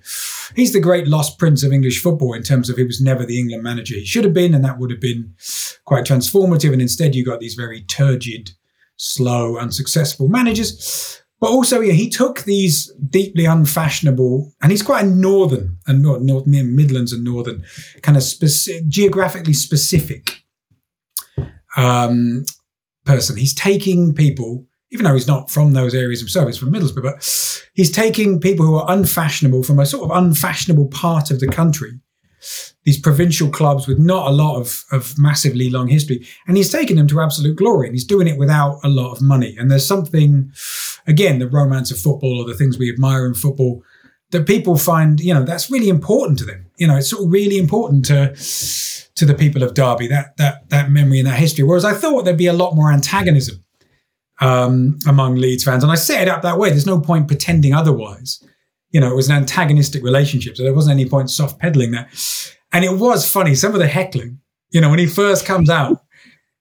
he's 0.54 0.72
the 0.72 0.80
great 0.80 1.06
lost 1.06 1.38
prince 1.38 1.62
of 1.62 1.72
English 1.72 2.02
football 2.02 2.34
in 2.34 2.42
terms 2.42 2.70
of 2.70 2.76
he 2.76 2.84
was 2.84 3.00
never 3.00 3.24
the 3.24 3.38
England 3.38 3.62
manager. 3.62 3.94
He 3.94 4.04
should 4.04 4.24
have 4.24 4.34
been, 4.34 4.54
and 4.54 4.64
that 4.64 4.78
would 4.78 4.90
have 4.90 5.00
been 5.00 5.34
quite 5.84 6.04
transformative. 6.04 6.72
And 6.72 6.82
instead, 6.82 7.14
you 7.14 7.24
got 7.24 7.40
these 7.40 7.54
very 7.54 7.82
turgid, 7.82 8.52
slow, 8.96 9.58
unsuccessful 9.58 10.28
managers. 10.28 11.21
But 11.42 11.50
also, 11.50 11.80
yeah, 11.80 11.94
he 11.94 12.08
took 12.08 12.44
these 12.44 12.92
deeply 13.10 13.46
unfashionable, 13.46 14.52
and 14.62 14.70
he's 14.70 14.84
quite 14.84 15.04
a 15.04 15.08
northern 15.08 15.76
and 15.88 16.00
north, 16.00 16.46
Midlands 16.46 17.12
and 17.12 17.24
northern 17.24 17.64
kind 18.02 18.16
of 18.16 18.22
specific, 18.22 18.86
geographically 18.86 19.52
specific 19.52 20.44
um, 21.76 22.44
person. 23.04 23.36
He's 23.36 23.54
taking 23.56 24.14
people, 24.14 24.64
even 24.92 25.04
though 25.04 25.14
he's 25.14 25.26
not 25.26 25.50
from 25.50 25.72
those 25.72 25.96
areas 25.96 26.20
himself, 26.20 26.46
he's 26.46 26.58
from 26.58 26.72
Middlesbrough, 26.72 27.02
but 27.02 27.68
he's 27.74 27.90
taking 27.90 28.38
people 28.38 28.64
who 28.64 28.76
are 28.76 28.92
unfashionable 28.92 29.64
from 29.64 29.80
a 29.80 29.86
sort 29.86 30.08
of 30.08 30.16
unfashionable 30.16 30.86
part 30.90 31.32
of 31.32 31.40
the 31.40 31.48
country, 31.48 31.98
these 32.84 33.00
provincial 33.00 33.48
clubs 33.48 33.88
with 33.88 33.98
not 33.98 34.28
a 34.28 34.34
lot 34.34 34.60
of, 34.60 34.84
of 34.92 35.18
massively 35.18 35.70
long 35.70 35.88
history, 35.88 36.24
and 36.46 36.56
he's 36.56 36.70
taking 36.70 36.98
them 36.98 37.08
to 37.08 37.20
absolute 37.20 37.56
glory. 37.56 37.88
And 37.88 37.96
he's 37.96 38.06
doing 38.06 38.28
it 38.28 38.38
without 38.38 38.78
a 38.84 38.88
lot 38.88 39.10
of 39.10 39.20
money. 39.22 39.56
And 39.58 39.68
there's 39.68 39.86
something, 39.86 40.52
again, 41.06 41.38
the 41.38 41.48
romance 41.48 41.90
of 41.90 41.98
football 41.98 42.40
or 42.40 42.46
the 42.46 42.54
things 42.54 42.78
we 42.78 42.90
admire 42.90 43.26
in 43.26 43.34
football 43.34 43.82
that 44.32 44.46
people 44.46 44.76
find, 44.76 45.20
you 45.20 45.32
know, 45.32 45.44
that's 45.44 45.70
really 45.70 45.88
important 45.88 46.38
to 46.38 46.44
them. 46.44 46.66
You 46.76 46.86
know, 46.86 46.96
it's 46.96 47.10
sort 47.10 47.24
of 47.24 47.30
really 47.30 47.58
important 47.58 48.04
to 48.06 48.34
to 49.14 49.26
the 49.26 49.34
people 49.34 49.62
of 49.62 49.74
Derby 49.74 50.08
that 50.08 50.36
that 50.38 50.68
that 50.70 50.90
memory 50.90 51.18
and 51.20 51.28
that 51.28 51.38
history. 51.38 51.64
Whereas 51.64 51.84
I 51.84 51.94
thought 51.94 52.24
there'd 52.24 52.36
be 52.36 52.46
a 52.46 52.52
lot 52.52 52.74
more 52.74 52.90
antagonism 52.90 53.62
um, 54.40 54.98
among 55.06 55.36
Leeds 55.36 55.64
fans, 55.64 55.84
and 55.84 55.92
I 55.92 55.96
set 55.96 56.22
it 56.22 56.28
up 56.28 56.42
that 56.42 56.58
way. 56.58 56.70
There's 56.70 56.86
no 56.86 57.00
point 57.00 57.28
pretending 57.28 57.74
otherwise. 57.74 58.42
You 58.90 59.00
know, 59.00 59.10
it 59.10 59.16
was 59.16 59.28
an 59.28 59.36
antagonistic 59.36 60.02
relationship, 60.02 60.56
so 60.56 60.62
there 60.62 60.74
wasn't 60.74 60.98
any 60.98 61.08
point 61.08 61.30
soft 61.30 61.58
peddling 61.60 61.92
that. 61.92 62.08
And 62.72 62.84
it 62.84 62.98
was 62.98 63.30
funny. 63.30 63.54
Some 63.54 63.74
of 63.74 63.80
the 63.80 63.86
heckling, 63.86 64.40
you 64.70 64.80
know, 64.80 64.90
when 64.90 64.98
he 64.98 65.06
first 65.06 65.46
comes 65.46 65.70
out, 65.70 66.02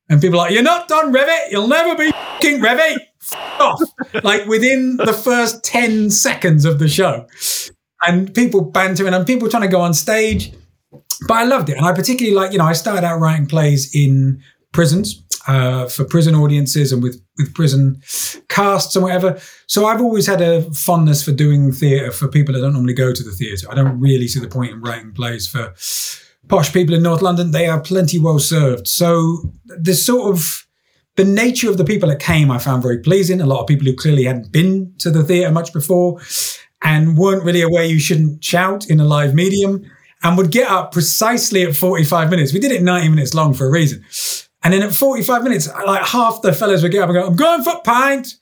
and 0.09 0.21
people 0.21 0.39
are 0.39 0.43
like, 0.43 0.53
"You're 0.53 0.63
not 0.63 0.89
done, 0.89 1.13
Revie. 1.13 1.51
You'll 1.51 1.67
never 1.67 1.95
be 1.95 2.11
king 2.41 2.61
Revie." 2.61 2.97
Off 3.33 3.81
like 4.23 4.45
within 4.47 4.97
the 4.97 5.13
first 5.13 5.63
10 5.63 6.09
seconds 6.09 6.65
of 6.65 6.79
the 6.79 6.87
show. 6.87 7.27
And 8.03 8.33
people 8.33 8.61
bantering 8.61 9.13
and 9.13 9.27
people 9.27 9.47
trying 9.49 9.63
to 9.63 9.67
go 9.67 9.81
on 9.81 9.93
stage. 9.93 10.53
But 11.27 11.35
i 11.35 11.43
loved 11.43 11.69
it. 11.69 11.77
And 11.77 11.85
i 11.85 11.93
particularly 11.93 12.35
like 12.35 12.51
you 12.51 12.57
know 12.57 12.65
i 12.65 12.73
started 12.73 13.05
out 13.05 13.19
writing 13.19 13.45
plays 13.45 13.93
in 13.95 14.41
prisons 14.71 15.23
uh, 15.47 15.87
for 15.87 16.05
prison 16.05 16.35
audiences 16.35 16.91
and 16.91 17.03
with 17.03 17.21
with 17.37 17.53
prison 17.53 18.01
casts 18.49 18.95
and 18.95 19.03
whatever. 19.03 19.39
So 19.67 19.85
i've 19.85 20.01
always 20.01 20.25
had 20.25 20.41
a 20.41 20.63
fondness 20.73 21.23
for 21.23 21.31
doing 21.31 21.71
theatre 21.71 22.11
for 22.11 22.27
people 22.27 22.53
that 22.53 22.61
don't 22.61 22.73
normally 22.73 22.93
go 22.93 23.13
to 23.13 23.23
the 23.23 23.31
theatre. 23.31 23.67
I 23.69 23.75
don't 23.75 23.99
really 23.99 24.27
see 24.27 24.39
the 24.39 24.47
point 24.47 24.71
in 24.71 24.81
writing 24.81 25.13
plays 25.13 25.47
for 25.47 25.73
posh 26.47 26.73
people 26.73 26.95
in 26.95 27.03
north 27.03 27.21
london. 27.21 27.51
They 27.51 27.67
are 27.67 27.79
plenty 27.79 28.17
well 28.17 28.39
served. 28.39 28.87
So 28.87 29.51
there's 29.65 30.03
sort 30.03 30.33
of 30.33 30.65
the 31.15 31.25
nature 31.25 31.69
of 31.69 31.77
the 31.77 31.83
people 31.83 32.09
that 32.09 32.19
came, 32.19 32.49
I 32.51 32.57
found 32.57 32.81
very 32.81 32.99
pleasing. 32.99 33.41
A 33.41 33.45
lot 33.45 33.61
of 33.61 33.67
people 33.67 33.85
who 33.85 33.95
clearly 33.95 34.23
hadn't 34.23 34.51
been 34.51 34.93
to 34.99 35.11
the 35.11 35.23
theatre 35.23 35.51
much 35.51 35.73
before 35.73 36.21
and 36.81 37.17
weren't 37.17 37.43
really 37.43 37.61
aware 37.61 37.83
you 37.83 37.99
shouldn't 37.99 38.43
shout 38.43 38.89
in 38.89 38.99
a 38.99 39.05
live 39.05 39.33
medium 39.33 39.83
and 40.23 40.37
would 40.37 40.51
get 40.51 40.69
up 40.69 40.91
precisely 40.91 41.63
at 41.63 41.75
45 41.75 42.29
minutes. 42.29 42.53
We 42.53 42.59
did 42.59 42.71
it 42.71 42.81
90 42.81 43.09
minutes 43.09 43.33
long 43.33 43.53
for 43.53 43.67
a 43.67 43.71
reason. 43.71 44.03
And 44.63 44.73
then 44.73 44.83
at 44.83 44.93
45 44.93 45.43
minutes, 45.43 45.67
like 45.85 46.05
half 46.05 46.41
the 46.41 46.53
fellas 46.53 46.83
would 46.83 46.91
get 46.91 47.01
up 47.01 47.09
and 47.09 47.15
go, 47.15 47.27
I'm 47.27 47.35
going 47.35 47.63
for 47.63 47.73
a 47.73 47.81
pint. 47.81 48.35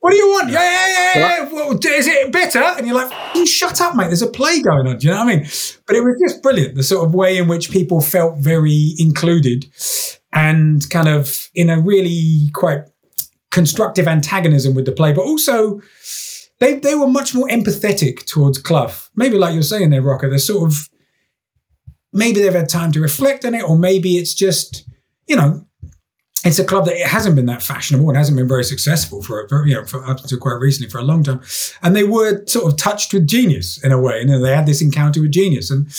What 0.00 0.12
do 0.12 0.16
you 0.16 0.28
want? 0.28 0.50
Yeah, 0.50 0.60
yeah, 0.60 0.88
yeah, 0.88 1.42
yeah. 1.42 1.52
Well, 1.52 1.72
is 1.72 2.06
it 2.06 2.32
bitter? 2.32 2.60
And 2.60 2.86
you're 2.86 2.94
like, 2.94 3.12
you 3.34 3.44
shut 3.44 3.80
up, 3.80 3.96
mate. 3.96 4.06
There's 4.06 4.22
a 4.22 4.28
play 4.28 4.62
going 4.62 4.86
on. 4.86 4.98
Do 4.98 5.08
you 5.08 5.12
know 5.12 5.24
what 5.24 5.32
I 5.32 5.36
mean? 5.36 5.46
But 5.86 5.96
it 5.96 6.00
was 6.00 6.22
just 6.24 6.40
brilliant. 6.40 6.76
The 6.76 6.84
sort 6.84 7.04
of 7.04 7.14
way 7.14 7.36
in 7.36 7.48
which 7.48 7.72
people 7.72 8.00
felt 8.00 8.38
very 8.38 8.94
included 8.98 9.66
and 10.32 10.88
kind 10.90 11.08
of 11.08 11.48
in 11.54 11.70
a 11.70 11.80
really 11.80 12.50
quite 12.52 12.84
constructive 13.50 14.06
antagonism 14.06 14.74
with 14.74 14.84
the 14.84 14.92
play, 14.92 15.12
but 15.12 15.22
also 15.22 15.80
they 16.60 16.74
they 16.74 16.94
were 16.94 17.08
much 17.08 17.34
more 17.34 17.48
empathetic 17.48 18.24
towards 18.26 18.58
Clough. 18.58 18.92
Maybe 19.16 19.38
like 19.38 19.54
you're 19.54 19.62
saying 19.62 19.90
there, 19.90 20.02
Rocco, 20.02 20.28
they're 20.28 20.38
sort 20.38 20.70
of 20.70 20.88
maybe 22.12 22.40
they've 22.40 22.52
had 22.52 22.68
time 22.68 22.92
to 22.92 23.00
reflect 23.00 23.44
on 23.44 23.54
it, 23.54 23.62
or 23.62 23.78
maybe 23.78 24.16
it's 24.16 24.34
just, 24.34 24.88
you 25.26 25.36
know, 25.36 25.64
it's 26.44 26.58
a 26.58 26.64
club 26.64 26.84
that 26.86 26.96
it 26.96 27.06
hasn't 27.06 27.36
been 27.36 27.46
that 27.46 27.62
fashionable 27.62 28.08
and 28.08 28.16
hasn't 28.16 28.36
been 28.36 28.48
very 28.48 28.64
successful 28.64 29.22
for, 29.22 29.46
for 29.48 29.66
you 29.66 29.74
know 29.74 29.84
for 29.84 30.04
up 30.04 30.20
until 30.20 30.38
quite 30.38 30.60
recently 30.60 30.90
for 30.90 30.98
a 30.98 31.04
long 31.04 31.22
time, 31.22 31.40
and 31.82 31.96
they 31.96 32.04
were 32.04 32.44
sort 32.46 32.70
of 32.70 32.78
touched 32.78 33.12
with 33.12 33.26
genius 33.26 33.82
in 33.82 33.92
a 33.92 34.00
way, 34.00 34.20
and 34.20 34.30
you 34.30 34.36
know, 34.36 34.42
they 34.42 34.54
had 34.54 34.66
this 34.66 34.82
encounter 34.82 35.20
with 35.20 35.32
genius 35.32 35.70
and 35.70 35.90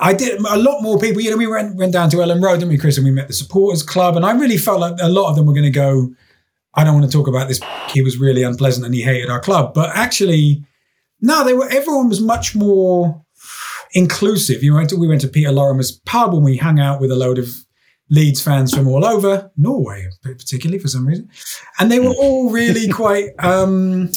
I 0.00 0.12
did 0.12 0.40
a 0.40 0.56
lot 0.56 0.82
more 0.82 0.98
people. 0.98 1.20
You 1.20 1.30
know, 1.30 1.36
we 1.36 1.46
went 1.46 1.76
went 1.76 1.92
down 1.92 2.10
to 2.10 2.16
Elland 2.18 2.42
Road, 2.42 2.56
didn't 2.56 2.70
we, 2.70 2.78
Chris? 2.78 2.96
And 2.96 3.04
we 3.04 3.10
met 3.10 3.28
the 3.28 3.34
supporters 3.34 3.82
club, 3.82 4.16
and 4.16 4.24
I 4.24 4.32
really 4.32 4.58
felt 4.58 4.80
like 4.80 4.94
a 5.00 5.08
lot 5.08 5.30
of 5.30 5.36
them 5.36 5.46
were 5.46 5.52
going 5.52 5.64
to 5.64 5.70
go. 5.70 6.12
I 6.74 6.84
don't 6.84 6.94
want 6.94 7.10
to 7.10 7.16
talk 7.16 7.26
about 7.26 7.48
this. 7.48 7.60
He 7.92 8.02
was 8.02 8.18
really 8.18 8.42
unpleasant 8.42 8.86
and 8.86 8.94
he 8.94 9.02
hated 9.02 9.30
our 9.30 9.40
club, 9.40 9.74
but 9.74 9.90
actually, 9.94 10.64
no, 11.20 11.44
they 11.44 11.54
were. 11.54 11.68
Everyone 11.68 12.08
was 12.08 12.20
much 12.20 12.54
more 12.54 13.24
inclusive. 13.92 14.62
You 14.62 14.74
went 14.74 14.90
to, 14.90 14.96
we 14.96 15.08
went 15.08 15.22
to 15.22 15.28
Peter 15.28 15.50
Lorimer's 15.50 15.92
pub 15.92 16.34
and 16.34 16.44
we 16.44 16.56
hung 16.56 16.78
out 16.78 17.00
with 17.00 17.10
a 17.10 17.16
load 17.16 17.38
of 17.38 17.48
Leeds 18.10 18.40
fans 18.40 18.72
from 18.72 18.86
all 18.86 19.04
over 19.04 19.50
Norway, 19.56 20.08
particularly 20.22 20.78
for 20.78 20.88
some 20.88 21.06
reason, 21.06 21.28
and 21.78 21.90
they 21.90 22.00
were 22.00 22.14
all 22.14 22.50
really 22.50 22.88
quite. 22.92 23.30
Um, 23.38 24.10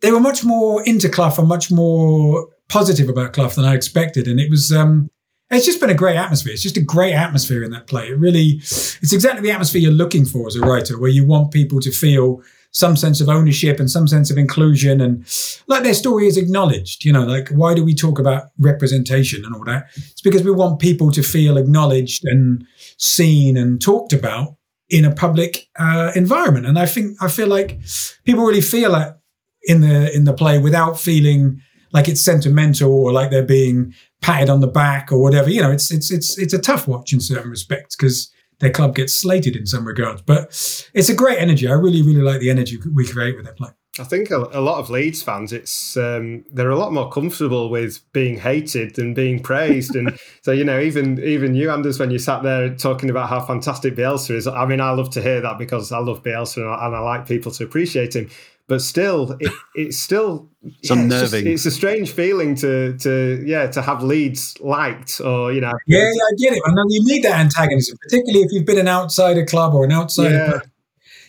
they 0.00 0.10
were 0.10 0.20
much 0.20 0.44
more 0.44 0.82
into 0.84 1.08
Clough 1.08 1.36
and 1.38 1.48
much 1.48 1.70
more 1.70 2.48
positive 2.68 3.08
about 3.08 3.32
Clough 3.32 3.48
than 3.48 3.64
I 3.64 3.74
expected, 3.74 4.28
and 4.28 4.40
it 4.40 4.50
was. 4.50 4.72
Um, 4.72 5.10
it's 5.50 5.66
just 5.66 5.78
been 5.78 5.90
a 5.90 5.94
great 5.94 6.16
atmosphere. 6.16 6.52
It's 6.52 6.62
just 6.62 6.78
a 6.78 6.82
great 6.82 7.12
atmosphere 7.12 7.62
in 7.62 7.70
that 7.72 7.86
play. 7.86 8.08
It 8.08 8.18
really, 8.18 8.56
it's 8.56 9.12
exactly 9.12 9.42
the 9.42 9.52
atmosphere 9.52 9.80
you're 9.80 9.92
looking 9.92 10.24
for 10.24 10.46
as 10.46 10.56
a 10.56 10.60
writer, 10.60 10.98
where 10.98 11.10
you 11.10 11.24
want 11.24 11.52
people 11.52 11.80
to 11.80 11.92
feel 11.92 12.42
some 12.74 12.96
sense 12.96 13.20
of 13.20 13.28
ownership 13.28 13.78
and 13.78 13.88
some 13.88 14.08
sense 14.08 14.30
of 14.30 14.36
inclusion 14.36 15.00
and 15.00 15.24
like 15.68 15.84
their 15.84 15.94
story 15.94 16.26
is 16.26 16.36
acknowledged. 16.36 17.04
You 17.04 17.12
know, 17.12 17.24
like 17.24 17.48
why 17.50 17.72
do 17.72 17.84
we 17.84 17.94
talk 17.94 18.18
about 18.18 18.50
representation 18.58 19.44
and 19.44 19.54
all 19.54 19.64
that? 19.64 19.86
It's 19.94 20.20
because 20.20 20.42
we 20.42 20.50
want 20.50 20.80
people 20.80 21.12
to 21.12 21.22
feel 21.22 21.56
acknowledged 21.56 22.24
and 22.24 22.66
seen 22.98 23.56
and 23.56 23.80
talked 23.80 24.12
about 24.12 24.56
in 24.90 25.04
a 25.04 25.14
public 25.14 25.68
uh, 25.78 26.10
environment. 26.16 26.66
And 26.66 26.78
I 26.78 26.86
think 26.86 27.16
I 27.22 27.28
feel 27.28 27.48
like 27.48 27.80
people 28.24 28.44
really 28.44 28.60
feel 28.60 28.92
that 28.92 29.20
in 29.62 29.80
the 29.80 30.14
in 30.14 30.24
the 30.24 30.34
play 30.34 30.58
without 30.58 30.98
feeling 30.98 31.60
like 31.94 32.08
it's 32.08 32.20
sentimental 32.20 32.92
or 32.92 33.12
like 33.12 33.30
they're 33.30 33.42
being 33.42 33.94
patted 34.20 34.50
on 34.50 34.60
the 34.60 34.66
back 34.66 35.10
or 35.12 35.22
whatever. 35.22 35.48
You 35.48 35.62
know, 35.62 35.70
it's 35.70 35.90
it's 35.90 36.10
it's 36.10 36.36
it's 36.36 36.52
a 36.52 36.58
tough 36.58 36.86
watch 36.86 37.12
in 37.12 37.20
certain 37.20 37.50
respects 37.50 37.96
because 37.96 38.30
their 38.58 38.70
club 38.70 38.96
gets 38.96 39.14
slated 39.14 39.56
in 39.56 39.64
some 39.64 39.86
regards. 39.86 40.20
But 40.20 40.46
it's 40.92 41.08
a 41.08 41.14
great 41.14 41.38
energy. 41.38 41.68
I 41.68 41.72
really 41.72 42.02
really 42.02 42.20
like 42.20 42.40
the 42.40 42.50
energy 42.50 42.78
we 42.92 43.06
create 43.06 43.36
with 43.36 43.46
that 43.46 43.56
play. 43.56 43.70
I 43.96 44.02
think 44.02 44.32
a, 44.32 44.38
a 44.50 44.60
lot 44.60 44.80
of 44.80 44.90
Leeds 44.90 45.22
fans, 45.22 45.52
it's 45.52 45.96
um, 45.96 46.44
they're 46.50 46.70
a 46.70 46.76
lot 46.76 46.92
more 46.92 47.08
comfortable 47.08 47.70
with 47.70 48.00
being 48.12 48.36
hated 48.36 48.96
than 48.96 49.14
being 49.14 49.40
praised, 49.40 49.94
and 49.94 50.18
so 50.42 50.50
you 50.50 50.64
know, 50.64 50.80
even 50.80 51.22
even 51.22 51.54
you, 51.54 51.70
Anders, 51.70 52.00
when 52.00 52.10
you 52.10 52.18
sat 52.18 52.42
there 52.42 52.74
talking 52.74 53.08
about 53.08 53.28
how 53.28 53.38
fantastic 53.38 53.94
Bielsa 53.94 54.32
is. 54.34 54.48
I 54.48 54.66
mean, 54.66 54.80
I 54.80 54.90
love 54.90 55.10
to 55.10 55.22
hear 55.22 55.40
that 55.42 55.58
because 55.58 55.92
I 55.92 55.98
love 55.98 56.24
Bielsa 56.24 56.56
and 56.56 56.68
I, 56.68 56.86
and 56.86 56.96
I 56.96 56.98
like 56.98 57.28
people 57.28 57.52
to 57.52 57.62
appreciate 57.62 58.16
him 58.16 58.30
but 58.66 58.80
still, 58.80 59.36
it, 59.40 59.52
it's 59.74 59.98
still 59.98 60.48
it's 60.62 60.90
yeah, 60.90 60.96
unnerving. 60.96 61.46
It's, 61.46 61.66
it's, 61.66 61.74
a 61.74 61.76
strange 61.76 62.10
feeling 62.10 62.54
to 62.56 62.96
to 62.98 63.42
yeah 63.46 63.66
to 63.68 63.82
have 63.82 64.02
Leeds 64.02 64.58
liked 64.60 65.20
or 65.20 65.52
you 65.52 65.60
know. 65.60 65.72
Yeah, 65.86 66.00
yeah 66.00 66.04
I 66.04 66.32
get 66.38 66.52
it. 66.56 66.62
I 66.66 66.72
know 66.72 66.84
you 66.88 67.04
need 67.04 67.24
that 67.24 67.38
antagonism, 67.38 67.98
particularly 68.02 68.44
if 68.44 68.52
you've 68.52 68.66
been 68.66 68.78
an 68.78 68.88
outsider 68.88 69.44
club 69.44 69.74
or 69.74 69.84
an 69.84 69.92
outsider. 69.92 70.34
Yeah. 70.34 70.60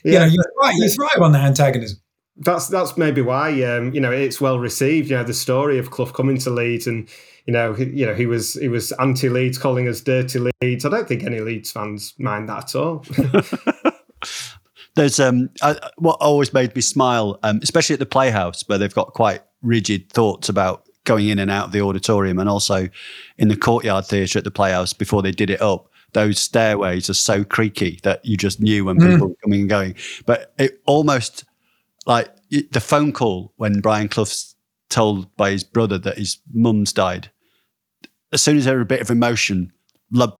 You 0.03 0.13
yeah. 0.13 0.19
know, 0.19 0.25
you 0.25 0.43
thrive, 0.61 0.75
you 0.75 0.89
thrive 0.89 1.21
on 1.21 1.31
that 1.31 1.45
antagonism. 1.45 1.99
That's 2.37 2.67
that's 2.67 2.97
maybe 2.97 3.21
why 3.21 3.63
um, 3.63 3.93
you 3.93 4.01
know 4.01 4.11
it's 4.11 4.39
well 4.39 4.59
received. 4.59 5.09
You 5.09 5.17
know 5.17 5.23
the 5.23 5.33
story 5.33 5.77
of 5.77 5.91
Clough 5.91 6.11
coming 6.11 6.37
to 6.39 6.49
Leeds 6.49 6.85
and 6.87 7.09
you 7.45 7.53
know, 7.53 7.73
he, 7.73 7.85
you 7.85 8.05
know, 8.05 8.15
he 8.15 8.25
was 8.25 8.55
he 8.55 8.67
was 8.67 8.91
anti 8.93 9.29
Leeds, 9.29 9.57
calling 9.57 9.87
us 9.87 10.01
dirty 10.01 10.39
Leeds. 10.39 10.83
I 10.83 10.89
don't 10.89 11.07
think 11.07 11.23
any 11.23 11.41
Leeds 11.41 11.71
fans 11.71 12.13
mind 12.17 12.49
that 12.49 12.63
at 12.63 12.75
all. 12.75 13.05
There's 14.95 15.19
um, 15.19 15.49
I, 15.61 15.77
what 15.97 16.17
always 16.21 16.53
made 16.53 16.75
me 16.75 16.81
smile, 16.81 17.39
um, 17.43 17.59
especially 17.61 17.93
at 17.93 17.99
the 17.99 18.05
Playhouse, 18.05 18.63
where 18.67 18.77
they've 18.77 18.93
got 18.93 19.13
quite 19.13 19.41
rigid 19.61 20.09
thoughts 20.11 20.49
about 20.49 20.87
going 21.03 21.27
in 21.27 21.37
and 21.37 21.51
out 21.51 21.67
of 21.67 21.71
the 21.71 21.81
auditorium, 21.81 22.39
and 22.39 22.49
also 22.49 22.87
in 23.37 23.49
the 23.49 23.57
courtyard 23.57 24.05
theatre 24.05 24.39
at 24.39 24.45
the 24.45 24.51
Playhouse 24.51 24.93
before 24.93 25.21
they 25.21 25.31
did 25.31 25.49
it 25.49 25.61
up. 25.61 25.89
Those 26.13 26.39
stairways 26.39 27.09
are 27.09 27.13
so 27.13 27.43
creaky 27.43 27.99
that 28.03 28.23
you 28.23 28.37
just 28.37 28.61
knew 28.61 28.85
when 28.85 28.97
people 28.97 29.27
mm. 29.27 29.29
were 29.29 29.35
coming 29.43 29.61
and 29.61 29.69
going. 29.69 29.95
But 30.25 30.53
it 30.57 30.81
almost 30.85 31.43
like 32.05 32.29
the 32.49 32.79
phone 32.79 33.11
call 33.11 33.53
when 33.57 33.81
Brian 33.81 34.07
Clough's 34.07 34.55
told 34.89 35.35
by 35.35 35.51
his 35.51 35.63
brother 35.63 35.97
that 35.97 36.17
his 36.17 36.37
mum's 36.53 36.93
died. 36.93 37.31
As 38.31 38.41
soon 38.41 38.57
as 38.57 38.65
there 38.65 38.77
was 38.77 38.83
a 38.83 38.85
bit 38.85 39.01
of 39.01 39.09
emotion, 39.09 39.73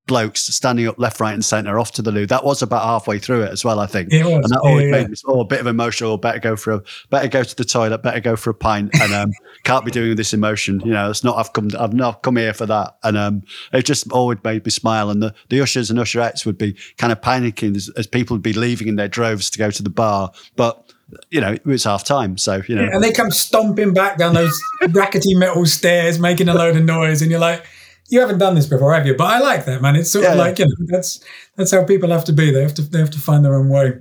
blokes 0.07 0.41
standing 0.41 0.88
up 0.88 0.97
left, 0.99 1.19
right, 1.19 1.34
and 1.34 1.43
centre 1.43 1.80
off 1.80 1.91
to 1.93 2.01
the 2.01 2.11
loo. 2.11 2.26
That 2.26 2.43
was 2.43 2.61
about 2.61 2.84
halfway 2.84 3.19
through 3.19 3.43
it 3.43 3.51
as 3.51 3.63
well, 3.63 3.80
I 3.80 3.86
think. 3.86 4.11
It 4.11 4.23
was, 4.23 4.34
and 4.34 4.45
that 4.45 4.61
yeah, 4.63 4.69
always 4.69 4.86
yeah. 4.86 4.91
made 4.91 5.09
me 5.09 5.15
oh, 5.26 5.41
a 5.41 5.45
bit 5.45 5.59
of 5.59 5.67
emotional. 5.67 6.17
Better 6.17 6.39
go 6.39 6.55
for 6.55 6.73
a 6.73 6.82
better 7.09 7.28
go 7.28 7.43
to 7.43 7.55
the 7.55 7.65
toilet. 7.65 8.01
Better 8.03 8.19
go 8.19 8.36
for 8.36 8.49
a 8.49 8.53
pint. 8.53 8.91
And 8.99 9.13
um, 9.13 9.32
can't 9.63 9.86
be 9.86 9.91
doing 9.91 10.15
this 10.15 10.34
emotion. 10.34 10.82
You 10.82 10.93
know, 10.93 11.09
it's 11.09 11.23
not. 11.23 11.38
I've 11.38 11.53
come. 11.53 11.69
I've 11.78 11.93
not 11.93 12.23
come 12.23 12.38
here 12.38 12.53
for 12.53 12.65
that. 12.65 12.97
And 13.03 13.17
um, 13.17 13.43
it 13.73 13.86
just 13.86 14.11
always 14.11 14.39
made 14.43 14.65
me 14.65 14.71
smile. 14.71 15.09
And 15.09 15.21
the, 15.21 15.34
the 15.49 15.61
ushers 15.61 15.89
and 15.89 15.99
usherettes 15.99 16.45
would 16.45 16.57
be 16.57 16.76
kind 16.97 17.11
of 17.11 17.21
panicking 17.21 17.76
as, 17.76 17.89
as 17.97 18.07
people 18.07 18.36
would 18.36 18.43
be 18.43 18.53
leaving 18.53 18.88
in 18.88 18.95
their 18.95 19.07
droves 19.07 19.49
to 19.51 19.59
go 19.59 19.71
to 19.71 19.84
the 19.84 19.89
bar, 19.89 20.32
but 20.55 20.86
you 21.30 21.39
know, 21.39 21.53
it 21.53 21.65
was 21.65 21.84
half 21.84 22.03
time. 22.03 22.38
So, 22.38 22.61
you 22.67 22.76
know. 22.76 22.84
Yeah, 22.84 22.89
and 22.93 23.03
they 23.03 23.11
come 23.11 23.32
stomping 23.32 23.93
back 23.93 24.17
down 24.17 24.34
those 24.34 24.59
rackety 24.89 25.36
metal 25.36 25.65
stairs, 25.65 26.19
making 26.19 26.49
a 26.49 26.53
load 26.53 26.76
of 26.76 26.84
noise. 26.84 27.21
And 27.21 27.30
you're 27.30 27.39
like, 27.39 27.65
you 28.10 28.20
haven't 28.20 28.38
done 28.39 28.56
this 28.56 28.68
before, 28.68 28.93
have 28.93 29.06
you? 29.08 29.16
But 29.16 29.26
I 29.26 29.39
like 29.39 29.66
that, 29.66 29.82
man. 29.82 29.95
It's 29.95 30.12
sort 30.12 30.26
of 30.26 30.34
Yeah. 30.36 30.38
like 30.39 30.60
you 30.60 30.66
know, 30.66 30.74
that's 30.88 31.20
that's 31.56 31.72
how 31.72 31.84
people 31.84 32.10
have 32.12 32.26
to 32.26 32.34
be. 32.34 32.51
They 32.51 32.62
have 32.62 32.74
to 32.76 32.82
they 32.82 32.99
have 32.99 33.12
to 33.12 33.20
find 33.20 33.43
their 33.43 33.56
own 33.56 33.70
way. 33.70 33.93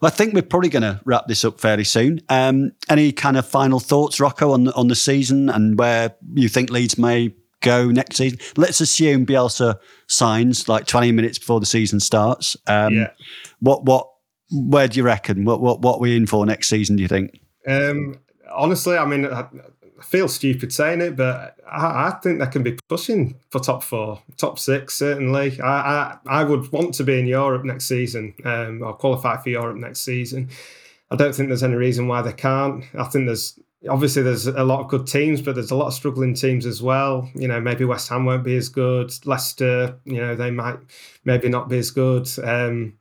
Well, 0.00 0.10
I 0.10 0.14
think 0.14 0.34
we're 0.34 0.42
probably 0.42 0.70
going 0.70 0.82
to 0.82 1.00
wrap 1.04 1.28
this 1.28 1.44
up 1.44 1.60
fairly 1.60 1.84
soon. 1.84 2.20
Um, 2.28 2.72
any 2.88 3.12
kind 3.12 3.36
of 3.36 3.46
final 3.46 3.78
thoughts, 3.78 4.18
Rocco, 4.18 4.50
on 4.52 4.64
the, 4.64 4.74
on 4.74 4.88
the 4.88 4.96
season 4.96 5.48
and 5.48 5.78
where 5.78 6.16
you 6.34 6.48
think 6.48 6.70
Leeds 6.70 6.98
may 6.98 7.32
go 7.60 7.86
next 7.88 8.16
season? 8.16 8.40
Let's 8.56 8.80
assume 8.80 9.24
Bielsa 9.24 9.78
signs 10.08 10.68
like 10.68 10.86
20 10.86 11.12
minutes 11.12 11.38
before 11.38 11.60
the 11.60 11.66
season 11.66 12.00
starts. 12.00 12.56
Um, 12.66 12.92
Yeah. 12.94 13.10
What 13.60 13.84
what 13.84 14.08
where 14.50 14.88
do 14.88 14.96
you 14.98 15.04
reckon? 15.04 15.44
What 15.44 15.60
what 15.60 15.80
what 15.80 15.96
are 15.96 16.00
we 16.00 16.16
in 16.16 16.26
for 16.26 16.44
next 16.44 16.68
season? 16.68 16.96
Do 16.96 17.02
you 17.02 17.08
think? 17.08 17.38
Um, 17.68 18.16
honestly, 18.50 18.96
I 18.96 19.04
mean, 19.04 19.26
I, 19.98 20.02
feel 20.02 20.28
stupid 20.28 20.72
saying 20.72 21.00
it, 21.00 21.16
but 21.16 21.56
I, 21.70 22.08
I 22.08 22.18
think 22.22 22.38
they 22.38 22.46
can 22.46 22.62
be 22.62 22.78
pushing 22.88 23.36
for 23.50 23.60
top 23.60 23.82
four, 23.82 24.22
top 24.36 24.58
six, 24.58 24.94
certainly. 24.94 25.60
I, 25.60 25.66
I, 25.66 26.18
I 26.26 26.44
would 26.44 26.70
want 26.72 26.94
to 26.94 27.04
be 27.04 27.18
in 27.18 27.26
Europe 27.26 27.64
next 27.64 27.86
season 27.86 28.34
um, 28.44 28.82
or 28.82 28.94
qualify 28.94 29.36
for 29.36 29.50
Europe 29.50 29.76
next 29.76 30.00
season. 30.00 30.50
I 31.10 31.16
don't 31.16 31.34
think 31.34 31.48
there's 31.48 31.62
any 31.62 31.74
reason 31.74 32.08
why 32.08 32.22
they 32.22 32.32
can't. 32.32 32.84
I 32.96 33.04
think 33.04 33.26
there's 33.26 33.58
obviously 33.88 34.22
there's 34.22 34.46
a 34.46 34.64
lot 34.64 34.80
of 34.80 34.88
good 34.88 35.06
teams, 35.06 35.40
but 35.40 35.54
there's 35.54 35.70
a 35.70 35.76
lot 35.76 35.86
of 35.86 35.94
struggling 35.94 36.34
teams 36.34 36.66
as 36.66 36.82
well. 36.82 37.30
You 37.34 37.48
know, 37.48 37.60
maybe 37.60 37.84
West 37.84 38.08
Ham 38.08 38.24
won't 38.24 38.44
be 38.44 38.56
as 38.56 38.68
good. 38.68 39.12
Leicester, 39.24 39.98
you 40.04 40.18
know, 40.18 40.34
they 40.34 40.50
might 40.50 40.78
maybe 41.24 41.48
not 41.48 41.68
be 41.68 41.78
as 41.78 41.90
good. 41.90 42.28
Um, 42.42 42.94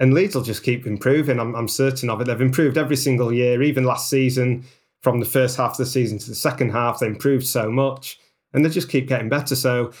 and 0.00 0.14
Leeds 0.14 0.34
will 0.34 0.42
just 0.42 0.62
keep 0.62 0.86
improving. 0.86 1.40
I'm, 1.40 1.54
I'm 1.54 1.68
certain 1.68 2.08
of 2.08 2.20
it. 2.20 2.24
They've 2.24 2.40
improved 2.40 2.78
every 2.78 2.96
single 2.96 3.32
year. 3.32 3.62
Even 3.62 3.84
last 3.84 4.08
season, 4.08 4.64
from 5.02 5.20
the 5.20 5.26
first 5.26 5.56
half 5.56 5.72
of 5.72 5.76
the 5.78 5.86
season 5.86 6.18
to 6.18 6.28
the 6.28 6.34
second 6.34 6.70
half, 6.70 7.00
they 7.00 7.06
improved 7.06 7.46
so 7.46 7.70
much, 7.70 8.18
and 8.52 8.64
they 8.64 8.68
just 8.68 8.88
keep 8.88 9.06
getting 9.08 9.28
better. 9.28 9.54
So, 9.54 9.92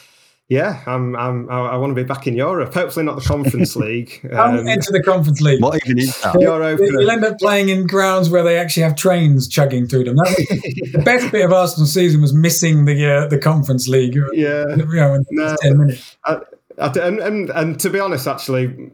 yeah, 0.48 0.82
I'm, 0.86 1.14
I'm, 1.14 1.48
I, 1.50 1.68
I 1.72 1.76
want 1.76 1.90
to 1.90 1.94
be 1.94 2.02
back 2.06 2.26
in 2.26 2.34
Europe. 2.34 2.72
Hopefully, 2.74 3.04
not 3.04 3.16
the 3.16 3.28
Conference 3.28 3.76
League. 3.84 4.26
Um, 4.32 4.66
into 4.66 4.90
the 4.90 5.02
Conference 5.02 5.40
League. 5.42 5.62
What 5.62 5.80
even 5.84 5.98
is 5.98 6.18
that? 6.22 6.40
Euro- 6.40 6.76
You'll 6.78 7.10
end 7.10 7.24
up 7.24 7.38
playing 7.38 7.68
in 7.68 7.86
grounds 7.86 8.30
where 8.30 8.42
they 8.42 8.58
actually 8.58 8.82
have 8.84 8.96
trains 8.96 9.46
chugging 9.46 9.86
through 9.86 10.04
them. 10.04 10.16
That 10.16 10.34
was, 10.38 10.92
the 10.92 11.02
best 11.04 11.30
bit 11.30 11.44
of 11.44 11.52
Arsenal 11.52 11.86
season 11.86 12.20
was 12.22 12.32
missing 12.32 12.86
the 12.86 13.06
uh, 13.10 13.26
the 13.28 13.38
Conference 13.38 13.88
League. 13.88 14.14
yeah, 14.32 14.64
You 14.70 14.76
know, 14.86 15.14
in 15.14 15.24
No. 15.30 15.54
ten 15.60 15.78
minutes. 15.78 16.16
I, 16.24 16.38
I, 16.78 16.86
and, 16.98 17.18
and 17.20 17.50
and 17.50 17.80
to 17.80 17.90
be 17.90 18.00
honest, 18.00 18.26
actually, 18.26 18.90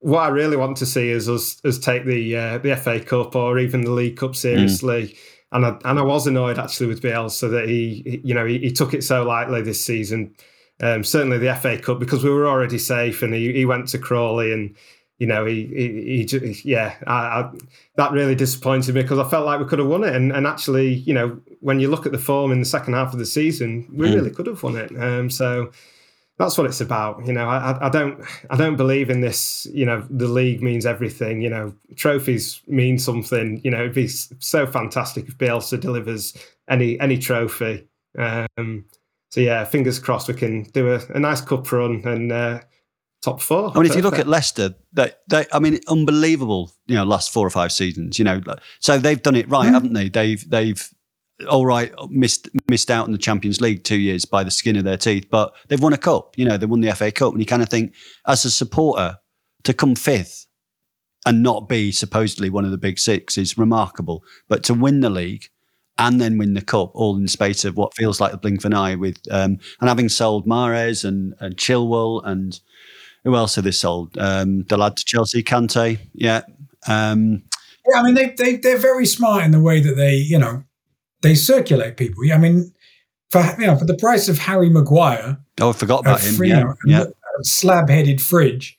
what 0.00 0.20
I 0.20 0.28
really 0.28 0.56
want 0.58 0.76
to 0.76 0.86
see 0.86 1.08
is 1.08 1.28
us 1.28 1.58
us 1.64 1.78
take 1.78 2.04
the 2.04 2.36
uh, 2.36 2.58
the 2.58 2.76
FA 2.76 3.00
Cup 3.00 3.34
or 3.34 3.58
even 3.58 3.80
the 3.80 3.92
League 3.92 4.16
Cup 4.18 4.36
seriously. 4.36 5.16
And 5.52 5.64
I 5.64 5.78
and 5.84 5.98
I 5.98 6.02
was 6.02 6.26
annoyed 6.26 6.58
actually 6.58 6.88
with 6.88 7.02
Bielsa 7.02 7.50
that 7.50 7.68
he, 7.68 8.20
you 8.22 8.34
know 8.34 8.44
he, 8.46 8.58
he 8.58 8.70
took 8.72 8.92
it 8.94 9.02
so 9.02 9.24
lightly 9.24 9.62
this 9.62 9.84
season. 9.84 10.34
Um, 10.80 11.02
certainly 11.02 11.38
the 11.38 11.54
FA 11.56 11.78
Cup 11.78 11.98
because 11.98 12.22
we 12.22 12.30
were 12.30 12.46
already 12.46 12.78
safe, 12.78 13.22
and 13.22 13.34
he, 13.34 13.52
he 13.52 13.64
went 13.64 13.88
to 13.88 13.98
Crawley 13.98 14.52
and. 14.52 14.76
You 15.20 15.26
know, 15.26 15.46
he, 15.46 15.66
he, 16.30 16.38
he 16.38 16.60
yeah, 16.70 16.94
I, 17.04 17.12
I, 17.12 17.50
that 17.96 18.12
really 18.12 18.36
disappointed 18.36 18.94
me 18.94 19.02
because 19.02 19.18
I 19.18 19.28
felt 19.28 19.46
like 19.46 19.58
we 19.58 19.66
could 19.66 19.80
have 19.80 19.88
won 19.88 20.04
it. 20.04 20.14
And, 20.14 20.30
and 20.30 20.46
actually, 20.46 20.94
you 20.94 21.12
know, 21.12 21.40
when 21.58 21.80
you 21.80 21.88
look 21.90 22.06
at 22.06 22.12
the 22.12 22.18
form 22.18 22.52
in 22.52 22.60
the 22.60 22.64
second 22.64 22.94
half 22.94 23.12
of 23.12 23.18
the 23.18 23.26
season, 23.26 23.88
we 23.92 24.06
Mm. 24.06 24.14
really 24.14 24.30
could 24.30 24.46
have 24.46 24.62
won 24.62 24.76
it. 24.76 24.92
Um, 24.96 25.28
so, 25.28 25.72
that's 26.38 26.56
what 26.56 26.66
it's 26.66 26.80
about. 26.80 27.26
You 27.26 27.32
know, 27.32 27.48
I, 27.48 27.86
I- 27.86 27.90
don't, 27.90 28.24
I 28.50 28.56
don't 28.56 28.76
believe 28.76 29.10
in 29.10 29.20
this. 29.20 29.66
You 29.72 29.86
know, 29.86 30.06
the 30.08 30.28
league 30.28 30.62
means 30.62 30.86
everything. 30.86 31.42
You 31.42 31.50
know, 31.50 31.74
trophies 31.96 32.60
mean 32.66 32.98
something. 32.98 33.60
You 33.64 33.70
know, 33.70 33.80
it'd 33.80 33.94
be 33.94 34.08
so 34.08 34.66
fantastic 34.66 35.26
if 35.28 35.36
Bielsa 35.36 35.78
delivers 35.80 36.34
any 36.68 36.98
any 37.00 37.18
trophy. 37.18 37.86
Um, 38.16 38.84
so 39.30 39.40
yeah, 39.40 39.64
fingers 39.64 39.98
crossed 39.98 40.28
we 40.28 40.34
can 40.34 40.62
do 40.64 40.92
a, 40.94 41.00
a 41.14 41.18
nice 41.18 41.40
cup 41.40 41.70
run 41.70 42.02
and 42.06 42.32
uh, 42.32 42.60
top 43.22 43.40
four. 43.42 43.70
I 43.70 43.74
mean, 43.80 43.86
if 43.90 43.96
you 43.96 44.02
look 44.02 44.18
at 44.18 44.26
Leicester, 44.26 44.74
they, 44.92 45.12
they, 45.28 45.44
I 45.52 45.58
mean, 45.58 45.80
unbelievable. 45.88 46.72
You 46.86 46.94
know, 46.96 47.04
last 47.04 47.30
four 47.30 47.46
or 47.46 47.50
five 47.50 47.72
seasons. 47.72 48.18
You 48.18 48.24
know, 48.24 48.40
so 48.80 48.96
they've 48.98 49.22
done 49.22 49.34
it 49.36 49.48
right, 49.50 49.66
haven't 49.68 49.92
they? 49.92 50.08
They've 50.08 50.48
they've 50.48 50.88
all 51.48 51.66
right 51.66 51.92
missed 52.08 52.48
missed 52.68 52.90
out 52.90 53.06
in 53.06 53.12
the 53.12 53.18
Champions 53.18 53.60
League 53.60 53.84
two 53.84 53.98
years 53.98 54.24
by 54.24 54.42
the 54.42 54.50
skin 54.50 54.76
of 54.76 54.84
their 54.84 54.96
teeth, 54.96 55.28
but 55.30 55.54
they've 55.68 55.82
won 55.82 55.92
a 55.92 55.98
cup. 55.98 56.36
You 56.36 56.44
know, 56.44 56.56
they 56.56 56.66
won 56.66 56.80
the 56.80 56.92
FA 56.92 57.12
Cup, 57.12 57.32
and 57.32 57.40
you 57.40 57.46
kind 57.46 57.62
of 57.62 57.68
think, 57.68 57.94
as 58.26 58.44
a 58.44 58.50
supporter, 58.50 59.18
to 59.64 59.74
come 59.74 59.94
fifth 59.94 60.46
and 61.26 61.42
not 61.42 61.68
be 61.68 61.92
supposedly 61.92 62.48
one 62.48 62.64
of 62.64 62.70
the 62.70 62.78
big 62.78 62.98
six 62.98 63.36
is 63.36 63.58
remarkable. 63.58 64.22
But 64.48 64.62
to 64.64 64.74
win 64.74 65.00
the 65.00 65.10
league 65.10 65.44
and 65.98 66.20
then 66.20 66.38
win 66.38 66.54
the 66.54 66.62
cup 66.62 66.92
all 66.94 67.16
in 67.16 67.22
the 67.22 67.28
space 67.28 67.64
of 67.64 67.76
what 67.76 67.94
feels 67.94 68.20
like 68.20 68.30
the 68.30 68.38
blink 68.38 68.60
of 68.60 68.64
an 68.64 68.74
eye 68.74 68.94
with 68.94 69.18
um, 69.30 69.58
and 69.80 69.88
having 69.88 70.08
sold 70.08 70.46
Mahrez 70.46 71.04
and, 71.04 71.34
and 71.40 71.56
Chilwell 71.56 72.24
and 72.24 72.60
who 73.24 73.34
else 73.34 73.56
have 73.56 73.64
they 73.64 73.72
sold? 73.72 74.16
Um, 74.16 74.62
the 74.64 74.78
lad 74.78 74.96
to 74.96 75.04
Chelsea, 75.04 75.42
Kante, 75.42 75.98
yeah. 76.14 76.42
Um, 76.86 77.42
Yeah, 77.90 78.00
I 78.00 78.02
mean 78.04 78.14
they 78.14 78.30
they 78.38 78.56
they're 78.56 78.78
very 78.78 79.06
smart 79.06 79.44
in 79.44 79.50
the 79.50 79.60
way 79.60 79.80
that 79.80 79.96
they 79.96 80.14
you 80.14 80.38
know 80.38 80.62
they 81.22 81.34
circulate 81.34 81.96
people. 81.96 82.22
I 82.32 82.38
mean 82.38 82.72
for 83.30 83.42
you 83.58 83.66
know 83.66 83.76
for 83.76 83.84
the 83.84 83.96
price 83.96 84.28
of 84.28 84.38
Harry 84.38 84.70
Maguire, 84.70 85.38
oh, 85.60 85.70
I 85.70 85.72
forgot 85.72 86.00
about 86.00 86.20
him. 86.20 86.34
free- 86.34 86.48
Yeah, 86.50 86.58
you 86.58 86.64
know, 86.64 86.74
yeah. 86.86 87.04
slab-headed 87.42 88.20
fridge. 88.20 88.76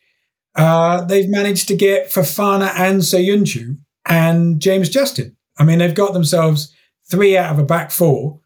Uh, 0.56 1.04
they've 1.06 1.30
managed 1.30 1.68
to 1.70 1.76
get 1.76 2.08
Fofana 2.12 2.72
and 2.76 3.02
Soyuncu 3.02 3.78
and 4.08 4.60
James 4.60 4.90
Justin. 4.90 5.38
I 5.58 5.64
mean, 5.64 5.80
they've 5.80 5.94
got 5.94 6.14
themselves 6.14 6.74
three 7.10 7.38
out 7.38 7.52
of 7.54 7.60
a 7.60 7.64
back 7.64 7.92
four, 7.92 8.40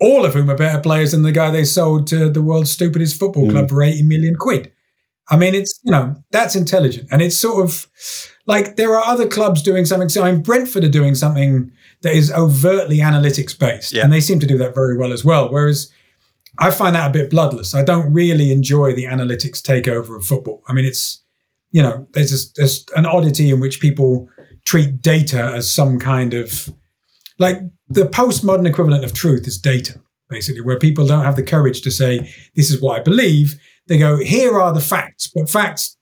all 0.00 0.24
of 0.24 0.34
whom 0.34 0.50
are 0.50 0.56
better 0.56 0.80
players 0.80 1.12
than 1.12 1.22
the 1.22 1.32
guy 1.32 1.50
they 1.50 1.64
sold 1.64 2.06
to 2.08 2.28
the 2.28 2.42
world's 2.42 2.70
stupidest 2.70 3.18
football 3.18 3.50
club 3.50 3.68
for 3.70 3.82
80 3.82 4.02
million 4.04 4.36
quid. 4.36 4.70
I 5.30 5.36
mean, 5.36 5.54
it's, 5.54 5.80
you 5.82 5.90
know, 5.92 6.16
that's 6.30 6.54
intelligent. 6.54 7.08
And 7.10 7.22
it's 7.22 7.36
sort 7.36 7.64
of 7.64 7.86
like 8.46 8.76
there 8.76 8.94
are 8.94 9.04
other 9.04 9.26
clubs 9.28 9.62
doing 9.62 9.86
something. 9.86 10.08
So 10.10 10.22
I 10.24 10.32
mean, 10.32 10.42
Brentford 10.42 10.84
are 10.84 10.88
doing 10.88 11.14
something 11.14 11.72
that 12.02 12.14
is 12.14 12.32
overtly 12.32 12.98
analytics 12.98 13.58
based. 13.58 13.92
Yeah. 13.92 14.04
And 14.04 14.12
they 14.12 14.20
seem 14.20 14.40
to 14.40 14.46
do 14.46 14.58
that 14.58 14.74
very 14.74 14.96
well 14.96 15.12
as 15.12 15.24
well. 15.24 15.50
Whereas 15.50 15.90
I 16.58 16.70
find 16.70 16.94
that 16.94 17.10
a 17.10 17.12
bit 17.12 17.30
bloodless. 17.30 17.74
I 17.74 17.82
don't 17.82 18.12
really 18.12 18.52
enjoy 18.52 18.94
the 18.94 19.04
analytics 19.04 19.62
takeover 19.62 20.16
of 20.16 20.24
football. 20.24 20.62
I 20.68 20.72
mean, 20.72 20.84
it's, 20.84 21.22
you 21.70 21.82
know, 21.82 22.06
there's, 22.12 22.30
this, 22.30 22.52
there's 22.52 22.86
an 22.96 23.06
oddity 23.06 23.50
in 23.50 23.60
which 23.60 23.80
people 23.80 24.28
treat 24.64 25.00
data 25.00 25.52
as 25.54 25.70
some 25.70 25.98
kind 25.98 26.34
of, 26.34 26.68
like 27.38 27.58
the 27.88 28.02
postmodern 28.02 28.68
equivalent 28.68 29.04
of 29.04 29.14
truth 29.14 29.46
is 29.46 29.58
data, 29.58 30.00
basically, 30.28 30.60
where 30.60 30.78
people 30.78 31.06
don't 31.06 31.24
have 31.24 31.36
the 31.36 31.42
courage 31.42 31.80
to 31.82 31.90
say, 31.90 32.30
this 32.54 32.70
is 32.70 32.82
what 32.82 33.00
I 33.00 33.02
believe. 33.02 33.58
They 33.86 33.98
go, 33.98 34.18
here 34.18 34.60
are 34.60 34.72
the 34.72 34.80
facts, 34.80 35.30
but 35.34 35.48
facts 35.48 35.96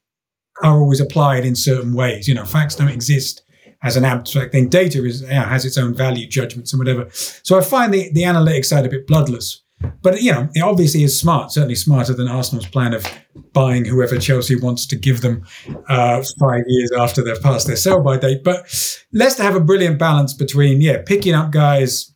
are 0.63 0.79
always 0.79 1.01
applied 1.01 1.45
in 1.45 1.55
certain 1.55 1.95
ways. 1.95 2.27
You 2.27 2.35
know, 2.35 2.45
facts 2.45 2.75
don't 2.75 2.89
exist 2.89 3.43
as 3.83 3.97
an 3.97 4.05
abstract 4.05 4.53
thing. 4.53 4.69
Data 4.69 5.05
is 5.05 5.27
has 5.29 5.65
its 5.65 5.79
own 5.79 5.95
value 5.95 6.27
judgments 6.27 6.73
and 6.73 6.79
whatever. 6.81 7.09
So 7.11 7.59
I 7.59 7.63
find 7.63 7.93
the, 7.93 8.11
the 8.13 8.23
analytics 8.23 8.67
side 8.67 8.87
a 8.87 8.89
bit 8.89 9.07
bloodless. 9.07 9.63
But 10.03 10.21
you 10.21 10.33
know, 10.33 10.49
it 10.55 10.61
obviously 10.61 11.03
is 11.05 11.19
smart, 11.19 11.53
certainly 11.53 11.75
smarter 11.75 12.13
than 12.13 12.29
Arsenal's 12.29 12.67
plan 12.67 12.93
of 12.93 13.07
buying 13.53 13.87
whoever 13.87 14.19
Chelsea 14.19 14.57
wants 14.57 14.87
to 14.87 14.97
give 14.97 15.23
them 15.23 15.47
uh, 15.89 16.23
five 16.39 16.65
years 16.67 16.93
after 16.93 17.23
they've 17.23 17.41
passed 17.41 17.67
their 17.67 17.77
sell-by 17.77 18.19
date. 18.19 18.45
But 18.45 18.67
Leicester 19.13 19.43
have 19.43 19.57
a 19.57 19.61
brilliant 19.61 19.99
balance 19.99 20.35
between 20.35 20.83
yeah, 20.83 21.03
picking 21.07 21.35
up 21.35 21.51
guys 21.51 22.15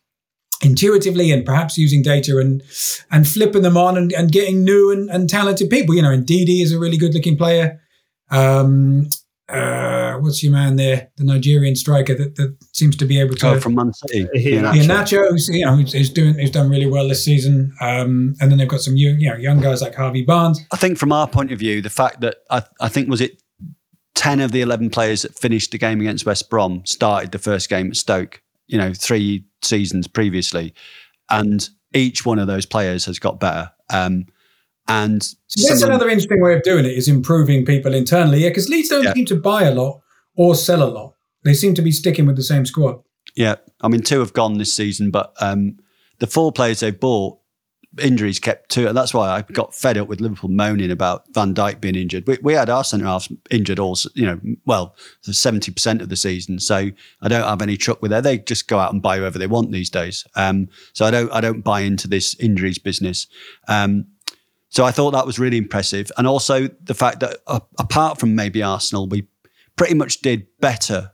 intuitively 0.62 1.30
and 1.30 1.44
perhaps 1.44 1.78
using 1.78 2.02
data 2.02 2.38
and 2.38 2.62
and 3.10 3.26
flipping 3.26 3.62
them 3.62 3.76
on 3.76 3.96
and, 3.96 4.12
and 4.12 4.30
getting 4.30 4.64
new 4.64 4.90
and, 4.90 5.08
and 5.08 5.30
talented 5.30 5.70
people. 5.70 5.94
You 5.94 6.02
know, 6.02 6.12
and 6.12 6.26
Didi 6.26 6.60
is 6.60 6.72
a 6.72 6.78
really 6.78 6.98
good 6.98 7.14
looking 7.14 7.38
player. 7.38 7.80
Um, 8.30 9.08
uh, 9.48 10.14
what's 10.14 10.42
your 10.42 10.52
man 10.52 10.76
there? 10.76 11.10
The 11.16 11.24
Nigerian 11.24 11.76
striker 11.76 12.14
that, 12.14 12.36
that 12.36 12.56
seems 12.72 12.96
to 12.96 13.04
be 13.04 13.20
able 13.20 13.34
to. 13.36 13.50
Oh, 13.50 13.60
from 13.60 13.74
Man 13.74 13.92
City. 13.92 14.26
Yeah. 14.34 14.72
yeah, 14.72 14.82
Nacho, 14.84 15.28
who's, 15.28 15.48
you 15.48 15.64
know, 15.66 15.76
who's, 15.76 15.92
who's 15.92 16.10
doing, 16.10 16.34
who's 16.34 16.50
done 16.50 16.70
really 16.70 16.86
well 16.86 17.08
this 17.08 17.24
season. 17.24 17.74
Um, 17.80 18.34
and 18.40 18.50
then 18.50 18.58
they've 18.58 18.68
got 18.68 18.80
some 18.80 18.96
young, 18.96 19.20
you 19.20 19.30
know, 19.30 19.36
young 19.36 19.60
guys 19.60 19.82
like 19.82 19.94
Harvey 19.94 20.22
Barnes. 20.22 20.60
I 20.72 20.76
think 20.76 20.98
from 20.98 21.12
our 21.12 21.28
point 21.28 21.52
of 21.52 21.58
view, 21.58 21.82
the 21.82 21.90
fact 21.90 22.20
that 22.22 22.36
I, 22.50 22.62
I 22.80 22.88
think 22.88 23.10
was 23.10 23.20
it 23.20 23.42
10 24.14 24.40
of 24.40 24.52
the 24.52 24.62
11 24.62 24.90
players 24.90 25.22
that 25.22 25.34
finished 25.34 25.72
the 25.72 25.78
game 25.78 26.00
against 26.00 26.24
West 26.24 26.48
Brom 26.48 26.84
started 26.86 27.32
the 27.32 27.38
first 27.38 27.68
game 27.68 27.88
at 27.88 27.96
Stoke, 27.96 28.40
you 28.66 28.78
know, 28.78 28.94
three 28.94 29.44
seasons 29.62 30.06
previously. 30.06 30.74
And 31.30 31.68
each 31.92 32.24
one 32.24 32.38
of 32.38 32.46
those 32.46 32.64
players 32.64 33.04
has 33.04 33.18
got 33.18 33.40
better. 33.40 33.70
Um, 33.92 34.26
and 34.88 35.22
So 35.46 35.68
that's 35.68 35.82
another 35.82 36.08
interesting 36.08 36.42
way 36.42 36.54
of 36.54 36.62
doing 36.62 36.84
it 36.84 36.92
is 36.92 37.08
improving 37.08 37.64
people 37.64 37.94
internally. 37.94 38.42
Yeah, 38.42 38.50
because 38.50 38.68
Leeds 38.68 38.88
don't 38.88 39.04
Yeah. 39.04 39.14
seem 39.14 39.24
to 39.26 39.36
buy 39.36 39.64
a 39.64 39.74
lot 39.74 40.00
or 40.36 40.54
sell 40.54 40.82
a 40.82 40.90
lot. 40.90 41.14
They 41.44 41.54
seem 41.54 41.74
to 41.74 41.82
be 41.82 41.92
sticking 41.92 42.26
with 42.26 42.36
the 42.36 42.42
same 42.42 42.66
squad. 42.66 43.00
Yeah, 43.36 43.56
I 43.80 43.88
mean, 43.88 44.02
two 44.02 44.20
have 44.20 44.32
gone 44.32 44.58
this 44.58 44.72
season, 44.72 45.10
but 45.10 45.32
um, 45.40 45.78
the 46.18 46.26
four 46.26 46.52
players 46.52 46.80
they 46.80 46.90
bought, 46.90 47.38
injuries 48.02 48.40
kept 48.40 48.70
two, 48.70 48.88
and 48.88 48.96
that's 48.96 49.14
why 49.14 49.28
I 49.28 49.42
got 49.42 49.72
fed 49.74 49.96
up 49.96 50.08
with 50.08 50.20
Liverpool 50.20 50.50
moaning 50.50 50.90
about 50.90 51.24
Van 51.32 51.54
Dijk 51.54 51.80
being 51.80 51.94
injured. 51.94 52.26
We, 52.26 52.38
we 52.42 52.52
had 52.54 52.68
our 52.68 52.82
centre 52.82 53.06
halves 53.06 53.30
injured 53.50 53.78
all, 53.78 53.96
you 54.14 54.26
know, 54.26 54.40
well, 54.66 54.96
seventy 55.22 55.70
percent 55.70 56.02
of 56.02 56.08
the 56.08 56.16
season. 56.16 56.58
So 56.58 56.90
I 57.22 57.28
don't 57.28 57.44
have 57.46 57.62
any 57.62 57.76
truck 57.76 58.02
with 58.02 58.10
that. 58.10 58.22
They 58.24 58.38
just 58.38 58.66
go 58.66 58.78
out 58.78 58.92
and 58.92 59.00
buy 59.02 59.18
whoever 59.18 59.38
they 59.38 59.46
want 59.46 59.70
these 59.70 59.90
days. 59.90 60.24
Um, 60.34 60.68
so 60.92 61.04
I 61.06 61.10
don't, 61.12 61.30
I 61.32 61.40
don't 61.40 61.60
buy 61.62 61.80
into 61.80 62.08
this 62.08 62.34
injuries 62.40 62.78
business. 62.78 63.26
Um, 63.68 64.06
So 64.74 64.84
I 64.84 64.90
thought 64.90 65.12
that 65.12 65.24
was 65.24 65.38
really 65.38 65.56
impressive, 65.56 66.10
and 66.18 66.26
also 66.26 66.66
the 66.82 66.94
fact 66.94 67.20
that 67.20 67.38
uh, 67.46 67.60
apart 67.78 68.18
from 68.18 68.34
maybe 68.34 68.60
Arsenal, 68.60 69.06
we 69.06 69.28
pretty 69.76 69.94
much 69.94 70.20
did 70.20 70.48
better 70.60 71.12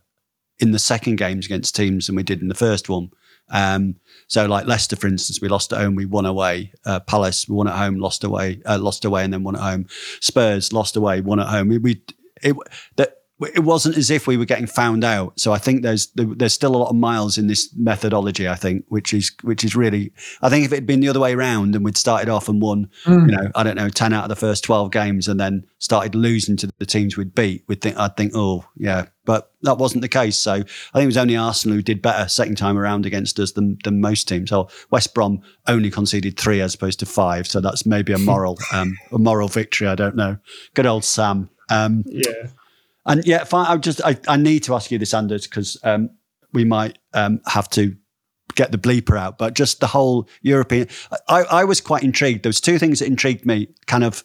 in 0.58 0.70
the 0.70 0.78
second 0.78 1.16
games 1.16 1.44
against 1.44 1.76
teams 1.76 2.06
than 2.06 2.16
we 2.16 2.22
did 2.22 2.40
in 2.40 2.48
the 2.48 2.54
first 2.54 2.88
one. 2.88 3.10
Um, 3.50 3.96
so, 4.28 4.46
like 4.46 4.66
Leicester, 4.66 4.96
for 4.96 5.08
instance, 5.08 5.42
we 5.42 5.48
lost 5.48 5.74
at 5.74 5.78
home, 5.80 5.94
we 5.94 6.06
won 6.06 6.24
away. 6.24 6.72
Uh, 6.86 7.00
Palace, 7.00 7.50
we 7.50 7.54
won 7.54 7.68
at 7.68 7.76
home, 7.76 7.96
lost 7.98 8.24
away, 8.24 8.62
uh, 8.64 8.78
lost 8.78 9.04
away, 9.04 9.24
and 9.24 9.32
then 9.34 9.42
won 9.42 9.56
at 9.56 9.62
home. 9.62 9.86
Spurs 10.20 10.72
lost 10.72 10.96
away, 10.96 11.20
won 11.20 11.38
at 11.38 11.48
home. 11.48 11.68
We, 11.68 11.76
we 11.76 12.02
it, 12.42 12.56
that 12.96 13.19
it 13.40 13.60
wasn't 13.60 13.96
as 13.96 14.10
if 14.10 14.26
we 14.26 14.36
were 14.36 14.44
getting 14.44 14.66
found 14.66 15.02
out. 15.02 15.38
So 15.40 15.52
I 15.52 15.58
think 15.58 15.82
there's 15.82 16.08
there's 16.14 16.52
still 16.52 16.76
a 16.76 16.78
lot 16.78 16.90
of 16.90 16.96
miles 16.96 17.38
in 17.38 17.46
this 17.46 17.74
methodology. 17.74 18.48
I 18.48 18.54
think, 18.54 18.84
which 18.88 19.14
is 19.14 19.32
which 19.42 19.64
is 19.64 19.74
really. 19.74 20.12
I 20.42 20.50
think 20.50 20.64
if 20.64 20.72
it 20.72 20.76
had 20.76 20.86
been 20.86 21.00
the 21.00 21.08
other 21.08 21.20
way 21.20 21.32
around 21.32 21.74
and 21.74 21.84
we'd 21.84 21.96
started 21.96 22.28
off 22.28 22.48
and 22.48 22.60
won, 22.60 22.90
mm. 23.04 23.30
you 23.30 23.36
know, 23.36 23.50
I 23.54 23.62
don't 23.62 23.76
know, 23.76 23.88
ten 23.88 24.12
out 24.12 24.24
of 24.24 24.28
the 24.28 24.36
first 24.36 24.64
twelve 24.64 24.90
games, 24.90 25.26
and 25.26 25.40
then 25.40 25.64
started 25.78 26.14
losing 26.14 26.56
to 26.58 26.70
the 26.78 26.86
teams 26.86 27.16
we'd 27.16 27.34
beat, 27.34 27.64
we'd 27.66 27.80
think 27.80 27.96
I'd 27.96 28.16
think, 28.16 28.32
oh 28.34 28.66
yeah, 28.76 29.06
but 29.24 29.52
that 29.62 29.78
wasn't 29.78 30.02
the 30.02 30.08
case. 30.08 30.36
So 30.36 30.52
I 30.52 30.58
think 30.58 31.04
it 31.04 31.06
was 31.06 31.16
only 31.16 31.36
Arsenal 31.36 31.76
who 31.76 31.82
did 31.82 32.02
better 32.02 32.28
second 32.28 32.56
time 32.56 32.76
around 32.76 33.06
against 33.06 33.38
us 33.38 33.52
than 33.52 33.78
than 33.84 34.00
most 34.00 34.28
teams. 34.28 34.50
So 34.50 34.68
West 34.90 35.14
Brom 35.14 35.40
only 35.66 35.90
conceded 35.90 36.38
three 36.38 36.60
as 36.60 36.74
opposed 36.74 37.00
to 37.00 37.06
five. 37.06 37.46
So 37.46 37.60
that's 37.60 37.86
maybe 37.86 38.12
a 38.12 38.18
moral 38.18 38.58
um, 38.72 38.98
a 39.12 39.18
moral 39.18 39.48
victory. 39.48 39.88
I 39.88 39.94
don't 39.94 40.16
know. 40.16 40.36
Good 40.74 40.86
old 40.86 41.04
Sam. 41.04 41.48
Um, 41.70 42.02
yeah. 42.06 42.48
And 43.06 43.26
yeah, 43.26 43.44
fine. 43.44 43.66
I 43.66 43.76
just 43.76 44.02
I, 44.04 44.18
I 44.28 44.36
need 44.36 44.64
to 44.64 44.74
ask 44.74 44.90
you 44.90 44.98
this, 44.98 45.14
Anders, 45.14 45.46
because 45.46 45.76
um, 45.82 46.10
we 46.52 46.64
might 46.64 46.98
um, 47.14 47.40
have 47.46 47.68
to 47.70 47.96
get 48.54 48.72
the 48.72 48.78
bleeper 48.78 49.18
out. 49.18 49.38
But 49.38 49.54
just 49.54 49.80
the 49.80 49.86
whole 49.86 50.28
European, 50.42 50.88
I, 51.28 51.44
I 51.44 51.64
was 51.64 51.80
quite 51.80 52.02
intrigued. 52.02 52.42
There 52.42 52.50
was 52.50 52.60
two 52.60 52.78
things 52.78 52.98
that 52.98 53.06
intrigued 53.06 53.46
me. 53.46 53.68
Kind 53.86 54.04
of 54.04 54.22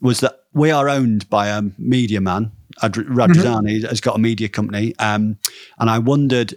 was 0.00 0.20
that 0.20 0.40
we 0.52 0.70
are 0.70 0.88
owned 0.88 1.28
by 1.30 1.48
a 1.48 1.62
media 1.78 2.20
man. 2.20 2.52
Radrizzani 2.80 3.78
mm-hmm. 3.78 3.86
has 3.86 4.00
got 4.00 4.16
a 4.16 4.18
media 4.20 4.48
company, 4.48 4.94
um, 4.98 5.38
and 5.78 5.90
I 5.90 5.98
wondered 5.98 6.54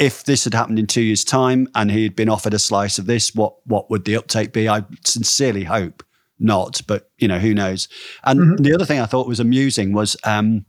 if 0.00 0.24
this 0.24 0.44
had 0.44 0.54
happened 0.54 0.78
in 0.78 0.86
two 0.86 1.02
years' 1.02 1.24
time 1.24 1.68
and 1.74 1.90
he 1.90 2.04
had 2.04 2.16
been 2.16 2.28
offered 2.28 2.54
a 2.54 2.58
slice 2.58 2.98
of 2.98 3.06
this, 3.06 3.34
what 3.34 3.54
what 3.66 3.90
would 3.90 4.04
the 4.04 4.16
uptake 4.16 4.52
be? 4.52 4.68
I 4.68 4.84
sincerely 5.04 5.64
hope 5.64 6.02
not, 6.38 6.80
but 6.86 7.10
you 7.18 7.28
know 7.28 7.38
who 7.38 7.54
knows. 7.54 7.86
And 8.24 8.40
mm-hmm. 8.40 8.62
the 8.62 8.74
other 8.74 8.86
thing 8.86 8.98
I 8.98 9.06
thought 9.06 9.28
was 9.28 9.40
amusing 9.40 9.92
was 9.92 10.16
um, 10.24 10.64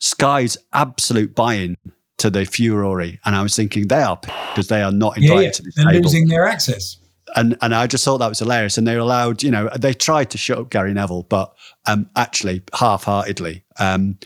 Sky's 0.00 0.56
absolute 0.72 1.34
buy-in 1.34 1.76
to 2.18 2.30
the 2.30 2.44
Furore, 2.44 3.00
and 3.24 3.36
I 3.36 3.42
was 3.42 3.54
thinking 3.54 3.88
they 3.88 4.02
are 4.02 4.18
because 4.20 4.68
they 4.68 4.82
are 4.82 4.92
not 4.92 5.16
invited 5.16 5.34
yeah, 5.34 5.40
yeah. 5.40 5.50
to 5.50 5.62
this 5.62 5.74
They're 5.76 5.84
table. 5.86 6.02
losing 6.02 6.28
their 6.28 6.46
access. 6.46 6.96
And 7.36 7.56
and 7.62 7.74
I 7.74 7.86
just 7.86 8.04
thought 8.04 8.18
that 8.18 8.28
was 8.28 8.40
hilarious. 8.40 8.76
And 8.76 8.86
they 8.86 8.96
allowed, 8.96 9.42
you 9.42 9.50
know, 9.50 9.70
they 9.78 9.94
tried 9.94 10.30
to 10.30 10.38
shut 10.38 10.58
up 10.58 10.70
Gary 10.70 10.92
Neville, 10.92 11.22
but 11.24 11.54
um, 11.86 12.10
actually 12.16 12.62
half-heartedly. 12.74 13.64
Um, 13.78 14.18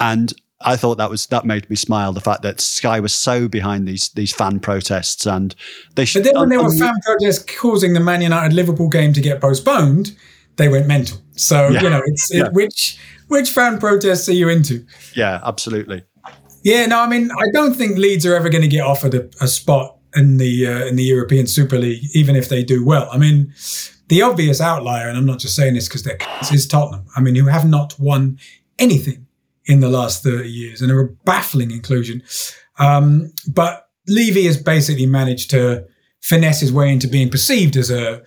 and 0.00 0.32
I 0.60 0.76
thought 0.76 0.98
that 0.98 1.10
was 1.10 1.26
that 1.26 1.44
made 1.44 1.68
me 1.70 1.76
smile. 1.76 2.12
The 2.12 2.20
fact 2.20 2.42
that 2.42 2.60
Sky 2.60 3.00
was 3.00 3.14
so 3.14 3.48
behind 3.48 3.86
these 3.86 4.08
these 4.10 4.32
fan 4.32 4.60
protests, 4.60 5.26
and 5.26 5.54
they. 5.94 6.04
should. 6.04 6.24
but 6.24 6.32
then 6.32 6.40
when 6.40 6.48
there 6.48 6.62
were 6.62 6.74
fan 6.74 6.94
protests 7.04 7.44
causing 7.58 7.92
the 7.92 8.00
Man 8.00 8.22
United 8.22 8.54
Liverpool 8.54 8.88
game 8.88 9.12
to 9.12 9.20
get 9.20 9.40
postponed, 9.40 10.16
they 10.56 10.68
went 10.68 10.86
mental. 10.86 11.18
So 11.32 11.68
yeah. 11.68 11.82
you 11.82 11.90
know, 11.90 12.02
it's 12.04 12.32
it, 12.32 12.38
yeah. 12.38 12.48
which 12.50 12.98
which 13.28 13.50
fan 13.50 13.78
protests 13.78 14.28
are 14.28 14.34
you 14.34 14.48
into? 14.48 14.84
Yeah, 15.14 15.40
absolutely. 15.44 16.04
Yeah, 16.64 16.86
no, 16.86 17.00
I 17.00 17.08
mean, 17.08 17.30
I 17.32 17.50
don't 17.52 17.74
think 17.74 17.98
Leeds 17.98 18.24
are 18.24 18.36
ever 18.36 18.48
going 18.48 18.62
to 18.62 18.68
get 18.68 18.82
offered 18.82 19.14
a, 19.14 19.28
a 19.40 19.48
spot 19.48 19.96
in 20.14 20.36
the 20.36 20.66
uh, 20.66 20.86
in 20.86 20.96
the 20.96 21.02
European 21.02 21.46
Super 21.46 21.78
League, 21.78 22.02
even 22.14 22.36
if 22.36 22.48
they 22.48 22.62
do 22.62 22.84
well. 22.84 23.08
I 23.10 23.18
mean, 23.18 23.52
the 24.08 24.22
obvious 24.22 24.60
outlier, 24.60 25.08
and 25.08 25.16
I'm 25.16 25.26
not 25.26 25.38
just 25.38 25.56
saying 25.56 25.74
this 25.74 25.88
because 25.88 26.02
they're 26.02 26.18
is 26.52 26.66
Tottenham. 26.66 27.06
I 27.16 27.20
mean, 27.20 27.34
who 27.34 27.46
have 27.46 27.66
not 27.66 27.98
won 27.98 28.38
anything 28.78 29.26
in 29.66 29.80
the 29.80 29.88
last 29.88 30.22
30 30.22 30.48
years 30.50 30.82
and 30.82 30.90
are 30.90 31.00
a 31.00 31.08
baffling 31.24 31.70
inclusion. 31.70 32.22
Um, 32.78 33.32
but 33.48 33.88
Levy 34.08 34.44
has 34.46 34.60
basically 34.60 35.06
managed 35.06 35.50
to 35.50 35.86
finesse 36.22 36.60
his 36.60 36.72
way 36.72 36.90
into 36.90 37.08
being 37.08 37.28
perceived 37.28 37.76
as 37.76 37.90
a 37.90 38.22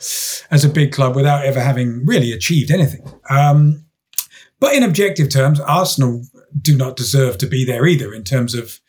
as 0.51 0.63
a 0.63 0.69
big 0.69 0.91
club 0.91 1.15
without 1.15 1.45
ever 1.45 1.59
having 1.59 2.05
really 2.05 2.31
achieved 2.31 2.71
anything. 2.71 3.01
Um, 3.29 3.85
but 4.59 4.75
in 4.75 4.83
objective 4.83 5.29
terms, 5.29 5.59
Arsenal 5.59 6.23
do 6.61 6.77
not 6.77 6.95
deserve 6.95 7.37
to 7.39 7.47
be 7.47 7.65
there 7.65 7.85
either 7.85 8.13
in 8.13 8.23
terms 8.23 8.53
of 8.53 8.79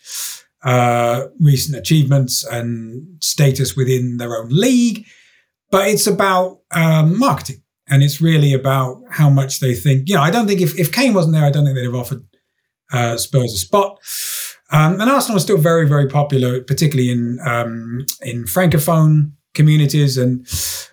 uh, 0.62 1.26
recent 1.40 1.76
achievements 1.76 2.44
and 2.44 3.06
status 3.22 3.76
within 3.76 4.16
their 4.16 4.36
own 4.36 4.48
league. 4.50 5.06
But 5.70 5.88
it's 5.88 6.06
about 6.06 6.60
um, 6.72 7.18
marketing. 7.18 7.62
And 7.88 8.02
it's 8.02 8.20
really 8.20 8.52
about 8.52 9.02
how 9.10 9.30
much 9.30 9.60
they 9.60 9.74
think. 9.74 10.08
You 10.08 10.16
know, 10.16 10.22
I 10.22 10.30
don't 10.30 10.48
think 10.48 10.60
if, 10.60 10.76
if 10.78 10.90
Kane 10.90 11.14
wasn't 11.14 11.34
there, 11.34 11.44
I 11.44 11.50
don't 11.50 11.64
think 11.64 11.76
they'd 11.76 11.84
have 11.84 11.94
offered 11.94 12.26
uh, 12.92 13.16
Spurs 13.16 13.52
a 13.54 13.58
spot. 13.58 14.00
Um, 14.70 15.00
and 15.00 15.08
Arsenal 15.08 15.36
is 15.36 15.44
still 15.44 15.58
very, 15.58 15.86
very 15.86 16.08
popular, 16.08 16.60
particularly 16.60 17.10
in 17.10 17.38
um, 17.46 18.04
in 18.22 18.44
francophone 18.44 19.32
communities. 19.54 20.18
And 20.18 20.46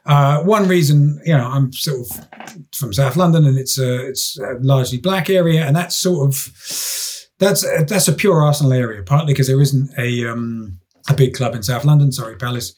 uh, 0.06 0.44
one 0.44 0.68
reason, 0.68 1.20
you 1.26 1.36
know, 1.36 1.48
I'm 1.48 1.74
sort 1.74 2.02
of 2.02 2.28
from 2.76 2.94
South 2.94 3.16
London, 3.16 3.46
and 3.46 3.58
it's 3.58 3.80
a 3.80 4.08
it's 4.08 4.38
a 4.40 4.56
largely 4.62 5.00
black 5.00 5.30
area, 5.30 5.66
and 5.66 5.76
that's 5.76 5.98
sort 5.98 6.28
of 6.28 6.36
that's 7.40 7.66
a, 7.66 7.86
that's 7.88 8.08
a 8.08 8.14
pure 8.14 8.42
Arsenal 8.44 8.74
area. 8.74 9.02
Partly 9.04 9.34
because 9.34 9.48
there 9.48 9.62
isn't 9.62 9.92
a 9.98 10.28
um, 10.28 10.80
a 11.10 11.14
big 11.16 11.34
club 11.34 11.56
in 11.56 11.64
South 11.64 11.84
London, 11.84 12.12
sorry 12.12 12.36
Palace, 12.36 12.76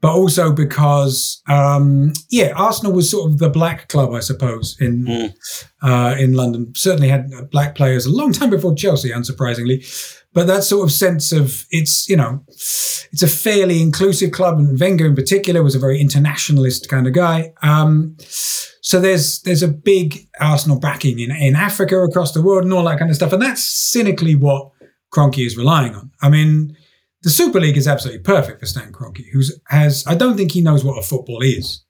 but 0.00 0.12
also 0.12 0.52
because 0.52 1.42
um, 1.48 2.12
yeah, 2.28 2.52
Arsenal 2.56 2.92
was 2.92 3.08
sort 3.08 3.30
of 3.30 3.38
the 3.38 3.50
black 3.50 3.88
club, 3.88 4.12
I 4.12 4.20
suppose, 4.20 4.76
in 4.80 5.04
mm. 5.04 5.34
uh, 5.80 6.16
in 6.18 6.34
London. 6.34 6.72
Certainly 6.74 7.08
had 7.08 7.30
black 7.52 7.76
players 7.76 8.04
a 8.04 8.10
long 8.10 8.32
time 8.32 8.50
before 8.50 8.74
Chelsea, 8.74 9.10
unsurprisingly 9.10 10.20
but 10.34 10.48
that 10.48 10.64
sort 10.64 10.84
of 10.84 10.92
sense 10.92 11.32
of 11.32 11.64
it's 11.70 12.08
you 12.08 12.16
know 12.16 12.44
it's 12.48 13.22
a 13.22 13.28
fairly 13.28 13.80
inclusive 13.80 14.32
club 14.32 14.58
and 14.58 14.78
Wenger 14.78 15.06
in 15.06 15.14
particular 15.14 15.62
was 15.62 15.74
a 15.74 15.78
very 15.78 16.00
internationalist 16.00 16.88
kind 16.88 17.06
of 17.06 17.14
guy. 17.14 17.52
Um, 17.62 18.16
so 18.20 19.00
there's 19.00 19.40
there's 19.42 19.62
a 19.62 19.68
big 19.68 20.28
Arsenal 20.40 20.78
backing 20.78 21.20
in 21.20 21.30
in 21.30 21.56
Africa 21.56 21.96
across 22.00 22.32
the 22.32 22.42
world 22.42 22.64
and 22.64 22.72
all 22.72 22.84
that 22.84 22.98
kind 22.98 23.10
of 23.10 23.16
stuff 23.16 23.32
and 23.32 23.40
that's 23.40 23.64
cynically 23.64 24.34
what 24.34 24.70
Kroenke 25.14 25.46
is 25.46 25.56
relying 25.56 25.94
on. 25.94 26.10
I 26.20 26.28
mean 26.28 26.76
the 27.22 27.30
Super 27.30 27.60
League 27.60 27.78
is 27.78 27.88
absolutely 27.88 28.22
perfect 28.22 28.60
for 28.60 28.66
Stan 28.66 28.92
Kroenke 28.92 29.24
who 29.32 29.40
has 29.68 30.04
I 30.06 30.14
don't 30.14 30.36
think 30.36 30.50
he 30.50 30.60
knows 30.60 30.84
what 30.84 30.98
a 30.98 31.02
football 31.02 31.40
is. 31.40 31.82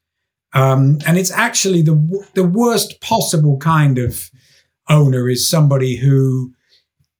Um, 0.52 0.98
and 1.04 1.18
it's 1.18 1.32
actually 1.32 1.82
the 1.82 2.26
the 2.34 2.44
worst 2.44 3.00
possible 3.00 3.56
kind 3.56 3.98
of 3.98 4.30
owner 4.88 5.28
is 5.28 5.48
somebody 5.48 5.96
who 5.96 6.53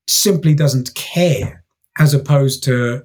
simply 0.07 0.55
doesn't 0.55 0.95
care 0.95 1.65
as 1.99 2.15
opposed 2.15 2.65
to 2.65 3.03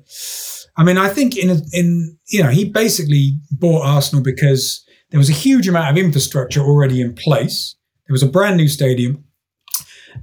I 0.78 0.84
mean 0.84 0.98
I 0.98 1.10
think 1.10 1.38
in 1.38 1.62
in 1.74 2.18
you 2.28 2.44
know 2.44 2.50
he 2.50 2.66
basically 2.66 3.38
bought 3.52 3.86
Arsenal 3.86 4.24
because 4.24 4.84
there 5.12 5.20
was 5.20 5.30
a 5.30 5.34
huge 5.34 5.68
amount 5.68 5.90
of 5.90 6.04
infrastructure 6.04 6.62
already 6.62 7.02
in 7.02 7.16
place. 7.16 7.76
There 8.08 8.14
was 8.14 8.24
a 8.24 8.28
brand 8.28 8.58
new 8.58 8.68
stadium. 8.68 9.24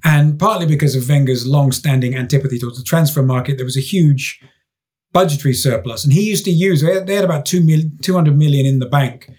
And 0.05 0.39
partly 0.39 0.67
because 0.67 0.97
of 0.97 1.09
Wenger's 1.09 1.47
long-standing 1.47 2.17
antipathy 2.17 2.59
towards 2.59 2.79
the 2.79 2.85
transfer 2.85 3.23
market 3.23 3.57
there 3.57 3.65
was 3.65 3.77
a 3.77 3.81
huge 3.81 4.41
budgetary 5.13 5.55
surplus. 5.55 6.05
And 6.05 6.13
he 6.13 6.29
used 6.29 6.45
to 6.45 6.51
use 6.51 6.83
they 6.83 7.15
had 7.15 7.25
about 7.25 7.47
2 7.47 7.63
million 7.63 7.99
200 8.03 8.37
million 8.37 8.67
in 8.67 8.81
the 8.81 8.87
bank 8.87 9.31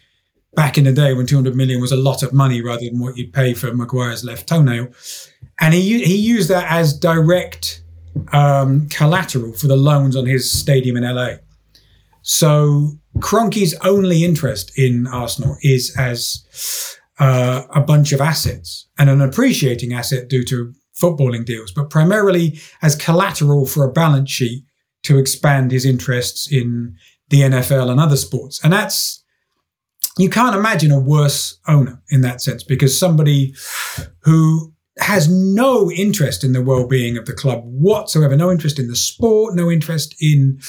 back 0.56 0.78
in 0.78 0.86
the 0.86 0.92
day 0.92 1.14
when 1.14 1.28
200 1.28 1.56
million 1.56 1.80
was 1.80 1.92
a 1.92 1.98
lot 1.98 2.24
of 2.24 2.34
money 2.34 2.62
rather 2.62 2.84
than 2.86 3.00
what 3.00 3.16
you'd 3.16 3.32
pay 3.32 3.54
for 3.54 3.74
Maguire's 3.74 4.24
left 4.24 4.48
toenail 4.48 4.88
and 5.60 5.74
he 5.74 6.04
he 6.04 6.16
used 6.16 6.50
that 6.50 6.72
as 6.72 6.98
direct 6.98 7.84
um, 8.32 8.88
collateral 8.90 9.54
for 9.54 9.68
the 9.68 9.78
loans 9.78 10.16
on 10.16 10.26
his 10.26 10.52
stadium 10.52 10.98
in 10.98 11.04
LA. 11.04 11.36
So 12.22 12.98
Kroenke's 13.20 13.74
only 13.86 14.24
interest 14.24 14.78
in 14.78 15.08
Arsenal 15.08 15.58
is 15.62 15.96
as 15.98 16.98
uh, 17.20 17.64
a 17.74 17.82
bunch 17.82 18.12
of 18.12 18.22
assets 18.22 18.88
and 18.98 19.10
an 19.10 19.22
appreciating 19.22 19.94
asset 19.94 20.28
due 20.28 20.44
to 20.46 20.74
footballing 21.00 21.46
deals, 21.46 21.72
but 21.72 21.90
primarily 21.90 22.60
as 22.82 22.96
collateral 22.96 23.66
for 23.66 23.86
a 23.86 23.92
balance 23.92 24.30
sheet 24.30 24.64
to 25.04 25.18
expand 25.18 25.72
his 25.72 25.86
interests 25.86 26.52
in 26.52 26.96
the 27.30 27.42
NFL 27.42 27.90
and 27.90 28.00
other 28.00 28.18
sports. 28.18 28.64
And 28.64 28.74
that's 28.74 29.24
you 30.18 30.30
can't 30.30 30.56
imagine 30.56 30.92
a 30.92 31.00
worse 31.00 31.60
owner 31.68 32.02
in 32.10 32.22
that 32.22 32.42
sense 32.42 32.64
because 32.64 32.98
somebody 32.98 33.54
who 34.22 34.74
has 34.99 35.30
no 35.30 35.91
interest 35.91 36.44
in 36.44 36.53
the 36.53 36.61
well-being 36.61 37.18
of 37.18 37.26
the 37.26 37.34
club 37.34 37.61
whatsoever. 37.65 38.36
No 38.36 38.52
interest 38.52 38.80
in 38.80 38.88
the 38.88 38.95
sport. 38.95 39.56
No 39.56 39.69
interest 39.69 40.15
in 40.22 40.60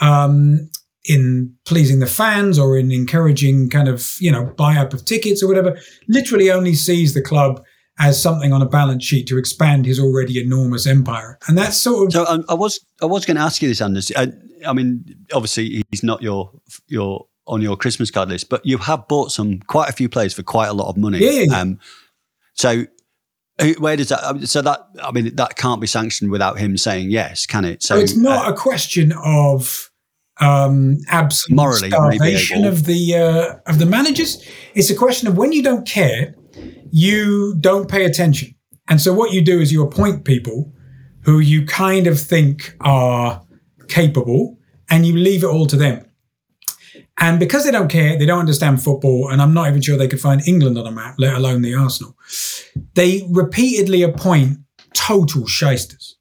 um, 0.00 0.70
in 1.04 1.54
pleasing 1.64 1.98
the 1.98 2.06
fans 2.06 2.58
or 2.58 2.76
in 2.76 2.90
encouraging 2.90 3.70
kind 3.70 3.88
of 3.88 4.14
you 4.20 4.30
know 4.30 4.52
buy 4.56 4.76
up 4.76 4.92
of 4.92 5.04
tickets 5.04 5.42
or 5.42 5.48
whatever. 5.48 5.78
Literally 6.08 6.50
only 6.50 6.74
sees 6.74 7.14
the 7.14 7.22
club 7.22 7.62
as 7.98 8.20
something 8.20 8.52
on 8.52 8.62
a 8.62 8.68
balance 8.68 9.04
sheet 9.04 9.26
to 9.28 9.38
expand 9.38 9.84
his 9.84 10.00
already 10.00 10.40
enormous 10.40 10.86
empire, 10.86 11.38
and 11.48 11.56
that's 11.56 11.76
sort 11.76 12.06
of. 12.06 12.12
So 12.12 12.26
um, 12.26 12.44
I 12.48 12.54
was 12.54 12.80
I 13.02 13.06
was 13.06 13.24
going 13.24 13.36
to 13.36 13.42
ask 13.42 13.62
you 13.62 13.68
this, 13.68 13.80
Anders. 13.80 14.10
I, 14.16 14.32
I 14.66 14.72
mean, 14.72 15.04
obviously 15.32 15.84
he's 15.90 16.02
not 16.02 16.22
your 16.22 16.52
your 16.86 17.26
on 17.46 17.60
your 17.60 17.76
Christmas 17.76 18.10
card 18.10 18.28
list, 18.28 18.48
but 18.48 18.64
you 18.64 18.78
have 18.78 19.06
bought 19.08 19.32
some 19.32 19.60
quite 19.60 19.88
a 19.88 19.92
few 19.92 20.08
players 20.08 20.32
for 20.32 20.42
quite 20.42 20.68
a 20.68 20.72
lot 20.72 20.88
of 20.88 20.96
money. 20.96 21.18
Yeah. 21.18 21.58
Um, 21.58 21.78
so 22.54 22.84
where 23.78 23.96
does 23.96 24.08
that? 24.08 24.48
So 24.48 24.62
that 24.62 24.80
I 25.02 25.10
mean 25.12 25.34
that 25.36 25.56
can't 25.56 25.80
be 25.80 25.86
sanctioned 25.86 26.30
without 26.30 26.58
him 26.58 26.76
saying 26.76 27.10
yes, 27.10 27.46
can 27.46 27.64
it? 27.64 27.82
So 27.82 27.96
it's 27.96 28.16
not 28.16 28.48
uh, 28.48 28.52
a 28.52 28.56
question 28.56 29.12
of 29.24 29.90
um, 30.40 30.98
absolute 31.08 31.56
Morally, 31.56 31.90
starvation 31.90 32.64
of 32.64 32.84
the 32.84 33.16
uh, 33.16 33.70
of 33.70 33.78
the 33.78 33.86
managers. 33.86 34.42
It's 34.74 34.90
a 34.90 34.94
question 34.94 35.28
of 35.28 35.36
when 35.36 35.52
you 35.52 35.62
don't 35.62 35.86
care, 35.86 36.34
you 36.90 37.56
don't 37.60 37.88
pay 37.88 38.04
attention, 38.04 38.54
and 38.88 39.00
so 39.00 39.12
what 39.12 39.32
you 39.32 39.42
do 39.42 39.60
is 39.60 39.72
you 39.72 39.82
appoint 39.82 40.24
people 40.24 40.72
who 41.22 41.38
you 41.38 41.66
kind 41.66 42.06
of 42.06 42.18
think 42.18 42.76
are 42.80 43.42
capable, 43.88 44.58
and 44.88 45.06
you 45.06 45.16
leave 45.16 45.44
it 45.44 45.48
all 45.48 45.66
to 45.66 45.76
them. 45.76 46.04
And 47.20 47.38
because 47.38 47.64
they 47.64 47.70
don't 47.70 47.88
care, 47.88 48.18
they 48.18 48.24
don't 48.24 48.40
understand 48.40 48.82
football, 48.82 49.28
and 49.28 49.42
I'm 49.42 49.52
not 49.52 49.68
even 49.68 49.82
sure 49.82 49.96
they 49.96 50.08
could 50.08 50.20
find 50.20 50.40
England 50.48 50.78
on 50.78 50.86
a 50.86 50.90
map, 50.90 51.16
let 51.18 51.34
alone 51.34 51.60
the 51.60 51.74
Arsenal. 51.74 52.16
They 52.94 53.26
repeatedly 53.30 54.02
appoint 54.02 54.58
total 54.94 55.46
shysters. 55.46 56.16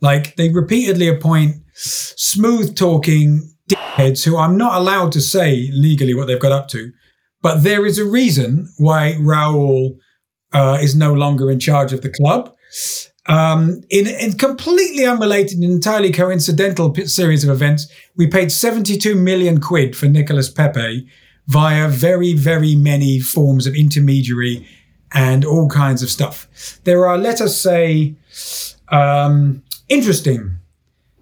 Like 0.00 0.36
they 0.36 0.48
repeatedly 0.48 1.08
appoint 1.08 1.56
smooth 1.74 2.74
talking 2.74 3.52
dickheads 3.68 4.24
who 4.24 4.38
I'm 4.38 4.56
not 4.56 4.80
allowed 4.80 5.12
to 5.12 5.20
say 5.20 5.68
legally 5.72 6.14
what 6.14 6.26
they've 6.26 6.40
got 6.40 6.52
up 6.52 6.68
to. 6.68 6.90
But 7.42 7.62
there 7.62 7.86
is 7.86 7.98
a 7.98 8.04
reason 8.04 8.68
why 8.78 9.16
Raul 9.18 9.96
uh, 10.52 10.78
is 10.80 10.94
no 10.94 11.12
longer 11.12 11.50
in 11.50 11.60
charge 11.60 11.92
of 11.92 12.02
the 12.02 12.10
club. 12.10 12.54
Um, 13.26 13.82
in, 13.90 14.06
in 14.06 14.32
completely 14.32 15.06
unrelated 15.06 15.58
and 15.58 15.64
entirely 15.64 16.10
coincidental 16.10 16.90
p- 16.90 17.06
series 17.06 17.44
of 17.44 17.50
events, 17.50 17.86
we 18.16 18.26
paid 18.26 18.50
72 18.50 19.14
million 19.14 19.60
quid 19.60 19.94
for 19.94 20.06
Nicolas 20.06 20.50
Pepe 20.50 21.06
via 21.46 21.88
very, 21.88 22.32
very 22.32 22.74
many 22.74 23.20
forms 23.20 23.66
of 23.66 23.74
intermediary 23.74 24.66
and 25.12 25.44
all 25.44 25.68
kinds 25.68 26.02
of 26.02 26.10
stuff. 26.10 26.48
There 26.84 27.06
are, 27.06 27.18
let 27.18 27.40
us 27.40 27.60
say, 27.60 28.14
um, 28.88 29.62
interesting 29.88 30.56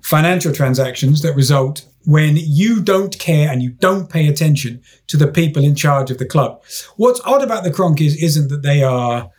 financial 0.03 0.53
transactions 0.53 1.23
that 1.23 1.35
result 1.35 1.85
when 2.05 2.37
you 2.37 2.81
don't 2.81 3.19
care 3.19 3.51
and 3.51 3.63
you 3.63 3.71
don't 3.71 4.09
pay 4.09 4.29
attention 4.29 4.81
to 5.07 5.17
the 5.17 5.29
people 5.29 5.63
in 5.63 5.75
charge 5.75 6.11
of 6.11 6.19
the 6.19 6.25
club. 6.25 6.63
What's 6.97 7.21
odd 7.27 7.43
about 7.43 7.65
the 7.65 7.71
Kroenkes 7.71 8.17
isn't 8.23 8.49
that 8.49 8.63
they 8.63 8.83
are 8.83 9.31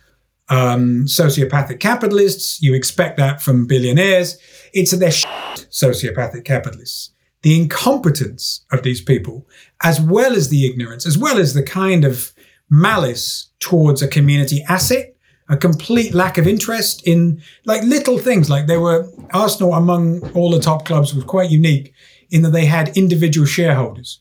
um, 0.50 1.04
sociopathic 1.06 1.80
capitalists. 1.80 2.60
You 2.60 2.74
expect 2.74 3.16
that 3.16 3.40
from 3.40 3.66
billionaires. 3.66 4.36
It's 4.74 4.90
shit 4.90 5.68
sociopathic 5.70 6.44
capitalists. 6.44 7.10
The 7.42 7.58
incompetence 7.58 8.66
of 8.70 8.82
these 8.82 9.00
people, 9.00 9.46
as 9.82 10.00
well 10.00 10.34
as 10.34 10.50
the 10.50 10.66
ignorance, 10.66 11.06
as 11.06 11.16
well 11.16 11.38
as 11.38 11.54
the 11.54 11.62
kind 11.62 12.04
of 12.04 12.34
malice 12.68 13.50
towards 13.60 14.02
a 14.02 14.08
community 14.08 14.62
asset, 14.68 15.14
a 15.48 15.56
complete 15.56 16.12
lack 16.12 16.36
of 16.36 16.46
interest 16.46 17.06
in 17.06 17.42
like 17.64 17.82
little 17.82 18.18
things. 18.18 18.50
Like 18.50 18.66
they 18.66 18.76
were 18.76 19.08
Arsenal 19.32 19.74
among 19.74 20.30
all 20.32 20.50
the 20.50 20.60
top 20.60 20.84
clubs 20.84 21.14
was 21.14 21.24
quite 21.24 21.50
unique 21.50 21.94
in 22.30 22.42
that 22.42 22.50
they 22.50 22.66
had 22.66 22.96
individual 22.96 23.46
shareholders. 23.46 24.20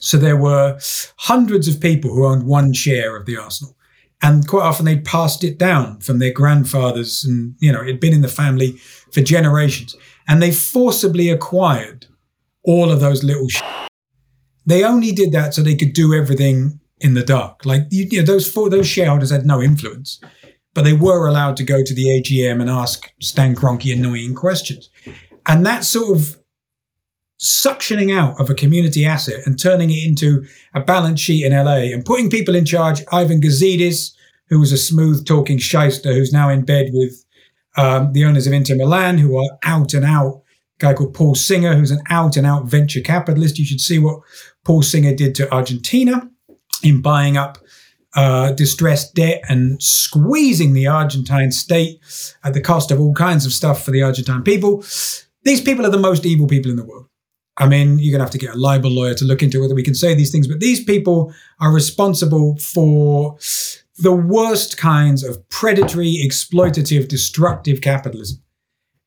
So 0.00 0.16
there 0.16 0.36
were 0.36 0.78
hundreds 1.16 1.68
of 1.68 1.80
people 1.80 2.10
who 2.12 2.26
owned 2.26 2.46
one 2.46 2.72
share 2.72 3.16
of 3.16 3.26
the 3.26 3.36
Arsenal. 3.36 3.76
And 4.22 4.46
quite 4.46 4.64
often 4.64 4.84
they'd 4.84 5.04
passed 5.04 5.44
it 5.44 5.58
down 5.58 6.00
from 6.00 6.18
their 6.18 6.32
grandfathers 6.32 7.24
and, 7.24 7.54
you 7.58 7.72
know, 7.72 7.82
it'd 7.82 8.00
been 8.00 8.12
in 8.12 8.20
the 8.20 8.28
family 8.28 8.72
for 9.12 9.22
generations. 9.22 9.96
And 10.28 10.42
they 10.42 10.50
forcibly 10.50 11.30
acquired 11.30 12.06
all 12.64 12.92
of 12.92 13.00
those 13.00 13.24
little 13.24 13.48
sh- 13.48 13.62
They 14.66 14.84
only 14.84 15.12
did 15.12 15.32
that 15.32 15.54
so 15.54 15.62
they 15.62 15.74
could 15.74 15.94
do 15.94 16.14
everything 16.14 16.80
in 17.00 17.14
the 17.14 17.24
dark. 17.24 17.64
Like, 17.64 17.82
you, 17.90 18.06
you 18.10 18.20
know, 18.20 18.26
those 18.26 18.50
four, 18.50 18.68
those 18.68 18.86
shareholders 18.86 19.30
had 19.30 19.46
no 19.46 19.62
influence, 19.62 20.20
but 20.74 20.82
they 20.84 20.92
were 20.92 21.26
allowed 21.26 21.56
to 21.56 21.64
go 21.64 21.82
to 21.82 21.94
the 21.94 22.06
AGM 22.06 22.60
and 22.60 22.68
ask 22.68 23.10
Stan 23.20 23.56
Kroenke 23.56 23.92
annoying 23.92 24.34
questions. 24.34 24.90
And 25.46 25.64
that 25.64 25.84
sort 25.84 26.16
of 26.16 26.39
suctioning 27.40 28.14
out 28.14 28.38
of 28.38 28.50
a 28.50 28.54
community 28.54 29.06
asset 29.06 29.40
and 29.46 29.58
turning 29.58 29.90
it 29.90 30.06
into 30.06 30.44
a 30.74 30.80
balance 30.80 31.20
sheet 31.20 31.44
in 31.44 31.52
LA 31.52 31.92
and 31.92 32.04
putting 32.04 32.28
people 32.28 32.54
in 32.54 32.66
charge. 32.66 33.02
Ivan 33.12 33.40
Gazidis, 33.40 34.12
who 34.48 34.60
was 34.60 34.72
a 34.72 34.78
smooth 34.78 35.26
talking 35.26 35.58
shyster 35.58 36.12
who's 36.12 36.32
now 36.32 36.50
in 36.50 36.64
bed 36.64 36.90
with 36.92 37.24
um, 37.76 38.12
the 38.12 38.24
owners 38.24 38.46
of 38.46 38.52
Inter 38.52 38.74
Milan, 38.74 39.18
who 39.18 39.38
are 39.38 39.58
out 39.64 39.94
and 39.94 40.04
out. 40.04 40.42
A 40.78 40.80
guy 40.80 40.94
called 40.94 41.14
Paul 41.14 41.34
Singer, 41.34 41.74
who's 41.74 41.90
an 41.90 42.02
out 42.10 42.36
and 42.36 42.46
out 42.46 42.66
venture 42.66 43.00
capitalist. 43.00 43.58
You 43.58 43.64
should 43.64 43.80
see 43.80 43.98
what 43.98 44.20
Paul 44.64 44.82
Singer 44.82 45.14
did 45.14 45.34
to 45.36 45.52
Argentina 45.52 46.28
in 46.82 47.00
buying 47.00 47.36
up 47.36 47.58
uh, 48.14 48.52
distressed 48.52 49.14
debt 49.14 49.42
and 49.48 49.80
squeezing 49.82 50.72
the 50.72 50.86
Argentine 50.86 51.52
state 51.52 52.00
at 52.42 52.54
the 52.54 52.60
cost 52.60 52.90
of 52.90 53.00
all 53.00 53.14
kinds 53.14 53.46
of 53.46 53.52
stuff 53.52 53.84
for 53.84 53.92
the 53.92 54.02
Argentine 54.02 54.42
people. 54.42 54.84
These 55.44 55.62
people 55.62 55.86
are 55.86 55.90
the 55.90 55.98
most 55.98 56.26
evil 56.26 56.46
people 56.46 56.70
in 56.70 56.76
the 56.76 56.84
world. 56.84 57.06
I 57.60 57.68
mean, 57.68 57.98
you're 57.98 58.10
going 58.10 58.20
to 58.20 58.24
have 58.24 58.30
to 58.30 58.38
get 58.38 58.54
a 58.54 58.58
libel 58.58 58.90
lawyer 58.90 59.14
to 59.14 59.24
look 59.24 59.42
into 59.42 59.60
whether 59.60 59.74
we 59.74 59.82
can 59.82 59.94
say 59.94 60.14
these 60.14 60.32
things, 60.32 60.48
but 60.48 60.60
these 60.60 60.82
people 60.82 61.32
are 61.60 61.72
responsible 61.72 62.56
for 62.56 63.36
the 63.98 64.12
worst 64.12 64.78
kinds 64.78 65.22
of 65.22 65.46
predatory, 65.50 66.16
exploitative, 66.24 67.06
destructive 67.06 67.82
capitalism. 67.82 68.42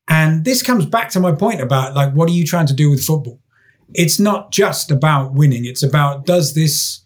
And 0.08 0.46
this 0.46 0.62
comes 0.62 0.86
back 0.86 1.10
to 1.12 1.20
my 1.20 1.32
point 1.32 1.62
about 1.62 1.96
like, 1.96 2.14
what 2.14 2.30
are 2.30 2.34
you 2.34 2.46
trying 2.46 2.68
to 2.68 2.74
do 2.74 2.92
with 2.92 3.04
football? 3.04 3.42
It's 3.96 4.20
not 4.20 4.52
just 4.52 4.92
about 4.92 5.34
winning. 5.34 5.66
It's 5.66 5.84
about 5.84 6.26
does 6.26 6.54
this 6.54 7.04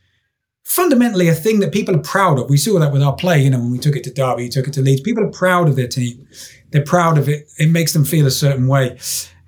fundamentally 0.64 1.30
a 1.30 1.34
thing 1.34 1.62
that 1.62 1.72
people 1.72 1.96
are 1.96 2.00
proud 2.00 2.40
of. 2.40 2.50
We 2.50 2.58
saw 2.58 2.78
that 2.80 2.92
with 2.92 3.02
our 3.02 3.16
play, 3.16 3.42
you 3.42 3.50
know, 3.50 3.60
when 3.60 3.72
we 3.72 3.80
took 3.80 3.96
it 3.96 4.04
to 4.04 4.14
Derby, 4.14 4.50
took 4.50 4.68
it 4.68 4.74
to 4.74 4.82
Leeds. 4.82 5.02
People 5.02 5.24
are 5.24 5.32
proud 5.32 5.70
of 5.70 5.78
their 5.78 5.88
team. 5.88 6.28
They're 6.72 6.84
proud 6.84 7.18
of 7.18 7.30
it. 7.30 7.50
It 7.58 7.72
makes 7.72 7.94
them 7.94 8.04
feel 8.04 8.28
a 8.28 8.32
certain 8.32 8.68
way. 8.68 9.00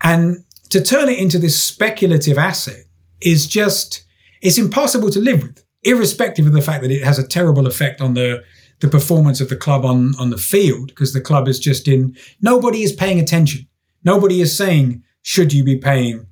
And 0.02 0.46
to 0.70 0.82
turn 0.82 1.10
it 1.10 1.20
into 1.20 1.40
this 1.40 1.62
speculative 1.62 2.38
asset 2.38 2.84
is 3.22 3.48
just 3.48 4.06
it's 4.42 4.58
impossible 4.58 5.10
to 5.10 5.20
live 5.20 5.42
with, 5.42 5.64
irrespective 5.84 6.46
of 6.48 6.54
the 6.54 6.62
fact 6.62 6.82
that 6.84 6.92
it 6.92 7.04
has 7.04 7.20
a 7.20 7.28
terrible 7.28 7.68
effect 7.68 8.02
on 8.02 8.14
the 8.14 8.44
the 8.80 8.88
performance 8.88 9.42
of 9.42 9.50
the 9.50 9.58
club 9.58 9.84
on 9.86 10.14
on 10.20 10.30
the 10.30 10.38
field, 10.38 10.88
because 10.88 11.14
the 11.14 11.22
club 11.22 11.48
is 11.48 11.60
just 11.60 11.88
in 11.88 12.16
nobody 12.42 12.84
is 12.84 12.94
paying 12.94 13.20
attention. 13.20 13.68
Nobody 14.06 14.40
is 14.40 14.56
saying, 14.56 15.04
should 15.22 15.52
you 15.52 15.64
be 15.64 15.78
paying? 15.78 16.26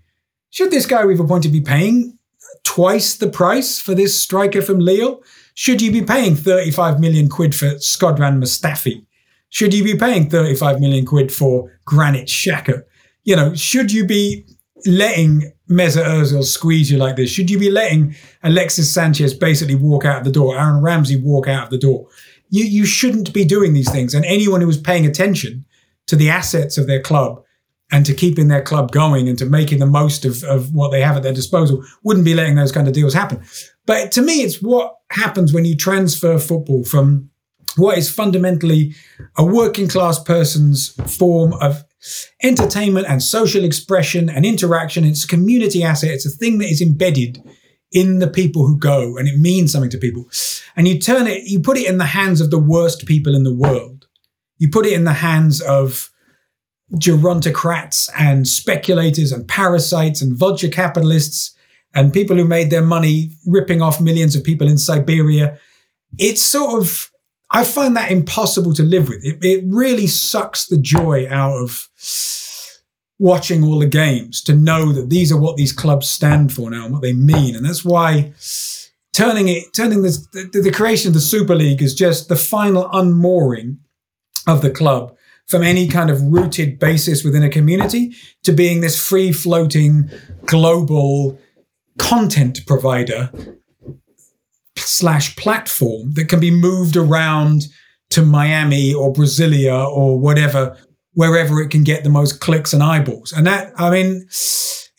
Should 0.51 0.71
this 0.71 0.85
guy 0.85 1.05
we've 1.05 1.19
appointed 1.19 1.51
be 1.51 1.61
paying 1.61 2.17
twice 2.63 3.15
the 3.15 3.27
price 3.27 3.79
for 3.79 3.93
this 3.93 4.19
striker 4.19 4.61
from 4.61 4.79
Lille? 4.79 5.21
Should 5.53 5.81
you 5.81 5.91
be 5.91 6.01
paying 6.01 6.35
35 6.35 6.99
million 6.99 7.27
quid 7.27 7.53
for 7.53 7.75
Shkodran 7.75 8.41
Mustafi? 8.41 9.05
Should 9.49 9.73
you 9.73 9.83
be 9.83 9.97
paying 9.97 10.29
35 10.29 10.79
million 10.79 11.05
quid 11.05 11.33
for 11.33 11.77
Granit 11.85 12.27
Xhaka? 12.27 12.83
You 13.27 13.35
know, 13.35 13.53
should 13.55 13.91
you 13.91 14.05
be 14.05 14.45
letting 14.85 15.51
Mesut 15.69 16.05
Ozil 16.05 16.45
squeeze 16.45 16.89
you 16.89 16.97
like 16.97 17.17
this? 17.17 17.29
Should 17.29 17.49
you 17.49 17.59
be 17.59 17.69
letting 17.69 18.15
Alexis 18.41 18.89
Sanchez 18.89 19.33
basically 19.33 19.75
walk 19.75 20.05
out 20.05 20.19
of 20.19 20.23
the 20.23 20.31
door, 20.31 20.57
Aaron 20.57 20.81
Ramsey 20.81 21.17
walk 21.17 21.45
out 21.45 21.65
of 21.65 21.69
the 21.69 21.77
door? 21.77 22.07
You, 22.47 22.63
you 22.63 22.85
shouldn't 22.85 23.33
be 23.33 23.43
doing 23.43 23.73
these 23.73 23.91
things. 23.91 24.13
And 24.13 24.23
anyone 24.23 24.61
who 24.61 24.69
is 24.69 24.77
paying 24.77 25.05
attention 25.05 25.65
to 26.05 26.15
the 26.15 26.29
assets 26.29 26.77
of 26.77 26.87
their 26.87 27.01
club 27.01 27.43
and 27.91 28.05
to 28.05 28.13
keeping 28.13 28.47
their 28.47 28.61
club 28.61 28.93
going 28.93 29.27
and 29.27 29.37
to 29.39 29.45
making 29.45 29.79
the 29.79 29.85
most 29.85 30.23
of, 30.23 30.41
of 30.45 30.73
what 30.73 30.91
they 30.91 31.01
have 31.01 31.17
at 31.17 31.23
their 31.23 31.33
disposal 31.33 31.83
wouldn't 32.03 32.25
be 32.25 32.33
letting 32.33 32.55
those 32.55 32.71
kind 32.71 32.87
of 32.87 32.93
deals 32.93 33.13
happen. 33.13 33.43
But 33.85 34.13
to 34.13 34.21
me, 34.21 34.35
it's 34.35 34.61
what 34.61 34.95
happens 35.11 35.53
when 35.53 35.65
you 35.65 35.75
transfer 35.75 36.39
football 36.39 36.85
from 36.85 37.29
what 37.75 37.97
is 37.97 38.09
fundamentally 38.09 38.95
a 39.37 39.43
working 39.43 39.89
class 39.89 40.17
person's 40.17 40.91
form 41.17 41.51
of 41.55 41.83
entertainment 42.43 43.07
and 43.07 43.21
social 43.21 43.63
expression 43.63 44.29
and 44.29 44.45
interaction. 44.45 45.05
It's 45.05 45.25
a 45.25 45.27
community 45.27 45.83
asset. 45.83 46.11
It's 46.11 46.25
a 46.25 46.29
thing 46.29 46.57
that 46.59 46.69
is 46.69 46.81
embedded 46.81 47.41
in 47.91 48.19
the 48.19 48.27
people 48.27 48.67
who 48.67 48.77
go 48.77 49.17
and 49.17 49.27
it 49.27 49.39
means 49.39 49.71
something 49.71 49.89
to 49.89 49.97
people. 49.97 50.29
And 50.75 50.87
you 50.87 50.99
turn 50.99 51.27
it, 51.27 51.43
you 51.45 51.59
put 51.59 51.77
it 51.77 51.87
in 51.87 51.97
the 51.97 52.05
hands 52.05 52.41
of 52.41 52.51
the 52.51 52.59
worst 52.59 53.05
people 53.05 53.35
in 53.35 53.43
the 53.43 53.53
world. 53.53 54.07
You 54.57 54.69
put 54.69 54.85
it 54.85 54.93
in 54.93 55.03
the 55.03 55.13
hands 55.13 55.61
of 55.61 56.11
gerontocrats 56.93 58.09
and 58.17 58.47
speculators 58.47 59.31
and 59.31 59.47
parasites 59.47 60.21
and 60.21 60.37
vulture 60.37 60.69
capitalists 60.69 61.53
and 61.93 62.13
people 62.13 62.37
who 62.37 62.45
made 62.45 62.69
their 62.69 62.81
money 62.81 63.31
ripping 63.45 63.81
off 63.81 63.99
millions 64.01 64.35
of 64.35 64.43
people 64.43 64.67
in 64.67 64.77
Siberia. 64.77 65.57
It's 66.17 66.41
sort 66.41 66.81
of, 66.81 67.11
I 67.49 67.63
find 67.63 67.95
that 67.95 68.11
impossible 68.11 68.73
to 68.73 68.83
live 68.83 69.09
with. 69.09 69.23
It, 69.23 69.37
it 69.41 69.63
really 69.67 70.07
sucks 70.07 70.65
the 70.67 70.77
joy 70.77 71.27
out 71.29 71.55
of 71.55 71.87
watching 73.19 73.63
all 73.63 73.79
the 73.79 73.87
games 73.87 74.41
to 74.43 74.53
know 74.53 74.91
that 74.91 75.09
these 75.09 75.31
are 75.31 75.39
what 75.39 75.57
these 75.57 75.73
clubs 75.73 76.07
stand 76.07 76.53
for 76.53 76.69
now 76.69 76.85
and 76.85 76.93
what 76.93 77.01
they 77.01 77.13
mean. 77.13 77.55
And 77.55 77.65
that's 77.65 77.83
why 77.85 78.33
turning 79.13 79.47
it, 79.47 79.73
turning 79.73 80.03
this, 80.03 80.27
the, 80.27 80.61
the 80.61 80.71
creation 80.71 81.09
of 81.09 81.13
the 81.13 81.19
Super 81.19 81.55
League 81.55 81.81
is 81.81 81.95
just 81.95 82.29
the 82.29 82.35
final 82.35 82.89
unmooring 82.91 83.79
of 84.45 84.61
the 84.61 84.69
club 84.69 85.15
from 85.47 85.63
any 85.63 85.87
kind 85.87 86.09
of 86.09 86.21
rooted 86.21 86.77
basis 86.77 87.23
within 87.23 87.43
a 87.43 87.49
community 87.49 88.13
to 88.43 88.51
being 88.51 88.81
this 88.81 89.01
free 89.01 89.31
floating 89.31 90.09
global 90.45 91.39
content 91.97 92.59
provider 92.67 93.31
slash 94.79 95.35
platform 95.35 96.13
that 96.13 96.29
can 96.29 96.39
be 96.39 96.51
moved 96.51 96.95
around 96.95 97.63
to 98.09 98.21
Miami 98.23 98.93
or 98.93 99.13
Brasilia 99.13 99.87
or 99.87 100.19
whatever, 100.19 100.77
wherever 101.13 101.61
it 101.61 101.69
can 101.69 101.83
get 101.83 102.03
the 102.03 102.09
most 102.09 102.39
clicks 102.39 102.73
and 102.73 102.81
eyeballs. 102.81 103.33
And 103.33 103.45
that, 103.47 103.73
I 103.77 103.89
mean, 103.89 104.27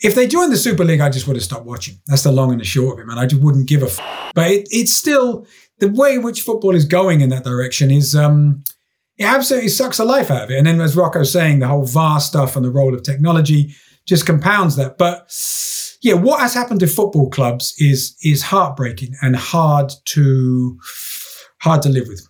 if 0.01 0.15
they 0.15 0.27
joined 0.27 0.53
the 0.53 0.57
Super 0.57 0.85
League, 0.85 1.01
I 1.01 1.11
just 1.11 1.27
would 1.27 1.37
have 1.37 1.45
stopped 1.45 1.67
watching. 1.67 1.99
That's 2.07 2.23
the 2.23 2.33
long 2.33 2.53
and 2.53 2.61
the 2.61 2.65
short 2.65 2.95
of 2.95 3.03
it, 3.03 3.07
man. 3.07 3.19
I 3.19 3.27
just 3.27 3.43
wouldn't 3.43 3.69
give 3.69 3.83
a. 3.83 3.87
F- 3.87 4.33
but 4.35 4.51
it, 4.51 4.69
it's 4.71 4.93
still 4.93 5.47
the 5.79 5.89
way 5.89 6.15
in 6.15 6.23
which 6.23 6.43
football 6.43 6.75
is 6.75 6.85
going 6.85 7.21
in 7.21 7.31
that 7.31 7.45
direction 7.45 7.91
is 7.91 8.15
um, 8.15 8.63
it 9.17 9.25
absolutely 9.25 9.69
sucks 9.69 9.97
the 9.97 10.05
life 10.05 10.31
out 10.31 10.45
of 10.45 10.51
it. 10.51 10.59
And 10.59 10.67
then, 10.67 10.81
as 10.81 10.97
Rocco's 10.97 11.33
saying, 11.33 11.59
the 11.59 11.69
whole 11.69 11.85
VAR 11.85 12.21
stuff 12.21 12.57
and 12.57 12.65
the 12.65 12.71
role 12.71 12.95
of 12.95 13.03
technology 13.03 13.75
just 14.07 14.27
compounds 14.27 14.77
that. 14.77 14.99
But 14.99 15.27
yeah, 16.01 16.15
what 16.15 16.41
has 16.41 16.55
happened 16.55 16.81
to 16.81 16.87
football 16.87 17.31
clubs 17.31 17.75
is 17.79 18.17
is 18.23 18.43
heartbreaking 18.43 19.15
and 19.23 19.37
hard 19.37 19.93
to 20.07 20.79
hard 21.61 21.83
to 21.83 21.89
live 21.89 22.09
with. 22.09 22.27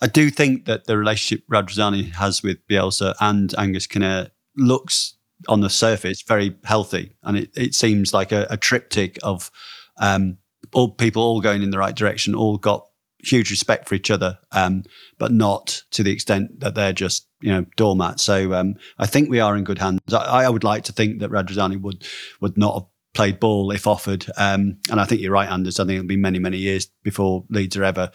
I 0.00 0.06
do 0.06 0.30
think 0.30 0.66
that 0.66 0.84
the 0.84 0.98
relationship 0.98 1.46
Radrizzani 1.48 2.12
has 2.12 2.42
with 2.42 2.58
Bielsa 2.68 3.14
and 3.20 3.54
Angus 3.58 3.86
Kinnear 3.86 4.28
looks 4.56 5.14
on 5.48 5.60
the 5.60 5.70
surface 5.70 6.22
very 6.22 6.56
healthy, 6.64 7.16
and 7.22 7.36
it, 7.38 7.50
it 7.56 7.74
seems 7.74 8.14
like 8.14 8.32
a, 8.32 8.46
a 8.50 8.56
triptych 8.56 9.18
of 9.22 9.50
um, 9.98 10.38
all 10.72 10.90
people 10.90 11.22
all 11.22 11.40
going 11.40 11.62
in 11.62 11.70
the 11.70 11.78
right 11.78 11.94
direction, 11.94 12.34
all 12.34 12.58
got 12.58 12.86
huge 13.26 13.50
respect 13.50 13.88
for 13.88 13.94
each 13.94 14.10
other, 14.10 14.38
um, 14.52 14.84
but 15.18 15.32
not 15.32 15.82
to 15.92 16.02
the 16.02 16.12
extent 16.12 16.60
that 16.60 16.74
they're 16.74 16.92
just 16.92 17.28
you 17.40 17.52
know 17.52 17.66
doormats. 17.76 18.22
So 18.22 18.52
um, 18.54 18.74
I 18.98 19.06
think 19.06 19.28
we 19.28 19.40
are 19.40 19.56
in 19.56 19.64
good 19.64 19.78
hands. 19.78 20.00
I, 20.12 20.44
I, 20.44 20.48
would 20.48 20.64
like 20.64 20.84
to 20.84 20.92
think 20.92 21.20
that 21.20 21.30
Radrizzani 21.30 21.80
would 21.80 22.06
would 22.40 22.56
not 22.56 22.74
have 22.74 22.88
played 23.14 23.40
ball 23.40 23.70
if 23.70 23.86
offered, 23.86 24.26
um, 24.36 24.78
and 24.90 25.00
I 25.00 25.04
think 25.04 25.20
you're 25.20 25.32
right, 25.32 25.50
Anders. 25.50 25.80
I 25.80 25.84
think 25.84 25.98
it'll 25.98 26.08
be 26.08 26.16
many 26.16 26.38
many 26.38 26.58
years 26.58 26.86
before 27.02 27.44
Leeds 27.50 27.76
are 27.76 27.84
ever 27.84 28.10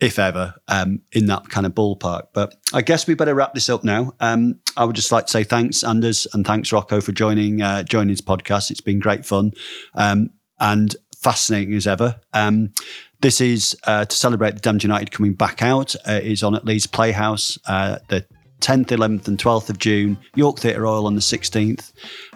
if 0.00 0.18
ever, 0.18 0.54
um, 0.68 1.02
in 1.12 1.26
that 1.26 1.48
kind 1.50 1.66
of 1.66 1.74
ballpark. 1.74 2.28
But 2.32 2.54
I 2.72 2.80
guess 2.80 3.06
we 3.06 3.14
better 3.14 3.34
wrap 3.34 3.52
this 3.52 3.68
up 3.68 3.84
now. 3.84 4.12
Um, 4.18 4.58
I 4.76 4.84
would 4.84 4.96
just 4.96 5.12
like 5.12 5.26
to 5.26 5.30
say 5.30 5.44
thanks, 5.44 5.84
Anders, 5.84 6.26
and 6.32 6.46
thanks, 6.46 6.72
Rocco, 6.72 7.00
for 7.00 7.12
joining 7.12 7.60
uh, 7.60 7.82
joining 7.82 8.08
this 8.08 8.22
podcast. 8.22 8.70
It's 8.70 8.80
been 8.80 8.98
great 8.98 9.26
fun 9.26 9.52
um, 9.94 10.30
and 10.58 10.96
fascinating 11.18 11.74
as 11.74 11.86
ever. 11.86 12.18
Um, 12.32 12.72
this 13.20 13.40
is 13.40 13.76
uh, 13.84 14.04
to 14.04 14.16
celebrate 14.16 14.54
the 14.54 14.60
Damned 14.60 14.82
United 14.82 15.10
coming 15.10 15.34
back 15.34 15.62
out. 15.62 15.94
Uh, 16.06 16.20
it's 16.22 16.42
on 16.42 16.54
at 16.54 16.64
Leeds 16.64 16.86
Playhouse, 16.86 17.58
uh, 17.66 17.98
the 18.08 18.24
10th, 18.60 18.86
11th, 18.86 19.28
and 19.28 19.38
12th 19.38 19.70
of 19.70 19.78
June. 19.78 20.18
York 20.34 20.58
Theatre 20.58 20.82
Royal 20.82 21.06
on 21.06 21.14
the 21.14 21.20
16th 21.20 21.92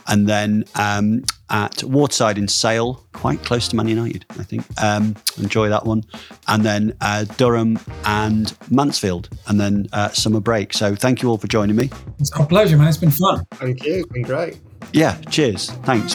and 0.09 0.29
then 0.29 0.65
um, 0.75 1.25
at 1.51 1.83
Waterside 1.83 2.39
in 2.39 2.49
Sale, 2.49 3.05
quite 3.13 3.43
close 3.43 3.69
to 3.69 3.77
Man 3.77 3.89
United, 3.89 4.25
I 4.31 4.43
think. 4.43 4.65
Um, 4.83 5.15
enjoy 5.39 5.69
that 5.69 5.85
one, 5.85 6.05
and 6.49 6.65
then 6.65 6.97
uh, 7.01 7.25
Durham 7.25 7.79
and 8.05 8.57
Mansfield, 8.71 9.29
and 9.47 9.61
then 9.61 9.89
uh, 9.93 10.11
summer 10.11 10.41
break. 10.41 10.73
So 10.73 10.95
thank 10.95 11.23
you 11.23 11.31
all 11.31 11.39
for 11.39 11.49
joining 11.49 11.77
me. 11.77 11.91
It's 12.19 12.33
our 12.33 12.47
pleasure, 12.47 12.77
man. 12.77 12.89
It's 12.89 12.99
been 12.99 13.11
fun. 13.11 13.45
Thank 13.53 13.85
you. 13.85 14.01
It's 14.01 14.13
been 14.13 14.23
great. 14.23 14.59
Yeah. 14.93 15.17
Cheers. 15.31 15.71
Thanks. 15.71 16.15